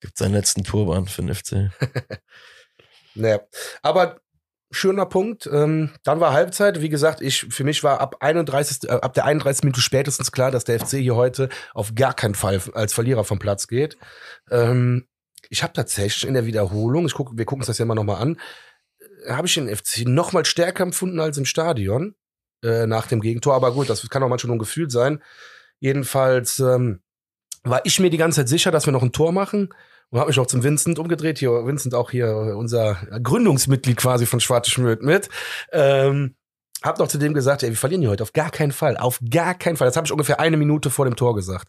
Gibt 0.00 0.18
seinen 0.18 0.32
letzten 0.34 0.64
Turban 0.64 1.06
für 1.06 1.22
den 1.22 1.32
FC. 1.32 1.70
Naja. 3.14 3.40
Aber 3.82 4.16
schöner 4.72 5.06
Punkt. 5.06 5.48
Ähm, 5.50 5.90
dann 6.04 6.20
war 6.20 6.32
Halbzeit. 6.32 6.80
Wie 6.80 6.88
gesagt, 6.88 7.20
ich, 7.20 7.46
für 7.50 7.64
mich 7.64 7.84
war 7.84 8.00
ab 8.00 8.16
31, 8.20 8.88
äh, 8.88 8.92
ab 8.92 9.14
der 9.14 9.24
31. 9.24 9.64
Minute 9.64 9.80
spätestens 9.80 10.32
klar, 10.32 10.50
dass 10.50 10.64
der 10.64 10.80
FC 10.80 10.98
hier 10.98 11.16
heute 11.16 11.48
auf 11.74 11.94
gar 11.94 12.14
keinen 12.14 12.34
Fall 12.34 12.60
als 12.74 12.92
Verlierer 12.92 13.24
vom 13.24 13.38
Platz 13.38 13.68
geht. 13.68 13.96
Ähm, 14.50 15.06
ich 15.50 15.62
habe 15.62 15.72
tatsächlich 15.72 16.26
in 16.26 16.34
der 16.34 16.46
Wiederholung, 16.46 17.06
ich 17.06 17.14
guck, 17.14 17.36
wir 17.36 17.44
gucken 17.44 17.60
uns 17.60 17.66
das 17.66 17.78
ja 17.78 17.84
immer 17.84 17.94
nochmal 17.94 18.20
an, 18.22 18.40
äh, 19.26 19.32
habe 19.32 19.46
ich 19.46 19.54
den 19.54 19.68
FC 19.68 20.06
noch 20.06 20.32
mal 20.32 20.44
stärker 20.44 20.82
empfunden 20.82 21.20
als 21.20 21.38
im 21.38 21.44
Stadion 21.44 22.14
äh, 22.62 22.86
nach 22.86 23.06
dem 23.06 23.20
Gegentor. 23.20 23.54
Aber 23.54 23.72
gut, 23.72 23.90
das 23.90 24.08
kann 24.08 24.22
auch 24.22 24.28
manchmal 24.28 24.48
nur 24.48 24.56
ein 24.56 24.60
Gefühl 24.60 24.90
sein. 24.90 25.22
Jedenfalls 25.78 26.58
ähm, 26.60 27.00
war 27.64 27.80
ich 27.84 28.00
mir 28.00 28.10
die 28.10 28.16
ganze 28.16 28.40
Zeit 28.40 28.48
sicher, 28.48 28.70
dass 28.70 28.86
wir 28.86 28.92
noch 28.92 29.02
ein 29.02 29.12
Tor 29.12 29.32
machen 29.32 29.68
und 30.12 30.20
habe 30.20 30.28
mich 30.28 30.38
auch 30.38 30.46
zum 30.46 30.62
Vincent 30.62 30.98
umgedreht. 30.98 31.38
Hier, 31.38 31.50
Vincent 31.50 31.94
auch 31.94 32.10
hier, 32.10 32.54
unser 32.56 32.98
Gründungsmitglied 33.22 33.96
quasi 33.96 34.26
von 34.26 34.40
Schwarze 34.40 34.70
Schmöd 34.70 35.02
mit. 35.02 35.30
Ähm, 35.72 36.36
hab 36.82 36.98
noch 36.98 37.08
zu 37.08 37.16
dem 37.16 37.32
gesagt, 37.32 37.62
ey, 37.62 37.70
wir 37.70 37.76
verlieren 37.78 38.02
hier 38.02 38.10
heute 38.10 38.22
auf 38.22 38.34
gar 38.34 38.50
keinen 38.50 38.72
Fall. 38.72 38.98
Auf 38.98 39.20
gar 39.30 39.54
keinen 39.54 39.78
Fall. 39.78 39.88
Das 39.88 39.96
habe 39.96 40.06
ich 40.06 40.12
ungefähr 40.12 40.38
eine 40.38 40.58
Minute 40.58 40.90
vor 40.90 41.06
dem 41.06 41.16
Tor 41.16 41.34
gesagt. 41.34 41.68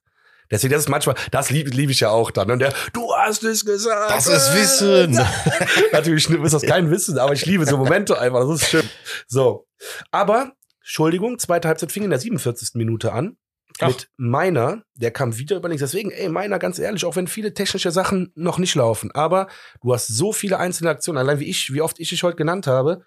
Deswegen, 0.51 0.73
das 0.73 0.83
ist 0.83 0.89
manchmal, 0.89 1.15
das 1.31 1.51
liebe 1.51 1.69
lieb 1.69 1.89
ich 1.89 2.01
ja 2.01 2.09
auch 2.09 2.31
dann. 2.31 2.51
Und 2.51 2.59
der, 2.59 2.73
du 2.91 3.13
hast 3.15 3.43
es 3.43 3.63
gesagt. 3.63 4.11
Das 4.11 4.27
ist 4.27 4.53
Wissen. 4.53 5.17
Natürlich 5.93 6.29
ist 6.29 6.53
das 6.53 6.63
kein 6.63 6.91
Wissen, 6.91 7.17
aber 7.19 7.31
ich 7.31 7.45
liebe 7.45 7.65
so 7.65 7.77
Momente 7.77 8.19
einfach. 8.19 8.41
Das 8.41 8.61
ist 8.61 8.69
schön. 8.69 8.89
So. 9.25 9.67
Aber, 10.11 10.51
Entschuldigung, 10.81 11.39
zweite 11.39 11.69
Halbzeit 11.69 11.93
fing 11.93 12.03
in 12.03 12.09
der 12.09 12.19
47. 12.19 12.71
Minute 12.73 13.13
an. 13.13 13.37
Ach. 13.79 13.87
Mit 13.87 14.09
meiner, 14.17 14.83
der 14.95 15.11
kam 15.11 15.37
wieder 15.37 15.57
über 15.57 15.69
links. 15.69 15.81
Deswegen, 15.81 16.11
ey, 16.11 16.29
meiner, 16.29 16.59
ganz 16.59 16.79
ehrlich, 16.79 17.05
auch 17.05 17.15
wenn 17.15 17.27
viele 17.27 17.53
technische 17.53 17.91
Sachen 17.91 18.31
noch 18.35 18.59
nicht 18.59 18.75
laufen, 18.75 19.11
aber 19.11 19.47
du 19.81 19.93
hast 19.93 20.07
so 20.07 20.31
viele 20.31 20.59
einzelne 20.59 20.89
Aktionen, 20.89 21.17
allein 21.17 21.39
wie 21.39 21.49
ich, 21.49 21.73
wie 21.73 21.81
oft 21.81 21.99
ich 21.99 22.09
dich 22.09 22.23
heute 22.23 22.37
genannt 22.37 22.67
habe, 22.67 23.05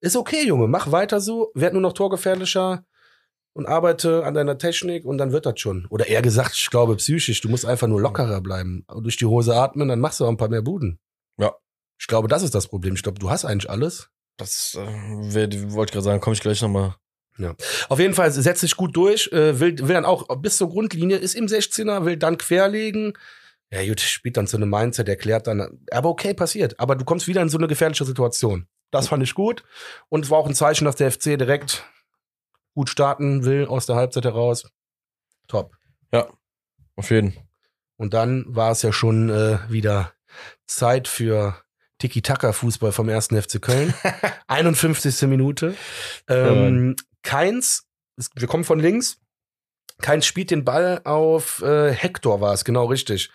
ist 0.00 0.16
okay, 0.16 0.46
Junge, 0.46 0.68
mach 0.68 0.92
weiter 0.92 1.20
so, 1.20 1.50
werd 1.54 1.72
nur 1.72 1.82
noch 1.82 1.94
torgefährlicher 1.94 2.84
und 3.54 3.66
arbeite 3.66 4.24
an 4.24 4.34
deiner 4.34 4.58
Technik 4.58 5.04
und 5.04 5.18
dann 5.18 5.32
wird 5.32 5.46
das 5.46 5.58
schon. 5.60 5.86
Oder 5.88 6.06
eher 6.06 6.22
gesagt, 6.22 6.54
ich 6.54 6.68
glaube 6.70 6.96
psychisch, 6.96 7.40
du 7.40 7.48
musst 7.48 7.64
einfach 7.64 7.86
nur 7.86 8.00
lockerer 8.00 8.40
bleiben. 8.40 8.84
Durch 9.00 9.16
die 9.16 9.26
Hose 9.26 9.54
atmen, 9.56 9.88
dann 9.88 10.00
machst 10.00 10.20
du 10.20 10.24
auch 10.24 10.28
ein 10.28 10.36
paar 10.36 10.48
mehr 10.48 10.62
Buden. 10.62 10.98
Ja. 11.38 11.54
Ich 11.98 12.06
glaube, 12.06 12.28
das 12.28 12.42
ist 12.42 12.54
das 12.54 12.68
Problem. 12.68 12.94
Ich 12.94 13.02
glaube, 13.02 13.18
du 13.18 13.30
hast 13.30 13.44
eigentlich 13.44 13.70
alles. 13.70 14.10
Das 14.36 14.76
äh, 14.76 15.72
wollte 15.72 15.90
ich 15.90 15.92
gerade 15.92 16.02
sagen, 16.02 16.20
komme 16.20 16.34
ich 16.34 16.40
gleich 16.40 16.60
nochmal. 16.60 16.96
Auf 17.88 17.98
jeden 17.98 18.14
Fall 18.14 18.30
setzt 18.30 18.60
sich 18.60 18.76
gut 18.76 18.96
durch, 18.96 19.30
äh, 19.32 19.58
will, 19.58 19.78
will 19.78 19.94
dann 19.94 20.04
auch 20.04 20.28
bis 20.38 20.56
zur 20.56 20.68
Grundlinie, 20.68 21.16
ist 21.16 21.34
im 21.34 21.46
16er, 21.46 22.04
will 22.04 22.16
dann 22.16 22.38
querlegen. 22.38 23.14
Ja, 23.72 23.84
gut, 23.86 24.00
spielt 24.00 24.36
dann 24.36 24.46
so 24.46 24.56
eine 24.56 24.66
Mindset, 24.66 25.08
erklärt 25.08 25.46
dann. 25.46 25.80
Aber 25.90 26.10
okay, 26.10 26.34
passiert. 26.34 26.78
Aber 26.78 26.94
du 26.94 27.04
kommst 27.04 27.26
wieder 27.26 27.42
in 27.42 27.48
so 27.48 27.58
eine 27.58 27.66
gefährliche 27.66 28.04
Situation. 28.04 28.68
Das 28.90 29.08
fand 29.08 29.22
ich 29.22 29.34
gut. 29.34 29.64
Und 30.08 30.24
es 30.24 30.30
war 30.30 30.38
auch 30.38 30.46
ein 30.46 30.54
Zeichen, 30.54 30.84
dass 30.84 30.96
der 30.96 31.10
FC 31.10 31.36
direkt 31.36 31.84
gut 32.74 32.88
starten 32.88 33.44
will 33.44 33.66
aus 33.66 33.86
der 33.86 33.96
Halbzeit 33.96 34.24
heraus. 34.24 34.70
Top. 35.48 35.76
Auf 36.96 37.10
jeden. 37.10 37.36
Und 37.96 38.14
dann 38.14 38.44
war 38.48 38.70
es 38.70 38.82
ja 38.82 38.92
schon 38.92 39.30
äh, 39.30 39.58
wieder 39.68 40.12
Zeit 40.66 41.08
für 41.08 41.56
Tiki-Taka-Fußball 42.04 42.92
vom 42.92 43.08
1. 43.08 43.28
FC 43.28 43.62
Köln. 43.62 43.94
51. 44.46 45.22
Minute. 45.22 45.74
Ähm, 46.28 46.96
Keins, 47.22 47.86
wir 48.34 48.46
kommen 48.46 48.64
von 48.64 48.78
links. 48.78 49.16
Keins 50.02 50.26
spielt 50.26 50.50
den 50.50 50.66
Ball 50.66 51.00
auf 51.04 51.62
äh, 51.62 51.92
Hector, 51.92 52.42
war 52.42 52.52
es, 52.52 52.66
genau 52.66 52.84
richtig. 52.86 53.30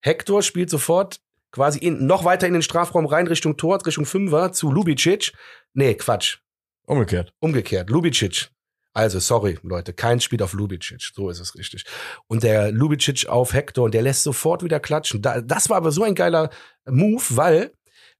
Hector 0.00 0.42
spielt 0.42 0.70
sofort 0.70 1.20
quasi 1.50 1.78
in, 1.80 2.06
noch 2.06 2.24
weiter 2.24 2.46
in 2.46 2.54
den 2.54 2.62
Strafraum 2.62 3.04
rein, 3.04 3.26
Richtung 3.26 3.58
Tor, 3.58 3.84
Richtung 3.84 4.06
Fünfer 4.06 4.52
zu 4.52 4.72
Lubicic. 4.72 5.32
Nee, 5.74 5.94
Quatsch. 5.94 6.38
Umgekehrt. 6.86 7.34
Umgekehrt, 7.40 7.90
Lubicic. 7.90 8.48
Also, 8.94 9.18
sorry, 9.18 9.58
Leute, 9.62 9.92
kein 9.92 10.20
spielt 10.20 10.40
auf 10.40 10.54
Lubicic. 10.54 11.10
So 11.14 11.28
ist 11.28 11.40
es 11.40 11.56
richtig. 11.56 11.84
Und 12.26 12.42
der 12.42 12.72
Lubicic 12.72 13.26
auf 13.26 13.52
Hector 13.52 13.84
und 13.84 13.92
der 13.92 14.02
lässt 14.02 14.22
sofort 14.22 14.62
wieder 14.62 14.80
klatschen. 14.80 15.20
Da, 15.20 15.42
das 15.42 15.68
war 15.68 15.76
aber 15.76 15.90
so 15.90 16.04
ein 16.04 16.14
geiler 16.14 16.48
Move, 16.86 17.22
weil 17.30 17.72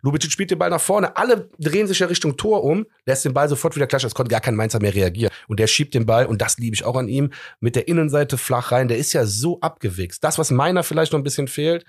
Lubicic 0.05 0.31
spielt 0.31 0.51
den 0.51 0.59
Ball 0.59 0.69
nach 0.69 0.81
vorne, 0.81 1.17
alle 1.17 1.49
drehen 1.59 1.87
sich 1.87 1.99
ja 1.99 2.07
Richtung 2.07 2.37
Tor 2.37 2.63
um, 2.63 2.87
lässt 3.07 3.25
den 3.25 3.33
Ball 3.33 3.49
sofort 3.49 3.75
wieder 3.75 3.87
klatschen. 3.87 4.09
Es 4.09 4.15
konnte 4.15 4.31
gar 4.31 4.41
kein 4.41 4.55
Mainzer 4.55 4.79
mehr 4.79 4.95
reagieren. 4.95 5.33
Und 5.49 5.59
der 5.59 5.67
schiebt 5.67 5.95
den 5.95 6.05
Ball, 6.05 6.27
und 6.27 6.43
das 6.43 6.59
liebe 6.59 6.75
ich 6.75 6.85
auch 6.85 6.97
an 6.97 7.09
ihm, 7.09 7.31
mit 7.61 7.75
der 7.75 7.89
Innenseite 7.89 8.37
flach 8.37 8.71
rein. 8.71 8.89
Der 8.89 8.99
ist 8.99 9.15
ja 9.15 9.25
so 9.25 9.61
abgewichst. 9.61 10.23
Das, 10.23 10.39
was 10.39 10.51
meiner 10.51 10.83
vielleicht 10.83 11.13
noch 11.13 11.19
ein 11.19 11.25
bisschen 11.25 11.49
fehlt, 11.49 11.87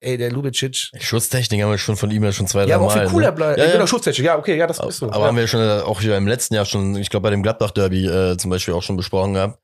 ey, 0.00 0.16
der 0.16 0.30
Lubicic. 0.30 0.92
Schutztechnik 1.00 1.60
haben 1.62 1.70
wir 1.70 1.78
schon 1.78 1.96
von 1.96 2.10
ihm 2.10 2.22
ja 2.22 2.30
schon 2.30 2.46
zwei, 2.46 2.60
Ja, 2.60 2.66
drei 2.66 2.74
aber 2.76 2.86
auch 2.86 2.94
Mal. 2.94 3.06
viel 3.06 3.12
cooler 3.12 3.30
ne? 3.30 3.32
bleibt. 3.32 3.58
Ja, 3.58 3.64
ja. 3.64 3.72
Genau, 3.72 3.86
Schutztechnik. 3.86 4.26
Ja, 4.26 4.38
okay, 4.38 4.56
ja, 4.56 4.66
das 4.66 4.78
ist 4.78 4.98
so. 4.98 5.06
Aber 5.06 5.18
ja. 5.20 5.26
haben 5.26 5.36
wir 5.36 5.46
schon 5.48 5.60
äh, 5.60 5.82
auch 5.82 6.00
hier 6.00 6.16
im 6.16 6.28
letzten 6.28 6.54
Jahr 6.54 6.64
schon, 6.64 6.96
ich 6.96 7.10
glaube 7.10 7.24
bei 7.24 7.30
dem 7.30 7.42
Gladbach-Derby 7.42 8.06
äh, 8.06 8.36
zum 8.36 8.50
Beispiel 8.50 8.74
auch 8.74 8.82
schon 8.82 8.96
besprochen 8.96 9.34
gehabt, 9.34 9.58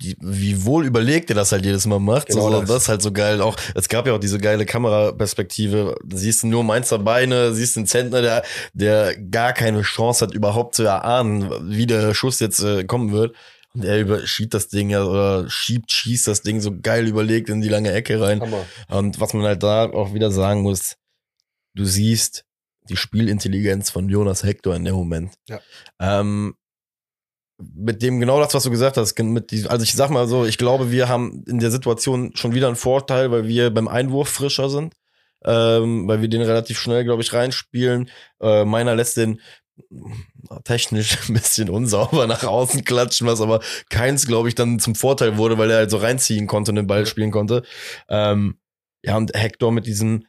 die, 0.00 0.16
wie 0.20 0.64
wohl 0.64 0.86
überlegt 0.86 1.30
er 1.30 1.36
das 1.36 1.52
halt 1.52 1.64
jedes 1.64 1.86
Mal 1.86 1.98
macht. 1.98 2.28
Genau 2.28 2.50
so, 2.50 2.60
das. 2.60 2.68
das 2.68 2.82
ist 2.82 2.88
halt 2.88 3.02
so 3.02 3.12
geil. 3.12 3.40
Auch 3.40 3.56
es 3.74 3.88
gab 3.88 4.06
ja 4.06 4.14
auch 4.14 4.20
diese 4.20 4.38
geile 4.38 4.66
Kameraperspektive. 4.66 5.96
Siehst 6.12 6.42
du 6.42 6.46
nur 6.46 6.64
Mainzer 6.64 6.98
Beine, 6.98 7.54
siehst 7.54 7.76
den 7.76 7.86
Zentner, 7.86 8.22
der, 8.22 8.42
der 8.72 9.16
gar 9.16 9.52
keine 9.52 9.82
Chance 9.82 10.26
hat, 10.26 10.34
überhaupt 10.34 10.74
zu 10.74 10.84
erahnen, 10.84 11.50
wie 11.70 11.86
der 11.86 12.14
Schuss 12.14 12.40
jetzt 12.40 12.60
äh, 12.60 12.84
kommen 12.84 13.12
wird. 13.12 13.34
Und 13.74 13.84
er 13.84 14.00
überschiebt 14.00 14.52
das 14.52 14.68
Ding 14.68 14.90
ja 14.90 15.04
oder 15.04 15.48
schiebt, 15.48 15.92
schießt 15.92 16.26
das 16.26 16.42
Ding 16.42 16.60
so 16.60 16.76
geil 16.80 17.06
überlegt 17.06 17.48
in 17.48 17.60
die 17.60 17.68
lange 17.68 17.92
Ecke 17.92 18.20
rein. 18.20 18.40
Hammer. 18.40 18.64
Und 18.88 19.20
was 19.20 19.32
man 19.32 19.44
halt 19.44 19.62
da 19.62 19.84
auch 19.84 20.12
wieder 20.12 20.30
sagen 20.30 20.62
muss, 20.62 20.96
du 21.74 21.84
siehst 21.84 22.44
die 22.88 22.96
Spielintelligenz 22.96 23.90
von 23.90 24.08
Jonas 24.08 24.42
Hector 24.42 24.74
in 24.74 24.84
dem 24.84 24.96
Moment. 24.96 25.34
Ja. 25.48 25.60
Ähm, 26.00 26.54
mit 27.74 28.02
dem 28.02 28.20
genau 28.20 28.40
das, 28.40 28.54
was 28.54 28.64
du 28.64 28.70
gesagt 28.70 28.96
hast, 28.96 29.18
mit 29.18 29.50
die, 29.50 29.66
also 29.66 29.82
ich 29.82 29.92
sag 29.92 30.10
mal 30.10 30.26
so, 30.28 30.44
ich 30.44 30.58
glaube, 30.58 30.90
wir 30.90 31.08
haben 31.08 31.44
in 31.46 31.58
der 31.58 31.70
Situation 31.70 32.32
schon 32.34 32.54
wieder 32.54 32.66
einen 32.66 32.76
Vorteil, 32.76 33.30
weil 33.30 33.46
wir 33.48 33.70
beim 33.70 33.88
Einwurf 33.88 34.28
frischer 34.28 34.68
sind, 34.70 34.94
ähm, 35.44 36.08
weil 36.08 36.22
wir 36.22 36.28
den 36.28 36.42
relativ 36.42 36.78
schnell, 36.78 37.04
glaube 37.04 37.22
ich, 37.22 37.32
reinspielen. 37.32 38.10
Äh, 38.40 38.64
meiner 38.64 38.94
lässt 38.94 39.16
den 39.16 39.40
technisch 40.64 41.18
ein 41.28 41.34
bisschen 41.34 41.70
unsauber 41.70 42.26
nach 42.26 42.44
außen 42.44 42.84
klatschen, 42.84 43.26
was 43.26 43.40
aber 43.40 43.60
keins, 43.88 44.26
glaube 44.26 44.48
ich, 44.48 44.54
dann 44.54 44.78
zum 44.78 44.94
Vorteil 44.94 45.36
wurde, 45.36 45.58
weil 45.58 45.70
er 45.70 45.78
halt 45.78 45.90
so 45.90 45.98
reinziehen 45.98 46.46
konnte 46.46 46.72
und 46.72 46.76
den 46.76 46.86
Ball 46.86 47.06
spielen 47.06 47.30
konnte. 47.30 47.62
Ähm, 48.08 48.58
ja, 49.02 49.16
und 49.16 49.32
Hector 49.34 49.72
mit 49.72 49.86
diesem, 49.86 50.26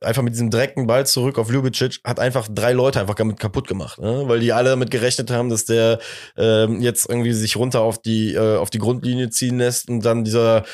einfach 0.00 0.22
mit 0.22 0.34
diesem 0.34 0.50
direkten 0.50 0.86
Ball 0.86 1.06
zurück 1.06 1.38
auf 1.38 1.50
Ljubicic 1.50 2.00
hat 2.04 2.20
einfach 2.20 2.48
drei 2.48 2.72
Leute 2.72 3.00
einfach 3.00 3.14
damit 3.14 3.40
kaputt 3.40 3.66
gemacht, 3.68 3.98
ne? 3.98 4.24
weil 4.26 4.40
die 4.40 4.52
alle 4.52 4.70
damit 4.70 4.90
gerechnet 4.90 5.30
haben, 5.30 5.48
dass 5.48 5.64
der 5.64 5.98
ähm, 6.36 6.80
jetzt 6.80 7.08
irgendwie 7.08 7.32
sich 7.32 7.56
runter 7.56 7.80
auf 7.80 8.00
die 8.00 8.34
äh, 8.34 8.56
auf 8.56 8.70
die 8.70 8.78
Grundlinie 8.78 9.30
ziehen 9.30 9.58
lässt 9.58 9.88
und 9.88 10.04
dann 10.04 10.24
dieser 10.24 10.64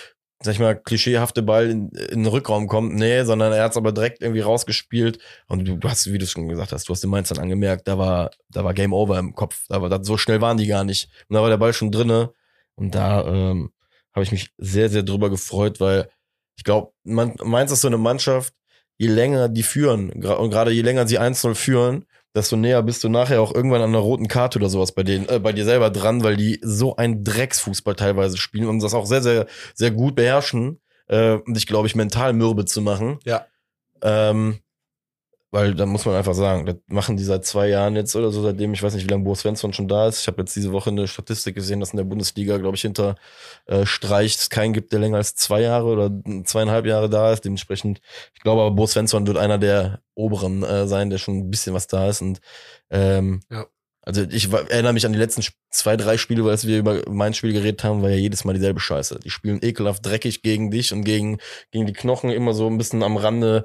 sag 0.43 0.53
ich 0.53 0.61
mal, 0.61 0.75
klischeehafte 0.75 1.43
Ball 1.43 1.71
in, 1.71 1.89
in 1.89 2.23
den 2.23 2.27
Rückraum 2.27 2.69
kommt. 2.69 2.95
Nee, 2.95 3.25
sondern 3.25 3.53
er 3.53 3.65
hat 3.65 3.73
es 3.73 3.77
aber 3.77 3.93
direkt 3.93 4.23
irgendwie 4.23 4.41
rausgespielt. 4.41 5.19
Und 5.49 5.67
du, 5.67 5.77
du 5.77 5.89
hast, 5.89 6.13
wie 6.13 6.19
du 6.19 6.27
schon 6.27 6.49
gesagt 6.49 6.73
hast, 6.73 6.89
du 6.89 6.93
hast 6.93 7.03
den 7.03 7.11
Mainz 7.11 7.31
dann 7.31 7.39
angemerkt, 7.39 7.89
da 7.89 7.99
war, 7.99 8.31
da 8.51 8.63
war 8.63 8.75
Game 8.75 8.93
Over 8.93 9.19
im 9.19 9.35
Kopf. 9.35 9.65
Da 9.69 9.81
war, 9.81 10.05
so 10.05 10.17
schnell 10.17 10.41
waren 10.41 10.59
die 10.59 10.67
gar 10.67 10.85
nicht. 10.85 11.09
Und 11.29 11.35
da 11.35 11.43
war 11.43 11.49
der 11.49 11.57
Ball 11.57 11.73
schon 11.73 11.91
drinne. 11.91 12.33
Und 12.75 12.95
da 12.95 13.27
ähm, 13.27 13.71
habe 14.15 14.25
ich 14.25 14.33
mich 14.33 14.51
sehr, 14.59 14.89
sehr 14.89 15.03
drüber 15.03 15.31
gefreut, 15.31 15.81
weil 15.81 16.11
ich 16.57 16.65
glaube, 16.65 16.93
Mainz 17.05 17.73
ist 17.73 17.83
so 17.83 17.89
eine 17.89 17.99
Mannschaft, 17.99 18.55
je 18.99 19.09
länger 19.09 19.49
die 19.49 19.63
führen, 19.63 20.11
und 20.11 20.51
gerade 20.51 20.71
je 20.71 20.83
länger 20.83 21.07
sie 21.07 21.19
1-0 21.19 21.55
führen, 21.55 22.05
desto 22.35 22.57
näher 22.57 22.83
bist 22.83 23.03
du 23.03 23.09
nachher 23.09 23.41
auch 23.41 23.55
irgendwann 23.55 23.81
an 23.81 23.91
einer 23.91 23.99
roten 23.99 24.29
Karte 24.29 24.59
oder 24.59 24.69
sowas 24.69 24.93
bei 24.93 25.03
denen, 25.03 25.29
äh, 25.29 25.39
bei 25.39 25.53
dir 25.53 25.65
selber 25.65 25.91
dran, 25.91 26.23
weil 26.23 26.37
die 26.37 26.61
so 26.63 26.97
ein 26.97 27.25
Drecksfußball 27.25 27.95
teilweise 27.95 28.37
spielen 28.37 28.69
und 28.69 28.83
das 28.83 28.95
auch 28.95 29.07
sehr, 29.07 29.23
sehr, 29.23 29.47
sehr 29.75 29.91
gut 29.91 30.17
beherrschen, 30.17 30.81
äh, 31.09 31.39
dich, 31.47 31.67
glaube 31.67 31.89
ich, 31.89 31.95
mental 31.95 32.35
mürbe 32.35 32.67
zu 32.67 32.83
machen. 32.83 33.19
Ja. 33.25 33.47
Ähm, 34.03 34.59
weil 35.51 35.75
da 35.75 35.87
muss 35.87 36.05
man 36.05 36.17
einfach 36.17 36.35
sagen, 36.35 36.67
das 36.67 36.77
machen 36.89 37.17
die 37.17 37.25
seit 37.25 37.45
zwei 37.45 37.69
Jahren 37.69 37.95
jetzt 37.97 38.17
oder 38.17 38.31
so, 38.31 38.43
seitdem 38.43 38.73
ich 38.75 38.83
weiß 38.83 38.95
nicht, 38.95 39.05
wie 39.05 39.11
lange 39.11 39.25
Bo 39.25 39.35
Svensson 39.35 39.73
schon 39.73 39.89
da 39.89 40.09
ist. 40.09 40.21
Ich 40.21 40.27
habe 40.27 40.43
jetzt 40.43 40.55
diese 40.57 40.73
Woche 40.73 40.91
eine 40.91 41.07
Statistik 41.07 41.55
gesehen, 41.55 41.81
dass 41.81 41.93
in 41.93 41.97
der 41.99 42.05
Bundesliga, 42.05 42.59
glaube 42.59 42.77
ich, 42.77 42.83
hinter 42.83 43.15
äh, 43.67 43.87
Streich 43.87 44.37
es 44.37 44.51
keinen 44.51 44.73
gibt, 44.73 44.93
der 44.93 44.99
länger 44.99 45.19
als 45.19 45.35
zwei 45.37 45.61
Jahre 45.63 45.87
oder 45.87 46.11
zweieinhalb 46.45 46.87
Jahre 46.87 47.09
da 47.09 47.33
ist. 47.33 47.45
Dementsprechend, 47.45 48.01
ich 48.35 48.41
glaube 48.41 48.63
aber, 48.63 48.73
Bo 48.73 48.87
Svensson 48.87 49.27
wird 49.27 49.39
einer 49.39 49.59
der 49.59 50.01
oberen 50.15 50.63
äh, 50.63 50.87
sein, 50.89 51.11
der 51.11 51.19
schon 51.19 51.39
ein 51.39 51.51
bisschen 51.51 51.75
was 51.75 51.87
da 51.87 52.09
ist. 52.09 52.23
Und 52.23 52.41
ähm, 52.91 53.41
ja. 53.51 53.67
Also 54.03 54.23
ich 54.23 54.53
erinnere 54.53 54.93
mich 54.93 55.05
an 55.05 55.13
die 55.13 55.19
letzten 55.19 55.43
zwei, 55.69 55.97
drei 55.97 56.17
Spiele, 56.17 56.45
weil 56.45 56.63
wir 56.63 56.79
über 56.79 57.03
mein 57.11 57.35
Spiel 57.35 57.53
geredet 57.53 57.83
haben, 57.83 58.03
war 58.03 58.11
ja 58.11 58.17
jedes 58.17 58.45
Mal 58.45 58.53
dieselbe 58.53 58.79
Scheiße. 58.79 59.19
Die 59.19 59.31
spielen 59.31 59.59
ekelhaft 59.63 60.07
dreckig 60.07 60.43
gegen 60.43 60.71
dich 60.71 60.93
und 60.93 61.03
gegen, 61.03 61.39
gegen 61.73 61.87
die 61.87 61.93
Knochen 61.93 62.31
immer 62.31 62.55
so 62.55 62.69
ein 62.69 62.79
bisschen 62.79 63.03
am 63.03 63.17
Rande 63.17 63.65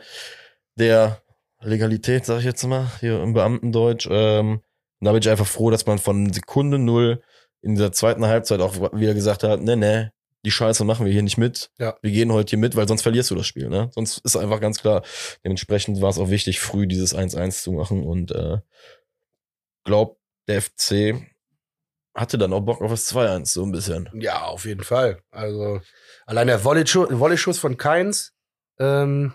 der 0.79 1.20
Legalität, 1.61 2.25
sag 2.25 2.39
ich 2.39 2.45
jetzt 2.45 2.63
mal, 2.65 2.91
hier 2.99 3.21
im 3.21 3.33
Beamtendeutsch. 3.33 4.07
Ähm, 4.09 4.61
da 4.99 5.11
bin 5.11 5.21
ich 5.21 5.29
einfach 5.29 5.47
froh, 5.47 5.69
dass 5.69 5.85
man 5.85 5.99
von 5.99 6.31
Sekunde 6.31 6.77
null 6.77 7.21
in 7.61 7.75
dieser 7.75 7.91
zweiten 7.91 8.25
Halbzeit 8.25 8.59
auch 8.59 8.75
wieder 8.93 9.13
gesagt 9.13 9.43
hat, 9.43 9.61
ne, 9.61 9.75
ne, 9.75 10.13
die 10.45 10.51
Scheiße 10.51 10.83
machen 10.83 11.05
wir 11.05 11.13
hier 11.13 11.21
nicht 11.21 11.37
mit. 11.37 11.69
Ja. 11.77 11.95
Wir 12.01 12.11
gehen 12.11 12.31
heute 12.31 12.51
hier 12.51 12.59
mit, 12.59 12.75
weil 12.75 12.87
sonst 12.87 13.03
verlierst 13.03 13.29
du 13.29 13.35
das 13.35 13.45
Spiel, 13.45 13.69
ne? 13.69 13.89
Sonst 13.93 14.19
ist 14.19 14.35
einfach 14.35 14.59
ganz 14.59 14.79
klar. 14.79 15.03
Dementsprechend 15.43 16.01
war 16.01 16.09
es 16.09 16.17
auch 16.17 16.29
wichtig, 16.29 16.59
früh 16.59 16.87
dieses 16.87 17.15
1-1 17.15 17.61
zu 17.61 17.71
machen 17.71 18.03
und 18.03 18.31
äh, 18.31 18.57
glaub, 19.83 20.19
der 20.47 20.61
FC 20.61 21.27
hatte 22.15 22.37
dann 22.37 22.53
auch 22.53 22.61
Bock 22.61 22.81
auf 22.81 22.91
das 22.91 23.13
2-1, 23.13 23.45
so 23.45 23.63
ein 23.63 23.71
bisschen. 23.71 24.09
Ja, 24.13 24.45
auf 24.45 24.65
jeden 24.65 24.83
Fall. 24.83 25.21
Also 25.29 25.81
allein 26.25 26.47
der 26.47 26.63
Volley-Schuss 26.63 27.59
von 27.59 27.77
Keins, 27.77 28.33
ähm, 28.79 29.33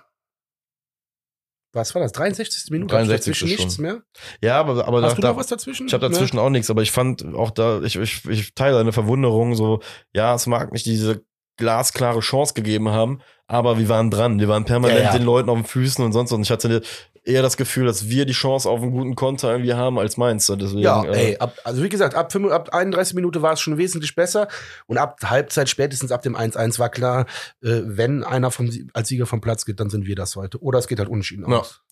was 1.76 1.94
war 1.94 2.02
das? 2.02 2.12
63. 2.12 2.70
Minute? 2.70 2.94
63. 2.94 3.32
Dazwischen 3.32 3.48
nichts 3.48 3.78
mehr? 3.78 4.02
Ja, 4.42 4.58
aber, 4.58 4.86
aber 4.86 5.02
Hast 5.02 5.12
da, 5.12 5.16
du 5.16 5.22
da, 5.22 5.28
noch 5.28 5.36
was 5.36 5.46
dazwischen? 5.46 5.86
ich 5.86 5.92
habe 5.94 6.08
dazwischen 6.08 6.38
auch 6.38 6.50
nichts, 6.50 6.70
aber 6.70 6.82
ich 6.82 6.90
fand 6.90 7.24
auch 7.34 7.50
da, 7.50 7.82
ich, 7.82 7.96
ich, 7.96 8.24
ich 8.28 8.54
teile 8.54 8.80
eine 8.80 8.92
Verwunderung, 8.92 9.54
so, 9.54 9.80
ja, 10.12 10.34
es 10.34 10.46
mag 10.46 10.72
nicht 10.72 10.86
diese 10.86 11.24
glasklare 11.56 12.20
Chance 12.20 12.54
gegeben 12.54 12.88
haben, 12.90 13.20
aber 13.46 13.78
wir 13.78 13.88
waren 13.88 14.10
dran. 14.10 14.40
Wir 14.40 14.48
waren 14.48 14.64
permanent 14.64 14.98
Ja, 14.98 15.04
ja. 15.06 15.12
den 15.12 15.24
Leuten 15.24 15.48
auf 15.48 15.56
den 15.56 15.64
Füßen 15.64 16.04
und 16.04 16.12
sonst 16.12 16.30
was. 16.30 16.36
Und 16.36 16.42
ich 16.42 16.50
hatte 16.50 16.82
eher 17.26 17.42
das 17.42 17.56
Gefühl, 17.56 17.86
dass 17.86 18.08
wir 18.08 18.24
die 18.24 18.32
Chance 18.32 18.68
auf 18.70 18.80
einen 18.80 18.92
guten 18.92 19.14
Konter 19.16 19.50
irgendwie 19.50 19.74
haben 19.74 19.98
als 19.98 20.16
Mainz. 20.16 20.46
Deswegen, 20.46 20.78
Ja, 20.78 21.04
äh, 21.04 21.30
ey, 21.32 21.38
ab, 21.38 21.54
also 21.64 21.82
wie 21.82 21.88
gesagt, 21.88 22.14
ab, 22.14 22.30
5, 22.32 22.50
ab 22.52 22.70
31 22.72 23.14
Minute 23.14 23.42
war 23.42 23.52
es 23.54 23.60
schon 23.60 23.76
wesentlich 23.78 24.14
besser 24.14 24.48
und 24.86 24.98
ab 24.98 25.18
Halbzeit, 25.24 25.68
spätestens 25.68 26.12
ab 26.12 26.22
dem 26.22 26.36
1-1 26.36 26.78
war 26.78 26.88
klar, 26.88 27.26
äh, 27.62 27.80
wenn 27.84 28.22
einer 28.24 28.50
vom, 28.50 28.70
als 28.92 29.08
Sieger 29.08 29.26
vom 29.26 29.40
Platz 29.40 29.64
geht, 29.64 29.80
dann 29.80 29.90
sind 29.90 30.06
wir 30.06 30.14
das 30.14 30.36
heute. 30.36 30.62
Oder 30.62 30.78
es 30.78 30.86
geht 30.86 30.98
halt 30.98 31.08
unentschieden 31.08 31.50
Ja. 31.50 31.58
aus. 31.58 31.82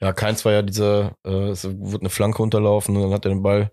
Ja, 0.00 0.12
keins 0.12 0.44
war 0.44 0.52
ja 0.52 0.62
diese, 0.62 1.12
äh, 1.26 1.48
es 1.50 1.64
wurde 1.64 2.00
eine 2.02 2.10
Flanke 2.10 2.42
unterlaufen 2.42 2.96
und 2.96 3.02
dann 3.02 3.12
hat 3.12 3.24
er 3.24 3.30
den 3.30 3.42
Ball 3.42 3.72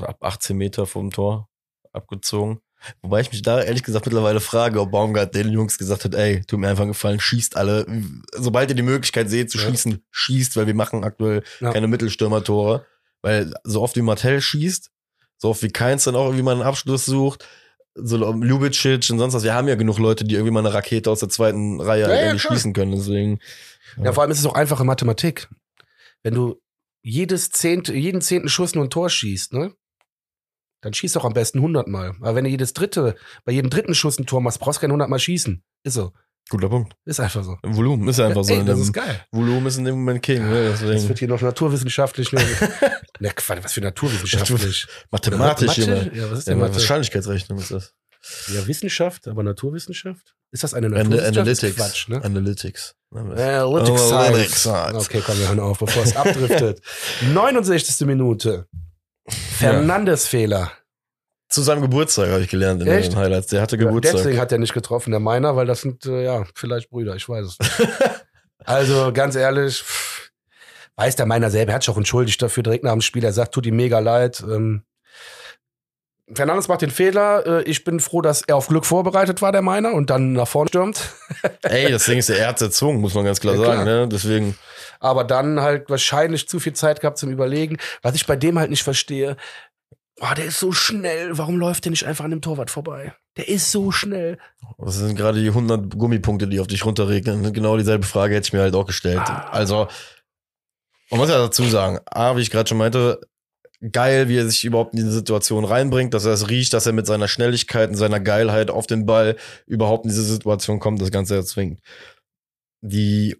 ab 0.00 0.18
18 0.20 0.56
Meter 0.56 0.84
vom 0.86 1.10
Tor 1.10 1.48
abgezogen. 1.92 2.60
Wobei 3.02 3.20
ich 3.20 3.32
mich 3.32 3.42
da 3.42 3.60
ehrlich 3.60 3.82
gesagt 3.82 4.06
mittlerweile 4.06 4.40
frage, 4.40 4.80
ob 4.80 4.90
Baumgart 4.92 5.34
den 5.34 5.50
Jungs 5.50 5.78
gesagt 5.78 6.04
hat, 6.04 6.14
ey, 6.14 6.44
tut 6.46 6.60
mir 6.60 6.68
einfach 6.68 6.82
einen 6.82 6.92
Gefallen, 6.92 7.20
schießt 7.20 7.56
alle. 7.56 7.86
Sobald 8.34 8.70
ihr 8.70 8.76
die 8.76 8.82
Möglichkeit 8.82 9.28
seht 9.30 9.50
zu 9.50 9.58
Ja. 9.58 9.68
schießen, 9.68 10.02
schießt, 10.10 10.56
weil 10.56 10.66
wir 10.66 10.74
machen 10.74 11.04
aktuell 11.04 11.42
Ja. 11.60 11.72
keine 11.72 11.88
Mittelstürmer-Tore. 11.88 12.86
Weil 13.22 13.52
so 13.64 13.82
oft 13.82 13.96
wie 13.96 14.02
Martell 14.02 14.40
schießt, 14.40 14.90
so 15.38 15.48
oft 15.50 15.62
wie 15.62 15.70
Keins 15.70 16.04
dann 16.04 16.14
auch 16.14 16.26
irgendwie 16.26 16.44
mal 16.44 16.52
einen 16.52 16.62
Abschluss 16.62 17.04
sucht, 17.04 17.44
so 17.94 18.16
Ljubicic 18.16 19.10
und 19.10 19.18
sonst 19.18 19.34
was. 19.34 19.42
Wir 19.42 19.54
haben 19.54 19.66
ja 19.66 19.74
genug 19.74 19.98
Leute, 19.98 20.24
die 20.24 20.34
irgendwie 20.36 20.52
mal 20.52 20.60
eine 20.60 20.72
Rakete 20.72 21.10
aus 21.10 21.18
der 21.18 21.28
zweiten 21.28 21.80
Reihe 21.80 22.02
Ja, 22.02 22.14
irgendwie 22.14 22.38
schießen 22.38 22.72
können. 22.72 22.92
Deswegen. 22.92 23.40
Ja, 24.02 24.12
vor 24.12 24.22
allem 24.22 24.30
ist 24.30 24.38
es 24.38 24.46
auch 24.46 24.54
einfache 24.54 24.84
Mathematik. 24.84 25.48
Wenn 26.22 26.34
du 26.34 26.60
jedes 27.02 27.50
zehnte, 27.50 27.92
jeden 27.94 28.20
zehnten 28.20 28.48
Schuss 28.48 28.74
nur 28.76 28.84
ein 28.84 28.90
Tor 28.90 29.10
schießt, 29.10 29.52
ne? 29.52 29.72
Dann 30.80 30.94
schießt 30.94 31.16
doch 31.16 31.24
am 31.24 31.32
besten 31.32 31.58
100 31.58 31.88
Mal. 31.88 32.14
Aber 32.20 32.34
wenn 32.34 32.44
du 32.44 32.50
jedes 32.50 32.72
dritte, 32.72 33.16
bei 33.44 33.52
jedem 33.52 33.70
dritten 33.70 33.94
Schuss 33.94 34.18
ein 34.18 34.26
Tor 34.26 34.40
machst, 34.40 34.60
brauchst 34.60 34.78
du 34.78 34.80
kein 34.82 34.90
100 34.90 35.08
Mal 35.08 35.18
schießen. 35.18 35.62
Ist 35.84 35.94
so. 35.94 36.12
Guter 36.50 36.68
Punkt. 36.70 36.94
Ist 37.04 37.20
einfach 37.20 37.44
so. 37.44 37.58
Volumen 37.62 38.08
ist 38.08 38.20
einfach 38.20 38.42
so. 38.42 38.54
Ey, 38.54 38.64
das 38.64 38.78
ist 38.78 38.92
geil. 38.92 39.20
Volumen 39.32 39.66
ist 39.66 39.76
in 39.76 39.84
dem 39.84 39.96
Moment 39.96 40.22
King. 40.22 40.48
Ne? 40.48 40.70
Das 40.70 41.08
wird 41.08 41.18
hier 41.18 41.28
noch 41.28 41.42
naturwissenschaftlich. 41.42 42.32
Ne, 42.32 42.40
ne, 43.20 43.30
Quatsch, 43.34 43.62
was 43.62 43.72
für 43.74 43.82
naturwissenschaftlich? 43.82 44.86
Mathematisch, 45.10 45.66
Mathe? 45.66 45.80
Junge. 45.82 46.10
Ja, 46.14 46.30
was 46.30 46.38
ist 46.40 46.46
Ja, 46.48 46.54
denn 46.54 46.60
Mathe? 46.60 46.74
Wahrscheinlichkeitsrechnung 46.74 47.58
ist 47.58 47.70
das. 47.70 47.94
Ja, 48.52 48.66
Wissenschaft, 48.66 49.28
aber 49.28 49.42
Naturwissenschaft? 49.42 50.34
Ist 50.50 50.64
das 50.64 50.72
eine 50.72 50.88
Naturwissenschaft? 50.88 51.36
Analytics. 51.38 51.76
Quatsch, 51.76 52.08
ne? 52.08 52.24
Analytics. 52.24 52.94
Analytics 53.14 54.12
Analytics. 54.12 54.66
Okay, 54.66 55.22
komm, 55.24 55.38
wir 55.38 55.48
hören 55.48 55.60
auf, 55.60 55.78
bevor 55.78 56.02
es 56.02 56.16
abdriftet. 56.16 56.80
69. 57.32 58.06
Minute. 58.06 58.66
Fernandes-Fehler. 59.28 60.72
Zu 61.48 61.62
seinem 61.62 61.80
Geburtstag 61.80 62.28
habe 62.28 62.42
ich 62.42 62.48
gelernt 62.50 62.82
in 62.82 62.88
Echt? 62.88 63.12
den 63.12 63.18
Highlights. 63.18 63.46
Der 63.48 63.62
hatte 63.62 63.76
Ja, 63.76 63.84
Geburtstag. 63.84 64.16
deswegen 64.16 64.38
hat 64.38 64.52
er 64.52 64.58
nicht 64.58 64.74
getroffen, 64.74 65.10
der 65.12 65.20
Meiner, 65.20 65.56
weil 65.56 65.66
das 65.66 65.80
sind, 65.80 66.04
äh, 66.06 66.24
ja, 66.24 66.44
vielleicht 66.54 66.90
Brüder, 66.90 67.16
ich 67.16 67.26
weiß 67.28 67.46
es 67.46 67.58
nicht. 67.58 67.88
also, 68.64 69.12
ganz 69.14 69.34
ehrlich, 69.34 69.78
pff, 69.82 70.30
weiß 70.96 71.16
der 71.16 71.24
Meiner 71.26 71.50
selber, 71.50 71.72
er 71.72 71.76
hat 71.76 71.82
sich 71.84 71.90
auch 71.90 71.96
entschuldigt 71.96 72.42
dafür 72.42 72.62
direkt 72.62 72.84
nach 72.84 72.92
dem 72.92 73.00
Spiel. 73.00 73.24
Er 73.24 73.32
sagt, 73.32 73.54
tut 73.54 73.64
ihm 73.64 73.76
mega 73.76 73.98
leid. 73.98 74.42
Ähm, 74.46 74.82
Fernandes 76.34 76.68
macht 76.68 76.82
den 76.82 76.90
Fehler. 76.90 77.46
Äh, 77.46 77.62
ich 77.62 77.84
bin 77.84 78.00
froh, 78.00 78.20
dass 78.20 78.42
er 78.42 78.56
auf 78.56 78.66
Glück 78.68 78.84
vorbereitet 78.84 79.40
war, 79.40 79.50
der 79.50 79.62
Meiner, 79.62 79.94
und 79.94 80.10
dann 80.10 80.34
nach 80.34 80.48
vorne 80.48 80.68
stürmt. 80.68 81.00
Ey, 81.62 81.90
das 81.90 82.04
Ding 82.04 82.18
ist, 82.18 82.28
er 82.28 82.48
hat 82.48 82.60
erzwungen, 82.60 83.00
muss 83.00 83.14
man 83.14 83.24
ganz 83.24 83.40
klar 83.40 83.54
Ja, 83.54 83.60
sagen. 83.64 83.82
klar. 83.84 84.00
Ne? 84.02 84.08
Deswegen, 84.08 84.54
aber 85.00 85.24
dann 85.24 85.60
halt 85.60 85.90
wahrscheinlich 85.90 86.48
zu 86.48 86.60
viel 86.60 86.72
Zeit 86.72 87.00
gehabt 87.00 87.18
zum 87.18 87.30
Überlegen. 87.30 87.78
Was 88.02 88.14
ich 88.14 88.26
bei 88.26 88.36
dem 88.36 88.58
halt 88.58 88.70
nicht 88.70 88.82
verstehe, 88.82 89.36
oh, 90.20 90.34
der 90.36 90.46
ist 90.46 90.58
so 90.58 90.72
schnell, 90.72 91.36
warum 91.38 91.56
läuft 91.56 91.84
der 91.84 91.90
nicht 91.90 92.06
einfach 92.06 92.24
an 92.24 92.30
dem 92.30 92.42
Torwart 92.42 92.70
vorbei? 92.70 93.14
Der 93.36 93.48
ist 93.48 93.70
so 93.70 93.92
schnell. 93.92 94.38
das 94.78 94.96
sind 94.96 95.16
gerade 95.16 95.40
die 95.40 95.48
100 95.48 95.96
Gummipunkte, 95.96 96.48
die 96.48 96.60
auf 96.60 96.66
dich 96.66 96.84
runterregnen. 96.84 97.52
Genau 97.52 97.76
dieselbe 97.76 98.06
Frage 98.06 98.34
hätte 98.34 98.46
ich 98.46 98.52
mir 98.52 98.60
halt 98.60 98.74
auch 98.74 98.86
gestellt. 98.86 99.20
Ah. 99.20 99.48
Also, 99.50 99.88
man 101.10 101.20
muss 101.20 101.30
ja 101.30 101.38
dazu 101.38 101.64
sagen, 101.64 102.00
A, 102.06 102.36
wie 102.36 102.40
ich 102.40 102.50
gerade 102.50 102.68
schon 102.68 102.78
meinte, 102.78 103.20
geil, 103.92 104.28
wie 104.28 104.38
er 104.38 104.48
sich 104.48 104.64
überhaupt 104.64 104.94
in 104.94 104.98
diese 104.98 105.12
Situation 105.12 105.64
reinbringt, 105.64 106.12
dass 106.14 106.24
er 106.24 106.32
es 106.32 106.48
riecht, 106.48 106.72
dass 106.72 106.86
er 106.86 106.92
mit 106.92 107.06
seiner 107.06 107.28
Schnelligkeit 107.28 107.90
und 107.90 107.96
seiner 107.96 108.20
Geilheit 108.20 108.70
auf 108.70 108.86
den 108.86 109.06
Ball 109.06 109.36
überhaupt 109.66 110.04
in 110.04 110.10
diese 110.10 110.24
Situation 110.24 110.80
kommt, 110.80 111.00
das 111.00 111.10
Ganze 111.10 111.36
erzwingt. 111.36 111.80
Die 112.80 113.36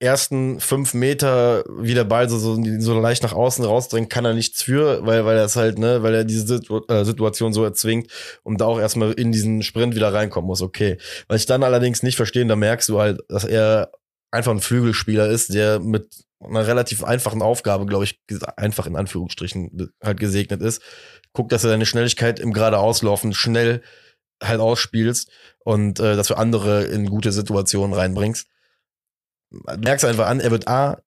ersten 0.00 0.60
fünf 0.60 0.94
Meter, 0.94 1.64
wie 1.68 1.94
der 1.94 2.04
Ball 2.04 2.28
so, 2.28 2.38
so, 2.38 2.60
so 2.78 3.00
leicht 3.00 3.22
nach 3.22 3.32
außen 3.32 3.64
rausdrängt, 3.64 4.10
kann 4.10 4.24
er 4.24 4.34
nichts 4.34 4.62
für, 4.62 5.04
weil, 5.04 5.24
weil 5.24 5.36
er 5.36 5.44
es 5.44 5.56
halt, 5.56 5.78
ne, 5.78 6.02
weil 6.02 6.14
er 6.14 6.24
diese 6.24 6.46
Situ 6.46 6.80
äh, 6.88 7.04
Situation 7.04 7.52
so 7.52 7.64
erzwingt 7.64 8.10
und 8.44 8.60
da 8.60 8.66
auch 8.66 8.78
erstmal 8.78 9.12
in 9.12 9.32
diesen 9.32 9.62
Sprint 9.62 9.96
wieder 9.96 10.12
reinkommen 10.12 10.46
muss, 10.46 10.62
okay. 10.62 10.98
Was 11.26 11.40
ich 11.40 11.46
dann 11.46 11.64
allerdings 11.64 12.02
nicht 12.02 12.16
verstehe, 12.16 12.46
da 12.46 12.56
merkst 12.56 12.88
du 12.88 13.00
halt, 13.00 13.20
dass 13.28 13.44
er 13.44 13.90
einfach 14.30 14.52
ein 14.52 14.60
Flügelspieler 14.60 15.28
ist, 15.28 15.52
der 15.54 15.80
mit 15.80 16.24
einer 16.40 16.66
relativ 16.66 17.02
einfachen 17.02 17.42
Aufgabe, 17.42 17.86
glaube 17.86 18.04
ich, 18.04 18.20
einfach 18.56 18.86
in 18.86 18.96
Anführungsstrichen 18.96 19.90
halt 20.02 20.20
gesegnet 20.20 20.62
ist. 20.62 20.82
Guck, 21.32 21.48
dass 21.48 21.64
er 21.64 21.70
deine 21.70 21.86
Schnelligkeit 21.86 22.38
im 22.38 22.52
geradeauslaufen 22.52 23.34
schnell 23.34 23.82
halt 24.40 24.60
ausspielst 24.60 25.30
und 25.64 25.98
äh, 25.98 26.14
dass 26.14 26.28
du 26.28 26.34
andere 26.34 26.84
in 26.84 27.06
gute 27.06 27.32
Situationen 27.32 27.92
reinbringst. 27.92 28.46
Merkst 29.50 30.04
einfach 30.04 30.26
an, 30.26 30.40
er 30.40 30.50
wird 30.50 30.68
A 30.68 30.98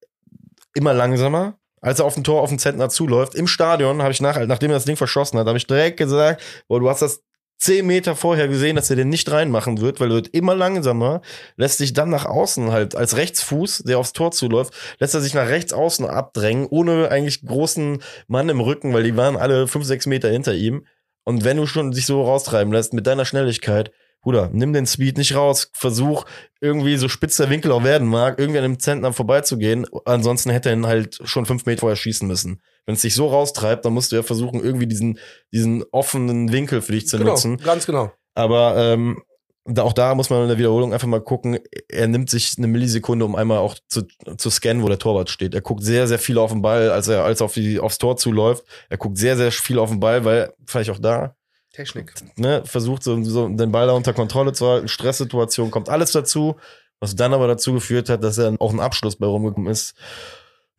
immer 0.73 0.93
langsamer, 0.93 1.57
als 1.81 1.99
er 1.99 2.05
auf 2.05 2.13
dem 2.13 2.23
Tor 2.23 2.41
auf 2.41 2.49
den 2.49 2.59
Zentner 2.59 2.89
zuläuft. 2.89 3.35
Im 3.35 3.47
Stadion 3.47 4.01
habe 4.01 4.11
ich 4.11 4.21
nach, 4.21 4.39
nachdem 4.45 4.71
er 4.71 4.75
das 4.75 4.85
Ding 4.85 4.95
verschossen 4.95 5.39
hat, 5.39 5.47
habe 5.47 5.57
ich 5.57 5.67
direkt 5.67 5.97
gesagt, 5.97 6.41
boah, 6.67 6.79
du 6.79 6.89
hast 6.89 7.01
das 7.01 7.21
zehn 7.61 7.85
Meter 7.85 8.15
vorher 8.15 8.47
gesehen, 8.47 8.75
dass 8.75 8.89
er 8.89 8.95
den 8.95 9.09
nicht 9.09 9.31
reinmachen 9.31 9.79
wird, 9.81 9.99
weil 9.99 10.09
er 10.09 10.15
wird 10.15 10.29
immer 10.29 10.55
langsamer, 10.55 11.21
lässt 11.57 11.77
sich 11.77 11.93
dann 11.93 12.09
nach 12.09 12.25
außen 12.25 12.71
halt 12.71 12.95
als 12.95 13.17
Rechtsfuß, 13.17 13.83
der 13.85 13.99
aufs 13.99 14.13
Tor 14.13 14.31
zuläuft, 14.31 14.73
lässt 14.99 15.13
er 15.13 15.21
sich 15.21 15.35
nach 15.35 15.47
rechts 15.47 15.71
außen 15.71 16.07
abdrängen, 16.07 16.65
ohne 16.65 17.09
eigentlich 17.09 17.45
großen 17.45 18.01
Mann 18.27 18.49
im 18.49 18.61
Rücken, 18.61 18.93
weil 18.93 19.03
die 19.03 19.15
waren 19.15 19.37
alle 19.37 19.67
fünf, 19.67 19.85
sechs 19.85 20.07
Meter 20.07 20.29
hinter 20.29 20.55
ihm. 20.55 20.87
Und 21.23 21.43
wenn 21.43 21.57
du 21.57 21.67
schon 21.67 21.91
dich 21.91 22.07
so 22.07 22.23
raustreiben 22.23 22.73
lässt 22.73 22.93
mit 22.93 23.05
deiner 23.05 23.25
Schnelligkeit, 23.25 23.91
Bruder, 24.22 24.49
nimm 24.53 24.72
den 24.72 24.86
Speed 24.86 25.17
nicht 25.17 25.36
raus, 25.36 25.72
versuch 25.74 26.26
irgendwie 26.59 26.97
so 26.97 27.09
spitz 27.09 27.38
der 27.38 27.49
Winkel 27.49 27.72
auch 27.72 27.84
werden 27.84 28.07
mag, 28.07 28.38
irgendwie 28.38 28.59
an 28.59 28.63
dem 28.63 28.80
Zentner 28.80 29.13
vorbeizugehen. 29.13 29.88
Ansonsten 30.05 30.51
hätte 30.51 30.69
er 30.69 30.76
ihn 30.76 30.86
halt 30.86 31.19
schon 31.24 31.47
fünf 31.47 31.65
Meter 31.65 31.82
vorher 31.82 31.95
schießen 31.95 32.28
müssen. 32.28 32.61
Wenn 32.86 32.95
es 32.95 33.01
dich 33.01 33.15
so 33.15 33.28
raustreibt, 33.28 33.84
dann 33.84 33.93
musst 33.93 34.11
du 34.11 34.15
ja 34.15 34.24
versuchen, 34.24 34.63
irgendwie 34.63 34.88
diesen, 34.88 35.17
diesen 35.51 35.84
offenen 35.91 36.51
Winkel 36.51 36.82
für 36.82 36.91
dich 36.91 37.07
zu 37.07 37.17
genau, 37.17 37.32
nutzen. 37.32 37.57
Ganz 37.57 37.88
genau. 37.88 38.11
Aber 38.36 38.76
ähm, 38.78 39.24
da, 39.65 39.84
auch 39.84 39.93
da 39.93 40.15
muss 40.15 40.30
man 40.30 40.43
in 40.43 40.47
der 40.47 40.57
Wiederholung 40.57 40.93
einfach 40.93 41.07
mal 41.07 41.22
gucken. 41.22 41.59
Er 41.88 42.07
nimmt 42.07 42.30
sich 42.30 42.55
eine 42.57 42.67
Millisekunde, 42.67 43.26
um 43.26 43.36
einmal 43.36 43.59
auch 43.59 43.76
zu, 43.88 44.03
zu 44.38 44.49
scannen, 44.49 44.84
wo 44.84 44.88
der 44.88 44.99
Torwart 44.99 45.30
steht. 45.30 45.53
Er 45.53 45.61
guckt 45.61 45.84
sehr, 45.84 46.07
sehr 46.07 46.19
viel 46.19 46.38
auf 46.38 46.51
den 46.51 46.61
Ball, 46.61 46.91
als 46.91 47.07
er 47.07 47.24
als 47.24 47.41
auf 47.41 47.53
die 47.53 47.80
aufs 47.80 47.97
Tor 47.97 48.17
zuläuft. 48.17 48.63
Er 48.89 48.97
guckt 48.97 49.17
sehr, 49.17 49.38
sehr 49.38 49.51
viel 49.51 49.80
auf 49.80 49.89
den 49.89 49.99
Ball, 49.99 50.26
weil 50.26 50.53
vielleicht 50.65 50.89
auch 50.89 50.99
da 50.99 51.36
Technik. 51.74 52.13
ne, 52.36 52.63
versucht 52.65 53.03
so, 53.03 53.22
so 53.24 53.47
den 53.47 53.72
Ball 53.72 53.88
da 53.88 53.93
unter 53.93 54.13
Kontrolle 54.13 54.53
zu 54.53 54.67
halten. 54.67 54.88
Stresssituation 54.88 55.72
kommt 55.72 55.89
alles 55.89 56.11
dazu, 56.11 56.55
was 56.99 57.15
dann 57.15 57.34
aber 57.34 57.47
dazu 57.47 57.74
geführt 57.74 58.09
hat, 58.09 58.24
dass 58.24 58.38
er 58.38 58.55
auch 58.59 58.74
ein 58.74 58.80
Abschluss 58.80 59.15
bei 59.15 59.26
rumgekommen 59.26 59.72
ist. 59.72 59.93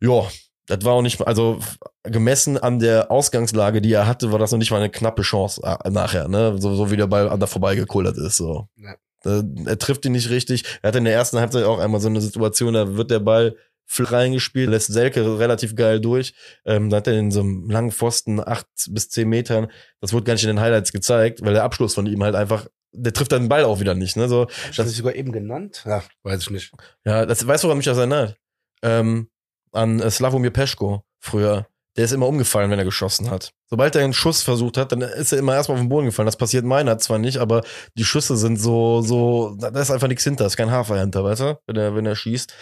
Ja, 0.01 0.27
das 0.67 0.85
war 0.85 0.93
auch 0.93 1.01
nicht, 1.01 1.25
also 1.25 1.59
gemessen 2.03 2.57
an 2.57 2.79
der 2.79 3.11
Ausgangslage, 3.11 3.81
die 3.81 3.91
er 3.93 4.07
hatte, 4.07 4.31
war 4.31 4.39
das 4.39 4.51
noch 4.51 4.59
nicht 4.59 4.71
mal 4.71 4.77
eine 4.77 4.89
knappe 4.89 5.21
Chance 5.23 5.61
äh, 5.63 5.89
nachher, 5.89 6.27
ne? 6.27 6.55
So, 6.59 6.75
so 6.75 6.91
wie 6.91 6.97
der 6.97 7.07
Ball 7.07 7.29
an 7.29 7.39
da 7.39 7.47
vorbeigekullert 7.47 8.17
ist. 8.17 8.37
So. 8.37 8.67
Ja. 8.77 8.93
Äh, 9.25 9.43
Er 9.65 9.77
trifft 9.79 10.05
ihn 10.05 10.13
nicht 10.13 10.29
richtig. 10.29 10.63
Er 10.81 10.89
hatte 10.89 10.99
in 10.99 11.05
der 11.05 11.13
ersten 11.13 11.39
Halbzeit 11.39 11.63
auch 11.65 11.79
einmal 11.79 11.99
so 12.01 12.07
eine 12.07 12.21
Situation, 12.21 12.73
da 12.73 12.95
wird 12.95 13.11
der 13.11 13.19
Ball 13.19 13.55
reingespielt, 13.87 14.69
lässt 14.69 14.91
Selke 14.91 15.39
relativ 15.39 15.75
geil 15.75 15.99
durch. 16.01 16.33
Ähm, 16.65 16.89
da 16.89 16.97
hat 16.97 17.07
er 17.07 17.17
in 17.17 17.31
so 17.31 17.41
einem 17.41 17.69
langen 17.69 17.91
Pfosten 17.91 18.39
acht 18.39 18.67
bis 18.89 19.09
zehn 19.09 19.29
Metern, 19.29 19.67
das 20.01 20.13
wurde 20.13 20.25
gar 20.25 20.33
nicht 20.33 20.43
in 20.43 20.49
den 20.49 20.59
Highlights 20.59 20.91
gezeigt, 20.91 21.41
weil 21.43 21.53
der 21.53 21.63
Abschluss 21.63 21.93
von 21.95 22.05
ihm 22.07 22.23
halt 22.23 22.35
einfach, 22.35 22.67
der 22.91 23.13
trifft 23.13 23.31
dann 23.31 23.43
den 23.43 23.49
Ball 23.49 23.63
auch 23.63 23.79
wieder 23.79 23.93
nicht. 23.95 24.15
Ne? 24.17 24.27
So, 24.27 24.47
Hast 24.67 24.77
du 24.79 24.83
das 24.83 24.95
sogar 24.95 25.15
eben 25.15 25.31
genannt? 25.31 25.83
Ja, 25.85 26.03
weiß 26.23 26.41
ich 26.41 26.49
nicht. 26.49 26.71
ja, 27.05 27.25
das 27.25 27.45
weißt 27.45 27.63
du, 27.63 27.67
woran 27.67 27.77
mich 27.77 27.85
das 27.85 27.97
erinnert? 27.97 28.37
Ähm, 28.81 29.29
an 29.71 29.99
äh, 29.99 30.11
Slavomir 30.11 30.51
Peschko 30.51 31.03
früher. 31.19 31.67
Der 31.95 32.05
ist 32.05 32.11
immer 32.11 32.27
umgefallen, 32.27 32.71
wenn 32.71 32.79
er 32.79 32.85
geschossen 32.85 33.29
hat. 33.29 33.53
Sobald 33.69 33.95
er 33.95 34.03
einen 34.03 34.13
Schuss 34.13 34.41
versucht 34.41 34.77
hat, 34.77 34.91
dann 34.91 35.01
ist 35.01 35.31
er 35.31 35.39
immer 35.39 35.53
erstmal 35.53 35.75
auf 35.75 35.83
den 35.83 35.89
Boden 35.89 36.07
gefallen. 36.07 36.25
Das 36.25 36.37
passiert 36.37 36.65
meiner 36.65 36.97
zwar 36.97 37.19
nicht, 37.19 37.37
aber 37.37 37.63
die 37.95 38.03
Schüsse 38.03 38.35
sind 38.35 38.57
so, 38.57 39.01
so, 39.01 39.55
da 39.59 39.67
ist 39.79 39.91
einfach 39.91 40.07
nichts 40.07 40.23
hinter, 40.23 40.45
ist 40.45 40.57
kein 40.57 40.71
Hafer 40.71 40.99
hinter, 40.99 41.23
weißt 41.23 41.41
du? 41.41 41.59
Wenn 41.67 41.75
er, 41.75 41.95
wenn 41.95 42.05
er 42.05 42.15
schießt. 42.15 42.53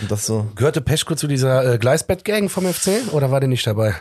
Und 0.00 0.10
das 0.10 0.24
so. 0.24 0.50
Gehörte 0.54 0.80
Peschko 0.80 1.14
zu 1.14 1.26
dieser 1.26 1.74
äh, 1.74 1.78
Gleisbett-Gang 1.78 2.50
vom 2.50 2.66
FC 2.66 3.12
oder 3.12 3.30
war 3.30 3.40
der 3.40 3.48
nicht 3.48 3.66
dabei? 3.66 3.94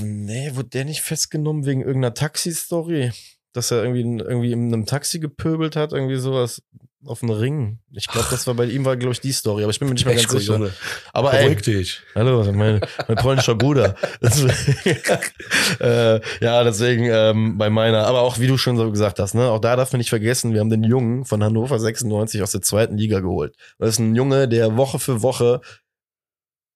Nee, 0.00 0.52
wurde 0.54 0.68
der 0.68 0.84
nicht 0.84 1.02
festgenommen 1.02 1.66
wegen 1.66 1.80
irgendeiner 1.82 2.14
Taxi-Story? 2.14 3.12
Dass 3.52 3.70
er 3.70 3.82
irgendwie, 3.82 4.02
in- 4.02 4.20
irgendwie 4.20 4.52
in 4.52 4.72
einem 4.72 4.86
Taxi 4.86 5.18
gepöbelt 5.18 5.74
hat, 5.76 5.92
irgendwie 5.92 6.16
sowas 6.16 6.62
auf 7.06 7.22
einen 7.22 7.32
Ring. 7.32 7.78
Ich 7.92 8.06
glaube, 8.08 8.28
das 8.30 8.46
war 8.46 8.52
bei 8.52 8.66
ihm, 8.66 8.84
war, 8.84 8.94
glaube 8.96 9.14
ich, 9.14 9.20
die 9.20 9.32
Story, 9.32 9.62
aber 9.62 9.70
ich 9.70 9.78
bin 9.78 9.88
mir 9.88 9.94
nicht 9.94 10.04
mehr 10.04 10.14
ganz 10.16 10.30
sicher. 10.30 10.52
Junge. 10.52 10.70
Aber 11.14 11.32
ey, 11.32 11.44
Beruhig 11.48 11.62
dich. 11.62 12.00
Hallo, 12.14 12.44
mein, 12.52 12.80
mein 13.08 13.16
polnischer 13.16 13.54
Bruder. 13.54 13.94
Äh, 15.80 16.20
ja, 16.44 16.62
deswegen 16.62 17.04
ähm, 17.10 17.56
bei 17.56 17.70
meiner, 17.70 18.06
aber 18.06 18.20
auch 18.20 18.38
wie 18.38 18.46
du 18.46 18.58
schon 18.58 18.76
so 18.76 18.90
gesagt 18.90 19.18
hast, 19.18 19.34
ne, 19.34 19.48
auch 19.48 19.60
da 19.60 19.76
darf 19.76 19.92
man 19.92 19.98
nicht 19.98 20.10
vergessen, 20.10 20.52
wir 20.52 20.60
haben 20.60 20.68
den 20.68 20.84
Jungen 20.84 21.24
von 21.24 21.42
Hannover 21.42 21.78
96 21.78 22.42
aus 22.42 22.52
der 22.52 22.60
zweiten 22.60 22.98
Liga 22.98 23.20
geholt. 23.20 23.54
Das 23.78 23.90
ist 23.90 23.98
ein 23.98 24.14
Junge, 24.14 24.46
der 24.46 24.76
Woche 24.76 24.98
für 24.98 25.22
Woche 25.22 25.60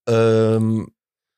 ähm, 0.09 0.89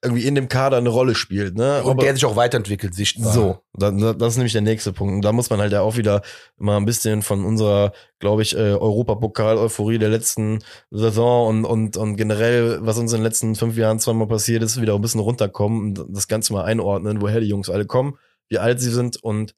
irgendwie 0.07 0.25
in 0.27 0.35
dem 0.35 0.49
Kader 0.49 0.79
eine 0.79 0.89
Rolle 0.89 1.15
spielt, 1.15 1.57
ne? 1.57 1.83
Und 1.83 1.91
Aber- 1.93 2.03
der 2.03 2.15
sich 2.15 2.25
auch 2.25 2.37
weiterentwickelt, 2.37 2.95
sichtbar. 2.95 3.33
so, 3.33 3.59
da, 3.75 3.91
da- 3.91 4.13
das 4.15 4.33
ist 4.33 4.37
nämlich 4.39 4.53
der 4.55 4.63
nächste 4.63 4.93
Punkt. 4.93 5.15
Und 5.15 5.23
da 5.23 5.33
muss 5.33 5.51
man 5.51 5.61
halt 5.61 5.73
ja 5.73 5.83
auch 5.83 5.97
wieder 5.97 6.23
mal 6.57 6.77
ein 6.79 6.87
bisschen 6.87 7.23
von 7.23 7.45
unserer, 7.45 7.93
glaube 8.19 8.43
ich, 8.43 8.55
äh, 8.57 8.59
Europapokal-Euphorie 8.75 9.99
der 9.99 10.09
letzten 10.09 10.61
Saison 10.91 11.49
und, 11.49 11.65
und, 11.65 11.97
und 11.97 12.17
generell, 12.17 12.79
was 12.83 12.99
uns 12.99 13.13
in 13.13 13.19
den 13.19 13.25
letzten 13.25 13.55
fünf 13.55 13.77
Jahren 13.77 13.99
zweimal 13.99 14.27
passiert 14.29 14.63
ist, 14.63 14.81
wieder 14.81 14.95
ein 14.95 15.01
bisschen 15.03 15.21
runterkommen 15.21 15.81
und 15.99 16.05
das 16.17 16.29
Ganze 16.29 16.53
mal 16.53 16.65
einordnen, 16.65 17.21
woher 17.21 17.41
die 17.41 17.49
Jungs 17.49 17.69
alle 17.71 17.87
kommen, 17.87 18.17
wie 18.49 18.59
alt 18.59 18.81
sie 18.81 18.91
sind 18.91 19.23
und 19.23 19.55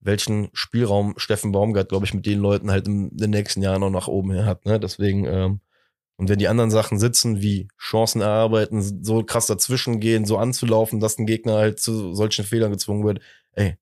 welchen 0.00 0.50
Spielraum 0.52 1.14
Steffen 1.16 1.52
Baumgart, 1.52 1.88
glaube 1.88 2.06
ich, 2.06 2.14
mit 2.14 2.26
den 2.26 2.38
Leuten 2.38 2.70
halt 2.70 2.86
in 2.86 3.10
den 3.16 3.30
nächsten 3.30 3.62
Jahren 3.62 3.80
noch 3.80 3.90
nach 3.90 4.08
oben 4.08 4.30
her 4.32 4.44
hat. 4.46 4.64
Ne? 4.64 4.78
Deswegen, 4.78 5.24
ähm, 5.24 5.60
und 6.16 6.28
wenn 6.28 6.38
die 6.38 6.48
anderen 6.48 6.70
Sachen 6.70 6.98
sitzen, 6.98 7.42
wie 7.42 7.68
Chancen 7.78 8.22
erarbeiten, 8.22 9.04
so 9.04 9.22
krass 9.22 9.46
dazwischen 9.46 10.00
gehen, 10.00 10.24
so 10.24 10.38
anzulaufen, 10.38 11.00
dass 11.00 11.18
ein 11.18 11.26
Gegner 11.26 11.54
halt 11.56 11.78
zu 11.78 12.14
solchen 12.14 12.44
Fehlern 12.44 12.72
gezwungen 12.72 13.04
wird, 13.04 13.20
ey, 13.52 13.76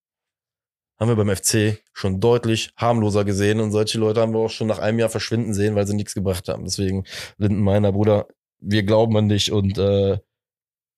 haben 0.99 1.09
wir 1.09 1.17
beim 1.17 1.35
FC 1.35 1.83
schon 1.93 2.21
deutlich 2.21 2.71
harmloser 2.77 3.25
gesehen 3.25 3.61
und 3.61 3.73
solche 3.73 3.99
Leute 3.99 4.21
haben 4.21 4.33
wir 4.33 4.41
auch 4.41 4.51
schon 4.51 4.69
nach 4.69 4.79
einem 4.79 4.99
Jahr 4.99 5.09
verschwinden 5.09 5.53
sehen, 5.55 5.75
weil 5.75 5.87
sie 5.87 5.95
nichts 5.95 6.15
gebracht 6.15 6.49
haben. 6.49 6.65
Deswegen, 6.65 7.05
Linden, 7.37 7.61
meiner 7.61 7.93
Bruder, 7.93 8.29
wir 8.59 8.83
glauben 8.85 9.17
an 9.17 9.29
dich 9.29 9.51
und 9.53 9.77
äh, 9.79 10.19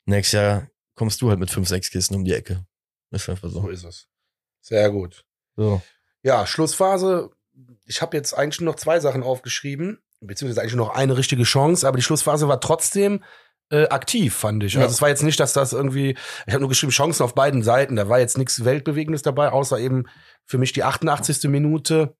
nächstes 0.04 0.32
Jahr 0.32 0.70
kommst 0.94 1.20
du 1.22 1.30
halt 1.30 1.40
mit 1.40 1.50
fünf, 1.50 1.68
sechs 1.68 1.90
Kisten 1.90 2.14
um 2.14 2.24
die 2.24 2.34
Ecke. 2.34 2.66
Ist 3.10 3.28
einfach 3.28 3.48
So 3.48 3.62
so. 3.62 3.68
ist 3.68 3.84
es. 3.84 4.08
Sehr 4.60 4.90
gut. 4.90 5.24
so. 5.56 5.80
Ja, 6.22 6.46
Schlussphase. 6.46 7.30
Ich 7.84 8.02
habe 8.02 8.16
jetzt 8.16 8.34
eigentlich 8.34 8.60
nur 8.60 8.72
noch 8.72 8.78
zwei 8.80 8.98
Sachen 9.00 9.22
aufgeschrieben, 9.22 10.02
beziehungsweise 10.20 10.60
eigentlich 10.62 10.74
nur 10.74 10.86
noch 10.86 10.94
eine 10.94 11.16
richtige 11.16 11.42
Chance, 11.44 11.86
aber 11.86 11.96
die 11.96 12.02
Schlussphase 12.02 12.48
war 12.48 12.60
trotzdem 12.60 13.22
äh, 13.70 13.88
aktiv, 13.88 14.34
fand 14.34 14.62
ich. 14.62 14.74
Ja. 14.74 14.82
Also 14.82 14.92
es 14.92 15.02
war 15.02 15.08
jetzt 15.08 15.22
nicht, 15.24 15.40
dass 15.40 15.52
das 15.52 15.72
irgendwie, 15.72 16.16
ich 16.46 16.52
habe 16.52 16.60
nur 16.60 16.68
geschrieben, 16.68 16.92
Chancen 16.92 17.24
auf 17.24 17.34
beiden 17.34 17.62
Seiten. 17.62 17.96
Da 17.96 18.08
war 18.08 18.20
jetzt 18.20 18.38
nichts 18.38 18.64
Weltbewegendes 18.64 19.22
dabei, 19.22 19.50
außer 19.50 19.78
eben 19.80 20.04
für 20.44 20.58
mich 20.58 20.72
die 20.72 20.84
88. 20.84 21.48
Minute, 21.50 22.14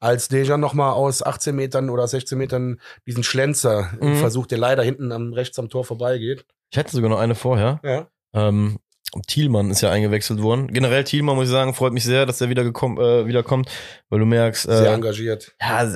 als 0.00 0.28
Dejan 0.28 0.60
nochmal 0.60 0.92
aus 0.92 1.22
18 1.22 1.56
Metern 1.56 1.88
oder 1.88 2.06
16 2.06 2.36
Metern 2.36 2.80
diesen 3.06 3.22
Schlenzer 3.24 3.90
Mhm. 4.00 4.16
versucht, 4.16 4.50
der 4.50 4.58
leider 4.58 4.82
hinten 4.82 5.10
am 5.12 5.32
rechts 5.32 5.58
am 5.58 5.70
Tor 5.70 5.84
vorbeigeht. 5.84 6.44
Ich 6.70 6.76
hätte 6.76 6.92
sogar 6.92 7.08
noch 7.08 7.18
eine 7.18 7.34
vorher. 7.34 7.80
Ja. 7.82 8.08
Ähm, 8.34 8.78
Thielmann 9.22 9.70
ist 9.70 9.80
ja 9.80 9.90
eingewechselt 9.90 10.42
worden. 10.42 10.68
Generell 10.68 11.04
Thielmann, 11.04 11.36
muss 11.36 11.44
ich 11.46 11.50
sagen, 11.50 11.74
freut 11.74 11.92
mich 11.92 12.04
sehr, 12.04 12.26
dass 12.26 12.40
er 12.40 12.48
wieder 12.48 12.64
gekommen, 12.64 12.98
äh, 12.98 13.26
wiederkommt, 13.26 13.68
weil 14.10 14.18
du 14.20 14.26
merkst, 14.26 14.62
Sehr 14.64 14.90
äh, 14.90 14.94
engagiert. 14.94 15.54
ja, 15.60 15.88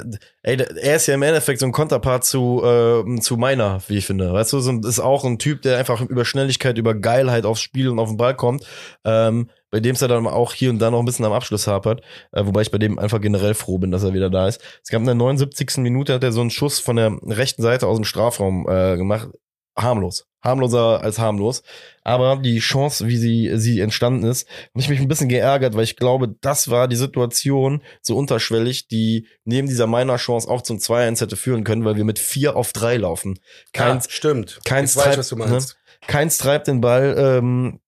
ey, 0.42 0.56
er 0.80 0.96
ist 0.96 1.06
ja 1.06 1.14
im 1.14 1.22
Endeffekt 1.22 1.60
so 1.60 1.66
ein 1.66 1.72
Konterpart 1.72 2.24
zu, 2.24 2.62
äh, 2.64 3.20
zu 3.20 3.36
meiner, 3.36 3.80
wie 3.88 3.98
ich 3.98 4.06
finde. 4.06 4.32
Weißt 4.32 4.52
du, 4.52 4.60
so 4.60 4.70
ein- 4.70 4.82
ist 4.84 5.00
auch 5.00 5.24
ein 5.24 5.38
Typ, 5.38 5.62
der 5.62 5.78
einfach 5.78 6.00
über 6.02 6.24
Schnelligkeit, 6.24 6.78
über 6.78 6.94
Geilheit 6.94 7.44
aufs 7.46 7.60
Spiel 7.60 7.88
und 7.88 7.98
auf 7.98 8.08
den 8.08 8.16
Ball 8.16 8.34
kommt. 8.36 8.64
Ähm, 9.04 9.50
bei 9.70 9.80
dem 9.80 9.94
es 9.94 10.00
ja 10.00 10.08
dann 10.08 10.26
auch 10.26 10.54
hier 10.54 10.70
und 10.70 10.78
da 10.78 10.90
noch 10.90 10.98
ein 11.00 11.04
bisschen 11.04 11.26
am 11.26 11.32
Abschluss 11.32 11.66
hapert. 11.66 12.00
Äh, 12.32 12.46
wobei 12.46 12.62
ich 12.62 12.70
bei 12.70 12.78
dem 12.78 12.98
einfach 12.98 13.20
generell 13.20 13.52
froh 13.52 13.76
bin, 13.78 13.90
dass 13.90 14.02
er 14.02 14.14
wieder 14.14 14.30
da 14.30 14.48
ist. 14.48 14.62
Es 14.82 14.88
gab 14.90 15.00
in 15.00 15.06
der 15.06 15.14
79. 15.14 15.76
Minute, 15.82 16.14
hat 16.14 16.24
er 16.24 16.32
so 16.32 16.40
einen 16.40 16.50
Schuss 16.50 16.78
von 16.78 16.96
der 16.96 17.12
rechten 17.26 17.60
Seite 17.62 17.86
aus 17.86 17.96
dem 17.98 18.04
Strafraum 18.04 18.66
äh, 18.68 18.96
gemacht. 18.96 19.28
Harmlos. 19.76 20.24
Harmloser 20.43 21.03
als 21.03 21.18
harmlos. 21.18 21.62
Aber 22.05 22.36
die 22.36 22.59
Chance, 22.61 23.07
wie 23.09 23.16
sie, 23.16 23.51
sie 23.57 23.80
entstanden 23.80 24.24
ist, 24.24 24.49
habe 24.72 24.80
ich 24.80 24.89
mich 24.89 25.01
ein 25.01 25.09
bisschen 25.09 25.28
geärgert, 25.28 25.74
weil 25.74 25.84
ich 25.84 25.97
glaube, 25.97 26.34
das 26.41 26.70
war 26.70 26.89
die 26.89 26.97
Situation 26.97 27.82
so 28.03 28.16
unterschwellig, 28.16 28.89
die 28.89 29.26
neben 29.45 29.68
dieser 29.68 29.86
meiner 29.86 30.16
Chance 30.16 30.49
auch 30.49 30.62
zum 30.62 30.78
2-1 30.78 31.20
hätte 31.20 31.36
führen 31.36 31.64
können, 31.64 31.84
weil 31.84 31.97
wir 31.97 32.05
mit 32.05 32.18
4 32.18 32.57
auf 32.57 32.72
3 32.72 32.99
laufen. 32.99 33.39
Keins, 33.72 34.05
ja, 34.07 34.11
stimmt. 34.12 34.61
keins 34.64 34.93
ich 34.93 34.97
weiß, 35.05 35.14
treibt- 35.16 35.30
du 35.32 35.36
meinst. 35.36 35.76
keins 36.07 36.39
treibt 36.39 36.68
den 36.68 36.80
Ball. 36.80 37.14
Ähm, 37.18 37.80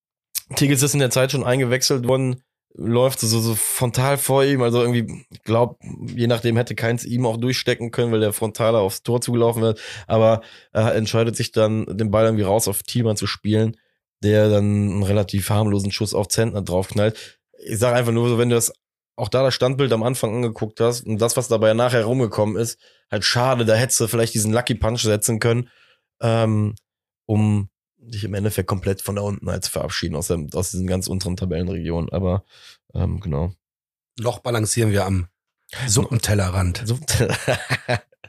Tigges 0.56 0.82
ist 0.82 0.94
in 0.94 1.00
der 1.00 1.10
Zeit 1.10 1.30
schon 1.30 1.44
eingewechselt 1.44 2.08
worden, 2.08 2.42
läuft 2.74 3.20
so, 3.20 3.40
so 3.40 3.54
frontal 3.54 4.16
vor 4.16 4.44
ihm. 4.44 4.62
Also 4.62 4.80
irgendwie, 4.80 5.26
ich 5.30 5.42
glaube, 5.42 5.76
je 6.14 6.26
nachdem 6.26 6.56
hätte 6.56 6.74
keins 6.74 7.04
ihm 7.04 7.26
auch 7.26 7.36
durchstecken 7.36 7.90
können, 7.90 8.12
weil 8.12 8.20
der 8.20 8.32
frontaler 8.32 8.80
aufs 8.80 9.02
Tor 9.02 9.20
zugelaufen 9.20 9.62
wird. 9.62 9.80
Aber 10.06 10.42
er 10.72 10.94
entscheidet 10.94 11.36
sich 11.36 11.52
dann, 11.52 11.86
den 11.86 12.10
Ball 12.10 12.24
irgendwie 12.24 12.44
raus 12.44 12.68
auf 12.68 12.82
Thielmann 12.82 13.16
zu 13.16 13.26
spielen, 13.26 13.76
der 14.22 14.48
dann 14.48 14.64
einen 14.64 15.02
relativ 15.02 15.50
harmlosen 15.50 15.92
Schuss 15.92 16.14
auf 16.14 16.28
Zentner 16.28 16.62
draufknallt. 16.62 17.40
Ich 17.64 17.78
sage 17.78 17.96
einfach 17.96 18.12
nur 18.12 18.28
so, 18.28 18.38
wenn 18.38 18.50
du 18.50 18.54
das 18.54 18.72
auch 19.16 19.28
da 19.28 19.42
das 19.42 19.54
Standbild 19.54 19.92
am 19.92 20.02
Anfang 20.02 20.34
angeguckt 20.34 20.80
hast 20.80 21.06
und 21.06 21.20
das, 21.20 21.36
was 21.36 21.48
dabei 21.48 21.74
nachher 21.74 22.04
rumgekommen 22.04 22.56
ist, 22.56 22.78
halt 23.10 23.24
schade, 23.24 23.66
da 23.66 23.74
hättest 23.74 24.00
du 24.00 24.06
vielleicht 24.06 24.32
diesen 24.32 24.52
Lucky 24.52 24.74
Punch 24.74 25.02
setzen 25.02 25.40
können, 25.40 25.68
ähm, 26.22 26.74
um 27.26 27.68
dich 28.00 28.24
im 28.24 28.34
Endeffekt 28.34 28.68
komplett 28.68 29.02
von 29.02 29.16
da 29.16 29.22
unten 29.22 29.50
halt 29.50 29.64
zu 29.64 29.70
verabschieden 29.70 30.16
aus, 30.16 30.28
der, 30.28 30.46
aus 30.54 30.70
diesen 30.70 30.86
ganz 30.86 31.06
unteren 31.06 31.36
Tabellenregionen. 31.36 32.10
Aber 32.10 32.44
ähm, 32.94 33.20
genau. 33.20 33.52
Noch 34.18 34.40
balancieren 34.40 34.92
wir 34.92 35.06
am 35.06 35.28
Suppentellerrand. 35.86 36.84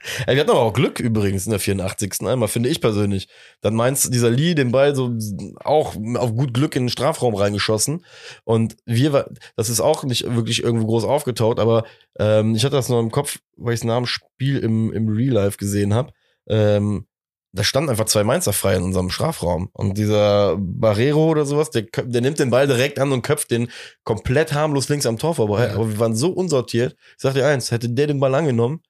Ey, 0.25 0.35
wir 0.35 0.41
hatten 0.41 0.51
aber 0.51 0.61
auch 0.61 0.73
Glück 0.73 0.99
übrigens 0.99 1.45
in 1.45 1.51
der 1.51 1.59
84. 1.59 2.21
einmal, 2.21 2.47
finde 2.47 2.69
ich 2.69 2.81
persönlich. 2.81 3.27
Dann 3.61 3.75
meinst 3.75 4.11
dieser 4.13 4.29
Lee 4.29 4.55
den 4.55 4.71
Ball 4.71 4.95
so 4.95 5.15
auch 5.63 5.95
auf 6.15 6.35
gut 6.35 6.53
Glück 6.53 6.75
in 6.75 6.83
den 6.83 6.89
Strafraum 6.89 7.35
reingeschossen. 7.35 8.03
Und 8.43 8.77
wir 8.85 9.13
war, 9.13 9.29
das 9.55 9.69
ist 9.69 9.79
auch 9.79 10.03
nicht 10.03 10.23
wirklich 10.33 10.63
irgendwo 10.63 10.87
groß 10.87 11.03
aufgetaut, 11.03 11.59
aber 11.59 11.85
ähm, 12.17 12.55
ich 12.55 12.63
hatte 12.63 12.75
das 12.75 12.89
noch 12.89 12.99
im 12.99 13.11
Kopf, 13.11 13.39
weil 13.57 13.73
ich 13.73 13.81
es 13.81 13.83
nach 13.83 13.97
dem 13.97 14.07
Spiel 14.07 14.57
im, 14.57 14.91
im 14.91 15.07
Real 15.07 15.33
Life 15.33 15.57
gesehen 15.57 15.93
habe. 15.93 16.13
Ähm, 16.47 17.05
da 17.53 17.63
standen 17.63 17.89
einfach 17.89 18.05
zwei 18.05 18.23
Mainzer 18.23 18.53
frei 18.53 18.75
in 18.75 18.83
unserem 18.83 19.09
Strafraum. 19.09 19.69
Und 19.73 19.97
dieser 19.97 20.55
Barrero 20.57 21.29
oder 21.29 21.45
sowas, 21.45 21.69
der, 21.69 21.83
der 21.83 22.21
nimmt 22.21 22.39
den 22.39 22.49
Ball 22.49 22.67
direkt 22.67 22.99
an 22.99 23.11
und 23.11 23.23
köpft 23.23 23.51
den 23.51 23.69
komplett 24.03 24.53
harmlos 24.53 24.87
links 24.89 25.05
am 25.05 25.17
Tor 25.17 25.35
vorbei. 25.35 25.67
Ja. 25.67 25.73
Aber 25.73 25.89
wir 25.89 25.99
waren 25.99 26.15
so 26.15 26.29
unsortiert. 26.29 26.95
Ich 27.17 27.21
sag 27.21 27.33
dir 27.33 27.45
eins, 27.45 27.71
hätte 27.71 27.89
der 27.89 28.07
den 28.07 28.19
Ball 28.19 28.33
angenommen, 28.35 28.81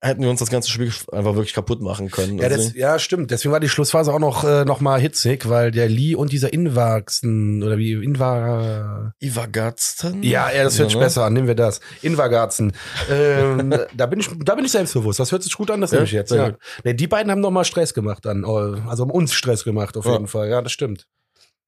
hätten 0.00 0.22
wir 0.22 0.30
uns 0.30 0.40
das 0.40 0.50
ganze 0.50 0.70
Spiel 0.70 0.92
einfach 1.12 1.34
wirklich 1.34 1.52
kaputt 1.52 1.82
machen 1.82 2.10
können. 2.10 2.38
Ja, 2.38 2.48
das, 2.48 2.74
ja 2.74 2.98
stimmt. 2.98 3.30
Deswegen 3.30 3.52
war 3.52 3.60
die 3.60 3.68
Schlussphase 3.68 4.12
auch 4.12 4.18
noch, 4.18 4.44
äh, 4.44 4.64
noch 4.64 4.80
mal 4.80 5.00
hitzig, 5.00 5.48
weil 5.48 5.70
der 5.70 5.88
Lee 5.88 6.14
und 6.14 6.32
dieser 6.32 6.52
Inwachsen 6.52 7.62
oder 7.62 7.76
wie 7.76 7.92
Inwa... 7.92 9.12
Inwagatzen? 9.18 10.22
Ja, 10.22 10.50
ja, 10.50 10.64
das 10.64 10.78
hört 10.78 10.88
sich 10.88 10.94
ja, 10.94 11.00
ne? 11.00 11.06
besser 11.06 11.24
an. 11.24 11.34
Nehmen 11.34 11.48
wir 11.48 11.54
das. 11.54 11.80
Inwagatzen. 12.02 12.72
ähm, 13.10 13.74
da 13.96 14.06
bin 14.06 14.20
ich, 14.20 14.28
da 14.42 14.54
bin 14.54 14.64
ich 14.64 14.72
selbstbewusst. 14.72 15.20
Das 15.20 15.32
hört 15.32 15.42
sich 15.42 15.54
gut 15.54 15.70
an, 15.70 15.80
das 15.80 15.90
ja, 15.90 15.96
nehme 15.96 16.06
ich 16.06 16.12
jetzt. 16.12 16.32
Ja. 16.32 16.54
Nee, 16.84 16.94
die 16.94 17.06
beiden 17.06 17.30
haben 17.30 17.40
noch 17.40 17.50
mal 17.50 17.64
Stress 17.64 17.92
gemacht 17.92 18.24
dann. 18.24 18.44
Also 18.44 19.04
haben 19.04 19.10
uns 19.10 19.34
Stress 19.34 19.64
gemacht, 19.64 19.96
auf 19.96 20.06
jeden 20.06 20.28
Fall. 20.28 20.48
Ja, 20.48 20.62
das 20.62 20.72
stimmt. 20.72 21.06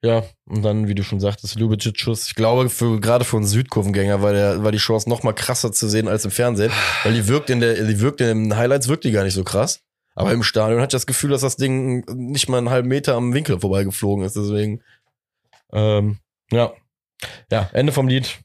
Ja, 0.04 0.24
und 0.46 0.62
dann, 0.62 0.88
wie 0.88 0.96
du 0.96 1.04
schon 1.04 1.20
sagtest, 1.20 1.58
Lubicic-Schuss. 1.58 2.26
Ich 2.26 2.34
glaube, 2.34 2.68
für, 2.68 3.00
gerade 3.00 3.24
für 3.24 3.36
einen 3.36 3.46
Südkurvengänger 3.46 4.20
war, 4.20 4.32
der, 4.32 4.64
war 4.64 4.72
die 4.72 4.78
Chance 4.78 5.08
noch 5.08 5.22
mal 5.22 5.32
krasser 5.32 5.70
zu 5.70 5.88
sehen 5.88 6.08
als 6.08 6.24
im 6.24 6.32
Fernsehen. 6.32 6.72
Weil 7.04 7.14
die 7.14 7.28
wirkt 7.28 7.50
in 7.50 7.60
der, 7.60 7.74
die 7.84 8.00
wirkt 8.00 8.20
in 8.20 8.26
den 8.26 8.56
Highlights, 8.56 8.88
wirkt 8.88 9.04
die 9.04 9.12
gar 9.12 9.22
nicht 9.22 9.34
so 9.34 9.44
krass. 9.44 9.80
Aber 10.14 10.32
im 10.32 10.42
Stadion 10.42 10.80
hatte 10.80 10.96
ich 10.96 11.00
das 11.00 11.06
Gefühl, 11.06 11.30
dass 11.30 11.40
das 11.40 11.56
Ding 11.56 12.04
nicht 12.10 12.48
mal 12.48 12.58
einen 12.58 12.70
halben 12.70 12.88
Meter 12.88 13.14
am 13.14 13.32
Winkel 13.32 13.60
vorbeigeflogen 13.60 14.24
ist. 14.24 14.36
Deswegen, 14.36 14.82
ähm, 15.72 16.18
ja. 16.50 16.72
Ja, 17.50 17.70
Ende 17.72 17.92
vom 17.92 18.08
Lied. 18.08 18.40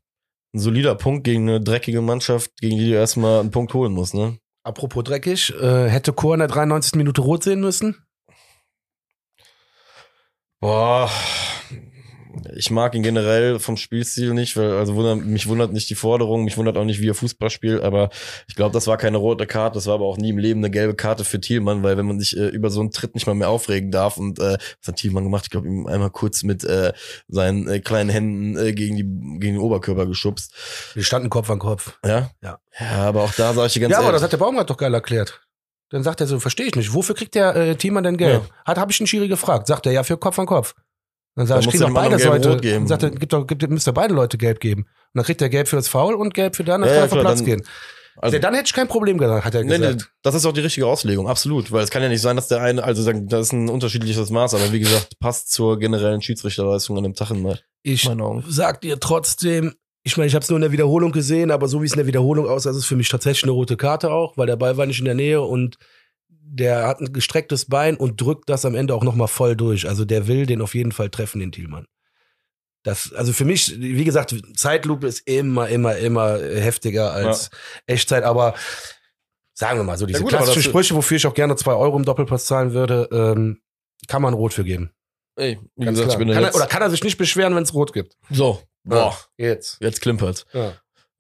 Ein 0.54 0.60
solider 0.60 0.96
Punkt 0.96 1.24
gegen 1.24 1.50
eine 1.50 1.60
dreckige 1.60 2.02
Mannschaft, 2.02 2.52
gegen 2.62 2.78
die 2.78 2.90
du 2.90 2.96
erstmal 2.96 3.40
einen 3.40 3.52
Punkt 3.52 3.74
holen 3.74 3.92
musst, 3.92 4.14
ne? 4.14 4.38
Apropos 4.64 5.04
dreckig, 5.04 5.54
äh, 5.60 5.90
hätte 5.90 6.14
Chor 6.14 6.36
in 6.36 6.40
der 6.40 6.48
93. 6.48 6.96
Minute 6.96 7.22
rot 7.22 7.44
sehen 7.44 7.62
müssen? 7.62 8.07
Boah, 10.60 11.10
ich 12.56 12.72
mag 12.72 12.96
ihn 12.96 13.04
generell 13.04 13.60
vom 13.60 13.78
Spielstil 13.78 14.34
nicht, 14.34 14.58
weil 14.58 14.72
also 14.72 14.96
wundert, 14.96 15.26
mich 15.26 15.48
wundert 15.48 15.74
nicht 15.74 15.90
die 15.90 15.96
Forderung, 15.96 16.44
mich 16.44 16.58
wundert 16.58 16.78
auch 16.78 16.84
nicht, 16.86 17.02
wie 17.02 17.10
er 17.10 17.14
Fußball 17.14 17.50
spielt, 17.50 17.82
aber 17.82 18.10
ich 18.48 18.56
glaube, 18.56 18.74
das 18.74 18.88
war 18.88 18.98
keine 18.98 19.18
rote 19.18 19.46
Karte, 19.46 19.76
das 19.76 19.88
war 19.88 19.96
aber 19.96 20.06
auch 20.06 20.18
nie 20.18 20.30
im 20.30 20.38
Leben 20.38 20.60
eine 20.60 20.72
gelbe 20.72 20.96
Karte 20.96 21.24
für 21.24 21.40
Thielmann, 21.40 21.84
weil 21.84 21.98
wenn 21.98 22.06
man 22.06 22.20
sich 22.20 22.38
äh, 22.38 22.48
über 22.48 22.70
so 22.70 22.80
einen 22.80 22.92
Tritt 22.92 23.16
nicht 23.16 23.28
mal 23.28 23.36
mehr 23.36 23.50
aufregen 23.50 23.92
darf 23.92 24.18
und 24.18 24.40
äh, 24.40 24.58
was 24.80 24.88
hat 24.88 24.96
Thielmann 24.98 25.24
gemacht? 25.24 25.46
Ich 25.46 25.50
glaube, 25.50 25.68
ihm 25.68 25.88
einmal 25.88 26.10
kurz 26.10 26.44
mit 26.44 26.64
äh, 26.64 26.94
seinen 27.28 27.68
äh, 27.68 27.80
kleinen 27.80 28.10
Händen 28.10 28.58
äh, 28.58 28.74
gegen 28.74 28.96
die 28.96 29.04
gegen 29.40 29.56
den 29.56 29.60
Oberkörper 29.60 30.06
geschubst. 30.06 30.54
Wir 30.94 31.04
standen 31.04 31.30
Kopf 31.30 31.50
an 31.50 31.60
Kopf. 31.60 31.98
Ja? 32.06 32.32
Ja. 32.42 32.60
Ja, 32.80 33.08
aber 33.08 33.24
auch 33.24 33.34
da 33.34 33.54
sag 33.54 33.68
ich 33.68 33.74
dir 33.74 33.82
ganz 33.82 33.92
Ja, 33.92 33.98
aber 33.98 34.08
ehrlich, 34.08 34.18
das 34.18 34.24
hat 34.24 34.32
der 34.32 34.38
Baumgart 34.38 34.70
doch 34.70 34.78
geil 34.78 34.94
erklärt. 34.94 35.47
Dann 35.90 36.04
sagt 36.04 36.20
er 36.22 36.28
so, 36.28 36.40
verstehe 36.40 36.68
ich 36.68 36.76
nicht. 36.76 36.94
Wofür 36.94 37.16
kriegt 37.16 37.36
der 37.36 37.56
äh, 37.56 37.76
Thielmann 37.76 38.04
denn 38.04 38.18
Geld? 38.18 38.42
Ja. 38.44 38.50
Hat 38.66 38.78
habe 38.78 38.92
ich 38.92 39.00
einen 39.00 39.08
Schiri 39.08 39.28
gefragt. 39.28 39.68
Sagt 39.68 39.86
er, 39.86 39.92
ja, 39.94 40.04
für 40.04 40.18
Kopf 40.18 40.38
an 40.38 40.46
Kopf. 40.46 40.76
Dann 41.36 41.48
sagt 41.48 41.66
er, 41.66 41.74
ich 41.74 41.80
doch 41.80 41.94
beide 41.94 42.18
Leute. 42.18 42.58
Dann 42.58 42.88
sagt 42.88 43.04
er, 43.04 43.12
gibt 43.12 43.32
doch, 43.32 43.46
gibt, 43.46 43.70
müsst 43.70 43.88
ihr 43.88 43.94
beide 43.94 44.14
Leute 44.14 44.38
gelb 44.38 44.60
geben. 44.60 44.82
Und 44.84 44.90
dann 45.14 45.24
kriegt 45.24 45.42
er 45.42 45.50
gelb 45.50 45.68
für 45.68 45.76
das 45.76 45.88
Foul 45.88 46.16
und 46.16 46.34
gelb 46.34 46.56
für 46.56 46.64
dann, 46.64 46.82
dann 46.82 46.90
ja, 46.90 46.96
kann 46.96 47.04
er 47.04 47.10
vom 47.10 47.20
Platz 47.20 47.38
dann, 47.38 47.46
gehen. 47.46 47.64
Also, 48.20 48.40
dann 48.40 48.56
hätte 48.56 48.66
ich 48.66 48.74
kein 48.74 48.88
Problem 48.88 49.20
gesagt, 49.20 49.46
hat 49.46 49.54
er 49.54 49.64
gesagt. 49.64 49.80
Nee, 49.80 49.94
nee, 49.94 50.04
das 50.24 50.34
ist 50.34 50.46
auch 50.46 50.52
die 50.52 50.62
richtige 50.62 50.88
Auslegung, 50.88 51.28
absolut. 51.28 51.72
Weil 51.72 51.84
es 51.84 51.92
kann 51.92 52.02
ja 52.02 52.10
nicht 52.10 52.22
sein, 52.22 52.36
dass 52.36 52.48
der 52.48 52.62
eine, 52.62 52.84
also 52.84 53.12
das 53.12 53.42
ist 53.48 53.54
ein 53.54 53.70
unterschiedliches 53.70 54.32
Maß, 54.32 54.56
aber 54.56 54.72
wie 54.72 54.80
gesagt, 54.80 55.20
passt 55.20 55.52
zur 55.52 55.78
generellen 55.78 56.22
Schiedsrichterleistung 56.22 56.98
an 56.98 57.04
dem 57.04 57.14
Tag 57.14 57.30
in 57.30 57.56
Ich 57.84 58.10
sag 58.48 58.82
dir 58.82 59.00
trotzdem, 59.00 59.76
ich 60.04 60.16
meine, 60.18 60.28
ich 60.28 60.36
habe 60.36 60.44
es 60.44 60.50
nur 60.50 60.58
in 60.58 60.62
der 60.62 60.72
Wiederholung 60.72 61.12
gesehen, 61.12 61.52
aber 61.52 61.68
so 61.68 61.82
wie 61.82 61.86
es 61.86 61.94
in 61.94 61.98
der 61.98 62.08
Wiederholung 62.08 62.48
aussah, 62.48 62.70
ist 62.70 62.78
es 62.78 62.86
für 62.86 62.96
mich 62.96 63.10
tatsächlich 63.10 63.44
eine 63.44 63.52
rote 63.52 63.78
Karte 63.78 64.12
auch, 64.12 64.38
weil 64.38 64.48
der 64.48 64.56
Ball 64.56 64.78
war 64.78 64.86
nicht 64.86 65.00
in 65.00 65.06
der 65.06 65.16
Nähe 65.16 65.42
und 65.42 65.78
der 66.30 66.88
hat 66.88 67.02
ein 67.02 67.12
gestrecktes 67.12 67.66
Bein 67.66 67.98
und 67.98 68.22
drückt 68.22 68.50
das 68.50 68.64
am 68.64 68.76
Ende 68.76 68.96
auch 68.96 69.04
nochmal 69.04 69.28
voll 69.28 69.56
durch. 69.56 69.88
Also 69.88 70.06
der 70.06 70.28
will 70.28 70.46
den 70.46 70.62
auf 70.62 70.76
jeden 70.76 70.94
Fall 70.94 71.10
treffen, 71.10 71.40
den 71.40 71.52
Thielmann. 71.52 71.88
Das, 72.84 73.12
also 73.12 73.34
für 73.34 73.44
mich, 73.44 73.80
wie 73.80 74.06
gesagt, 74.06 74.34
Zeitlupe 74.56 75.08
ist 75.08 75.28
immer, 75.28 75.68
immer, 75.68 75.98
immer 75.98 76.38
heftiger 76.40 77.12
als 77.12 77.50
ja. 77.52 77.94
Echtzeit, 77.94 78.24
aber 78.24 78.54
sagen 79.54 79.80
wir 79.80 79.84
mal 79.84 79.98
so, 79.98 80.06
diese 80.06 80.20
ja 80.20 80.24
gut, 80.24 80.30
klassischen 80.30 80.62
Sprüche, 80.62 80.96
wofür 80.96 81.18
ich 81.18 81.28
auch 81.28 81.34
gerne 81.34 81.58
zwei 81.58 81.74
Euro 81.74 81.98
im 81.98 82.06
Doppelpass 82.06 82.46
zahlen 82.46 82.72
würde, 82.72 83.10
ähm, 83.12 83.60
kann 84.08 84.22
man 84.22 84.34
rot 84.34 84.54
für 84.54 84.64
geben. 84.64 84.92
Ey, 85.38 85.60
wie 85.76 85.86
Ganz 85.86 85.98
gesagt, 85.98 86.14
ich 86.14 86.18
bin 86.18 86.34
kann 86.34 86.44
er, 86.44 86.56
Oder 86.56 86.66
kann 86.66 86.82
er 86.82 86.90
sich 86.90 87.04
nicht 87.04 87.18
beschweren, 87.18 87.56
wenn 87.56 87.64
es 87.64 87.74
rot 87.74 87.94
gibt? 87.94 88.18
So, 88.30 88.62
boah, 88.84 89.16
ja, 89.38 89.48
jetzt. 89.48 89.78
Jetzt 89.80 90.02
klimpert. 90.02 90.46
Ja. 90.52 90.74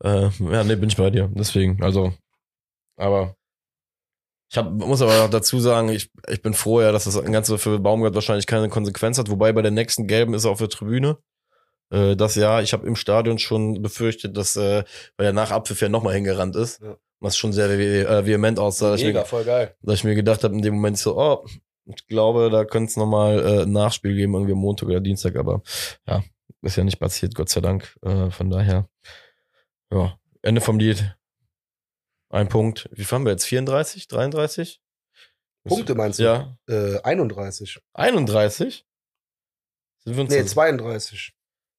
Äh, 0.03 0.29
ja, 0.39 0.63
nee, 0.63 0.75
bin 0.75 0.89
ich 0.89 0.97
bei 0.97 1.09
dir. 1.11 1.29
Deswegen, 1.33 1.81
also, 1.83 2.13
aber 2.97 3.35
ich 4.49 4.57
hab, 4.57 4.71
muss 4.71 5.01
aber 5.01 5.25
auch 5.25 5.29
dazu 5.29 5.59
sagen, 5.59 5.89
ich, 5.89 6.09
ich 6.27 6.41
bin 6.41 6.53
froh, 6.53 6.81
ja, 6.81 6.91
dass 6.91 7.03
das 7.03 7.21
Ganze 7.23 7.57
für 7.57 7.79
Baumgart 7.79 8.15
wahrscheinlich 8.15 8.47
keine 8.47 8.69
Konsequenz 8.69 9.17
hat, 9.17 9.29
wobei 9.29 9.51
bei 9.51 9.61
der 9.61 9.71
nächsten 9.71 10.07
Gelben 10.07 10.33
ist 10.33 10.45
er 10.45 10.51
auf 10.51 10.59
der 10.59 10.69
Tribüne. 10.69 11.17
Äh, 11.91 12.15
das 12.15 12.35
Jahr, 12.35 12.63
ich 12.63 12.73
habe 12.73 12.87
im 12.87 12.95
Stadion 12.95 13.39
schon 13.39 13.81
befürchtet, 13.81 14.37
dass, 14.37 14.55
äh, 14.55 14.83
weil 15.17 15.27
er 15.27 15.33
nach 15.33 15.51
Abpfiff 15.51 15.81
ja 15.81 15.89
nochmal 15.89 16.13
hingerannt 16.13 16.55
ist, 16.55 16.81
ja. 16.81 16.95
was 17.19 17.37
schon 17.37 17.51
sehr 17.51 17.69
äh, 17.69 18.25
vehement 18.25 18.57
aussah. 18.57 18.95
Mega, 18.95 19.25
voll 19.25 19.43
geil. 19.43 19.75
Dass 19.81 19.95
ich 19.95 20.03
mir 20.05 20.15
gedacht 20.15 20.43
habe, 20.43 20.55
in 20.55 20.61
dem 20.61 20.75
Moment 20.75 20.97
so, 20.97 21.17
oh, 21.17 21.45
ich 21.87 22.07
glaube, 22.07 22.49
da 22.49 22.65
könnte 22.65 22.89
es 22.89 22.97
nochmal 22.97 23.39
äh, 23.39 23.61
ein 23.63 23.71
Nachspiel 23.71 24.15
geben, 24.15 24.33
irgendwie 24.33 24.53
Montag 24.53 24.89
oder 24.89 24.99
Dienstag, 24.99 25.35
aber 25.35 25.61
ja, 26.07 26.23
ist 26.61 26.75
ja 26.75 26.83
nicht 26.83 26.99
passiert, 26.99 27.35
Gott 27.35 27.49
sei 27.49 27.61
Dank. 27.61 27.97
Äh, 28.01 28.29
von 28.31 28.49
daher, 28.49 28.89
ja, 29.91 30.17
Ende 30.41 30.61
vom 30.61 30.79
Lied. 30.79 31.15
Ein 32.29 32.49
Punkt. 32.49 32.89
Wie 32.91 33.05
fahren 33.05 33.23
wir 33.23 33.31
jetzt? 33.31 33.45
34? 33.45 34.07
33? 34.07 34.81
Punkte 35.63 35.95
meinst 35.95 36.19
du? 36.19 36.23
Ja. 36.23 36.57
Äh, 36.67 36.99
31. 37.01 37.79
31? 37.93 38.85
Sind 40.03 40.15
wir 40.15 40.21
uns 40.23 40.31
nee, 40.31 40.43
32. 40.43 41.33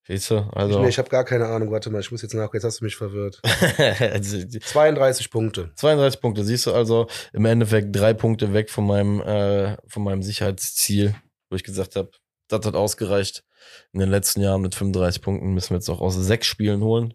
Siehst 0.09 0.31
du? 0.31 0.39
Also. 0.55 0.77
Ich, 0.77 0.83
nee, 0.83 0.89
ich 0.89 0.99
habe 0.99 1.11
gar 1.11 1.25
keine 1.25 1.47
Ahnung. 1.47 1.71
Warte 1.71 1.91
mal, 1.91 2.01
ich 2.01 2.11
muss 2.11 2.23
jetzt 2.23 2.33
nach. 2.33 2.53
Jetzt 2.55 2.65
hast 2.65 2.81
du 2.81 2.85
mich 2.85 2.97
verwirrt. 2.97 3.43
32 3.45 5.31
Punkte. 5.31 5.71
32 5.75 6.21
Punkte. 6.23 6.45
Siehst 6.45 6.65
du 6.65 6.73
also 6.73 7.09
im 7.35 7.45
Endeffekt 7.45 7.95
drei 7.95 8.15
Punkte 8.15 8.55
weg 8.55 8.71
von 8.71 8.87
meinem, 8.87 9.21
äh, 9.21 9.77
von 9.87 10.03
meinem 10.03 10.23
Sicherheitsziel, 10.23 11.15
wo 11.51 11.57
ich 11.57 11.63
gesagt 11.63 11.95
habe, 11.95 12.11
das 12.49 12.65
hat 12.65 12.75
ausgereicht. 12.75 13.45
In 13.93 14.01
den 14.01 14.09
letzten 14.09 14.41
Jahren 14.41 14.63
mit 14.63 14.75
35 14.75 15.21
Punkten 15.21 15.53
müssen 15.53 15.71
wir 15.71 15.77
jetzt 15.77 15.91
auch 15.91 16.01
aus 16.01 16.15
sechs 16.15 16.47
Spielen 16.47 16.83
holen. 16.83 17.13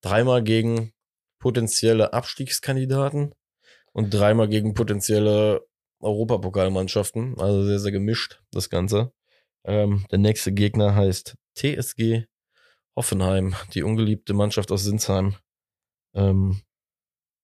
Dreimal 0.00 0.42
gegen 0.42 0.92
potenzielle 1.38 2.12
Abstiegskandidaten 2.12 3.34
und 3.92 4.10
dreimal 4.10 4.48
gegen 4.48 4.74
potenzielle 4.74 5.64
Europapokalmannschaften. 6.00 7.38
Also 7.38 7.62
sehr, 7.62 7.78
sehr 7.78 7.92
gemischt, 7.92 8.40
das 8.50 8.68
Ganze. 8.68 9.12
Ähm, 9.64 10.06
der 10.10 10.18
nächste 10.18 10.50
Gegner 10.50 10.96
heißt 10.96 11.36
TSG 11.56 12.26
Hoffenheim, 12.96 13.54
die 13.74 13.82
ungeliebte 13.82 14.32
Mannschaft 14.32 14.72
aus 14.72 14.84
Sinsheim. 14.84 15.34
Ähm, 16.14 16.62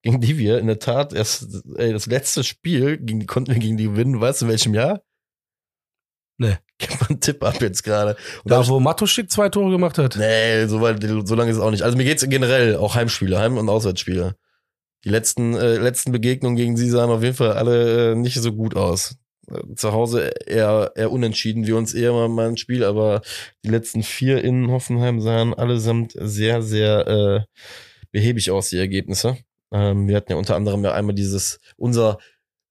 gegen 0.02 0.20
die 0.20 0.38
wir 0.38 0.58
in 0.58 0.66
der 0.66 0.78
Tat 0.78 1.12
erst, 1.12 1.64
ey, 1.76 1.92
das 1.92 2.06
letzte 2.06 2.42
Spiel 2.42 2.98
gegen 2.98 3.20
die 3.20 3.26
konnten 3.26 3.52
wir 3.52 3.60
gegen 3.60 3.76
die 3.76 3.84
gewinnen. 3.84 4.20
Weißt 4.20 4.40
du 4.40 4.46
in 4.46 4.50
welchem 4.50 4.74
Jahr? 4.74 5.02
Nee. 6.38 6.56
Gib 6.78 7.00
mal 7.00 7.10
einen 7.10 7.20
Tipp 7.20 7.44
ab 7.44 7.60
jetzt 7.60 7.84
gerade. 7.84 8.16
Da, 8.44 8.66
wo 8.66 8.80
Matuschik 8.80 9.30
zwei 9.30 9.48
Tore 9.48 9.70
gemacht 9.70 9.98
hat? 9.98 10.16
Nee, 10.16 10.66
so, 10.66 10.80
weit, 10.80 11.00
so 11.02 11.34
lange 11.36 11.50
ist 11.50 11.58
es 11.58 11.62
auch 11.62 11.70
nicht. 11.70 11.82
Also 11.82 11.96
mir 11.96 12.04
geht's 12.04 12.28
generell 12.28 12.76
auch 12.76 12.96
Heimspiele, 12.96 13.38
Heim- 13.38 13.58
und 13.58 13.68
Auswärtsspiele. 13.68 14.36
Die 15.04 15.08
letzten, 15.08 15.54
äh, 15.54 15.76
letzten 15.76 16.10
Begegnungen 16.10 16.56
gegen 16.56 16.76
sie 16.76 16.88
sahen 16.88 17.10
auf 17.10 17.22
jeden 17.22 17.36
Fall 17.36 17.52
alle 17.52 18.12
äh, 18.12 18.14
nicht 18.16 18.40
so 18.40 18.52
gut 18.52 18.74
aus. 18.74 19.16
Zu 19.74 19.92
Hause 19.92 20.30
eher, 20.46 20.92
eher 20.94 21.10
unentschieden, 21.10 21.66
wir 21.66 21.76
uns 21.76 21.94
eher 21.94 22.12
mal 22.28 22.48
ein 22.48 22.56
Spiel, 22.56 22.84
aber 22.84 23.22
die 23.64 23.70
letzten 23.70 24.02
vier 24.02 24.42
in 24.42 24.70
Hoffenheim 24.70 25.20
sahen 25.20 25.52
allesamt 25.52 26.12
sehr, 26.16 26.62
sehr 26.62 27.06
äh, 27.08 27.40
behäbig 28.12 28.50
aus, 28.50 28.68
die 28.68 28.78
Ergebnisse. 28.78 29.38
Ähm, 29.72 30.06
wir 30.06 30.16
hatten 30.16 30.30
ja 30.30 30.38
unter 30.38 30.54
anderem 30.54 30.84
ja 30.84 30.92
einmal 30.92 31.14
dieses, 31.14 31.58
unser 31.76 32.18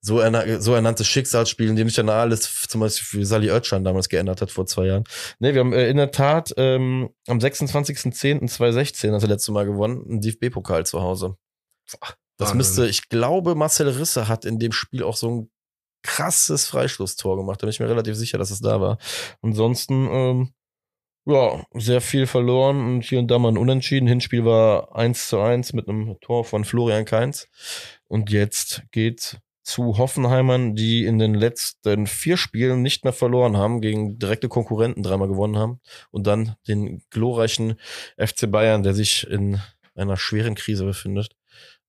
so, 0.02 0.20
erna 0.20 0.60
so 0.60 0.74
ernanntes 0.74 1.08
Schicksalsspiel, 1.08 1.70
in 1.70 1.76
dem 1.76 1.88
sich 1.88 1.96
dann 1.96 2.10
alles 2.10 2.68
zum 2.68 2.82
Beispiel 2.82 3.20
für 3.20 3.26
Sally 3.26 3.52
Oetschan 3.52 3.84
damals 3.84 4.10
geändert 4.10 4.42
hat 4.42 4.50
vor 4.50 4.66
zwei 4.66 4.88
Jahren. 4.88 5.04
Nee, 5.40 5.54
wir 5.54 5.60
haben 5.60 5.74
äh, 5.74 5.90
in 5.90 5.98
der 5.98 6.12
Tat 6.12 6.54
ähm, 6.58 7.10
am 7.28 7.38
26.10.2016 7.38 9.12
das 9.12 9.28
letzte 9.28 9.52
Mal 9.52 9.66
gewonnen, 9.66 10.04
ein 10.10 10.22
DFB-Pokal 10.22 10.86
zu 10.86 11.02
Hause. 11.02 11.38
Das 11.86 12.00
Wahnsinn. 12.40 12.58
müsste, 12.58 12.88
ich 12.88 13.10
glaube, 13.10 13.54
Marcel 13.54 13.90
Risse 13.90 14.28
hat 14.28 14.46
in 14.46 14.58
dem 14.58 14.72
Spiel 14.72 15.04
auch 15.04 15.16
so 15.16 15.30
ein 15.30 15.52
krasses 16.04 16.68
Freistoßtor 16.68 17.38
gemacht. 17.38 17.62
Da 17.62 17.66
bin 17.66 17.72
ich 17.72 17.80
mir 17.80 17.90
relativ 17.90 18.16
sicher, 18.16 18.38
dass 18.38 18.52
es 18.52 18.62
da 18.62 18.82
war. 18.82 18.98
Ansonsten, 19.42 20.08
ähm, 20.12 20.54
ja, 21.26 21.64
sehr 21.74 22.02
viel 22.02 22.26
verloren 22.26 22.80
und 22.84 23.04
hier 23.04 23.20
und 23.20 23.30
da 23.30 23.38
mal 23.38 23.50
ein 23.50 23.58
Unentschieden. 23.58 24.08
Hinspiel 24.08 24.44
war 24.44 24.96
1 24.96 25.30
zu 25.30 25.40
1 25.40 25.74
mit 25.74 25.88
einem 25.88 26.18
Tor 26.22 26.46
von 26.46 26.66
Florian 26.66 27.06
Kainz. 27.06 27.48
Und 28.08 28.32
jetzt 28.32 28.84
geht's 28.92 29.38
zu 29.64 29.98
Hoffenheimern, 29.98 30.76
die 30.76 31.06
in 31.06 31.20
den 31.20 31.36
letzten 31.36 32.08
vier 32.08 32.38
Spielen 32.38 32.82
nicht 32.82 33.04
mehr 33.04 33.14
verloren 33.14 33.58
haben, 33.58 33.82
gegen 33.82 34.18
direkte 34.18 34.50
Konkurrenten 34.50 35.04
dreimal 35.04 35.28
gewonnen 35.28 35.58
haben. 35.58 35.80
Und 36.10 36.26
dann 36.26 36.56
den 36.68 37.04
glorreichen 37.12 37.76
FC 38.18 38.50
Bayern, 38.52 38.84
der 38.84 38.94
sich 38.96 39.28
in 39.28 39.62
einer 39.96 40.18
schweren 40.18 40.56
Krise 40.56 40.86
befindet, 40.86 41.36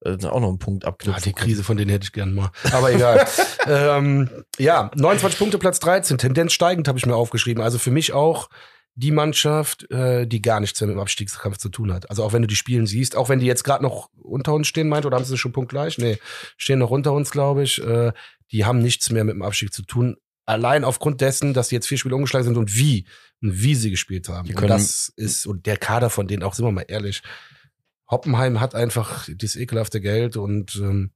äh, 0.04 0.16
auch 0.26 0.40
noch 0.40 0.48
einen 0.48 0.58
Punkt 0.58 0.84
abknüpfen 0.84 1.22
die 1.24 1.32
kann. 1.32 1.44
Krise 1.44 1.64
von 1.64 1.76
denen 1.76 1.90
hätte 1.90 2.04
ich 2.04 2.12
gern 2.12 2.34
mal. 2.34 2.50
Aber 2.72 2.92
egal. 2.92 3.26
ähm, 3.66 4.28
ja, 4.58 4.90
29 4.94 5.38
Punkte, 5.38 5.58
Platz 5.58 5.80
13. 5.80 6.18
Tendenz 6.18 6.52
steigend 6.52 6.88
habe 6.88 6.98
ich 6.98 7.06
mir 7.06 7.14
aufgeschrieben. 7.16 7.62
Also 7.62 7.78
für 7.78 7.90
mich 7.90 8.12
auch 8.12 8.48
die 8.94 9.10
Mannschaft, 9.10 9.90
äh, 9.90 10.26
die 10.26 10.42
gar 10.42 10.60
nichts 10.60 10.78
mehr 10.80 10.88
mit 10.88 10.96
dem 10.96 11.00
Abstiegskampf 11.00 11.56
zu 11.56 11.70
tun 11.70 11.92
hat. 11.92 12.10
Also 12.10 12.22
auch 12.24 12.32
wenn 12.34 12.42
du 12.42 12.48
die 12.48 12.56
Spielen 12.56 12.86
siehst, 12.86 13.16
auch 13.16 13.28
wenn 13.30 13.38
die 13.38 13.46
jetzt 13.46 13.64
gerade 13.64 13.82
noch 13.82 14.10
unter 14.20 14.52
uns 14.52 14.68
stehen, 14.68 14.88
meint, 14.88 15.06
oder 15.06 15.16
haben 15.16 15.24
sie 15.24 15.38
schon 15.38 15.52
punktgleich? 15.52 15.96
Nee, 15.98 16.18
stehen 16.58 16.78
noch 16.78 16.90
unter 16.90 17.12
uns, 17.12 17.30
glaube 17.30 17.62
ich. 17.62 17.82
Äh, 17.82 18.12
die 18.50 18.66
haben 18.66 18.80
nichts 18.80 19.08
mehr 19.10 19.24
mit 19.24 19.34
dem 19.34 19.42
Abstieg 19.42 19.72
zu 19.72 19.82
tun. 19.82 20.16
Allein 20.44 20.84
aufgrund 20.84 21.20
dessen, 21.22 21.54
dass 21.54 21.68
sie 21.68 21.76
jetzt 21.76 21.86
vier 21.86 21.96
Spiele 21.96 22.16
umgeschlagen 22.16 22.44
sind 22.44 22.56
und 22.58 22.76
wie, 22.76 23.06
und 23.40 23.62
wie 23.62 23.74
sie 23.76 23.90
gespielt 23.90 24.28
haben. 24.28 24.46
Die 24.46 24.52
Und 24.54 24.58
können- 24.60 24.70
das 24.70 25.10
ist, 25.16 25.46
und 25.46 25.64
der 25.64 25.78
Kader 25.78 26.10
von 26.10 26.26
denen 26.28 26.42
auch, 26.42 26.52
sind 26.52 26.66
wir 26.66 26.72
mal 26.72 26.84
ehrlich, 26.86 27.22
Hoppenheim 28.12 28.60
hat 28.60 28.74
einfach 28.76 29.26
dieses 29.28 29.56
ekelhafte 29.56 30.00
Geld 30.00 30.36
und 30.36 30.76
ähm, 30.76 31.10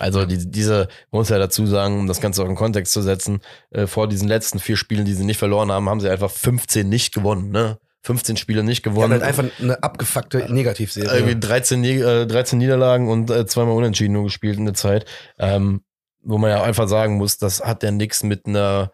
Also 0.00 0.24
die, 0.24 0.50
diese, 0.50 0.88
man 1.12 1.20
muss 1.20 1.28
ja 1.28 1.38
dazu 1.38 1.66
sagen, 1.66 2.00
um 2.00 2.06
das 2.08 2.20
Ganze 2.20 2.42
auch 2.42 2.48
in 2.48 2.56
Kontext 2.56 2.92
zu 2.92 3.02
setzen, 3.02 3.40
äh, 3.70 3.86
vor 3.86 4.08
diesen 4.08 4.26
letzten 4.26 4.58
vier 4.58 4.76
Spielen, 4.76 5.04
die 5.04 5.14
sie 5.14 5.24
nicht 5.24 5.38
verloren 5.38 5.70
haben, 5.70 5.88
haben 5.88 6.00
sie 6.00 6.08
einfach 6.10 6.30
15 6.30 6.88
nicht 6.88 7.14
gewonnen, 7.14 7.50
ne? 7.50 7.78
15 8.02 8.36
Spiele 8.36 8.62
nicht 8.62 8.82
gewonnen. 8.82 9.12
halt 9.12 9.22
einfach 9.22 9.44
eine 9.60 9.82
abgefuckte 9.82 10.50
Negativserie. 10.52 11.10
irgendwie 11.14 11.38
13, 11.38 11.80
Nie- 11.80 12.00
äh, 12.00 12.26
13 12.26 12.58
Niederlagen 12.58 13.08
und 13.08 13.28
äh, 13.30 13.44
zweimal 13.46 13.74
unentschieden 13.74 14.12
nur 14.14 14.24
gespielt 14.24 14.56
in 14.56 14.64
der 14.64 14.74
Zeit. 14.74 15.04
Ähm, 15.38 15.82
wo 16.22 16.38
man 16.38 16.50
ja 16.50 16.62
einfach 16.62 16.88
sagen 16.88 17.16
muss, 17.16 17.38
das 17.38 17.60
hat 17.60 17.82
ja 17.82 17.90
nichts 17.90 18.22
mit 18.22 18.46
einer 18.46 18.92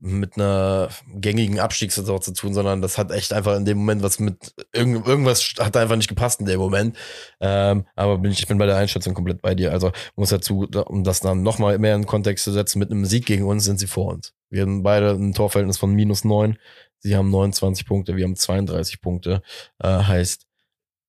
mit 0.00 0.36
einer 0.36 0.88
gängigen 1.14 1.60
Abstiegssaison 1.60 2.22
zu 2.22 2.32
tun, 2.32 2.54
sondern 2.54 2.80
das 2.80 2.96
hat 2.96 3.10
echt 3.12 3.34
einfach 3.34 3.54
in 3.56 3.66
dem 3.66 3.78
Moment 3.78 4.02
was 4.02 4.18
mit 4.18 4.54
irgend, 4.72 5.06
irgendwas 5.06 5.54
hat 5.58 5.76
einfach 5.76 5.96
nicht 5.96 6.08
gepasst 6.08 6.40
in 6.40 6.46
dem 6.46 6.58
Moment. 6.58 6.96
Ähm, 7.38 7.86
aber 7.96 8.16
bin 8.18 8.32
ich, 8.32 8.40
ich 8.40 8.48
bin 8.48 8.56
bei 8.56 8.66
der 8.66 8.76
Einschätzung 8.76 9.12
komplett 9.12 9.42
bei 9.42 9.54
dir. 9.54 9.72
Also 9.72 9.92
muss 10.16 10.30
dazu, 10.30 10.66
um 10.86 11.04
das 11.04 11.20
dann 11.20 11.42
nochmal 11.42 11.78
mehr 11.78 11.94
in 11.94 12.06
Kontext 12.06 12.44
zu 12.44 12.52
setzen, 12.52 12.78
mit 12.78 12.90
einem 12.90 13.04
Sieg 13.04 13.26
gegen 13.26 13.44
uns 13.44 13.64
sind 13.64 13.78
sie 13.78 13.86
vor 13.86 14.06
uns. 14.12 14.32
Wir 14.48 14.62
haben 14.62 14.82
beide 14.82 15.10
ein 15.10 15.34
Torverhältnis 15.34 15.78
von 15.78 15.92
minus 15.92 16.24
neun. 16.24 16.58
Sie 16.98 17.14
haben 17.14 17.30
29 17.30 17.86
Punkte, 17.86 18.16
wir 18.16 18.24
haben 18.24 18.36
32 18.36 19.02
Punkte. 19.02 19.42
Äh, 19.78 19.88
heißt, 19.88 20.46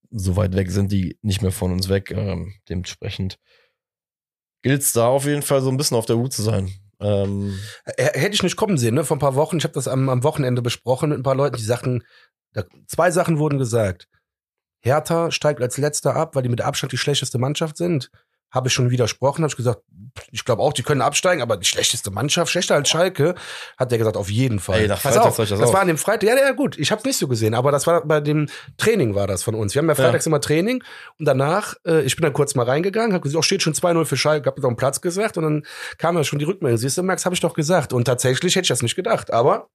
so 0.09 0.35
weit 0.35 0.55
weg 0.55 0.69
sind 0.69 0.91
die 0.91 1.17
nicht 1.21 1.41
mehr 1.41 1.51
von 1.51 1.71
uns 1.71 1.87
weg. 1.87 2.11
Ähm, 2.11 2.53
dementsprechend 2.67 3.39
gilt 4.61 4.81
es 4.81 4.91
da 4.91 5.07
auf 5.07 5.25
jeden 5.25 5.41
Fall 5.41 5.61
so 5.61 5.69
ein 5.69 5.77
bisschen 5.77 5.97
auf 5.97 6.05
der 6.05 6.17
Hut 6.17 6.33
zu 6.33 6.41
sein. 6.41 6.71
Ähm, 7.01 7.57
Hätte 7.97 8.33
ich 8.33 8.43
nicht 8.43 8.55
kommen 8.55 8.77
sehen, 8.77 8.95
ne? 8.95 9.03
Vor 9.03 9.17
ein 9.17 9.21
paar 9.21 9.35
Wochen. 9.35 9.57
Ich 9.57 9.63
habe 9.63 9.73
das 9.73 9.87
am, 9.87 10.09
am 10.09 10.23
Wochenende 10.23 10.61
besprochen 10.61 11.09
mit 11.09 11.19
ein 11.19 11.23
paar 11.23 11.35
Leuten, 11.35 11.57
die 11.57 11.63
sagten, 11.63 12.03
da, 12.53 12.63
zwei 12.87 13.11
Sachen 13.11 13.39
wurden 13.39 13.57
gesagt. 13.57 14.07
Hertha 14.81 15.31
steigt 15.31 15.61
als 15.61 15.77
letzter 15.77 16.15
ab, 16.15 16.35
weil 16.35 16.43
die 16.43 16.49
mit 16.49 16.61
Abstand 16.61 16.91
die 16.91 16.97
schlechteste 16.97 17.37
Mannschaft 17.37 17.77
sind. 17.77 18.11
Habe 18.51 18.67
ich 18.67 18.73
schon 18.73 18.89
widersprochen, 18.91 19.43
habe 19.43 19.49
ich 19.51 19.57
gesagt, 19.57 19.81
ich 20.31 20.43
glaube 20.43 20.61
auch, 20.61 20.73
die 20.73 20.83
können 20.83 21.01
absteigen, 21.01 21.41
aber 21.41 21.55
die 21.57 21.65
schlechteste 21.65 22.11
Mannschaft, 22.11 22.51
schlechter 22.51 22.75
als 22.75 22.89
Schalke, 22.89 23.35
hat 23.77 23.91
der 23.91 23.97
gesagt, 23.97 24.17
auf 24.17 24.29
jeden 24.29 24.59
Fall. 24.59 24.81
Ey, 24.81 24.87
Pass 24.89 25.01
Freitag 25.01 25.25
auf, 25.25 25.37
das 25.37 25.49
das 25.49 25.73
war 25.73 25.79
an 25.81 25.87
dem 25.87 25.97
Freitag, 25.97 26.27
ja, 26.27 26.35
ja, 26.35 26.51
gut, 26.51 26.77
ich 26.77 26.91
habe 26.91 26.99
es 26.99 27.05
nicht 27.05 27.17
so 27.17 27.27
gesehen, 27.29 27.53
aber 27.53 27.71
das 27.71 27.87
war 27.87 28.05
bei 28.05 28.19
dem 28.19 28.47
Training 28.77 29.15
war 29.15 29.25
das 29.27 29.41
von 29.43 29.55
uns. 29.55 29.73
Wir 29.73 29.79
haben 29.79 29.87
ja 29.87 29.95
Ja. 29.95 30.03
freitags 30.03 30.25
immer 30.25 30.41
Training 30.41 30.83
und 31.17 31.25
danach, 31.25 31.75
äh, 31.85 32.01
ich 32.01 32.15
bin 32.15 32.23
dann 32.23 32.33
kurz 32.33 32.53
mal 32.55 32.65
reingegangen, 32.65 33.13
habe 33.13 33.23
gesagt, 33.23 33.39
oh, 33.39 33.41
steht 33.41 33.61
schon 33.63 33.73
2-0 33.73 34.05
für 34.05 34.17
Schalke, 34.17 34.47
hab 34.47 34.57
auf 34.57 34.63
den 34.65 34.75
Platz 34.75 34.99
gesagt 35.01 35.37
und 35.37 35.43
dann 35.43 35.65
kam 35.97 36.17
ja 36.17 36.23
schon 36.25 36.39
die 36.39 36.45
Rückmeldung. 36.45 36.77
Siehst 36.77 36.97
du, 36.97 37.03
Max, 37.03 37.23
habe 37.25 37.35
ich 37.35 37.41
doch 37.41 37.53
gesagt. 37.53 37.93
Und 37.93 38.05
tatsächlich 38.05 38.55
hätte 38.55 38.63
ich 38.65 38.69
das 38.69 38.81
nicht 38.81 38.95
gedacht, 38.95 39.31
aber 39.31 39.69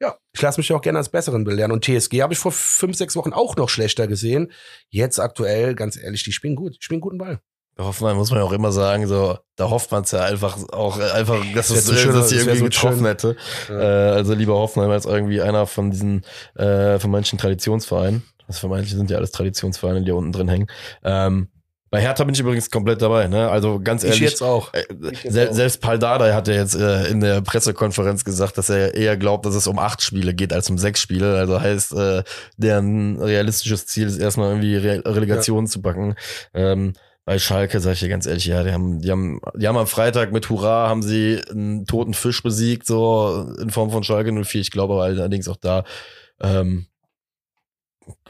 ja, 0.00 0.16
ich 0.32 0.40
lasse 0.40 0.58
mich 0.58 0.72
auch 0.72 0.80
gerne 0.80 0.98
als 0.98 1.10
Besseren 1.10 1.44
belehren. 1.44 1.72
Und 1.72 1.84
TSG 1.84 2.22
habe 2.22 2.32
ich 2.32 2.38
vor 2.38 2.52
fünf, 2.52 2.96
sechs 2.96 3.16
Wochen 3.16 3.32
auch 3.34 3.56
noch 3.56 3.68
schlechter 3.68 4.06
gesehen. 4.06 4.50
Jetzt 4.88 5.20
aktuell, 5.20 5.74
ganz 5.74 5.96
ehrlich, 5.96 6.24
die 6.24 6.32
spielen 6.32 6.56
gut. 6.56 6.76
Die 6.76 6.82
spielen 6.82 7.00
guten 7.02 7.18
Ball. 7.18 7.40
Bei 7.76 7.84
Hoffenheim 7.84 8.16
muss 8.16 8.30
man 8.30 8.40
ja 8.40 8.44
auch 8.44 8.52
immer 8.52 8.72
sagen, 8.72 9.06
so, 9.06 9.38
da 9.56 9.70
hofft 9.70 9.90
man 9.90 10.02
es 10.02 10.10
ja 10.10 10.24
einfach 10.24 10.56
auch, 10.72 10.98
äh, 10.98 11.10
einfach, 11.12 11.36
dass 11.54 11.68
Das 11.68 11.78
es 11.78 11.86
so 11.86 11.92
äh, 11.94 11.96
schön, 11.96 12.12
dass 12.14 12.28
sie 12.28 12.36
das 12.36 12.44
irgendwie 12.44 12.58
so 12.60 12.64
getroffen 12.66 12.98
schön. 12.98 13.06
hätte. 13.06 13.36
Ja. 13.68 13.80
Äh, 13.80 14.10
also 14.16 14.34
lieber 14.34 14.54
Hoffenheim 14.54 14.90
als 14.90 15.06
irgendwie 15.06 15.40
einer 15.40 15.66
von 15.66 15.90
diesen, 15.90 16.22
äh, 16.56 16.98
von 16.98 17.10
manchen 17.10 17.38
Traditionsvereinen. 17.38 18.22
Das 18.46 18.58
vermeintlich 18.58 18.92
sind 18.94 19.10
ja 19.10 19.16
alles 19.16 19.30
Traditionsvereine, 19.30 20.00
die 20.00 20.06
da 20.08 20.14
unten 20.14 20.32
drin 20.32 20.48
hängen. 20.48 20.66
Ähm, 21.04 21.48
bei 21.92 22.00
Hertha 22.00 22.22
bin 22.22 22.34
ich 22.34 22.40
übrigens 22.40 22.70
komplett 22.70 23.02
dabei, 23.02 23.26
ne? 23.26 23.50
Also 23.50 23.80
ganz 23.82 24.04
Ich 24.04 24.10
ehrlich. 24.10 24.22
jetzt 24.22 24.42
auch. 24.42 24.72
Äh, 24.74 24.84
Ich 25.12 25.24
jetzt 25.24 25.32
sel 25.32 25.48
auch. 25.48 25.52
selbst 25.54 25.80
Paul 25.80 25.98
Dardai 25.98 26.32
hat 26.34 26.46
ja 26.46 26.54
jetzt 26.54 26.76
äh, 26.76 27.06
in 27.08 27.20
der 27.20 27.40
Pressekonferenz 27.40 28.24
gesagt, 28.24 28.58
dass 28.58 28.70
er 28.70 28.94
eher 28.94 29.16
glaubt, 29.16 29.44
dass 29.44 29.56
es 29.56 29.66
um 29.66 29.78
acht 29.80 30.00
Spiele 30.02 30.32
geht 30.34 30.52
als 30.52 30.70
um 30.70 30.78
sechs 30.78 31.00
Spiele. 31.00 31.36
Also 31.36 31.60
heißt, 31.60 31.92
äh, 31.94 32.22
deren 32.56 33.20
realistisches 33.20 33.86
Ziel 33.86 34.06
ist 34.06 34.18
erstmal 34.18 34.50
irgendwie 34.50 34.76
Re 34.76 35.02
Relegation 35.04 35.66
zu 35.66 35.82
packen. 35.82 36.14
Ähm, 36.54 36.92
bei 37.30 37.38
Schalke 37.38 37.78
sage 37.78 37.94
ich 37.94 38.00
dir 38.00 38.08
ganz 38.08 38.26
ehrlich, 38.26 38.46
ja, 38.46 38.64
die 38.64 38.72
haben, 38.72 39.00
die 39.02 39.08
haben, 39.08 39.40
die 39.54 39.68
haben 39.68 39.76
am 39.76 39.86
Freitag 39.86 40.32
mit 40.32 40.50
Hurra 40.50 40.88
haben 40.88 41.00
sie 41.00 41.40
einen 41.48 41.86
toten 41.86 42.12
Fisch 42.12 42.42
besiegt, 42.42 42.88
so 42.88 43.54
in 43.60 43.70
Form 43.70 43.92
von 43.92 44.02
Schalke 44.02 44.32
04. 44.32 44.60
Ich 44.60 44.72
glaube 44.72 44.94
aber 44.94 45.04
allerdings 45.04 45.46
auch 45.46 45.54
da, 45.54 45.84
ähm, 46.40 46.88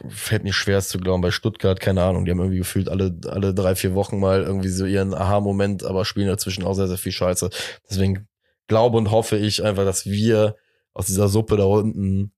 fällt 0.07 0.43
mir 0.43 0.53
schwer 0.53 0.77
es 0.77 0.89
zu 0.89 0.99
glauben. 0.99 1.23
Bei 1.23 1.31
Stuttgart, 1.31 1.79
keine 1.79 2.03
Ahnung, 2.03 2.25
die 2.25 2.31
haben 2.31 2.41
irgendwie 2.41 2.59
gefühlt 2.59 2.89
alle, 2.89 3.17
alle 3.25 3.55
drei, 3.55 3.73
vier 3.73 3.95
Wochen 3.95 4.19
mal 4.19 4.43
irgendwie 4.43 4.69
so 4.69 4.85
ihren 4.85 5.15
Aha-Moment, 5.15 5.83
aber 5.83 6.05
spielen 6.05 6.27
dazwischen 6.27 6.63
auch 6.63 6.75
sehr, 6.75 6.87
sehr 6.87 6.99
viel 6.99 7.11
Scheiße. 7.11 7.49
Deswegen 7.89 8.27
glaube 8.67 8.99
und 8.99 9.09
hoffe 9.09 9.35
ich 9.35 9.63
einfach, 9.63 9.83
dass 9.83 10.05
wir 10.05 10.57
aus 10.93 11.07
dieser 11.07 11.27
Suppe 11.27 11.57
da 11.57 11.63
unten 11.63 12.33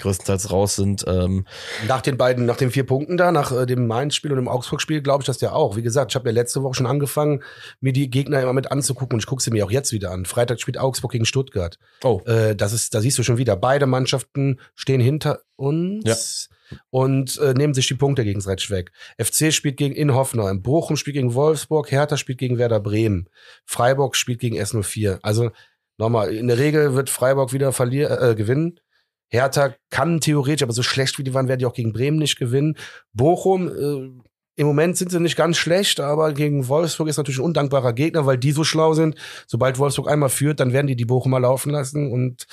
größtenteils 0.00 0.50
raus 0.50 0.76
sind. 0.76 1.04
Ähm, 1.06 1.46
Nach 1.86 2.00
den 2.00 2.16
beiden, 2.16 2.46
nach 2.46 2.56
den 2.56 2.70
vier 2.70 2.84
Punkten 2.84 3.16
da, 3.16 3.32
nach 3.32 3.52
äh, 3.52 3.66
dem 3.66 3.86
Mainz-Spiel 3.86 4.30
und 4.32 4.36
dem 4.36 4.48
Augsburg-Spiel, 4.48 5.02
glaube 5.02 5.22
ich 5.22 5.26
das 5.26 5.40
ja 5.40 5.52
auch. 5.52 5.76
Wie 5.76 5.82
gesagt, 5.82 6.12
ich 6.12 6.16
habe 6.16 6.28
ja 6.28 6.34
letzte 6.34 6.62
Woche 6.62 6.74
schon 6.74 6.86
angefangen, 6.86 7.42
mir 7.80 7.92
die 7.92 8.10
Gegner 8.10 8.40
immer 8.42 8.52
mit 8.52 8.70
anzugucken 8.70 9.14
und 9.16 9.20
ich 9.20 9.26
gucke 9.26 9.42
sie 9.42 9.50
mir 9.50 9.64
auch 9.64 9.70
jetzt 9.70 9.92
wieder 9.92 10.10
an. 10.10 10.24
Freitag 10.26 10.60
spielt 10.60 10.78
Augsburg 10.78 11.12
gegen 11.12 11.24
Stuttgart. 11.26 11.78
oh, 12.02 12.20
Äh, 12.26 12.56
das 12.56 12.72
ist, 12.72 12.94
da 12.94 13.00
siehst 13.00 13.18
du 13.18 13.22
schon 13.22 13.38
wieder, 13.38 13.56
beide 13.56 13.86
Mannschaften 13.86 14.60
stehen 14.74 15.00
hinter 15.00 15.40
uns 15.56 16.48
und 16.90 17.38
äh, 17.38 17.52
nehmen 17.54 17.74
sich 17.74 17.86
die 17.88 17.94
Punkte 17.94 18.24
gegenseitig 18.24 18.70
weg. 18.70 18.92
FC 19.20 19.52
spielt 19.52 19.76
gegen 19.76 19.94
in 19.94 20.14
Hoffenheim, 20.14 20.62
Bochum 20.62 20.96
spielt 20.96 21.14
gegen 21.14 21.34
Wolfsburg, 21.34 21.90
Hertha 21.90 22.16
spielt 22.16 22.38
gegen 22.38 22.58
Werder 22.58 22.80
Bremen, 22.80 23.28
Freiburg 23.64 24.16
spielt 24.16 24.40
gegen 24.40 24.56
S04. 24.56 25.18
Also 25.22 25.50
nochmal, 25.98 26.32
in 26.34 26.48
der 26.48 26.58
Regel 26.58 26.94
wird 26.94 27.10
Freiburg 27.10 27.52
wieder 27.52 27.72
verlieren, 27.72 28.18
äh, 28.22 28.34
gewinnen. 28.34 28.80
Hertha 29.30 29.74
kann 29.90 30.20
theoretisch, 30.20 30.62
aber 30.62 30.72
so 30.72 30.82
schlecht 30.82 31.18
wie 31.18 31.24
die 31.24 31.34
waren, 31.34 31.48
werden 31.48 31.60
die 31.60 31.66
auch 31.66 31.74
gegen 31.74 31.92
Bremen 31.92 32.18
nicht 32.18 32.36
gewinnen. 32.36 32.76
Bochum, 33.12 33.68
äh, 33.68 34.22
im 34.56 34.66
Moment 34.66 34.98
sind 34.98 35.10
sie 35.10 35.20
nicht 35.20 35.36
ganz 35.36 35.56
schlecht, 35.56 36.00
aber 36.00 36.34
gegen 36.34 36.68
Wolfsburg 36.68 37.08
ist 37.08 37.16
natürlich 37.16 37.38
ein 37.38 37.44
undankbarer 37.46 37.94
Gegner, 37.94 38.26
weil 38.26 38.36
die 38.36 38.52
so 38.52 38.62
schlau 38.62 38.92
sind. 38.92 39.14
Sobald 39.46 39.78
Wolfsburg 39.78 40.08
einmal 40.10 40.28
führt, 40.28 40.60
dann 40.60 40.72
werden 40.74 40.86
die 40.86 40.96
die 40.96 41.06
Bochumer 41.06 41.40
laufen 41.40 41.70
lassen. 41.70 42.12
Und 42.12 42.46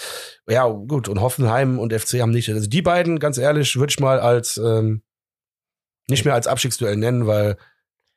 ja, 0.47 0.67
gut, 0.67 1.09
und 1.09 1.19
Hoffenheim 1.19 1.79
und 1.79 1.91
FC 1.91 2.21
haben 2.21 2.31
nicht. 2.31 2.49
Also 2.49 2.69
die 2.69 2.81
beiden, 2.81 3.19
ganz 3.19 3.37
ehrlich, 3.37 3.75
würde 3.75 3.91
ich 3.91 3.99
mal 3.99 4.19
als 4.19 4.57
ähm, 4.57 5.01
nicht 6.07 6.23
mehr 6.23 6.33
als 6.35 6.47
Abstiegsduell 6.47 6.95
nennen, 6.95 7.27
weil 7.27 7.57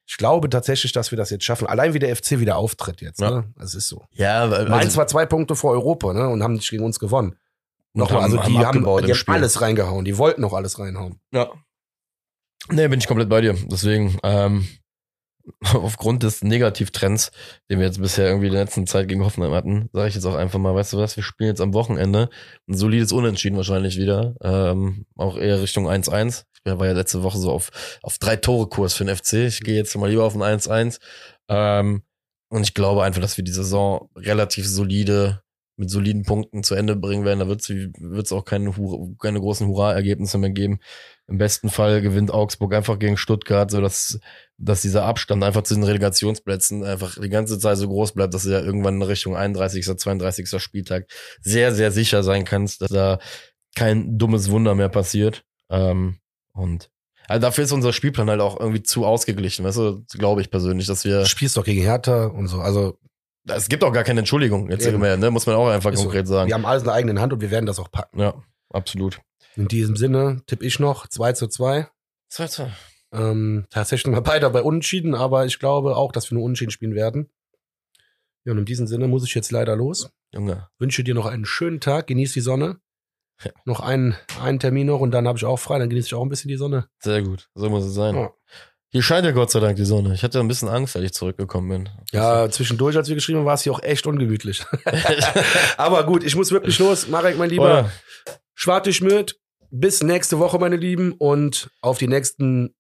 ich 0.06 0.16
glaube 0.18 0.48
tatsächlich, 0.48 0.92
dass 0.92 1.10
wir 1.10 1.16
das 1.16 1.30
jetzt 1.30 1.44
schaffen. 1.44 1.66
Allein 1.66 1.94
wie 1.94 1.98
der 1.98 2.14
FC 2.14 2.38
wieder 2.38 2.56
auftritt 2.56 3.00
jetzt. 3.00 3.20
Ja. 3.20 3.30
Ne? 3.30 3.54
Das 3.56 3.74
ist 3.74 3.88
so. 3.88 4.04
ja, 4.12 4.50
weil- 4.50 4.68
Mainz 4.68 4.96
war 4.96 5.06
zwei 5.06 5.26
Punkte 5.26 5.56
vor 5.56 5.72
Europa 5.72 6.12
ne? 6.12 6.28
und 6.28 6.42
haben 6.42 6.54
nicht 6.54 6.70
gegen 6.70 6.84
uns 6.84 7.00
gewonnen. 7.00 7.36
Nochmal, 7.92 8.22
haben- 8.22 8.24
also 8.24 8.36
die 8.36 8.42
haben 8.42 8.56
haben, 8.58 8.66
abgebaut 8.66 9.00
im 9.02 9.06
die 9.08 9.12
haben 9.14 9.34
alles 9.34 9.60
reingehauen. 9.60 10.04
Die 10.04 10.16
wollten 10.18 10.40
noch 10.42 10.52
alles 10.52 10.78
reinhauen. 10.78 11.20
Ja. 11.32 11.50
Nee, 12.70 12.88
bin 12.88 13.00
ich 13.00 13.06
komplett 13.08 13.28
bei 13.28 13.40
dir. 13.40 13.54
Deswegen, 13.70 14.18
ähm, 14.22 14.68
aufgrund 15.74 16.22
des 16.22 16.42
Negativtrends, 16.42 17.32
den 17.70 17.78
wir 17.80 17.86
jetzt 17.86 18.00
bisher 18.00 18.26
irgendwie 18.28 18.46
in 18.48 18.52
der 18.52 18.64
letzten 18.64 18.86
Zeit 18.86 19.08
gegen 19.08 19.24
Hoffenheim 19.24 19.52
hatten, 19.52 19.88
sage 19.92 20.08
ich 20.08 20.14
jetzt 20.14 20.26
auch 20.26 20.34
einfach 20.36 20.58
mal, 20.58 20.74
weißt 20.74 20.92
du 20.92 20.98
was, 20.98 21.16
wir 21.16 21.24
spielen 21.24 21.48
jetzt 21.48 21.60
am 21.60 21.74
Wochenende 21.74 22.28
ein 22.68 22.76
solides 22.76 23.12
Unentschieden 23.12 23.56
wahrscheinlich 23.56 23.96
wieder. 23.96 24.34
Ähm, 24.42 25.06
auch 25.16 25.36
eher 25.36 25.60
Richtung 25.60 25.88
1-1. 25.88 26.44
Ich 26.64 26.70
war 26.78 26.86
ja 26.86 26.92
letzte 26.92 27.22
Woche 27.22 27.38
so 27.38 27.50
auf, 27.50 27.70
auf 28.02 28.18
drei 28.18 28.36
Tore 28.36 28.68
Kurs 28.68 28.94
für 28.94 29.04
den 29.04 29.16
FC. 29.16 29.32
Ich 29.48 29.60
gehe 29.60 29.76
jetzt 29.76 29.96
mal 29.96 30.08
lieber 30.10 30.24
auf 30.24 30.36
ein 30.36 30.42
1-1. 30.42 30.98
Ähm, 31.48 32.02
Und 32.52 32.62
ich 32.62 32.74
glaube 32.74 33.02
einfach, 33.02 33.22
dass 33.22 33.36
wir 33.38 33.44
die 33.44 33.50
Saison 33.52 34.10
relativ 34.14 34.68
solide 34.68 35.42
mit 35.80 35.88
soliden 35.88 36.24
Punkten 36.24 36.62
zu 36.62 36.74
Ende 36.74 36.94
bringen 36.94 37.24
werden. 37.24 37.38
Da 37.38 37.48
wird 37.48 38.26
es 38.26 38.32
auch 38.32 38.44
keine, 38.44 38.70
keine 39.18 39.40
großen 39.40 39.66
Hurra-Ergebnisse 39.66 40.36
mehr 40.36 40.50
geben. 40.50 40.78
Im 41.26 41.38
besten 41.38 41.70
Fall 41.70 42.02
gewinnt 42.02 42.30
Augsburg 42.30 42.74
einfach 42.74 42.98
gegen 42.98 43.16
Stuttgart, 43.16 43.70
so 43.70 43.80
dass, 43.80 44.20
dieser 44.58 45.04
Abstand 45.04 45.42
einfach 45.42 45.62
zu 45.62 45.74
den 45.74 45.84
Relegationsplätzen 45.84 46.84
einfach 46.84 47.16
die 47.18 47.30
ganze 47.30 47.58
Zeit 47.58 47.78
so 47.78 47.88
groß 47.88 48.12
bleibt, 48.12 48.34
dass 48.34 48.42
du 48.42 48.50
ja 48.50 48.60
irgendwann 48.60 48.96
in 48.96 49.02
Richtung 49.02 49.34
31., 49.34 49.86
32. 49.96 50.62
Spieltag 50.62 51.06
sehr, 51.40 51.74
sehr 51.74 51.92
sicher 51.92 52.22
sein 52.22 52.44
kannst, 52.44 52.82
dass 52.82 52.90
da 52.90 53.18
kein 53.74 54.18
dummes 54.18 54.50
Wunder 54.50 54.74
mehr 54.74 54.90
passiert. 54.90 55.44
Ähm, 55.70 56.18
und 56.52 56.90
also 57.26 57.40
dafür 57.40 57.64
ist 57.64 57.72
unser 57.72 57.94
Spielplan 57.94 58.28
halt 58.28 58.42
auch 58.42 58.60
irgendwie 58.60 58.82
zu 58.82 59.06
ausgeglichen, 59.06 59.64
weißt 59.64 59.78
du, 59.78 60.04
glaube 60.10 60.42
ich 60.42 60.50
persönlich, 60.50 60.88
dass 60.88 61.06
wir. 61.06 61.24
Spielst 61.24 61.56
doch 61.56 61.64
gegen 61.64 61.80
Hertha 61.80 62.26
und 62.26 62.48
so, 62.48 62.60
also 62.60 62.98
es 63.46 63.68
gibt 63.68 63.84
auch 63.84 63.92
gar 63.92 64.04
keine 64.04 64.20
Entschuldigung, 64.20 64.70
jetzt 64.70 64.90
mehr, 64.90 65.16
ne? 65.16 65.30
muss 65.30 65.46
man 65.46 65.56
auch 65.56 65.68
einfach 65.68 65.92
ist 65.92 66.00
konkret 66.00 66.26
so. 66.26 66.34
sagen. 66.34 66.48
Wir 66.48 66.54
haben 66.54 66.66
alles 66.66 66.82
in 66.82 66.86
der 66.86 66.94
eigenen 66.94 67.20
Hand 67.20 67.32
und 67.32 67.40
wir 67.40 67.50
werden 67.50 67.66
das 67.66 67.78
auch 67.78 67.90
packen. 67.90 68.20
Ja, 68.20 68.34
absolut. 68.70 69.20
In 69.56 69.68
diesem 69.68 69.96
Sinne 69.96 70.42
tippe 70.46 70.64
ich 70.64 70.78
noch 70.78 71.06
2 71.06 71.32
zu 71.32 71.48
2. 71.48 71.88
2 72.28 72.46
zu 72.46 72.62
2. 72.64 72.72
Ähm, 73.12 73.66
tatsächlich 73.70 74.12
mal 74.12 74.20
beide 74.20 74.48
bei 74.50 74.62
Unentschieden, 74.62 75.14
aber 75.14 75.44
ich 75.44 75.58
glaube 75.58 75.96
auch, 75.96 76.12
dass 76.12 76.30
wir 76.30 76.36
nur 76.36 76.44
Unentschieden 76.44 76.70
spielen 76.70 76.94
werden. 76.94 77.30
Ja, 78.44 78.52
und 78.52 78.58
in 78.58 78.64
diesem 78.64 78.86
Sinne 78.86 79.08
muss 79.08 79.24
ich 79.24 79.34
jetzt 79.34 79.50
leider 79.50 79.76
los. 79.76 80.10
Junge. 80.32 80.68
Wünsche 80.78 81.02
dir 81.02 81.14
noch 81.14 81.26
einen 81.26 81.44
schönen 81.44 81.80
Tag, 81.80 82.06
genieß 82.06 82.32
die 82.32 82.40
Sonne. 82.40 82.80
Ja. 83.42 83.52
Noch 83.64 83.80
einen, 83.80 84.16
einen 84.40 84.58
Termin 84.58 84.86
noch 84.86 85.00
und 85.00 85.12
dann 85.12 85.26
habe 85.26 85.38
ich 85.38 85.44
auch 85.44 85.58
frei, 85.58 85.78
dann 85.78 85.88
genieße 85.88 86.08
ich 86.08 86.14
auch 86.14 86.22
ein 86.22 86.28
bisschen 86.28 86.48
die 86.48 86.56
Sonne. 86.56 86.88
Sehr 86.98 87.22
gut, 87.22 87.48
so 87.54 87.70
muss 87.70 87.84
es 87.84 87.94
sein. 87.94 88.14
Ja. 88.14 88.32
Hier 88.92 89.02
scheint 89.02 89.24
ja 89.24 89.30
Gott 89.30 89.52
sei 89.52 89.60
Dank 89.60 89.76
die 89.76 89.84
Sonne. 89.84 90.14
Ich 90.14 90.24
hatte 90.24 90.40
ein 90.40 90.48
bisschen 90.48 90.68
Angst, 90.68 90.96
als 90.96 91.04
ich 91.04 91.12
zurückgekommen 91.12 91.68
bin. 91.68 91.88
Ja, 92.10 92.50
zwischendurch, 92.50 92.96
als 92.96 93.08
wir 93.08 93.14
geschrieben 93.14 93.38
haben, 93.38 93.46
war 93.46 93.54
es 93.54 93.62
hier 93.62 93.72
auch 93.72 93.82
echt 93.82 94.04
ungemütlich. 94.04 94.64
Aber 95.76 96.04
gut, 96.04 96.24
ich 96.24 96.34
muss 96.34 96.50
wirklich 96.50 96.78
los. 96.80 97.06
Marek, 97.06 97.38
mein 97.38 97.50
Lieber. 97.50 97.88
Oh 97.88 98.30
Schwarte 98.54 98.92
Schmidt. 98.92 99.38
Bis 99.70 100.02
nächste 100.02 100.40
Woche, 100.40 100.58
meine 100.58 100.74
Lieben. 100.74 101.12
Und 101.12 101.70
auf 101.80 101.98
die 101.98 102.08
nächsten 102.08 102.74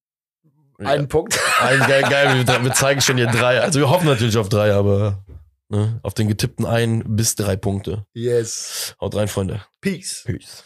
ja. 0.80 0.88
einen 0.88 1.06
Punkt. 1.06 1.38
Ein, 1.60 1.78
geil, 1.78 2.02
geil. 2.02 2.44
Wir, 2.44 2.64
wir, 2.64 2.72
zeigen 2.72 3.00
schon 3.00 3.16
hier 3.16 3.28
drei. 3.28 3.60
Also 3.60 3.78
wir 3.78 3.88
hoffen 3.88 4.06
natürlich 4.06 4.36
auf 4.36 4.48
drei, 4.48 4.72
aber 4.72 5.24
ne, 5.68 6.00
auf 6.02 6.14
den 6.14 6.26
getippten 6.26 6.66
ein 6.66 7.04
bis 7.06 7.36
drei 7.36 7.54
Punkte. 7.54 8.04
Yes. 8.14 8.96
Haut 9.00 9.14
rein, 9.14 9.28
Freunde. 9.28 9.64
Peace. 9.80 10.24
Peace. 10.26 10.64